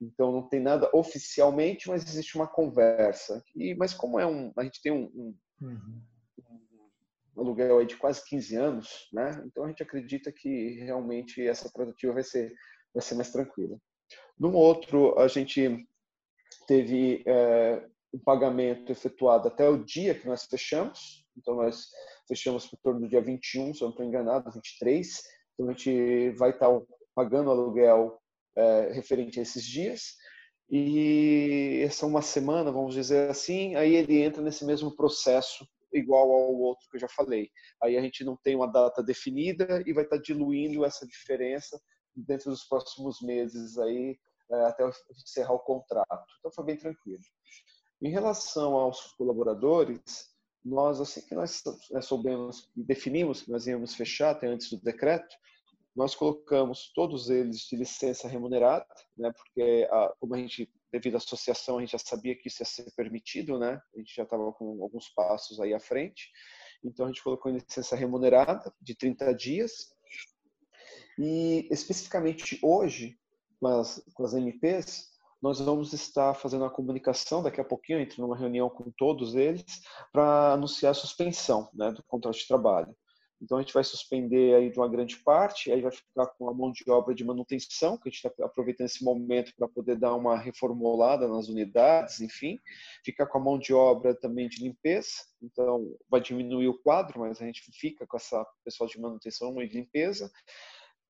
Então 0.00 0.30
não 0.30 0.42
tem 0.42 0.60
nada 0.60 0.90
oficialmente, 0.92 1.88
mas 1.88 2.04
existe 2.04 2.36
uma 2.36 2.46
conversa. 2.46 3.42
E 3.54 3.74
mas 3.74 3.94
como 3.94 4.20
é 4.20 4.26
um, 4.26 4.52
a 4.56 4.64
gente 4.64 4.80
tem 4.82 4.92
um, 4.92 5.04
um, 5.14 5.34
uhum. 5.62 6.02
um 7.36 7.40
aluguel 7.40 7.78
aí 7.78 7.86
de 7.86 7.96
quase 7.96 8.24
15 8.24 8.56
anos, 8.56 9.08
né? 9.12 9.42
Então 9.46 9.64
a 9.64 9.68
gente 9.68 9.82
acredita 9.82 10.30
que 10.30 10.80
realmente 10.80 11.46
essa 11.46 11.70
tratativa 11.72 12.12
vai 12.12 12.22
ser 12.22 12.52
vai 12.94 13.02
ser 13.02 13.14
mais 13.14 13.30
tranquila. 13.30 13.78
Num 14.38 14.54
outro 14.54 15.18
a 15.18 15.28
gente 15.28 15.86
teve 16.66 17.22
é, 17.26 17.86
um 18.12 18.18
pagamento 18.18 18.92
efetuado 18.92 19.48
até 19.48 19.68
o 19.68 19.82
dia 19.82 20.14
que 20.14 20.26
nós 20.26 20.44
fechamos. 20.44 21.24
Então 21.36 21.54
nós 21.54 21.88
fechamos 22.28 22.66
por 22.66 22.78
torno 22.82 23.00
do 23.00 23.08
dia 23.08 23.20
21, 23.20 23.74
se 23.74 23.82
eu 23.82 23.86
não 23.86 23.90
estou 23.90 24.06
enganado, 24.06 24.50
23. 24.50 25.22
Então 25.54 25.68
a 25.68 25.72
gente 25.72 26.30
vai 26.32 26.50
estar 26.50 26.68
pagando 27.14 27.50
aluguel 27.50 28.20
é, 28.56 28.92
referente 28.92 29.38
a 29.38 29.42
esses 29.42 29.64
dias. 29.64 30.14
E 30.68 31.82
essa 31.84 32.06
uma 32.06 32.22
semana, 32.22 32.72
vamos 32.72 32.94
dizer 32.94 33.30
assim, 33.30 33.76
aí 33.76 33.94
ele 33.94 34.20
entra 34.22 34.42
nesse 34.42 34.64
mesmo 34.64 34.94
processo 34.96 35.66
igual 35.92 36.30
ao 36.30 36.54
outro 36.54 36.88
que 36.90 36.96
eu 36.96 37.00
já 37.00 37.08
falei. 37.08 37.50
Aí 37.82 37.96
a 37.96 38.00
gente 38.00 38.24
não 38.24 38.36
tem 38.36 38.56
uma 38.56 38.66
data 38.66 39.02
definida 39.02 39.82
e 39.86 39.92
vai 39.92 40.04
estar 40.04 40.18
diluindo 40.18 40.84
essa 40.84 41.06
diferença 41.06 41.80
dentro 42.14 42.50
dos 42.50 42.64
próximos 42.64 43.20
meses 43.20 43.78
aí 43.78 44.18
é, 44.50 44.60
até 44.64 44.84
encerrar 45.24 45.54
o 45.54 45.60
contrato. 45.60 46.26
Então 46.38 46.50
foi 46.52 46.64
bem 46.64 46.76
tranquilo. 46.76 47.22
Em 48.02 48.10
relação 48.10 48.74
aos 48.74 49.12
colaboradores, 49.14 50.00
nós 50.64 51.00
assim 51.00 51.20
que 51.22 51.34
nós 51.34 51.62
soubemos 52.02 52.68
e 52.76 52.82
definimos 52.82 53.42
que 53.42 53.50
nós 53.50 53.66
íamos 53.66 53.94
fechar 53.94 54.30
até 54.30 54.48
antes 54.48 54.70
do 54.70 54.80
decreto, 54.80 55.34
nós 55.96 56.14
colocamos 56.14 56.92
todos 56.94 57.30
eles 57.30 57.60
de 57.60 57.74
licença 57.74 58.28
remunerada, 58.28 58.86
né, 59.16 59.32
porque 59.32 59.88
a, 59.90 60.14
como 60.20 60.34
a 60.34 60.38
gente, 60.38 60.70
devido 60.92 61.14
à 61.14 61.16
associação, 61.16 61.78
a 61.78 61.80
gente 61.80 61.92
já 61.92 61.98
sabia 61.98 62.36
que 62.36 62.48
isso 62.48 62.62
ia 62.62 62.66
ser 62.66 62.90
permitido, 62.94 63.58
né, 63.58 63.80
a 63.94 63.98
gente 63.98 64.14
já 64.14 64.24
estava 64.24 64.52
com 64.52 64.82
alguns 64.82 65.08
passos 65.08 65.58
aí 65.58 65.72
à 65.72 65.80
frente, 65.80 66.30
então 66.84 67.06
a 67.06 67.08
gente 67.08 67.22
colocou 67.22 67.50
em 67.50 67.54
licença 67.54 67.96
remunerada 67.96 68.70
de 68.80 68.94
30 68.94 69.34
dias, 69.34 69.96
e 71.18 71.66
especificamente 71.70 72.58
hoje, 72.62 73.18
com 73.58 73.66
as, 73.68 74.04
com 74.12 74.22
as 74.22 74.34
MPs, 74.34 75.16
nós 75.40 75.60
vamos 75.60 75.92
estar 75.92 76.34
fazendo 76.34 76.64
a 76.64 76.70
comunicação 76.70 77.42
daqui 77.42 77.60
a 77.60 77.64
pouquinho, 77.64 78.00
entre 78.00 78.20
numa 78.20 78.36
reunião 78.36 78.68
com 78.68 78.90
todos 78.90 79.34
eles, 79.34 79.64
para 80.12 80.52
anunciar 80.52 80.90
a 80.90 80.94
suspensão 80.94 81.70
né, 81.72 81.90
do 81.90 82.02
contrato 82.02 82.36
de 82.36 82.46
trabalho. 82.46 82.94
Então 83.40 83.58
a 83.58 83.60
gente 83.60 83.74
vai 83.74 83.84
suspender 83.84 84.54
aí 84.54 84.70
de 84.70 84.78
uma 84.78 84.88
grande 84.88 85.18
parte, 85.18 85.70
aí 85.70 85.82
vai 85.82 85.92
ficar 85.92 86.26
com 86.26 86.48
a 86.48 86.54
mão 86.54 86.72
de 86.72 86.88
obra 86.90 87.14
de 87.14 87.24
manutenção, 87.24 87.98
que 87.98 88.08
a 88.08 88.10
gente 88.10 88.26
está 88.26 88.44
aproveitando 88.44 88.86
esse 88.86 89.04
momento 89.04 89.52
para 89.56 89.68
poder 89.68 89.96
dar 89.96 90.14
uma 90.14 90.38
reformulada 90.38 91.28
nas 91.28 91.48
unidades, 91.48 92.20
enfim, 92.20 92.58
ficar 93.04 93.26
com 93.26 93.38
a 93.38 93.40
mão 93.40 93.58
de 93.58 93.74
obra 93.74 94.14
também 94.14 94.48
de 94.48 94.62
limpeza, 94.62 95.26
então 95.42 95.94
vai 96.08 96.20
diminuir 96.20 96.68
o 96.68 96.78
quadro, 96.78 97.20
mas 97.20 97.40
a 97.40 97.44
gente 97.44 97.62
fica 97.72 98.06
com 98.06 98.16
essa 98.16 98.44
pessoal 98.64 98.88
de 98.88 98.98
manutenção 98.98 99.60
e 99.60 99.66
limpeza. 99.66 100.30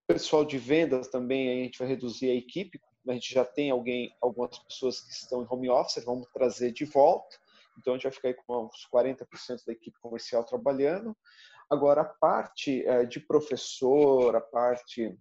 Pessoal 0.07 0.45
de 0.45 0.59
vendas 0.59 1.09
também 1.09 1.49
a 1.49 1.65
gente 1.65 1.79
vai 1.79 1.89
reduzir 1.89 2.31
a 2.31 2.35
equipe, 2.35 2.81
a 3.09 3.13
gente 3.13 3.33
já 3.33 3.45
tem 3.45 3.71
alguém, 3.71 4.13
algumas 4.21 4.59
pessoas 4.59 5.01
que 5.01 5.13
estão 5.13 5.43
em 5.43 5.47
home 5.49 5.71
office, 5.71 6.05
vamos 6.05 6.27
trazer 6.33 6.73
de 6.73 6.85
volta. 6.85 7.37
Então 7.79 7.93
a 7.93 7.97
gente 7.97 8.05
vai 8.05 8.13
ficar 8.13 8.29
aí 8.29 8.35
com 8.35 8.65
uns 8.65 8.89
40% 8.93 9.65
da 9.67 9.73
equipe 9.73 9.99
comercial 10.01 10.45
trabalhando. 10.45 11.17
Agora, 11.71 12.03
a 12.03 12.05
parte 12.05 12.85
é, 12.87 13.05
de 13.05 13.21
professor, 13.21 14.35
a 14.37 14.41
parte 14.41 15.17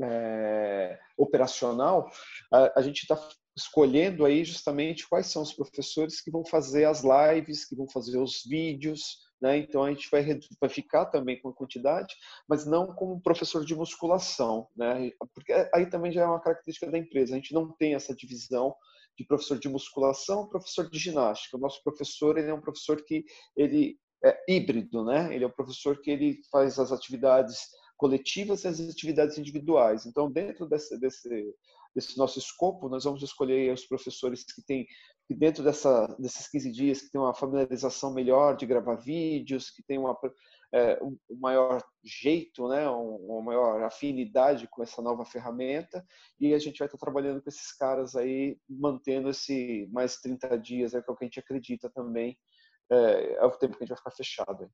é, 0.00 0.98
operacional, 1.16 2.10
a, 2.52 2.80
a 2.80 2.82
gente 2.82 3.02
está 3.02 3.18
escolhendo 3.56 4.24
aí 4.24 4.44
justamente 4.44 5.08
quais 5.08 5.26
são 5.26 5.42
os 5.42 5.52
professores 5.52 6.20
que 6.20 6.30
vão 6.30 6.44
fazer 6.44 6.84
as 6.84 7.02
lives, 7.02 7.64
que 7.64 7.74
vão 7.74 7.88
fazer 7.88 8.16
os 8.18 8.44
vídeos, 8.44 9.18
né? 9.40 9.58
Então 9.58 9.82
a 9.82 9.90
gente 9.90 10.08
vai, 10.10 10.24
vai 10.60 10.70
ficar 10.70 11.06
também 11.06 11.40
com 11.40 11.48
a 11.48 11.54
quantidade, 11.54 12.14
mas 12.48 12.64
não 12.64 12.94
como 12.94 13.20
professor 13.20 13.64
de 13.64 13.74
musculação, 13.74 14.68
né? 14.76 15.10
Porque 15.34 15.52
aí 15.74 15.86
também 15.86 16.12
já 16.12 16.22
é 16.22 16.26
uma 16.26 16.40
característica 16.40 16.90
da 16.90 16.98
empresa. 16.98 17.32
A 17.32 17.36
gente 17.36 17.52
não 17.52 17.72
tem 17.72 17.94
essa 17.94 18.14
divisão 18.14 18.74
de 19.16 19.24
professor 19.24 19.58
de 19.58 19.68
musculação, 19.68 20.48
professor 20.48 20.88
de 20.88 20.98
ginástica. 20.98 21.56
O 21.56 21.60
nosso 21.60 21.82
professor 21.82 22.38
ele 22.38 22.50
é 22.50 22.54
um 22.54 22.60
professor 22.60 23.02
que 23.04 23.24
ele 23.56 23.98
é, 24.24 24.36
híbrido, 24.48 25.04
né? 25.04 25.34
Ele 25.34 25.44
é 25.44 25.46
o 25.46 25.52
professor 25.52 26.00
que 26.00 26.10
ele 26.10 26.40
faz 26.50 26.78
as 26.78 26.92
atividades 26.92 27.68
coletivas 27.96 28.64
e 28.64 28.68
as 28.68 28.80
atividades 28.80 29.36
individuais. 29.38 30.06
Então, 30.06 30.30
dentro 30.30 30.66
desse, 30.66 30.98
desse, 30.98 31.54
desse 31.94 32.16
nosso 32.16 32.38
escopo, 32.38 32.88
nós 32.88 33.04
vamos 33.04 33.22
escolher 33.22 33.72
os 33.72 33.84
professores 33.84 34.44
que 34.44 34.62
têm, 34.62 34.86
que 35.26 35.34
dentro 35.34 35.64
dessa, 35.64 36.06
desses 36.18 36.48
15 36.48 36.70
dias, 36.70 37.02
que 37.02 37.10
têm 37.10 37.20
uma 37.20 37.34
familiarização 37.34 38.14
melhor 38.14 38.56
de 38.56 38.66
gravar 38.66 38.94
vídeos, 38.94 39.70
que 39.70 39.82
têm 39.82 39.98
uma, 39.98 40.16
é, 40.72 41.02
um 41.02 41.18
maior 41.40 41.82
jeito, 42.04 42.68
né? 42.68 42.88
uma 42.88 43.42
maior 43.42 43.82
afinidade 43.82 44.68
com 44.68 44.82
essa 44.82 45.02
nova 45.02 45.24
ferramenta, 45.24 46.04
e 46.38 46.54
a 46.54 46.58
gente 46.58 46.78
vai 46.78 46.86
estar 46.86 46.98
trabalhando 46.98 47.42
com 47.42 47.48
esses 47.48 47.72
caras 47.72 48.14
aí, 48.14 48.56
mantendo 48.68 49.28
esse 49.28 49.88
mais 49.92 50.18
30 50.18 50.56
dias, 50.56 50.94
é, 50.94 51.00
o 51.00 51.16
que 51.16 51.24
a 51.24 51.26
gente 51.26 51.40
acredita 51.40 51.90
também, 51.90 52.38
é, 52.90 53.34
é 53.34 53.44
o 53.44 53.50
tempo 53.50 53.76
que 53.76 53.84
a 53.84 53.86
gente 53.86 53.90
vai 53.90 53.98
ficar 53.98 54.10
fechado. 54.10 54.70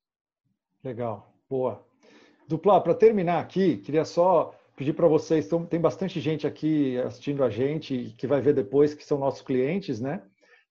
Legal, 0.83 1.33
boa. 1.49 1.85
Dupla, 2.47 2.81
para 2.81 2.95
terminar 2.95 3.41
aqui, 3.41 3.79
queria 3.79 4.05
só 4.05 4.55
pedir 4.77 4.93
para 4.93 5.09
vocês, 5.09 5.49
tem 5.71 5.81
bastante 5.81 6.21
gente 6.21 6.47
aqui 6.47 6.99
assistindo 6.99 7.43
a 7.45 7.49
gente 7.49 8.15
que 8.19 8.27
vai 8.27 8.41
ver 8.41 8.55
depois 8.55 8.93
que 8.93 9.05
são 9.05 9.19
nossos 9.19 9.41
clientes, 9.41 10.01
né? 10.01 10.23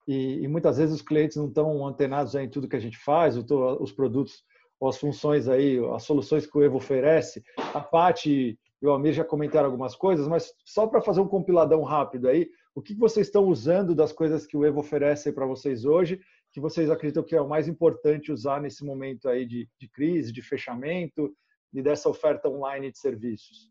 E, 0.06 0.42
e 0.42 0.48
muitas 0.48 0.76
vezes 0.76 0.94
os 0.94 1.02
clientes 1.02 1.36
não 1.36 1.48
estão 1.48 1.86
antenados 1.86 2.34
em 2.34 2.48
tudo 2.48 2.68
que 2.68 2.76
a 2.76 2.80
gente 2.80 2.98
faz, 2.98 3.36
os 3.36 3.92
produtos 3.92 4.44
ou 4.78 4.88
as 4.88 4.98
funções 4.98 5.48
aí, 5.48 5.78
as 5.94 6.02
soluções 6.02 6.46
que 6.46 6.56
o 6.56 6.62
Evo 6.62 6.76
oferece. 6.76 7.42
A 7.72 7.80
Paty 7.80 8.58
e 8.82 8.86
o 8.86 8.92
Amir 8.92 9.14
já 9.14 9.24
comentaram 9.24 9.66
algumas 9.66 9.96
coisas, 9.96 10.28
mas 10.28 10.52
só 10.64 10.86
para 10.86 11.00
fazer 11.00 11.20
um 11.20 11.28
compiladão 11.28 11.82
rápido 11.82 12.28
aí, 12.28 12.50
o 12.74 12.82
que 12.82 12.94
vocês 12.94 13.28
estão 13.28 13.44
usando 13.46 13.94
das 13.94 14.12
coisas 14.12 14.46
que 14.46 14.56
o 14.56 14.64
Evo 14.64 14.80
oferece 14.80 15.32
para 15.32 15.46
vocês 15.46 15.86
hoje 15.86 16.20
que 16.54 16.60
vocês 16.60 16.88
acreditam 16.88 17.24
que 17.24 17.34
é 17.34 17.40
o 17.40 17.48
mais 17.48 17.66
importante 17.66 18.30
usar 18.30 18.60
nesse 18.60 18.84
momento 18.84 19.28
aí 19.28 19.44
de, 19.44 19.68
de 19.76 19.88
crise, 19.88 20.32
de 20.32 20.40
fechamento 20.40 21.34
e 21.72 21.82
dessa 21.82 22.08
oferta 22.08 22.48
online 22.48 22.92
de 22.92 22.98
serviços? 22.98 23.68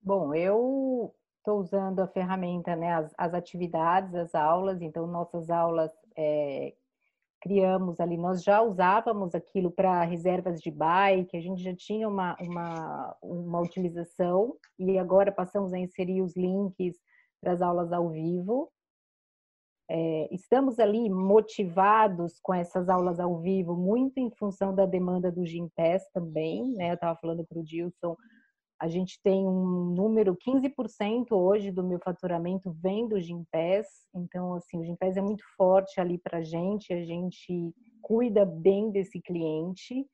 Bom, 0.00 0.32
eu 0.32 1.12
estou 1.38 1.58
usando 1.58 1.98
a 1.98 2.06
ferramenta, 2.06 2.76
né, 2.76 2.94
as, 2.94 3.12
as, 3.18 3.34
atividades, 3.34 4.14
as 4.14 4.32
aulas. 4.32 4.80
Então, 4.80 5.08
nossas 5.08 5.50
aulas 5.50 5.90
é, 6.16 6.72
criamos 7.40 7.98
ali, 7.98 8.16
nós 8.16 8.44
já 8.44 8.62
usávamos 8.62 9.34
aquilo 9.34 9.72
para 9.72 10.04
reservas 10.04 10.60
de 10.60 10.70
bike, 10.70 11.36
a 11.36 11.40
gente 11.40 11.64
já 11.64 11.74
tinha 11.74 12.08
uma, 12.08 12.36
uma, 12.40 13.16
uma 13.20 13.60
utilização 13.60 14.56
e 14.78 14.96
agora 15.00 15.32
passamos 15.32 15.72
a 15.72 15.78
inserir 15.78 16.22
os 16.22 16.36
links 16.36 16.94
para 17.40 17.54
as 17.54 17.60
aulas 17.60 17.92
ao 17.92 18.08
vivo 18.08 18.70
é, 19.88 20.28
estamos 20.34 20.78
ali 20.80 21.08
motivados 21.08 22.40
com 22.42 22.52
essas 22.52 22.88
aulas 22.88 23.20
ao 23.20 23.38
vivo, 23.38 23.76
muito 23.76 24.18
em 24.18 24.30
função 24.30 24.74
da 24.74 24.84
demanda 24.84 25.30
do 25.30 25.46
Gimpass 25.46 26.08
também, 26.12 26.72
né? 26.74 26.90
Eu 26.90 26.94
estava 26.94 27.18
falando 27.18 27.44
para 27.46 27.58
o 27.58 27.62
Dilson, 27.62 28.16
a 28.80 28.88
gente 28.88 29.20
tem 29.22 29.46
um 29.46 29.94
número, 29.94 30.36
15% 30.36 31.32
hoje 31.32 31.70
do 31.70 31.84
meu 31.84 31.98
faturamento 32.00 32.70
vem 32.72 33.08
do 33.08 33.18
Gimpass, 33.18 33.86
então, 34.14 34.54
assim, 34.54 34.80
o 34.80 34.84
Gimpass 34.84 35.16
é 35.16 35.22
muito 35.22 35.44
forte 35.56 36.00
ali 36.00 36.18
para 36.18 36.38
a 36.38 36.42
gente, 36.42 36.92
a 36.92 37.04
gente 37.04 37.72
cuida 38.02 38.44
bem 38.44 38.90
desse 38.90 39.20
cliente, 39.20 40.04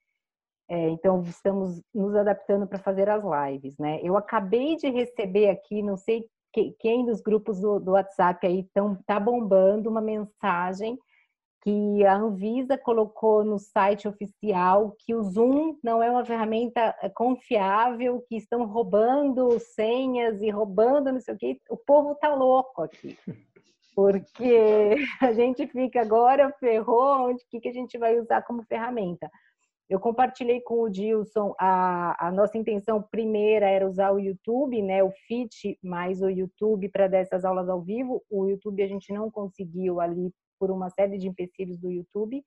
é, 0.68 0.89
então, 0.91 1.23
estamos 1.23 1.83
nos 1.95 2.14
adaptando 2.14 2.66
para 2.66 2.79
fazer 2.79 3.09
as 3.09 3.23
lives, 3.23 3.77
né? 3.79 4.01
Eu 4.03 4.16
acabei 4.16 4.77
de 4.77 4.89
receber 4.89 5.49
aqui, 5.49 5.83
não 5.83 5.97
sei 5.97 6.25
quem 6.79 7.05
dos 7.05 7.21
grupos 7.21 7.61
do, 7.61 7.81
do 7.81 7.93
WhatsApp 7.93 8.47
aí 8.47 8.69
tão, 8.75 8.95
tá 9.07 9.19
bombando 9.19 9.89
uma 9.89 10.01
mensagem 10.01 10.99
que 11.63 12.05
a 12.05 12.17
Anvisa 12.17 12.77
colocou 12.77 13.45
no 13.45 13.59
site 13.59 14.09
oficial 14.09 14.97
que 14.99 15.15
o 15.15 15.23
Zoom 15.23 15.79
não 15.83 16.03
é 16.03 16.11
uma 16.11 16.25
ferramenta 16.25 16.95
eh, 17.01 17.09
confiável, 17.09 18.25
que 18.29 18.37
estão 18.37 18.67
roubando 18.67 19.59
senhas 19.61 20.43
e 20.43 20.51
roubando 20.51 21.13
não 21.13 21.21
sei 21.21 21.35
o 21.35 21.39
que. 21.39 21.61
O 21.71 21.77
povo 21.77 22.17
tá 22.17 22.35
louco 22.35 22.83
aqui. 22.83 23.17
Porque 23.95 24.97
a 25.21 25.33
gente 25.33 25.67
fica 25.67 26.01
agora, 26.01 26.53
ferrou, 26.59 27.29
onde 27.29 27.45
que, 27.49 27.61
que 27.61 27.69
a 27.69 27.73
gente 27.73 27.97
vai 27.97 28.19
usar 28.19 28.43
como 28.43 28.65
ferramenta? 28.65 29.31
Eu 29.89 30.01
compartilhei 30.01 30.61
com 30.61 30.83
o 30.83 30.89
Dilson, 30.89 31.55
a, 31.59 32.28
a 32.28 32.30
nossa 32.30 32.57
intenção 32.57 33.03
primeira 33.03 33.68
era 33.68 33.87
usar 33.87 34.12
o 34.12 34.18
YouTube, 34.18 34.80
né, 34.80 35.03
o 35.03 35.11
Fit 35.26 35.78
mais 35.83 36.22
o 36.22 36.30
YouTube 36.30 36.89
para 36.89 37.09
dessas 37.09 37.45
aulas 37.45 37.68
ao 37.68 37.83
vivo. 37.83 38.22
O 38.30 38.47
YouTube 38.47 38.83
a 38.83 38.87
gente 38.87 39.12
não 39.12 39.30
conseguiu 39.30 40.01
ali 40.01 40.33
por 40.59 40.70
uma 40.70 40.89
série 40.91 41.18
de 41.18 41.28
empecilhos 41.28 41.78
do 41.78 41.91
YouTube 41.91 42.43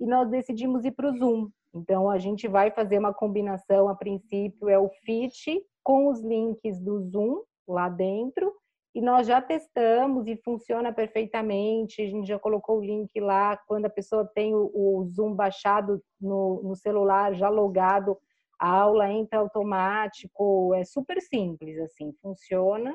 e 0.00 0.06
nós 0.06 0.30
decidimos 0.30 0.84
ir 0.84 0.92
para 0.92 1.10
o 1.10 1.16
Zoom. 1.16 1.48
Então 1.74 2.08
a 2.08 2.18
gente 2.18 2.46
vai 2.48 2.70
fazer 2.70 2.98
uma 2.98 3.12
combinação, 3.12 3.88
a 3.88 3.94
princípio 3.94 4.68
é 4.68 4.78
o 4.78 4.88
Fit 5.04 5.60
com 5.82 6.08
os 6.08 6.20
links 6.20 6.80
do 6.80 7.00
Zoom 7.00 7.42
lá 7.66 7.88
dentro 7.88 8.52
e 8.94 9.00
nós 9.00 9.26
já 9.26 9.40
testamos 9.40 10.26
e 10.26 10.36
funciona 10.36 10.92
perfeitamente. 10.92 12.02
A 12.02 12.06
gente 12.06 12.28
já 12.28 12.38
colocou 12.38 12.78
o 12.78 12.84
link 12.84 13.18
lá 13.20 13.56
quando 13.66 13.86
a 13.86 13.90
pessoa 13.90 14.30
tem 14.34 14.54
o, 14.54 15.04
Zoom 15.06 15.34
baixado 15.34 16.02
no, 16.20 16.62
no, 16.62 16.76
celular, 16.76 17.34
já 17.34 17.48
logado, 17.48 18.18
a 18.58 18.68
aula 18.68 19.10
entra 19.10 19.38
automático. 19.38 20.74
É 20.74 20.84
super 20.84 21.20
simples, 21.22 21.78
assim, 21.78 22.12
funciona. 22.20 22.94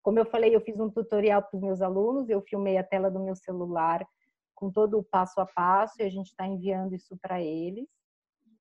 Como 0.00 0.18
eu 0.18 0.24
falei, 0.24 0.54
eu 0.54 0.60
fiz 0.60 0.78
um 0.78 0.88
tutorial 0.88 1.42
para 1.42 1.56
os 1.56 1.62
meus 1.62 1.82
alunos, 1.82 2.28
eu 2.28 2.40
filmei 2.40 2.78
a 2.78 2.84
tela 2.84 3.10
do 3.10 3.20
meu 3.20 3.34
celular 3.34 4.06
com 4.54 4.70
todo 4.70 4.98
o 4.98 5.02
passo 5.02 5.40
a 5.40 5.46
passo 5.46 5.94
e 5.98 6.04
a 6.04 6.08
gente 6.08 6.28
está 6.28 6.46
enviando 6.46 6.94
isso 6.94 7.16
para 7.20 7.40
eles. 7.40 7.88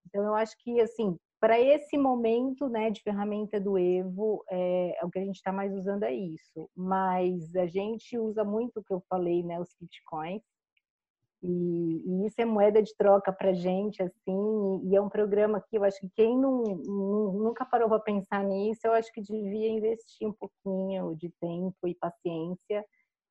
Então, 0.07 0.23
eu 0.25 0.33
acho 0.33 0.57
que, 0.57 0.81
assim, 0.81 1.15
para 1.39 1.59
esse 1.59 1.97
momento 1.97 2.67
né, 2.67 2.89
de 2.89 3.01
ferramenta 3.01 3.59
do 3.59 3.77
Evo, 3.77 4.43
é, 4.49 4.97
é 5.01 5.05
o 5.05 5.09
que 5.09 5.19
a 5.19 5.23
gente 5.23 5.35
está 5.35 5.51
mais 5.51 5.73
usando 5.73 6.03
é 6.03 6.13
isso. 6.13 6.69
Mas 6.75 7.55
a 7.55 7.65
gente 7.65 8.17
usa 8.17 8.43
muito 8.43 8.79
o 8.79 8.83
que 8.83 8.93
eu 8.93 9.01
falei, 9.09 9.41
né, 9.43 9.59
os 9.59 9.73
bitcoins. 9.79 10.41
E, 11.41 12.03
e, 12.05 12.27
isso 12.27 12.41
é 12.41 12.45
moeda 12.45 12.83
de 12.83 12.93
troca 12.97 13.31
para 13.31 13.53
gente, 13.53 14.03
assim, 14.03 14.81
e 14.83 14.93
é 14.93 15.01
um 15.01 15.07
programa 15.07 15.63
que 15.69 15.77
eu 15.77 15.85
acho 15.85 15.97
que 16.01 16.09
quem 16.09 16.37
não, 16.37 16.61
nunca 16.63 17.63
parou 17.63 17.87
para 17.87 18.01
pensar 18.01 18.43
nisso, 18.43 18.81
eu 18.83 18.91
acho 18.91 19.09
que 19.13 19.21
devia 19.21 19.69
investir 19.69 20.27
um 20.27 20.33
pouquinho 20.33 21.15
de 21.15 21.29
tempo 21.39 21.87
e 21.87 21.95
paciência 21.95 22.83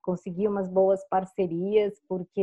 conseguir 0.08 0.48
umas 0.48 0.70
boas 0.70 1.06
parcerias, 1.10 2.00
porque 2.08 2.40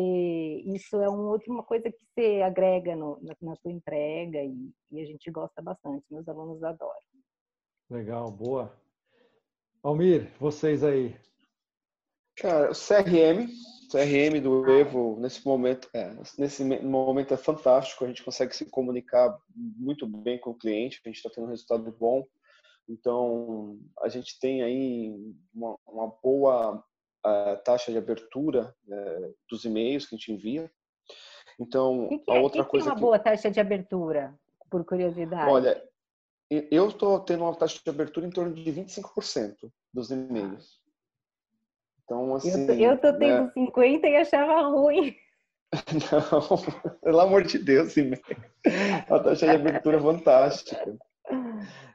isso 0.68 1.02
é 1.02 1.10
uma 1.10 1.32
última 1.32 1.64
coisa 1.64 1.92
que 1.92 1.98
você 2.14 2.44
agrega 2.44 2.96
no, 2.96 3.20
na, 3.24 3.36
na 3.42 3.56
sua 3.56 3.72
entrega 3.72 4.38
e, 4.38 4.72
e, 4.92 5.02
a 5.02 5.06
gente 5.06 5.32
gosta 5.32 5.64
bastante, 5.64 6.06
meus 6.12 6.28
alunos 6.28 6.64
adoram. 6.64 7.02
Legal, 7.90 8.30
boa. 8.30 8.72
Almir, 9.82 10.32
vocês 10.40 10.84
aí. 10.84 11.20
Cara, 12.36 12.70
o 12.70 12.76
CRM, 12.76 13.48
CRM 13.90 14.40
do 14.40 14.70
Evo, 14.70 15.20
nesse 15.20 15.44
momento, 15.44 15.90
é, 15.92 16.16
nesse 16.38 16.64
momento 16.64 17.34
é 17.34 17.38
fantástico, 17.38 18.06
a 18.06 18.08
gente 18.08 18.24
consegue 18.24 18.56
se 18.56 18.70
comunicar 18.70 19.36
muito 19.56 20.06
bem 20.06 20.38
com 20.40 20.52
o 20.52 20.56
cliente, 20.56 21.02
a 21.04 21.10
gente 21.10 21.18
está 21.18 21.32
tendo 21.32 21.48
um 21.48 21.50
resultado 21.50 21.92
bom. 22.00 22.28
Então, 22.88 23.80
a 24.02 24.08
gente 24.08 24.40
tem 24.40 24.62
aí 24.62 25.34
uma, 25.52 25.76
uma 25.88 26.08
boa 26.22 26.86
uh, 27.26 27.58
taxa 27.64 27.92
de 27.92 27.98
abertura 27.98 28.74
uh, 28.88 29.36
dos 29.50 29.66
e-mails 29.66 30.06
que 30.06 30.16
a 30.16 30.18
gente 30.18 30.32
envia. 30.32 30.72
Então, 31.60 32.08
que 32.08 32.20
que 32.20 32.32
é, 32.32 32.38
a 32.38 32.42
outra 32.42 32.64
que 32.64 32.70
coisa. 32.70 32.86
Que 32.86 32.92
é 32.92 32.94
uma 32.94 33.00
boa 33.00 33.20
taxa 33.20 33.50
de 33.50 33.60
abertura, 33.60 34.34
por 34.70 34.86
curiosidade? 34.86 35.50
Olha, 35.50 35.82
eu 36.50 36.90
estou 36.90 37.20
tendo 37.22 37.44
uma 37.44 37.56
taxa 37.56 37.80
de 37.84 37.90
abertura 37.90 38.28
em 38.28 38.32
torno 38.32 38.54
de 38.54 38.72
25% 38.72 39.56
dos 39.94 40.12
e-mails. 40.12 40.80
Então, 42.04 42.36
assim. 42.36 42.68
Eu 42.70 42.92
eu 42.92 42.98
tô 42.98 43.12
tendo 43.14 43.46
né? 43.46 43.52
50 43.54 44.08
e 44.08 44.16
achava 44.18 44.68
ruim. 44.68 45.16
Não, 46.12 46.96
pelo 47.02 47.20
amor 47.20 47.44
de 47.44 47.58
Deus, 47.58 47.94
sim. 47.94 48.12
A 49.10 49.20
taxa 49.20 49.48
de 49.48 49.56
abertura 49.56 49.98
é 49.98 50.02
fantástica. 50.02 50.98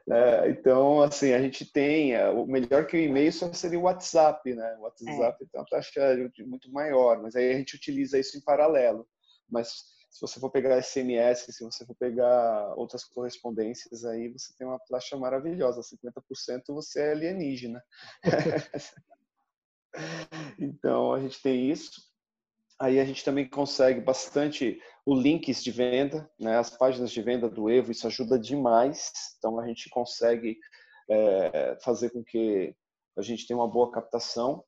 É, 0.09 0.49
então, 0.49 1.01
assim, 1.01 1.31
a 1.33 1.41
gente 1.41 1.65
tem, 1.65 2.13
é, 2.13 2.29
o 2.29 2.45
melhor 2.45 2.85
que 2.85 2.97
o 2.97 2.99
e-mail 2.99 3.31
só 3.31 3.51
seria 3.53 3.79
o 3.79 3.83
WhatsApp, 3.83 4.53
né? 4.53 4.75
O 4.77 4.81
WhatsApp 4.81 5.43
é. 5.43 5.47
tem 5.47 5.61
uma 5.61 5.65
taxa 5.65 6.01
muito 6.45 6.71
maior, 6.71 7.21
mas 7.21 7.35
aí 7.35 7.51
a 7.51 7.57
gente 7.57 7.75
utiliza 7.75 8.19
isso 8.19 8.37
em 8.37 8.41
paralelo. 8.41 9.07
Mas 9.49 9.69
se 10.09 10.19
você 10.19 10.39
for 10.39 10.49
pegar 10.49 10.81
SMS, 10.81 11.45
se 11.55 11.63
você 11.63 11.85
for 11.85 11.95
pegar 11.95 12.73
outras 12.75 13.03
correspondências, 13.05 14.03
aí 14.03 14.27
você 14.29 14.53
tem 14.57 14.67
uma 14.67 14.79
taxa 14.79 15.15
maravilhosa, 15.15 15.81
50% 15.81 16.63
você 16.69 17.01
é 17.01 17.11
alienígena. 17.11 17.81
então, 20.59 21.13
a 21.13 21.19
gente 21.19 21.41
tem 21.41 21.69
isso. 21.69 22.10
Aí 22.81 22.99
a 22.99 23.05
gente 23.05 23.23
também 23.23 23.47
consegue 23.47 24.01
bastante 24.01 24.81
o 25.05 25.13
links 25.13 25.63
de 25.63 25.69
venda, 25.69 26.27
né? 26.39 26.57
as 26.57 26.75
páginas 26.75 27.11
de 27.11 27.21
venda 27.21 27.47
do 27.47 27.69
Evo, 27.69 27.91
isso 27.91 28.07
ajuda 28.07 28.39
demais. 28.39 29.11
Então 29.37 29.59
a 29.59 29.67
gente 29.67 29.87
consegue 29.91 30.57
é, 31.07 31.77
fazer 31.83 32.09
com 32.09 32.23
que 32.23 32.75
a 33.15 33.21
gente 33.21 33.45
tenha 33.45 33.59
uma 33.59 33.69
boa 33.69 33.91
captação. 33.91 34.63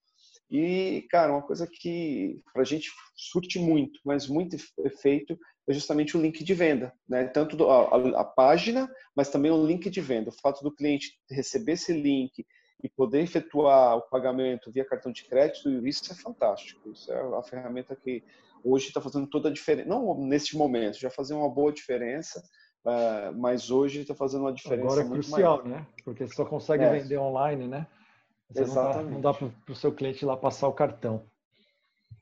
E, 0.48 1.07
cara, 1.10 1.31
uma 1.31 1.41
coisa 1.41 1.65
que 1.65 2.40
para 2.53 2.61
a 2.61 2.65
gente 2.65 2.91
surte 3.15 3.57
muito, 3.57 3.99
mas 4.06 4.27
muito 4.27 4.56
efeito, 4.85 5.35
é 5.68 5.73
justamente 5.73 6.15
o 6.15 6.22
link 6.22 6.44
de 6.44 6.53
venda. 6.53 6.94
Né? 7.10 7.26
Tanto 7.26 7.68
a, 7.68 8.22
a 8.22 8.23
página, 8.23 8.88
mas 9.15 9.31
também 9.31 9.49
o 9.49 9.65
link 9.65 9.90
de 9.90 10.02
venda. 10.02 10.30
O 10.30 10.40
fato 10.40 10.64
do 10.64 10.76
cliente 10.76 11.18
receber 11.31 11.72
esse 11.72 11.91
link 11.91 12.45
e 12.84 12.90
poder 12.90 13.22
efetuar 13.22 13.96
o 13.98 14.02
pagamento 14.02 14.70
via 14.70 14.84
cartão 14.84 15.12
de 15.12 15.24
crédito, 15.24 15.70
isso 15.88 16.12
é 16.12 16.16
fantástico. 16.16 16.92
Isso 16.92 17.12
é 17.12 17.38
a 17.38 17.42
ferramenta 17.42 17.96
que 17.96 18.22
hoje 18.62 18.88
está 18.88 19.00
fazendo 19.00 19.26
toda 19.26 19.48
a 19.48 19.52
diferença. 19.52 19.88
Não 19.88 20.20
neste 20.20 20.58
momento, 20.58 21.00
já 21.00 21.10
fazia 21.10 21.36
uma 21.36 21.50
boa 21.50 21.72
diferença, 21.72 22.44
eh, 22.86 23.32
mas 23.36 23.72
hoje 23.72 24.02
está 24.02 24.14
fazendo 24.14 24.42
uma 24.42 24.54
diferença 24.54 24.86
Agora 24.86 25.02
é 25.02 25.10
crucial, 25.10 25.64
maior. 25.64 25.66
né? 25.66 25.88
Porque 26.04 26.28
você 26.28 26.36
só 26.36 26.44
consegue 26.44 26.84
é. 26.84 27.00
vender 27.00 27.18
online, 27.18 27.68
né? 27.68 27.88
Você 28.50 28.64
Exatamente. 28.64 29.14
Não 29.14 29.22
dá, 29.22 29.32
dá 29.32 29.38
para 29.38 29.72
o 29.72 29.76
seu 29.76 29.94
cliente 29.94 30.26
lá 30.26 30.36
passar 30.36 30.68
o 30.68 30.74
cartão. 30.74 31.24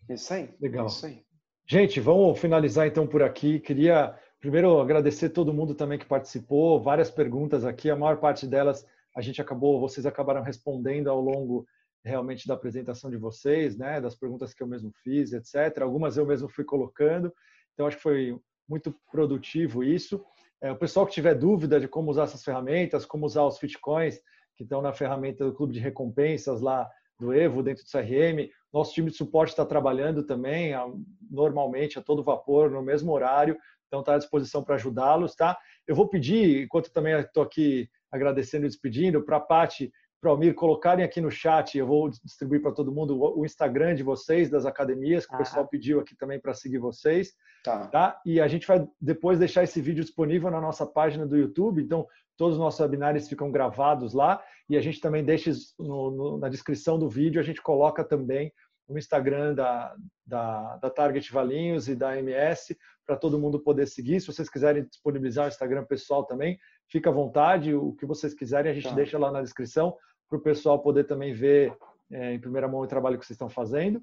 Isso 0.08 0.32
aí. 0.32 0.54
Legal. 0.62 0.86
Isso 0.86 1.08
aí. 1.08 1.24
Gente, 1.66 2.00
vamos 2.00 2.40
finalizar 2.40 2.86
então 2.86 3.08
por 3.08 3.24
aqui. 3.24 3.60
Queria 3.60 4.16
primeiro 4.40 4.80
agradecer 4.80 5.30
todo 5.30 5.54
mundo 5.54 5.74
também 5.74 5.98
que 5.98 6.06
participou, 6.06 6.80
várias 6.80 7.10
perguntas 7.10 7.66
aqui, 7.66 7.90
a 7.90 7.96
maior 7.96 8.18
parte 8.18 8.46
delas 8.46 8.86
a 9.16 9.22
gente 9.22 9.42
acabou, 9.42 9.80
vocês 9.80 10.06
acabaram 10.06 10.42
respondendo 10.42 11.10
ao 11.10 11.20
longo 11.20 11.66
realmente 12.04 12.48
da 12.48 12.54
apresentação 12.54 13.10
de 13.10 13.18
vocês, 13.18 13.78
né, 13.78 14.02
das 14.02 14.16
perguntas 14.16 14.54
que 14.54 14.64
eu 14.64 14.68
mesmo 14.68 14.92
fiz, 15.04 15.34
etc. 15.34 15.82
Algumas 15.82 16.18
eu 16.18 16.26
mesmo 16.26 16.50
fui 16.50 16.64
colocando, 16.64 17.32
então 17.74 17.86
acho 17.86 17.98
que 17.98 18.04
foi 18.04 18.40
muito 18.68 18.96
produtivo 19.12 19.84
isso. 19.84 20.24
É, 20.62 20.72
o 20.72 20.78
pessoal 20.78 21.06
que 21.06 21.14
tiver 21.14 21.36
dúvida 21.36 21.80
de 21.80 21.88
como 21.88 22.10
usar 22.10 22.24
essas 22.24 22.44
ferramentas, 22.44 23.06
como 23.06 23.26
usar 23.26 23.44
os 23.46 23.58
Fitcoins, 23.58 24.20
que 24.56 24.64
estão 24.64 24.82
na 24.82 24.94
ferramenta 24.94 25.46
do 25.46 25.54
clube 25.54 25.74
de 25.74 25.80
recompensas 25.80 26.62
lá 26.62 26.90
do 27.20 27.34
Evo, 27.34 27.62
dentro 27.62 27.84
do 27.84 27.90
CRM, 27.90 28.50
nosso 28.74 28.94
time 28.94 29.12
de 29.12 29.18
suporte 29.18 29.50
está 29.50 29.66
trabalhando 29.66 30.24
também, 30.24 30.74
normalmente, 31.30 32.00
a 32.00 32.02
todo 32.02 32.24
vapor, 32.24 32.72
no 32.72 32.82
mesmo 32.82 33.12
horário, 33.12 33.58
então 33.88 34.00
está 34.00 34.16
à 34.16 34.18
disposição 34.18 34.64
para 34.64 34.76
ajudá-los, 34.76 35.36
tá? 35.36 35.58
Eu 35.86 35.96
vou 35.96 36.08
pedir, 36.08 36.64
enquanto 36.64 36.92
também 36.92 37.14
estou 37.20 37.44
aqui 37.44 37.90
agradecendo 38.12 38.66
e 38.66 38.70
despedindo, 38.70 39.24
para 39.24 39.38
a 39.38 39.42
Paty, 39.42 39.92
para 40.22 40.30
o 40.30 40.34
Almir 40.34 40.54
colocarem 40.54 41.04
aqui 41.04 41.20
no 41.20 41.32
chat, 41.32 41.76
eu 41.76 41.88
vou 41.88 42.08
distribuir 42.10 42.62
para 42.62 42.72
todo 42.72 42.92
mundo 42.92 43.20
o 43.20 43.44
Instagram 43.44 43.96
de 43.96 44.04
vocês, 44.04 44.52
das 44.52 44.68
academias, 44.68 45.26
que 45.26 45.34
ah. 45.34 45.36
o 45.36 45.40
pessoal 45.40 45.68
pediu 45.68 46.00
aqui 46.00 46.16
também 46.16 46.40
para 46.40 46.54
seguir 46.54 46.78
vocês. 46.78 47.34
Tá. 47.64 47.88
tá. 47.88 48.22
E 48.24 48.40
a 48.40 48.48
gente 48.48 48.68
vai 48.68 48.88
depois 49.00 49.40
deixar 49.40 49.64
esse 49.64 49.82
vídeo 49.82 50.04
disponível 50.04 50.52
na 50.52 50.62
nossa 50.62 50.86
página 50.86 51.26
do 51.26 51.36
YouTube, 51.36 51.82
então 51.82 52.08
todos 52.38 52.56
os 52.56 52.60
nossos 52.60 52.80
webinários 52.80 53.28
ficam 53.28 53.52
gravados 53.52 54.14
lá 54.14 54.44
e 54.70 54.78
a 54.78 54.82
gente 54.82 55.00
também 55.02 55.24
deixa 55.24 55.52
no, 55.80 56.12
no, 56.12 56.38
na 56.38 56.50
descrição 56.50 57.00
do 57.00 57.10
vídeo, 57.10 57.42
a 57.42 57.44
gente 57.44 57.62
coloca 57.62 58.04
também 58.04 58.54
o 58.88 58.98
Instagram 58.98 59.54
da, 59.54 59.96
da, 60.26 60.78
da 60.78 60.90
Target 60.90 61.32
Valinhos 61.32 61.88
e 61.88 61.96
da 61.96 62.18
MS 62.18 62.78
para 63.06 63.16
todo 63.16 63.40
mundo 63.40 63.60
poder 63.60 63.88
seguir. 63.88 64.20
Se 64.20 64.28
vocês 64.28 64.50
quiserem 64.50 64.86
disponibilizar 64.86 65.46
o 65.46 65.50
Instagram 65.50 65.86
pessoal 65.86 66.26
também, 66.26 66.60
fica 66.91 67.09
à 67.09 67.13
vontade, 67.13 67.73
o 67.73 67.93
que 67.93 68.05
vocês 68.05 68.34
quiserem 68.34 68.72
a 68.72 68.76
gente 68.76 68.89
tá. 68.89 68.93
deixa 68.93 69.18
lá 69.18 69.31
na 69.31 69.41
descrição 69.41 69.95
para 70.30 70.38
o 70.38 70.41
pessoal 70.41 70.80
poder 70.80 71.05
também 71.05 71.34
ver 71.34 71.73
é, 72.11 72.34
em 72.34 72.39
primeira 72.39 72.68
mão 72.68 72.81
o 72.81 72.88
trabalho 72.88 73.18
que 73.18 73.26
vocês 73.26 73.35
estão 73.35 73.49
fazendo. 73.49 74.01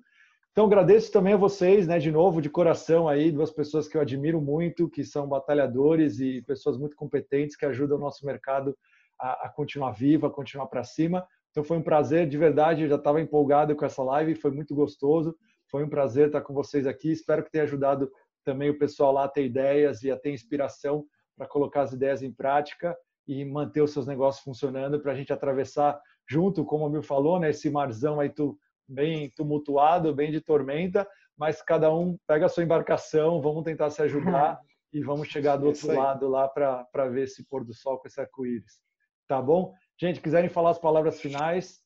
Então 0.51 0.66
agradeço 0.66 1.12
também 1.12 1.35
a 1.35 1.36
vocês, 1.36 1.86
né, 1.86 1.98
de 1.98 2.10
novo, 2.10 2.40
de 2.40 2.51
coração 2.51 3.06
aí, 3.06 3.31
duas 3.31 3.51
pessoas 3.51 3.86
que 3.86 3.97
eu 3.97 4.01
admiro 4.01 4.40
muito, 4.40 4.89
que 4.89 5.05
são 5.05 5.28
batalhadores 5.28 6.19
e 6.19 6.43
pessoas 6.43 6.77
muito 6.77 6.97
competentes 6.97 7.55
que 7.55 7.66
ajudam 7.66 7.98
o 7.98 8.01
nosso 8.01 8.27
mercado 8.27 8.77
a, 9.20 9.47
a 9.47 9.48
continuar 9.51 9.93
vivo, 9.93 10.27
a 10.27 10.31
continuar 10.31 10.66
para 10.66 10.82
cima. 10.82 11.24
Então 11.51 11.62
foi 11.62 11.77
um 11.77 11.82
prazer, 11.82 12.27
de 12.27 12.39
verdade, 12.39 12.82
eu 12.82 12.89
já 12.89 12.97
estava 12.97 13.20
empolgado 13.20 13.77
com 13.77 13.85
essa 13.85 14.02
live, 14.02 14.35
foi 14.35 14.51
muito 14.51 14.74
gostoso. 14.74 15.36
Foi 15.70 15.85
um 15.85 15.89
prazer 15.89 16.28
estar 16.28 16.40
com 16.40 16.55
vocês 16.55 16.86
aqui. 16.86 17.12
Espero 17.12 17.44
que 17.44 17.51
tenha 17.51 17.65
ajudado 17.65 18.10
também 18.43 18.70
o 18.70 18.78
pessoal 18.78 19.12
lá 19.12 19.24
a 19.24 19.28
ter 19.28 19.44
ideias 19.44 20.02
e 20.02 20.10
a 20.10 20.16
ter 20.16 20.32
inspiração 20.32 21.05
para 21.39 21.47
colocar 21.47 21.82
as 21.82 21.93
ideias 21.93 22.23
em 22.23 22.32
prática 22.32 22.97
e 23.27 23.44
manter 23.44 23.81
os 23.81 23.93
seus 23.93 24.06
negócios 24.06 24.43
funcionando 24.43 25.01
para 25.01 25.12
a 25.12 25.15
gente 25.15 25.32
atravessar 25.32 25.98
junto, 26.28 26.65
como 26.65 26.86
o 26.86 26.90
Mil 26.90 27.02
falou, 27.02 27.39
né, 27.39 27.51
esse 27.51 27.70
marzão 27.70 28.20
aí 28.20 28.28
tu, 28.28 28.59
bem 28.86 29.31
tumultuado, 29.31 30.15
bem 30.15 30.32
de 30.32 30.40
tormenta, 30.40 31.09
mas 31.36 31.62
cada 31.62 31.94
um 31.94 32.19
pega 32.27 32.47
a 32.47 32.48
sua 32.48 32.65
embarcação, 32.65 33.40
vamos 33.40 33.62
tentar 33.62 33.90
se 33.90 34.02
ajudar 34.02 34.59
e 34.93 35.01
vamos 35.01 35.28
chegar 35.28 35.56
do 35.56 35.66
outro 35.66 35.94
lado 35.94 36.28
lá 36.28 36.48
para 36.48 37.09
ver 37.09 37.24
esse 37.24 37.44
pôr 37.47 37.65
do 37.65 37.73
sol 37.73 37.98
com 37.98 38.09
esse 38.09 38.20
arco-íris. 38.20 38.81
Tá 39.28 39.40
bom? 39.40 39.73
Gente, 40.01 40.20
quiserem 40.20 40.48
falar 40.48 40.70
as 40.70 40.78
palavras 40.78 41.20
finais, 41.20 41.78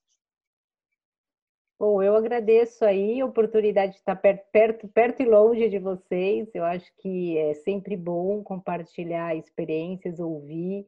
Bom, 1.78 2.00
eu 2.02 2.14
agradeço 2.14 2.84
aí 2.84 3.20
a 3.20 3.26
oportunidade 3.26 3.92
de 3.92 3.98
estar 3.98 4.14
perto, 4.14 4.46
perto, 4.52 4.88
perto 4.88 5.22
e 5.22 5.26
longe 5.26 5.68
de 5.68 5.78
vocês. 5.78 6.48
Eu 6.54 6.64
acho 6.64 6.92
que 6.98 7.36
é 7.36 7.54
sempre 7.54 7.96
bom 7.96 8.42
compartilhar 8.42 9.34
experiências, 9.34 10.20
ouvir. 10.20 10.86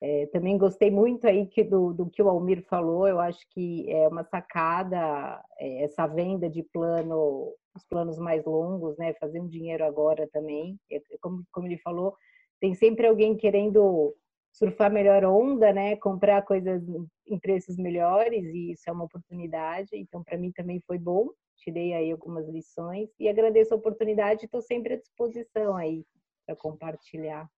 É, 0.00 0.26
também 0.32 0.56
gostei 0.56 0.90
muito 0.90 1.26
aí 1.26 1.46
que 1.46 1.62
do, 1.62 1.92
do, 1.92 2.08
que 2.08 2.22
o 2.22 2.28
Almir 2.28 2.64
falou. 2.64 3.06
Eu 3.06 3.20
acho 3.20 3.46
que 3.50 3.90
é 3.90 4.08
uma 4.08 4.24
sacada 4.24 5.44
é, 5.58 5.84
essa 5.84 6.06
venda 6.06 6.48
de 6.48 6.62
plano, 6.62 7.54
os 7.74 7.84
planos 7.84 8.18
mais 8.18 8.42
longos, 8.46 8.96
né? 8.96 9.12
Fazer 9.20 9.40
um 9.40 9.48
dinheiro 9.48 9.84
agora 9.84 10.26
também. 10.32 10.78
É, 10.90 11.02
como, 11.20 11.44
como 11.52 11.66
ele 11.66 11.76
falou, 11.78 12.16
tem 12.60 12.74
sempre 12.74 13.06
alguém 13.06 13.36
querendo 13.36 14.14
surfar 14.52 14.90
melhor 14.90 15.24
onda, 15.24 15.72
né? 15.72 15.96
Comprar 15.96 16.42
coisas 16.42 16.82
em 17.26 17.38
preços 17.38 17.76
melhores 17.76 18.44
e 18.44 18.72
isso 18.72 18.88
é 18.88 18.92
uma 18.92 19.04
oportunidade. 19.04 19.90
Então, 19.92 20.22
para 20.22 20.38
mim 20.38 20.52
também 20.52 20.80
foi 20.86 20.98
bom. 20.98 21.28
Tirei 21.56 21.92
aí 21.92 22.10
algumas 22.10 22.48
lições 22.48 23.10
e 23.18 23.28
agradeço 23.28 23.74
a 23.74 23.76
oportunidade. 23.76 24.44
Estou 24.44 24.62
sempre 24.62 24.94
à 24.94 24.96
disposição 24.96 25.76
aí 25.76 26.04
para 26.46 26.56
compartilhar. 26.56 27.48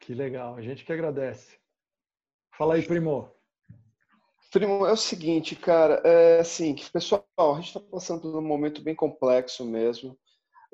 Que 0.00 0.14
legal. 0.14 0.54
A 0.54 0.62
gente 0.62 0.84
que 0.84 0.92
agradece. 0.92 1.58
Fala 2.56 2.74
aí, 2.74 2.86
primo. 2.86 3.30
Primo, 4.50 4.86
é 4.86 4.92
o 4.92 4.96
seguinte, 4.96 5.54
cara, 5.54 6.00
é 6.04 6.40
assim, 6.40 6.74
pessoal, 6.90 7.22
a 7.38 7.54
gente 7.56 7.66
está 7.66 7.80
passando 7.80 8.22
por 8.22 8.34
um 8.34 8.42
momento 8.42 8.82
bem 8.82 8.94
complexo 8.94 9.64
mesmo. 9.64 10.18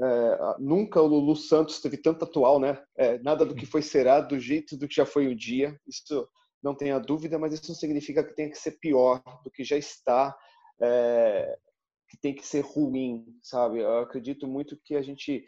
É, 0.01 0.57
nunca 0.59 1.01
o 1.01 1.07
Lulu 1.07 1.37
Santos 1.37 1.81
teve 1.81 1.97
tanto 1.97 2.25
atual, 2.25 2.59
né? 2.59 2.83
É, 2.97 3.19
nada 3.19 3.45
do 3.45 3.55
que 3.55 3.67
foi 3.67 3.83
será 3.83 4.21
do 4.21 4.39
jeito 4.39 4.77
do 4.77 4.89
que 4.89 4.95
já 4.95 5.07
foi 5.07 5.29
o 5.29 5.37
dia. 5.37 5.79
Isso 5.87 6.29
não 6.63 6.75
tenha 6.75 6.99
dúvida, 6.99 7.39
mas 7.39 7.53
isso 7.53 7.69
não 7.69 7.77
significa 7.77 8.25
que 8.25 8.35
tenha 8.35 8.51
que 8.51 8.59
ser 8.59 8.73
pior 8.81 9.23
do 9.45 9.51
que 9.51 9.63
já 9.63 9.77
está, 9.77 10.37
é, 10.81 11.59
que 12.09 12.17
tem 12.17 12.35
que 12.35 12.45
ser 12.45 12.61
ruim, 12.61 13.25
sabe? 13.43 13.81
Eu 13.81 13.99
acredito 13.99 14.49
muito 14.49 14.81
que 14.83 14.97
a 14.97 15.03
gente, 15.03 15.45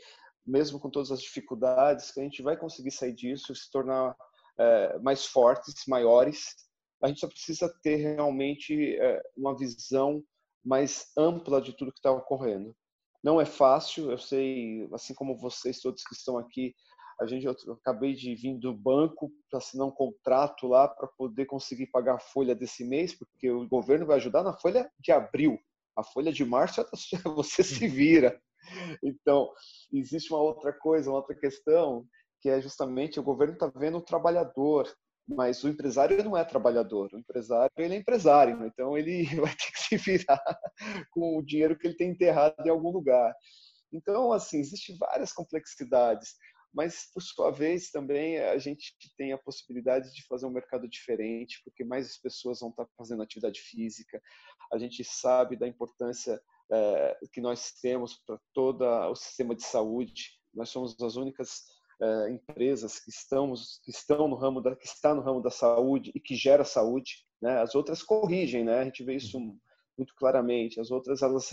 mesmo 0.46 0.78
com 0.78 0.90
todas 0.90 1.10
as 1.10 1.22
dificuldades, 1.22 2.12
que 2.12 2.20
a 2.20 2.22
gente 2.22 2.42
vai 2.42 2.56
conseguir 2.56 2.90
sair 2.90 3.14
disso, 3.14 3.54
se 3.54 3.70
tornar 3.70 4.14
é, 4.58 4.98
mais 4.98 5.26
fortes, 5.26 5.74
maiores. 5.88 6.54
A 7.02 7.08
gente 7.08 7.20
só 7.20 7.28
precisa 7.28 7.72
ter 7.82 7.96
realmente 7.96 8.96
é, 8.96 9.22
uma 9.36 9.56
visão 9.56 10.22
mais 10.64 11.10
ampla 11.16 11.60
de 11.60 11.72
tudo 11.72 11.92
que 11.92 11.98
está 11.98 12.12
ocorrendo. 12.12 12.76
Não 13.22 13.40
é 13.40 13.44
fácil, 13.44 14.10
eu 14.10 14.18
sei, 14.18 14.88
assim 14.92 15.14
como 15.14 15.36
vocês 15.36 15.80
todos 15.80 16.04
que 16.04 16.14
estão 16.14 16.38
aqui, 16.38 16.74
A 17.20 17.26
gente, 17.26 17.46
eu 17.46 17.72
acabei 17.72 18.14
de 18.14 18.34
vir 18.34 18.58
do 18.58 18.74
banco 18.74 19.32
para 19.48 19.58
assinar 19.58 19.86
um 19.86 19.90
contrato 19.90 20.66
lá 20.68 20.86
para 20.86 21.08
poder 21.08 21.46
conseguir 21.46 21.86
pagar 21.86 22.16
a 22.16 22.20
folha 22.20 22.54
desse 22.54 22.84
mês, 22.84 23.14
porque 23.14 23.50
o 23.50 23.66
governo 23.66 24.06
vai 24.06 24.16
ajudar 24.16 24.42
na 24.42 24.56
folha 24.56 24.90
de 25.00 25.12
abril. 25.12 25.58
A 25.96 26.04
folha 26.04 26.30
de 26.30 26.44
março 26.44 26.84
você 27.36 27.62
se 27.62 27.88
vira. 27.88 28.38
Então, 29.02 29.50
existe 29.92 30.32
uma 30.32 30.42
outra 30.42 30.72
coisa, 30.72 31.10
uma 31.10 31.18
outra 31.18 31.34
questão, 31.34 32.06
que 32.40 32.50
é 32.50 32.60
justamente 32.60 33.18
o 33.18 33.22
governo 33.22 33.54
está 33.54 33.66
vendo 33.74 33.98
o 33.98 34.02
trabalhador, 34.04 34.86
mas 35.28 35.64
o 35.64 35.68
empresário 35.68 36.22
não 36.22 36.36
é 36.36 36.44
trabalhador. 36.44 37.10
O 37.12 37.18
empresário 37.18 37.70
ele 37.76 37.94
é 37.94 37.98
empresário, 37.98 38.64
então 38.64 38.96
ele 38.96 39.24
vai 39.40 39.54
ter 39.54 39.72
que 39.72 39.80
se 39.80 39.96
virar 39.96 40.60
com 41.10 41.38
o 41.38 41.42
dinheiro 41.42 41.76
que 41.76 41.86
ele 41.86 41.96
tem 41.96 42.10
enterrado 42.10 42.54
em 42.64 42.70
algum 42.70 42.90
lugar. 42.90 43.34
Então, 43.92 44.32
assim, 44.32 44.58
existem 44.58 44.96
várias 44.98 45.32
complexidades, 45.32 46.34
mas 46.72 47.10
por 47.12 47.22
sua 47.22 47.50
vez 47.50 47.90
também 47.90 48.38
a 48.38 48.58
gente 48.58 48.94
tem 49.16 49.32
a 49.32 49.38
possibilidade 49.38 50.12
de 50.12 50.26
fazer 50.26 50.46
um 50.46 50.50
mercado 50.50 50.88
diferente, 50.88 51.60
porque 51.64 51.84
mais 51.84 52.20
pessoas 52.20 52.60
vão 52.60 52.70
estar 52.70 52.86
fazendo 52.96 53.22
atividade 53.22 53.60
física. 53.60 54.20
A 54.72 54.78
gente 54.78 55.02
sabe 55.02 55.56
da 55.56 55.66
importância 55.66 56.40
é, 56.70 57.18
que 57.32 57.40
nós 57.40 57.72
temos 57.80 58.20
para 58.26 58.38
todo 58.52 58.84
o 58.84 59.14
sistema 59.14 59.54
de 59.54 59.64
saúde. 59.64 60.32
Nós 60.52 60.68
somos 60.68 61.00
as 61.00 61.16
únicas 61.16 61.62
é, 62.00 62.30
empresas 62.30 62.98
que 62.98 63.10
estamos 63.10 63.80
que 63.82 63.90
estão 63.90 64.28
no 64.28 64.36
ramo 64.36 64.60
da 64.60 64.76
que 64.76 64.86
está 64.86 65.14
no 65.14 65.22
ramo 65.22 65.40
da 65.40 65.50
saúde 65.50 66.12
e 66.14 66.20
que 66.20 66.34
gera 66.34 66.64
saúde. 66.64 67.24
Né? 67.40 67.60
As 67.60 67.74
outras 67.74 68.02
corrigem, 68.02 68.64
né? 68.64 68.80
A 68.80 68.84
gente 68.84 69.04
vê 69.04 69.16
isso 69.16 69.38
muito 69.96 70.14
claramente. 70.16 70.80
As 70.80 70.90
outras 70.90 71.22
elas 71.22 71.50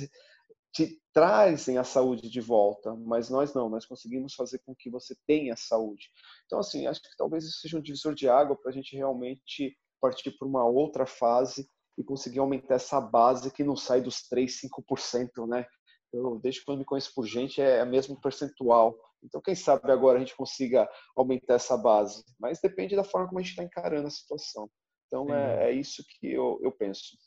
te 0.74 1.00
trazem 1.14 1.78
a 1.78 1.84
saúde 1.84 2.30
de 2.30 2.42
volta, 2.42 2.96
mas 2.96 3.30
nós 3.30 3.54
não, 3.54 3.70
nós 3.70 3.86
conseguimos 3.86 4.34
fazer 4.34 4.60
com 4.66 4.76
que 4.76 4.90
você 4.90 5.16
tenha 5.28 5.56
saúde. 5.56 6.10
Então, 6.46 6.60
assim, 6.60 6.88
acho 6.88 7.02
que 7.02 7.16
talvez 7.16 7.46
isso 7.46 7.60
seja 7.60 7.78
um 7.78 7.82
divisor 7.82 8.16
de 8.16 8.28
água 8.28 8.56
para 8.56 8.72
a 8.72 8.74
gente 8.74 8.96
realmente 8.96 9.78
partir 10.02 10.32
para 10.32 10.48
uma 10.48 10.66
outra 10.66 11.06
fase 11.06 11.70
e 11.96 12.04
conseguir 12.04 12.40
aumentar 12.40 12.76
essa 12.76 13.00
base 13.00 13.54
que 13.54 13.64
não 13.64 13.76
sai 13.76 14.02
dos 14.02 14.28
3, 14.28 14.62
5%, 14.62 15.48
né? 15.48 15.66
Eu, 16.12 16.40
desde 16.40 16.66
quando 16.66 16.80
me 16.80 16.86
conheço 16.86 17.12
por 17.14 17.26
gente, 17.26 17.62
é 17.62 17.84
o 17.84 17.88
mesmo 17.88 18.20
percentual. 18.20 18.96
Então, 19.24 19.42
quem 19.42 19.56
sabe 19.56 19.92
agora 19.92 20.18
a 20.18 20.20
gente 20.20 20.36
consiga 20.36 20.88
aumentar 21.16 21.56
essa 21.56 21.78
base. 21.78 22.24
Mas 22.40 22.60
depende 22.60 22.96
da 22.96 23.04
forma 23.04 23.28
como 23.28 23.40
a 23.40 23.42
gente 23.42 23.52
está 23.52 23.64
encarando 23.64 24.08
a 24.08 24.12
situação. 24.12 24.70
Então, 25.08 25.34
é, 25.34 25.70
é, 25.70 25.72
isso 25.72 26.04
que 26.08 26.32
eu, 26.32 26.60
eu 26.62 26.72
penso. 26.72 27.18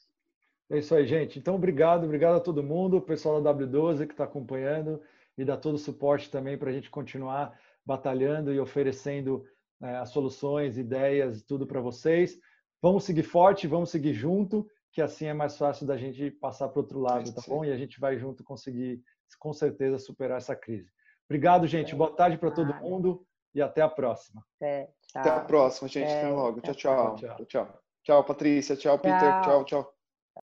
É 0.70 0.78
isso 0.78 0.94
aí, 0.94 1.06
gente. 1.06 1.39
Então, 1.39 1.55
obrigado, 1.55 2.05
obrigado 2.05 2.36
a 2.36 2.40
todo 2.40 2.62
mundo, 2.62 2.97
o 2.97 3.02
pessoal 3.02 3.40
da 3.40 3.55
W12 3.55 4.06
que 4.06 4.12
está 4.12 4.24
acompanhando 4.24 5.01
e 5.39 5.44
dá 5.44 5.56
todo 5.56 5.74
o 5.74 5.78
suporte 5.78 6.31
também 6.31 6.59
para 6.59 6.70
a 6.70 6.73
gente 6.73 6.90
continuar 6.90 7.56
batalhando 7.85 8.52
e 8.52 8.59
oferecendo 8.59 9.44
é, 9.81 9.97
as 9.97 10.10
soluções, 10.10 10.77
ideias, 10.77 11.43
tudo 11.43 11.66
para 11.66 11.81
vocês. 11.81 12.39
Vamos 12.82 13.05
seguir 13.05 13.23
forte, 13.23 13.66
vamos 13.66 13.90
seguir 13.90 14.12
junto, 14.12 14.68
que 14.93 15.01
assim 15.01 15.27
é 15.27 15.35
mais 15.35 15.56
fácil 15.56 15.86
da 15.86 15.97
gente 15.97 16.31
passar 16.31 16.68
para 16.68 16.81
o 16.81 16.82
outro 16.82 16.98
lado, 16.98 17.32
tá 17.32 17.43
bom? 17.47 17.64
E 17.64 17.70
a 17.70 17.77
gente 17.77 18.01
vai 18.01 18.18
junto 18.18 18.43
conseguir, 18.43 19.01
com 19.39 19.52
certeza, 19.52 19.98
superar 19.98 20.39
essa 20.39 20.56
crise. 20.56 20.90
Obrigado, 21.28 21.66
gente. 21.66 21.94
Boa 21.94 22.15
tarde 22.15 22.39
para 22.39 22.51
todo 22.51 22.74
mundo 22.74 23.27
e 23.55 23.61
até 23.61 23.82
a 23.82 23.89
próxima. 23.89 24.44
Até, 24.57 24.90
até 25.15 25.31
a 25.31 25.40
próxima, 25.40 25.89
gente. 25.89 26.11
Até 26.11 26.28
logo. 26.28 26.61
Tchau, 26.61 26.74
tchau. 26.74 27.16
Tchau, 27.16 27.44
tchau. 27.47 27.78
Tchau, 28.03 28.24
Patrícia. 28.24 28.77
Tchau, 28.77 28.98
Peter. 28.98 29.40
Tchau, 29.43 29.65
tchau. 29.65 29.95